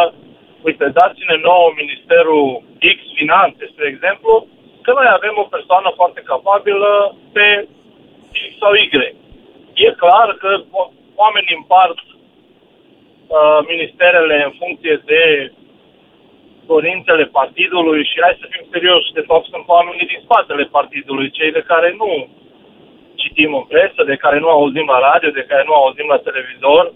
uite, 0.67 0.85
dați-ne 0.99 1.35
nouă 1.49 1.67
Ministerul 1.81 2.45
X 2.95 2.99
Finanțe, 3.19 3.63
spre 3.71 3.85
exemplu, 3.93 4.31
că 4.83 4.91
noi 4.99 5.09
avem 5.17 5.35
o 5.43 5.51
persoană 5.55 5.89
foarte 5.99 6.21
capabilă 6.31 7.15
pe 7.35 7.45
X 8.31 8.51
sau 8.61 8.71
Y. 8.73 8.87
E 9.85 10.01
clar 10.03 10.29
că 10.41 10.49
o- 10.79 10.91
oamenii 11.23 11.59
împart 11.61 11.97
uh, 13.27 13.59
ministerele 13.73 14.35
în 14.47 14.53
funcție 14.61 14.95
de 15.05 15.51
dorințele 16.65 17.25
partidului 17.39 18.01
și 18.09 18.17
hai 18.23 18.41
să 18.41 18.45
fim 18.53 18.65
serioși, 18.71 19.17
de 19.19 19.27
fapt 19.29 19.45
sunt 19.45 19.65
oamenii 19.75 20.11
din 20.11 20.19
spatele 20.23 20.63
partidului, 20.77 21.35
cei 21.37 21.51
de 21.51 21.63
care 21.71 21.89
nu 22.01 22.09
citim 23.21 23.51
în 23.55 23.65
presă, 23.71 24.01
de 24.11 24.15
care 24.23 24.37
nu 24.39 24.49
auzim 24.49 24.87
la 24.93 24.99
radio, 25.09 25.29
de 25.29 25.45
care 25.49 25.63
nu 25.67 25.73
auzim 25.73 26.07
la 26.13 26.17
televizor, 26.27 26.93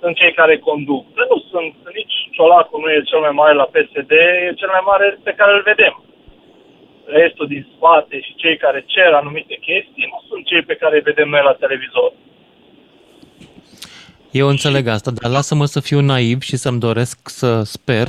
sunt 0.00 0.16
cei 0.16 0.32
care 0.40 0.58
conduc. 0.58 1.04
Că 1.14 1.22
nu 1.30 1.38
sunt, 1.50 1.74
nici 1.98 2.16
Ciolacu 2.34 2.80
nu 2.80 2.88
e 2.90 3.10
cel 3.10 3.20
mai 3.26 3.34
mare 3.40 3.54
la 3.54 3.70
PSD, 3.74 4.10
e 4.10 4.60
cel 4.60 4.70
mai 4.76 4.84
mare 4.90 5.06
pe 5.26 5.32
care 5.38 5.52
îl 5.54 5.62
vedem. 5.72 5.94
Restul 7.04 7.46
din 7.46 7.66
spate 7.74 8.20
și 8.20 8.40
cei 8.42 8.56
care 8.56 8.84
cer 8.86 9.10
anumite 9.12 9.54
chestii 9.68 10.10
nu 10.12 10.18
sunt 10.28 10.46
cei 10.46 10.62
pe 10.62 10.74
care 10.74 10.94
îi 10.94 11.08
vedem 11.10 11.28
noi 11.28 11.42
la 11.44 11.60
televizor. 11.62 12.12
Eu 14.32 14.48
înțeleg 14.48 14.86
asta, 14.86 15.10
dar 15.10 15.30
lasă-mă 15.30 15.64
să 15.64 15.80
fiu 15.80 16.00
naiv 16.00 16.40
și 16.40 16.56
să-mi 16.56 16.78
doresc 16.80 17.28
să 17.28 17.62
sper 17.62 18.06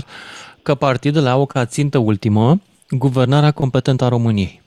că 0.64 0.76
partidele 0.76 1.30
au 1.30 1.46
ca 1.46 1.66
țintă 1.66 1.98
ultimă 1.98 2.56
guvernarea 2.90 3.52
competentă 3.52 4.04
a 4.04 4.08
României. 4.08 4.62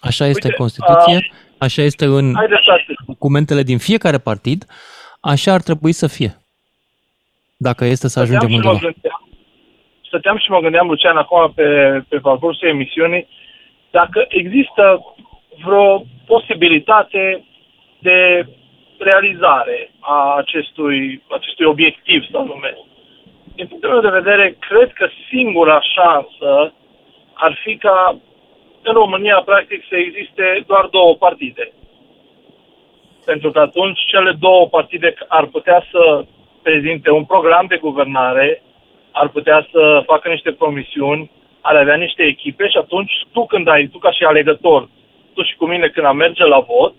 Așa 0.00 0.26
este 0.26 0.46
în 0.46 0.52
Uite, 0.52 0.62
Constituție, 0.62 1.14
uh, 1.16 1.36
așa 1.58 1.82
este 1.82 2.04
în 2.04 2.34
Ai 2.36 2.46
dreptate. 2.46 2.84
documentele 3.06 3.62
din 3.62 3.78
fiecare 3.78 4.18
partid, 4.18 4.64
așa 5.20 5.52
ar 5.52 5.60
trebui 5.60 5.92
să 5.92 6.06
fie. 6.06 6.36
Dacă 7.56 7.84
este 7.84 8.08
să 8.08 8.20
ajungem 8.20 8.48
Stăteam 8.48 8.60
și 8.60 8.66
mă 8.66 8.72
undeva. 8.72 8.92
gândeam, 8.92 9.28
stăteam 10.06 10.38
și 10.38 10.50
mă 10.50 10.60
gândeam, 10.60 10.86
Lucian, 10.88 11.16
acum 11.16 11.52
pe, 11.54 11.64
pe 12.08 12.16
parcursul 12.18 12.68
emisiunii, 12.68 13.28
dacă 13.90 14.24
există 14.28 15.00
vreo 15.64 16.04
posibilitate 16.26 17.44
de 17.98 18.46
realizare 19.00 19.90
a 20.00 20.34
acestui, 20.36 21.22
acestui 21.28 21.64
obiectiv, 21.64 22.24
să 22.30 22.38
numesc. 22.38 22.82
Din 23.54 23.66
punctul 23.66 23.90
meu 23.90 24.00
de 24.00 24.18
vedere, 24.20 24.56
cred 24.68 24.92
că 24.92 25.08
singura 25.28 25.80
șansă 25.80 26.72
ar 27.32 27.58
fi 27.64 27.76
ca 27.76 28.16
în 28.82 28.92
România, 28.92 29.42
practic, 29.44 29.84
să 29.88 29.96
existe 29.96 30.64
doar 30.66 30.86
două 30.90 31.14
partide. 31.16 31.72
Pentru 33.24 33.50
că 33.50 33.58
atunci 33.60 34.00
cele 34.06 34.32
două 34.40 34.66
partide 34.68 35.14
ar 35.28 35.46
putea 35.46 35.84
să 35.90 36.24
prezinte 36.62 37.10
un 37.10 37.24
program 37.24 37.66
de 37.68 37.76
guvernare, 37.76 38.62
ar 39.12 39.28
putea 39.28 39.66
să 39.70 40.02
facă 40.06 40.28
niște 40.28 40.52
promisiuni, 40.52 41.30
ar 41.60 41.76
avea 41.76 41.96
niște 41.96 42.22
echipe 42.22 42.68
și 42.68 42.76
atunci 42.76 43.12
tu 43.32 43.46
când 43.46 43.68
ai, 43.68 43.86
tu 43.86 43.98
ca 43.98 44.10
și 44.10 44.24
alegător, 44.24 44.88
tu 45.34 45.42
și 45.42 45.56
cu 45.56 45.66
mine 45.66 45.88
când 45.88 46.06
am 46.06 46.16
merge 46.16 46.44
la 46.44 46.58
vot, 46.58 46.94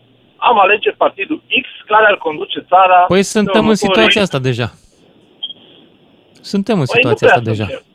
am 0.50 0.60
alege 0.60 0.90
partidul 0.90 1.42
X 1.62 1.66
care 1.92 2.06
ar 2.12 2.18
conduce 2.18 2.60
țara. 2.70 2.96
Păi 3.08 3.24
suntem 3.24 3.54
în 3.62 3.68
următorii- 3.68 3.88
situația 3.88 4.22
asta 4.22 4.40
deja. 4.40 4.74
Suntem 6.42 6.80
în 6.80 6.86
Păi 6.86 7.02
nu 7.04 7.10
situația 7.10 7.28
prea 7.28 7.38
asta 7.40 7.50
deja. 7.52 7.64
suntem. 7.66 7.86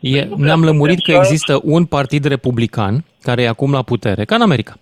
E, 0.00 0.28
ne-am 0.44 0.64
lămurit 0.64 1.02
că 1.02 1.12
există 1.12 1.60
un 1.62 1.84
partid 1.84 2.24
republican 2.24 3.04
care 3.22 3.42
e 3.42 3.48
acum 3.48 3.72
la 3.72 3.82
putere, 3.82 4.24
ca 4.24 4.34
în 4.34 4.40
America. 4.42 4.74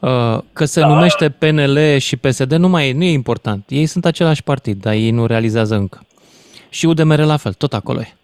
Uh, 0.00 0.38
Că 0.52 0.64
se 0.64 0.80
numește 0.80 1.30
PNL 1.30 1.96
și 1.98 2.16
PSD 2.16 2.52
nu 2.52 2.68
mai 2.68 2.88
e, 2.88 2.92
nu 2.92 3.04
e 3.04 3.10
important. 3.12 3.64
Ei 3.68 3.86
sunt 3.86 4.04
același 4.04 4.42
partid, 4.42 4.80
dar 4.80 4.92
ei 4.92 5.10
nu 5.10 5.26
realizează 5.26 5.74
încă. 5.74 6.06
Și 6.68 6.86
UDMR 6.86 7.18
la 7.18 7.36
fel, 7.36 7.52
tot 7.52 7.72
acolo 7.74 8.00
e. 8.00 8.14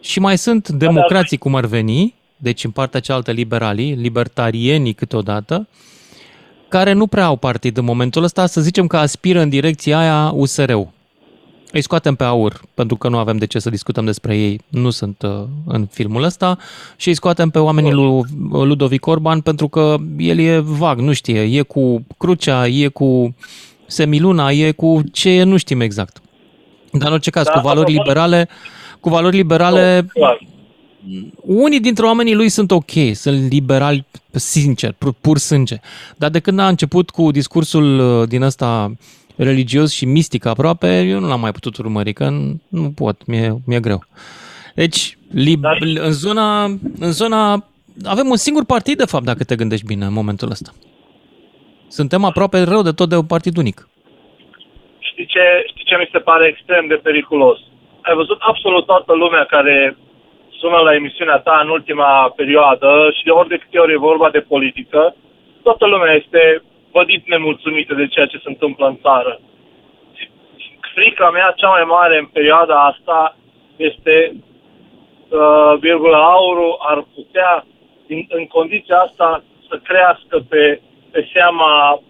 Și 0.00 0.20
mai 0.20 0.38
sunt 0.38 0.68
democrații 0.68 1.36
cum 1.36 1.54
ar 1.54 1.64
veni, 1.64 2.14
deci 2.36 2.64
în 2.64 2.70
partea 2.70 3.00
cealaltă 3.00 3.30
liberalii, 3.30 3.94
libertarienii 3.94 4.92
câteodată, 4.92 5.68
care 6.74 6.92
nu 6.92 7.06
prea 7.06 7.24
au 7.24 7.36
partid 7.36 7.76
în 7.76 7.84
momentul 7.84 8.22
ăsta, 8.22 8.46
să 8.46 8.60
zicem 8.60 8.86
că 8.86 8.96
aspiră 8.96 9.40
în 9.40 9.48
direcția 9.48 9.98
aia 9.98 10.30
USR-ul. 10.34 10.88
Îi 11.72 11.80
scoatem 11.80 12.14
pe 12.14 12.24
aur, 12.24 12.60
pentru 12.74 12.96
că 12.96 13.08
nu 13.08 13.18
avem 13.18 13.36
de 13.36 13.46
ce 13.46 13.58
să 13.58 13.70
discutăm 13.70 14.04
despre 14.04 14.36
ei, 14.36 14.60
nu 14.68 14.90
sunt 14.90 15.22
uh, 15.22 15.42
în 15.66 15.86
filmul 15.90 16.22
ăsta, 16.22 16.58
și 16.96 17.08
îi 17.08 17.14
scoatem 17.14 17.50
pe 17.50 17.58
oamenii 17.58 17.92
lui 17.92 18.22
Ludovic 18.50 19.06
Orban, 19.06 19.40
pentru 19.40 19.68
că 19.68 19.96
el 20.16 20.38
e 20.38 20.58
vag, 20.58 20.98
nu 20.98 21.12
știe, 21.12 21.40
e 21.40 21.62
cu 21.62 22.06
crucea, 22.18 22.66
e 22.68 22.88
cu 22.88 23.34
semiluna, 23.86 24.50
e 24.50 24.70
cu 24.72 25.02
ce 25.12 25.30
e, 25.30 25.42
nu 25.42 25.56
știm 25.56 25.80
exact. 25.80 26.22
Dar 26.92 27.06
în 27.06 27.12
orice 27.12 27.30
caz, 27.30 27.44
Da, 27.46 27.52
cu 27.52 27.60
valori 27.60 27.92
apropo- 27.92 27.96
liberale, 27.96 28.48
cu 29.00 29.08
valori 29.08 29.36
liberale, 29.36 30.06
unii 31.40 31.80
dintre 31.80 32.04
oamenii 32.04 32.34
lui 32.34 32.48
sunt 32.48 32.70
ok, 32.70 32.90
sunt 33.12 33.50
liberali 33.50 34.04
sincer, 34.30 34.92
pur, 34.98 35.14
pur 35.20 35.38
sânge. 35.38 35.76
Dar 36.16 36.30
de 36.30 36.40
când 36.40 36.58
a 36.58 36.68
început 36.68 37.10
cu 37.10 37.30
discursul 37.30 37.98
uh, 37.98 38.28
din 38.28 38.42
ăsta 38.42 38.92
religios 39.36 39.92
și 39.92 40.04
mistic 40.04 40.44
aproape, 40.46 41.02
eu 41.02 41.20
nu 41.20 41.28
l-am 41.28 41.40
mai 41.40 41.52
putut 41.52 41.76
urmări, 41.76 42.12
că 42.12 42.28
n- 42.30 42.68
nu 42.68 42.90
pot, 42.90 43.26
mi-e, 43.26 43.54
mi-e 43.66 43.80
greu. 43.80 44.04
Deci, 44.74 45.18
lib- 45.28 45.80
în, 46.00 46.12
zona, 46.12 46.64
în 46.98 47.12
zona... 47.12 47.66
Avem 48.04 48.28
un 48.28 48.36
singur 48.36 48.64
partid, 48.64 48.96
de 48.96 49.04
fapt, 49.04 49.24
dacă 49.24 49.44
te 49.44 49.56
gândești 49.56 49.86
bine 49.86 50.04
în 50.04 50.12
momentul 50.12 50.50
ăsta. 50.50 50.70
Suntem 51.88 52.24
aproape 52.24 52.62
rău 52.62 52.82
de 52.82 52.92
tot 52.92 53.08
de 53.08 53.16
un 53.16 53.26
partid 53.26 53.56
unic. 53.56 53.88
Știi 54.98 55.26
ce, 55.26 55.44
știi 55.70 55.84
ce 55.84 55.96
mi 55.96 56.08
se 56.12 56.18
pare 56.18 56.46
extrem 56.46 56.86
de 56.86 56.94
periculos? 56.94 57.58
Ai 58.00 58.14
văzut 58.14 58.38
absolut 58.40 58.86
toată 58.86 59.12
lumea 59.12 59.44
care 59.44 59.96
sună 60.64 60.80
la 60.88 60.94
emisiunea 60.94 61.38
ta 61.38 61.60
în 61.62 61.68
ultima 61.68 62.32
perioadă 62.36 63.10
și 63.16 63.24
de 63.24 63.30
ori 63.30 63.48
de 63.48 63.56
câte 63.56 63.78
ori 63.78 63.92
e 63.92 64.08
vorba 64.10 64.30
de 64.30 64.46
politică, 64.52 65.14
toată 65.62 65.86
lumea 65.86 66.12
este 66.12 66.62
vădit 66.92 67.22
nemulțumită 67.28 67.94
de 67.94 68.06
ceea 68.06 68.26
ce 68.26 68.38
se 68.38 68.48
întâmplă 68.48 68.86
în 68.86 68.96
țară. 69.02 69.40
Frica 70.94 71.30
mea 71.30 71.52
cea 71.56 71.68
mai 71.68 71.84
mare 71.86 72.18
în 72.18 72.26
perioada 72.26 72.76
asta 72.84 73.36
este 73.76 74.16
uh, 74.32 75.72
virgula 75.80 76.22
aurul 76.36 76.76
ar 76.78 77.04
putea, 77.14 77.64
în, 78.08 78.24
în 78.28 78.46
condiția 78.46 78.98
asta, 78.98 79.42
să 79.68 79.80
crească 79.88 80.36
pe, 80.48 80.80
pe 81.12 81.28
seama 81.32 82.00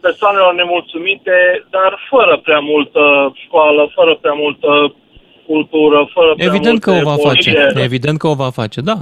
persoanelor 0.00 0.54
nemulțumite, 0.54 1.66
dar 1.70 2.06
fără 2.10 2.36
prea 2.36 2.60
multă 2.60 3.32
școală, 3.44 3.90
fără 3.94 4.14
prea 4.14 4.32
multă 4.32 4.94
cultură, 5.46 6.08
fără 6.14 6.34
prea 6.34 6.46
Evident 6.46 6.80
că 6.80 6.90
multe 6.90 7.06
o 7.06 7.10
va 7.10 7.16
face. 7.28 7.50
voie. 7.50 7.84
Evident 7.84 8.18
că 8.18 8.26
o 8.26 8.34
va 8.34 8.50
face, 8.50 8.80
da. 8.80 8.98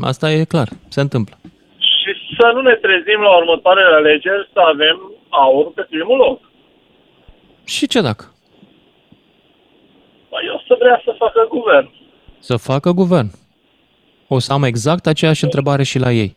Asta 0.00 0.32
e 0.32 0.44
clar. 0.44 0.68
Se 0.88 1.00
întâmplă. 1.00 1.34
Și 1.78 2.10
să 2.38 2.50
nu 2.54 2.60
ne 2.60 2.72
trezim 2.74 3.20
la 3.20 3.36
următoarele 3.36 3.94
alegeri 3.94 4.50
să 4.52 4.60
avem 4.72 4.96
aur 5.28 5.72
pe 5.74 5.82
primul 5.90 6.16
loc. 6.16 6.40
Și 7.64 7.86
ce 7.86 8.00
dacă? 8.00 8.24
Păi 10.28 10.42
eu 10.46 10.62
să 10.66 10.76
vrea 10.78 11.00
să 11.04 11.14
facă 11.18 11.46
guvern. 11.48 11.90
Să 12.38 12.56
facă 12.56 12.90
guvern. 12.92 13.30
O 14.28 14.38
să 14.38 14.52
am 14.52 14.62
exact 14.62 15.06
aceeași 15.06 15.44
întrebare 15.44 15.82
și 15.82 15.98
la 15.98 16.12
ei. 16.12 16.36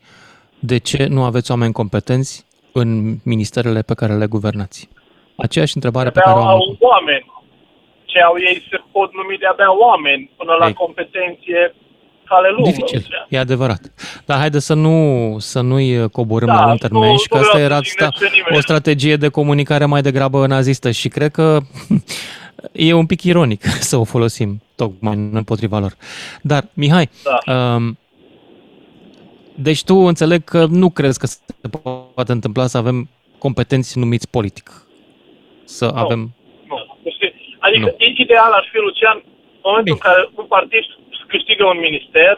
De 0.60 0.78
ce 0.78 1.06
nu 1.10 1.24
aveți 1.24 1.52
oameni 1.52 1.74
competenți 1.74 2.46
în 2.72 3.16
ministerele 3.26 3.82
pe 3.82 3.94
care 3.94 4.14
le 4.14 4.26
guvernați? 4.28 4.90
Aceeași 5.36 5.76
întrebare 5.76 6.10
pe 6.10 6.20
De-abia 6.20 6.34
care 6.34 6.46
o 6.46 6.50
am 6.50 6.56
au 6.56 6.62
acum. 6.64 6.78
oameni. 6.80 7.26
Ce 8.18 8.24
au 8.24 8.36
ei 8.50 8.58
se 8.70 8.78
pot 8.92 9.10
numi 9.14 9.38
de-abia 9.38 9.72
oameni 9.86 10.30
până 10.38 10.54
la 10.60 10.68
Ei. 10.68 10.74
competenție 10.74 11.76
cale 12.30 12.50
lungă. 12.56 12.70
Dificil, 12.70 13.06
e 13.30 13.38
adevărat. 13.40 13.82
Dar 14.26 14.38
haide 14.38 14.60
să 14.60 14.74
nu 14.74 14.96
să 15.40 15.62
nu-i 15.62 16.10
coborâm 16.10 16.48
Da, 16.48 16.54
la 16.60 16.66
un 16.66 16.72
nu- 16.72 16.78
termen 16.78 17.18
și 17.18 17.28
că 17.28 17.36
nu 17.36 17.42
asta 17.42 17.54
vreau 17.58 17.66
era 17.72 17.78
să 17.78 17.84
jignesc 17.90 18.14
sta, 18.16 18.26
pe 18.26 18.32
nimeni. 18.36 18.58
o 18.58 18.62
strategie 18.62 19.16
de 19.16 19.28
comunicare 19.30 19.86
mai 19.86 20.02
degrabă 20.02 20.48
nazistă 20.48 20.92
și 20.92 21.08
cred 21.08 21.32
că 21.32 21.60
e 22.72 22.94
un 22.94 23.06
pic 23.06 23.24
ironic 23.24 23.64
să 23.90 23.98
o 23.98 24.04
folosim 24.04 24.62
tocmai 24.76 25.16
împotriva 25.32 25.80
lor. 25.80 25.94
Dar, 26.42 26.66
Mihai, 26.74 27.10
Da. 27.46 27.54
um, 27.76 27.98
deci 29.56 29.84
tu 29.84 29.96
înțeleg 29.96 30.44
că 30.44 30.66
nu 30.66 30.90
crezi 30.90 31.20
că 31.20 31.26
se 31.26 31.38
poate 32.14 32.32
întâmpla 32.32 32.68
să 32.68 32.78
avem 32.78 33.10
competenți 33.38 33.98
numiți 33.98 34.30
politic. 34.30 34.72
Să 35.66 35.92
avem... 35.96 36.20
Nu. 36.20 36.26
Știi? 36.26 36.37
Adică 37.68 37.90
nu. 37.90 38.22
ideal 38.26 38.52
ar 38.60 38.66
fi, 38.72 38.78
Lucian, 38.88 39.18
în 39.62 39.68
momentul 39.70 39.96
în 39.98 40.04
care 40.08 40.22
un 40.42 40.48
partid 40.56 40.86
câștigă 41.34 41.64
un 41.74 41.80
minister, 41.88 42.34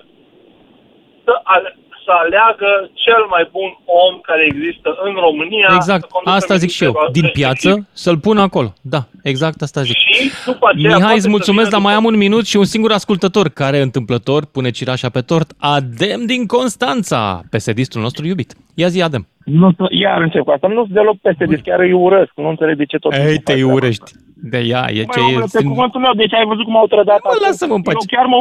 să, 1.25 1.33
ale, 1.43 1.69
să 2.05 2.11
aleagă 2.23 2.71
cel 3.05 3.23
mai 3.33 3.43
bun 3.55 3.69
om 4.03 4.13
care 4.29 4.43
există 4.51 4.89
în 5.07 5.13
România. 5.27 5.69
Exact, 5.79 6.03
să 6.03 6.07
conducă 6.13 6.35
asta 6.35 6.55
zic 6.63 6.69
și 6.77 6.83
eu. 6.83 6.91
ministerul 6.91 7.17
Din 7.19 7.27
respectiv. 7.27 7.43
piață 7.43 7.87
să-l 8.03 8.17
pun 8.27 8.37
acolo. 8.37 8.69
Da, 8.93 9.01
exact 9.23 9.61
asta 9.61 9.81
zic. 9.81 9.97
Și 9.97 10.31
după 10.45 10.65
aceea 10.69 10.83
Mihai, 10.83 10.99
poate 10.99 11.13
îți 11.13 11.23
să 11.29 11.35
mulțumesc, 11.35 11.67
vină 11.67 11.75
dar 11.75 11.85
mai 11.87 11.95
am 11.99 12.05
un 12.11 12.17
minut 12.25 12.45
și 12.51 12.57
un 12.57 12.69
singur 12.73 12.91
ascultător 12.91 13.45
care 13.61 13.79
întâmplător 13.79 14.41
pune 14.55 14.69
cireașa 14.69 15.09
pe 15.09 15.21
tort. 15.21 15.49
Adem 15.75 16.25
din 16.25 16.45
Constanța, 16.45 17.41
PSD-istul 17.51 18.01
nostru 18.01 18.25
iubit. 18.25 18.53
Ia 18.75 18.87
zi, 18.87 19.01
Adem. 19.01 19.27
Nu, 19.45 19.75
iar 19.89 20.21
încep 20.21 20.43
cu 20.43 20.51
asta. 20.51 20.67
Nu 20.67 20.81
sunt 20.83 20.93
deloc 20.93 21.17
peste, 21.21 21.45
deci 21.45 21.61
chiar 21.61 21.79
îi 21.79 21.91
urăsc. 21.91 22.31
Nu 22.35 22.49
înțeleg 22.49 22.77
de 22.77 22.85
ce 22.85 22.97
tot. 22.97 23.13
Ei, 23.13 23.37
te 23.37 23.63
urești. 23.63 24.11
De 24.41 24.59
ea, 24.71 24.83
e 24.99 25.03
ce 25.13 25.19
Măi, 25.19 25.31
e... 25.31 25.35
omule, 25.35 25.45
pe 25.51 25.63
cuvântul 25.63 25.99
meu, 26.05 26.13
deci 26.13 26.33
ai 26.33 26.45
văzut 26.45 26.65
cum 26.65 26.77
au 26.77 26.87
trădat 26.87 27.19
Mă, 27.23 27.29
acum? 27.29 27.45
lasă-mă 27.45 27.73
în 27.73 27.81
pace. 27.81 27.97
Eu 27.99 28.05
chiar, 28.13 28.25
mă, 28.33 28.37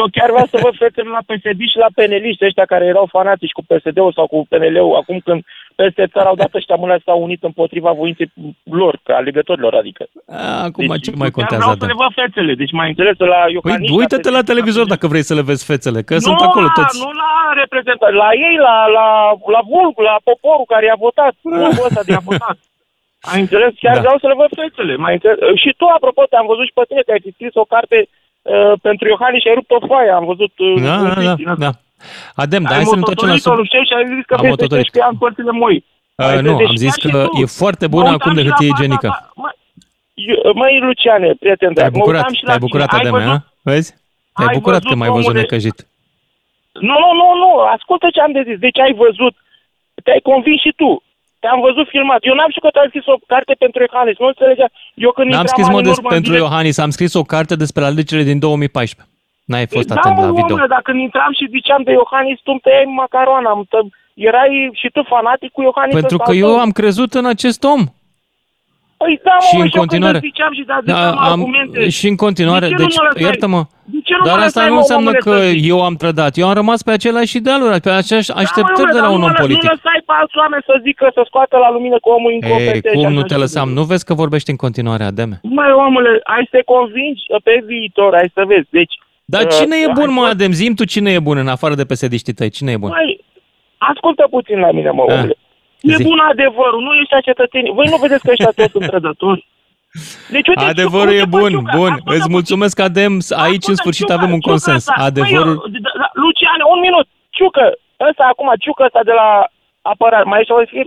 eu 0.00 0.06
chiar 0.16 0.30
vreau 0.34 0.46
să 0.52 0.58
văd 0.64 0.74
fețele 0.82 1.10
la 1.16 1.22
PSD 1.28 1.60
și 1.72 1.78
la 1.84 1.90
PNL 1.96 2.24
ăștia 2.48 2.64
care 2.72 2.84
erau 2.92 3.06
fanatici 3.16 3.56
cu 3.58 3.62
PSD-ul 3.70 4.12
sau 4.18 4.26
cu 4.32 4.38
PNL-ul. 4.50 4.98
Acum 5.00 5.18
când 5.26 5.40
peste 5.80 6.04
țară 6.12 6.28
au 6.28 6.34
dat 6.42 6.52
ăștia 6.54 6.76
mâna 6.82 6.96
s-au 7.04 7.18
unit 7.26 7.42
împotriva 7.42 7.90
voinței 8.00 8.28
lor, 8.80 8.94
ca 9.06 9.14
alegătorilor, 9.16 9.74
adică. 9.74 10.02
Acum 10.68 10.86
deci, 10.86 11.04
ce 11.04 11.10
mai 11.22 11.30
eu 11.30 11.34
chiar 11.36 11.38
contează, 11.38 11.62
vreau 11.62 11.76
să 11.80 11.84
Adem? 11.84 11.88
le 11.92 12.00
văd 12.02 12.12
fețele, 12.20 12.52
deci 12.62 12.74
mai 12.80 12.88
înțeles 12.92 13.16
la 13.34 13.40
Păi 13.44 13.52
Iohannis. 13.56 13.90
uită-te 14.00 14.30
la 14.30 14.42
televizor 14.50 14.86
dacă 14.94 15.06
vrei 15.12 15.28
să 15.30 15.34
le 15.38 15.48
vezi 15.50 15.64
fețele, 15.70 16.00
că 16.08 16.14
nu 16.14 16.20
sunt 16.28 16.40
acolo 16.48 16.66
la, 16.70 16.72
toți. 16.78 16.98
Nu 17.04 17.10
la 17.22 17.32
reprezentanți, 17.62 18.16
la 18.24 18.30
ei, 18.48 18.56
la, 18.68 18.76
la, 18.98 19.06
la 19.54 19.60
vulgul, 19.74 20.04
la 20.12 20.16
poporul 20.30 20.66
care 20.72 20.84
i-a 20.86 20.98
votat, 21.06 21.32
vulgul 21.42 21.88
ăsta 21.88 22.02
de 22.08 22.14
a 22.20 22.22
votat. 22.30 22.56
Ai 23.32 23.40
înțeles? 23.44 23.72
Chiar 23.84 23.94
Da. 23.94 24.00
vreau 24.04 24.18
să 24.22 24.26
le 24.26 24.34
văd 24.42 24.50
fețele. 24.60 24.94
Mai 25.04 25.12
înțeles? 25.16 25.38
Și 25.62 25.70
tu, 25.80 25.84
apropo, 25.96 26.22
te-am 26.30 26.46
văzut 26.52 26.66
și 26.68 26.76
pe 26.78 26.84
tine 26.88 27.02
că 27.06 27.10
ai 27.12 27.22
scris 27.36 27.54
o 27.62 27.64
carte 27.74 27.98
uh, 28.42 28.72
pentru 28.86 29.04
Iohannis 29.12 29.40
și 29.42 29.48
ai 29.48 29.58
rupt 29.58 29.70
o 29.76 29.86
foaie. 29.90 30.10
Am 30.20 30.24
văzut 30.32 30.52
uh, 30.66 30.74
Da, 30.88 30.94
un 30.96 31.08
da, 31.08 31.12
clip 31.14 31.26
da, 31.30 31.34
din 31.42 31.48
ăsta. 31.54 31.64
da. 31.66 31.70
Adem, 32.42 32.62
dar 32.68 32.72
ai 32.76 32.80
hai 32.82 32.90
să 32.92 32.96
ne 32.96 33.00
întoarcem 33.02 33.28
la 33.28 33.34
mototorit-o 33.34 33.48
sub... 33.50 33.58
lui 33.60 33.68
Șef 33.72 33.84
și 33.90 33.94
ai 33.98 34.06
zis 34.14 34.24
că 34.28 34.34
Am 34.34 34.42
vezi 34.44 34.52
mototorit. 34.54 34.86
13 34.90 35.08
ani 35.08 35.20
părțile 35.24 35.52
moi. 35.62 35.76
Uh, 36.22 36.38
nu, 36.46 36.52
am 36.72 36.76
zis 36.84 36.94
că 37.04 37.10
e 37.42 37.44
foarte 37.62 37.86
bună 37.94 38.08
acum 38.16 38.32
de 38.38 38.42
hârtie 38.46 38.70
igienică. 38.74 39.08
Eu- 40.32 40.52
Măi, 40.60 40.74
Luciane, 40.86 41.28
prieten, 41.42 41.72
Te-ai 41.74 41.74
drag, 41.80 41.92
mă 41.92 41.98
bucurat, 41.98 42.20
uitam 42.22 42.34
și 42.38 42.44
la 42.44 42.48
te-ai 42.48 42.58
tine. 42.58 42.66
bucurat, 42.68 42.90
Ai 42.92 43.00
Adem, 43.00 43.12
văzut- 43.18 43.34
a? 43.34 43.38
Vezi? 43.68 43.90
Te-ai 44.34 44.48
ai 44.50 44.56
bucurat 44.58 44.80
că 44.82 44.88
văzut, 44.88 45.00
m-ai 45.00 45.12
văzut 45.18 45.26
omule? 45.30 45.40
necăjit. 45.40 45.78
Nu, 46.88 46.94
nu, 47.04 47.10
nu, 47.20 47.26
nu, 47.42 47.50
ascultă 47.76 48.06
ce 48.14 48.20
am 48.20 48.32
de 48.38 48.42
zis. 48.48 48.58
Deci 48.66 48.78
ai 48.78 48.92
văzut, 49.04 49.34
te-ai 50.04 50.20
convins 50.30 50.60
și 50.60 50.72
tu. 50.80 50.90
Te-am 51.42 51.60
văzut 51.66 51.86
filmat. 51.94 52.20
Eu 52.28 52.34
n-am 52.34 52.50
știut 52.52 52.64
că 52.66 52.70
tu 52.74 52.78
ai 52.82 52.90
scris 52.92 53.06
o 53.14 53.16
carte 53.32 53.52
pentru 53.64 53.78
Iohannis. 53.86 54.16
Nu 54.22 54.26
înțelegea. 54.32 54.68
Eu 55.04 55.10
când 55.16 55.28
N-am 55.30 55.38
intram 55.40 55.54
scris, 55.54 55.66
mă, 55.66 55.76
ani 55.76 55.82
în 55.82 55.88
des, 55.88 55.96
urmă 55.96 56.08
în 56.08 56.14
pentru 56.16 56.30
direct- 56.32 56.44
Iohannis, 56.46 56.76
am 56.86 56.92
scris 56.96 57.12
o 57.22 57.24
carte 57.34 57.54
despre 57.64 57.82
alegerile 57.90 58.26
din 58.30 58.38
2014. 58.46 59.08
N-ai 59.50 59.66
fost 59.74 59.88
da, 59.88 59.94
atent 59.94 60.16
mă, 60.16 60.24
la 60.26 60.30
video. 60.38 60.54
omule, 60.54 60.66
dacă 60.76 60.86
când 60.88 60.98
intram 61.06 61.32
și 61.38 61.52
ziceam 61.56 61.82
de 61.88 61.92
Iohannis, 62.00 62.38
tu 62.44 62.50
îmi 62.54 62.62
tăiai 62.64 62.86
macaroana. 63.02 63.50
îmi 63.56 63.66
tă... 63.72 63.78
Erai 64.28 64.70
și 64.80 64.88
tu 64.94 65.00
fanatic 65.14 65.50
cu 65.56 65.60
Iohannis 65.68 65.94
Pentru 66.00 66.14
ăsta 66.18 66.24
că 66.26 66.30
al 66.36 66.42
eu 66.44 66.50
tău. 66.54 66.58
am 66.64 66.70
crezut 66.80 67.10
în 67.20 67.26
acest 67.34 67.60
om. 67.64 67.80
Păi 69.02 69.14
da, 69.28 69.36
mă, 69.40 69.44
și 69.48 69.54
mă, 69.56 69.62
în 69.64 69.68
și 69.70 69.74
eu 69.76 69.80
continuare. 69.82 70.18
când 70.18 70.24
îți 70.24 70.32
ziceam 70.32 70.52
și 70.58 70.64
da, 70.70 70.76
Da, 70.84 70.94
ziceam 70.94 71.18
am, 71.18 71.40
argumente. 71.40 71.80
și 71.98 72.06
în 72.12 72.16
continuare, 72.24 72.64
De 72.66 72.72
ce 72.72 72.78
nu 72.80 72.84
deci, 72.84 72.96
mă 73.00 73.04
lăsai? 73.08 73.22
iartă-mă, 73.28 73.60
De 73.94 74.00
ce 74.08 74.14
nu 74.18 74.24
dar 74.28 74.36
mă 74.38 74.44
asta 74.44 74.58
lăsai, 74.60 74.66
nu 74.72 74.76
mă, 74.78 74.82
înseamnă 74.84 75.10
omule, 75.12 75.24
că 75.26 75.32
să 75.36 75.48
zic? 75.54 75.60
eu 75.72 75.78
am 75.88 75.94
trădat. 76.02 76.32
Eu 76.42 76.46
am 76.50 76.56
rămas 76.60 76.80
pe 76.86 76.92
aceleași 76.98 77.34
idealuri, 77.40 77.80
pe 77.86 77.90
aceleași 78.02 78.32
așteptări 78.42 78.88
Da, 78.90 78.92
mă, 78.92 78.96
de 78.96 79.00
la 79.04 79.06
dar 79.06 79.14
un 79.16 79.20
nu 79.22 79.26
om 79.28 79.32
mă 79.32 79.36
lă- 79.38 79.42
politic. 79.44 79.62
Nu 79.68 79.74
lăsai 79.76 79.98
pe 80.08 80.12
alți 80.20 80.36
oameni 80.42 80.62
să 80.70 80.74
zică, 80.86 81.04
să 81.16 81.22
scoată 81.30 81.54
la 81.64 81.68
lumină 81.76 81.96
că 82.02 82.08
omul 82.16 82.30
e 82.30 82.34
Ei, 82.34 82.38
incompetent. 82.42 82.94
cum 82.94 83.02
și 83.10 83.14
nu 83.16 83.22
așa 83.22 83.30
te 83.30 83.34
și 83.38 83.42
lăsam? 83.44 83.68
de- 83.68 83.74
Nu 83.78 83.82
vezi 83.92 84.04
că 84.08 84.12
vorbești 84.22 84.50
în 84.54 84.58
continuare, 84.64 85.04
Ademe? 85.10 85.36
Măi, 85.56 85.70
omule, 85.86 86.10
ai 86.34 86.44
să 86.50 86.52
te 86.56 86.62
convingi 86.74 87.22
pe 87.46 87.54
viitor, 87.70 88.10
ai 88.20 88.28
să 88.36 88.42
vezi. 88.52 88.68
Deci, 88.80 88.94
Dar 89.34 89.42
uh, 89.48 89.52
cine 89.58 89.76
e 89.84 89.86
ai 89.90 89.96
bun, 90.00 90.08
mă, 90.16 90.20
fost- 90.22 90.32
Adem? 90.34 90.52
Zim 90.60 90.72
tu 90.78 90.84
cine 90.94 91.10
e 91.18 91.26
bun 91.28 91.36
în 91.44 91.50
afară 91.56 91.74
de 91.80 91.84
PSD-știi 91.90 92.36
tăi? 92.38 92.50
Cine 92.58 92.70
e 92.76 92.82
bun? 92.84 92.92
Măi, 92.96 93.10
ascultă 93.92 94.24
puțin 94.36 94.58
la 94.66 94.70
mine, 94.76 94.90
mă, 94.98 95.04
Ah, 95.08 95.14
omule. 95.16 95.36
E 95.82 95.94
zi. 95.94 96.02
bun 96.02 96.18
adevărul, 96.18 96.80
nu 96.82 96.90
ăștia 97.00 97.20
cetățenii. 97.20 97.72
Voi 97.72 97.86
nu 97.86 97.96
vedeți 97.96 98.22
că 98.24 98.30
ăștia 98.30 98.50
toți 98.56 98.70
sunt 98.74 98.86
trădători? 98.86 99.46
Deci, 100.30 100.48
uite, 100.48 100.64
Adevărul 100.64 101.08
uite, 101.14 101.20
e 101.22 101.32
bă, 101.34 101.38
bun, 101.38 101.50
Ciucă, 101.50 101.76
bun. 101.76 101.90
ascultă 101.92 102.14
Îți 102.18 102.28
mulțumesc, 102.36 102.76
Adem. 102.88 103.12
Aici, 103.46 103.66
în 103.72 103.74
sfârșit, 103.82 104.06
Ciucă, 104.06 104.18
avem 104.18 104.30
un 104.36 104.40
Ciucă 104.40 104.50
consens. 104.50 104.76
ăsta, 104.76 104.94
Adevărul... 105.10 105.54
Băi, 105.56 105.70
eu, 105.74 105.80
da, 105.86 105.90
da, 106.02 106.08
Luciane, 106.22 106.64
un 106.74 106.80
minut. 106.86 107.06
Ciucă, 107.36 107.64
ăsta 108.08 108.24
acum, 108.32 108.48
Ciucă 108.64 108.82
ăsta 108.88 109.00
de 109.10 109.12
la 109.20 109.28
apărare. 109.92 110.24
Mai 110.30 110.40
ești 110.40 110.52
o 110.52 110.64
fir? 110.72 110.86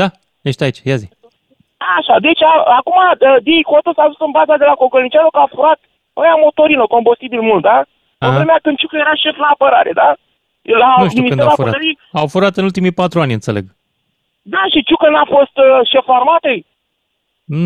Da, 0.00 0.08
ești 0.48 0.62
aici, 0.64 0.80
ia 0.90 0.96
zi. 1.02 1.08
Așa, 1.98 2.14
deci 2.26 2.42
a, 2.42 2.52
acum 2.78 2.96
uh, 3.02 3.36
Dii 3.46 3.62
Cotă 3.70 3.90
s-a 3.96 4.06
dus 4.10 4.20
în 4.28 4.30
baza 4.38 4.56
de 4.56 4.64
la 4.70 4.74
Cocălniceanu 4.82 5.30
că 5.30 5.40
a 5.42 5.52
furat 5.54 5.80
ăia 6.22 6.36
motorină, 6.44 6.84
combustibil 6.86 7.40
mult, 7.40 7.62
da? 7.70 7.78
În 8.18 8.28
Aha. 8.28 8.36
vremea 8.36 8.58
când 8.62 8.76
Ciucă 8.78 8.96
era 8.96 9.14
șef 9.14 9.36
la 9.36 9.48
apărare, 9.54 9.92
da? 10.00 10.08
La 10.82 10.94
Nu 11.02 11.08
știu 11.08 11.22
când 11.30 11.40
Ministerul 11.40 11.48
au 11.48 11.54
furat. 11.54 11.72
Apărării, 11.74 11.98
Au 12.12 12.26
furat 12.26 12.54
în 12.56 12.64
ultimii 12.64 12.92
patru 13.00 13.20
ani, 13.20 13.32
înțeleg. 13.32 13.64
Da, 14.42 14.62
și 14.72 14.82
Ciucă 14.88 15.08
n-a 15.14 15.26
fost 15.36 15.54
uh, 15.64 15.88
șef 15.92 16.06
armatei? 16.18 16.66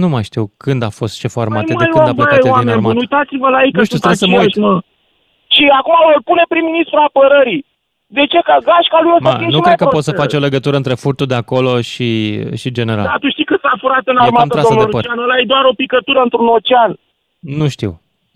Nu 0.00 0.08
mai 0.14 0.24
știu 0.30 0.44
când 0.64 0.80
a 0.82 0.90
fost 1.00 1.14
șeful 1.22 1.42
armatei, 1.42 1.74
de 1.76 1.84
Măi, 1.84 1.92
când 1.94 2.08
a 2.08 2.12
mă, 2.12 2.20
plecat 2.20 2.38
băi, 2.38 2.38
el 2.38 2.42
din 2.48 2.52
oameni 2.56 2.80
buni, 2.80 2.86
armată. 2.88 2.98
Uitați-vă 3.04 3.48
la 3.54 3.60
ei 3.64 3.72
că 3.72 3.78
Nu 3.80 3.84
știu, 3.88 3.98
sunt 3.98 4.04
trebuie 4.06 4.22
să 4.24 4.28
mă 4.32 4.38
aceiași, 4.38 4.58
uit. 4.58 4.66
mă. 4.66 4.74
Și 5.54 5.64
acum 5.78 5.94
îl 6.14 6.20
pune 6.28 6.44
prim-ministru 6.52 6.98
apărării. 7.08 7.62
De 8.18 8.24
ce? 8.32 8.38
Ca 8.48 8.56
gașca 8.68 8.98
lui 9.04 9.12
o 9.16 9.18
să 9.22 9.26
Ma, 9.28 9.34
fie 9.40 9.48
nu 9.54 9.58
și 9.58 9.64
cred 9.66 9.74
mai 9.78 9.80
că 9.82 9.86
poți 9.94 10.06
să 10.08 10.12
prostă. 10.12 10.22
faci 10.22 10.34
o 10.38 10.44
legătură 10.46 10.76
între 10.80 10.94
furtul 11.02 11.26
de 11.32 11.38
acolo 11.42 11.72
și, 11.90 12.08
și 12.60 12.68
general. 12.78 13.06
Da, 13.10 13.16
tu 13.22 13.28
știi 13.34 13.48
că 13.50 13.56
s-a 13.62 13.74
furat 13.82 14.04
în 14.12 14.16
E 14.16 14.18
cam 14.18 14.26
armată, 14.26 14.52
trasă 14.54 14.68
domnul 14.72 14.84
de 14.86 14.92
păr. 14.94 15.02
Lucian, 15.02 15.18
ăla 15.26 15.36
e 15.42 15.44
doar 15.54 15.64
o 15.72 15.78
picătură 15.82 16.20
într-un 16.26 16.46
ocean. 16.58 16.90
Nu 17.60 17.66
știu. 17.74 17.90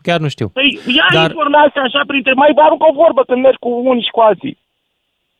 Chiar 0.07 0.21
nu 0.21 0.29
știu. 0.29 0.49
Păi 0.49 0.81
ia 0.99 1.07
Dar- 1.13 1.31
informația 1.31 1.83
așa 1.83 2.01
printre... 2.07 2.33
Mai 2.33 2.51
aruncă 2.57 2.85
o 2.91 2.95
vorbă 3.03 3.23
când 3.29 3.41
mergi 3.43 3.59
cu 3.65 3.69
unii 3.91 4.03
și 4.03 4.11
cu 4.17 4.21
alții. 4.21 4.59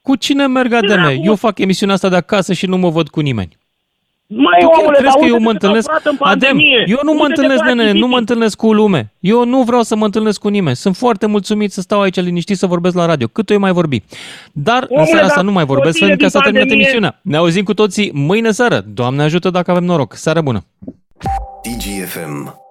Cu 0.03 0.17
cine 0.17 0.47
merg 0.47 0.73
ADM? 0.73 1.07
Eu 1.23 1.35
fac 1.35 1.59
emisiunea 1.59 1.95
asta 1.95 2.09
de 2.09 2.17
acasă 2.17 2.53
și 2.53 2.67
nu 2.67 2.77
mă 2.77 2.89
văd 2.91 3.09
cu 3.09 3.21
nimeni. 3.21 3.57
Mai 4.29 4.61
tu 4.61 4.67
chiar 4.69 4.79
omule, 4.81 4.97
crezi 4.99 5.13
dar 5.13 5.21
că 5.21 5.27
eu 5.27 5.33
uite 5.33 5.45
mă 5.45 5.53
cât 5.53 5.63
au 5.63 5.69
întâlnesc? 5.69 5.87
furat 5.87 6.05
în 6.05 6.17
Adem, 6.21 6.49
pandemie. 6.51 6.85
eu 6.87 6.99
nu 7.03 7.13
mă 7.13 7.21
Uite-te 7.21 7.29
întâlnesc, 7.41 7.59
cu 7.63 7.67
nene, 7.67 7.81
activiștii. 7.81 8.01
nu 8.01 8.07
mă 8.07 8.19
întâlnesc 8.19 8.57
cu 8.57 8.73
lume. 8.73 9.13
Eu 9.21 9.45
nu 9.45 9.63
vreau 9.63 9.83
să 9.83 9.97
mă 9.97 10.05
întâlnesc 10.05 10.41
cu 10.41 10.49
nimeni. 10.49 10.77
Sunt 10.77 10.97
foarte 10.97 11.27
mulțumit 11.27 11.73
să 11.73 11.81
stau 11.81 12.01
aici 12.01 12.21
liniștit 12.21 12.57
să 12.57 12.67
vorbesc 12.67 12.95
la 12.97 13.07
radio. 13.07 13.27
Cât 13.27 13.51
o 13.51 13.59
mai 13.59 13.73
vorbi. 13.73 14.03
Dar 14.53 14.83
în 14.83 14.89
Omule, 14.91 15.07
seara 15.07 15.23
asta 15.25 15.37
dar 15.37 15.45
nu 15.45 15.53
mai 15.53 15.65
vorbesc, 15.65 15.99
cotile 15.99 16.07
pentru 16.09 16.27
că 16.27 16.31
din 16.33 16.41
s-a 16.41 16.41
terminat 16.41 16.67
pandemie- 16.69 16.83
emisiunea. 16.85 17.21
Ne 17.23 17.37
auzim 17.37 17.65
cu 17.65 17.75
toții 17.75 18.11
mâine 18.15 18.51
seară. 18.51 18.81
Doamne 18.87 19.23
ajută 19.23 19.51
dacă 19.51 19.71
avem 19.71 19.85
noroc. 19.85 20.15
Seară 20.15 20.41
bună! 20.41 20.65
DGFM 21.63 22.65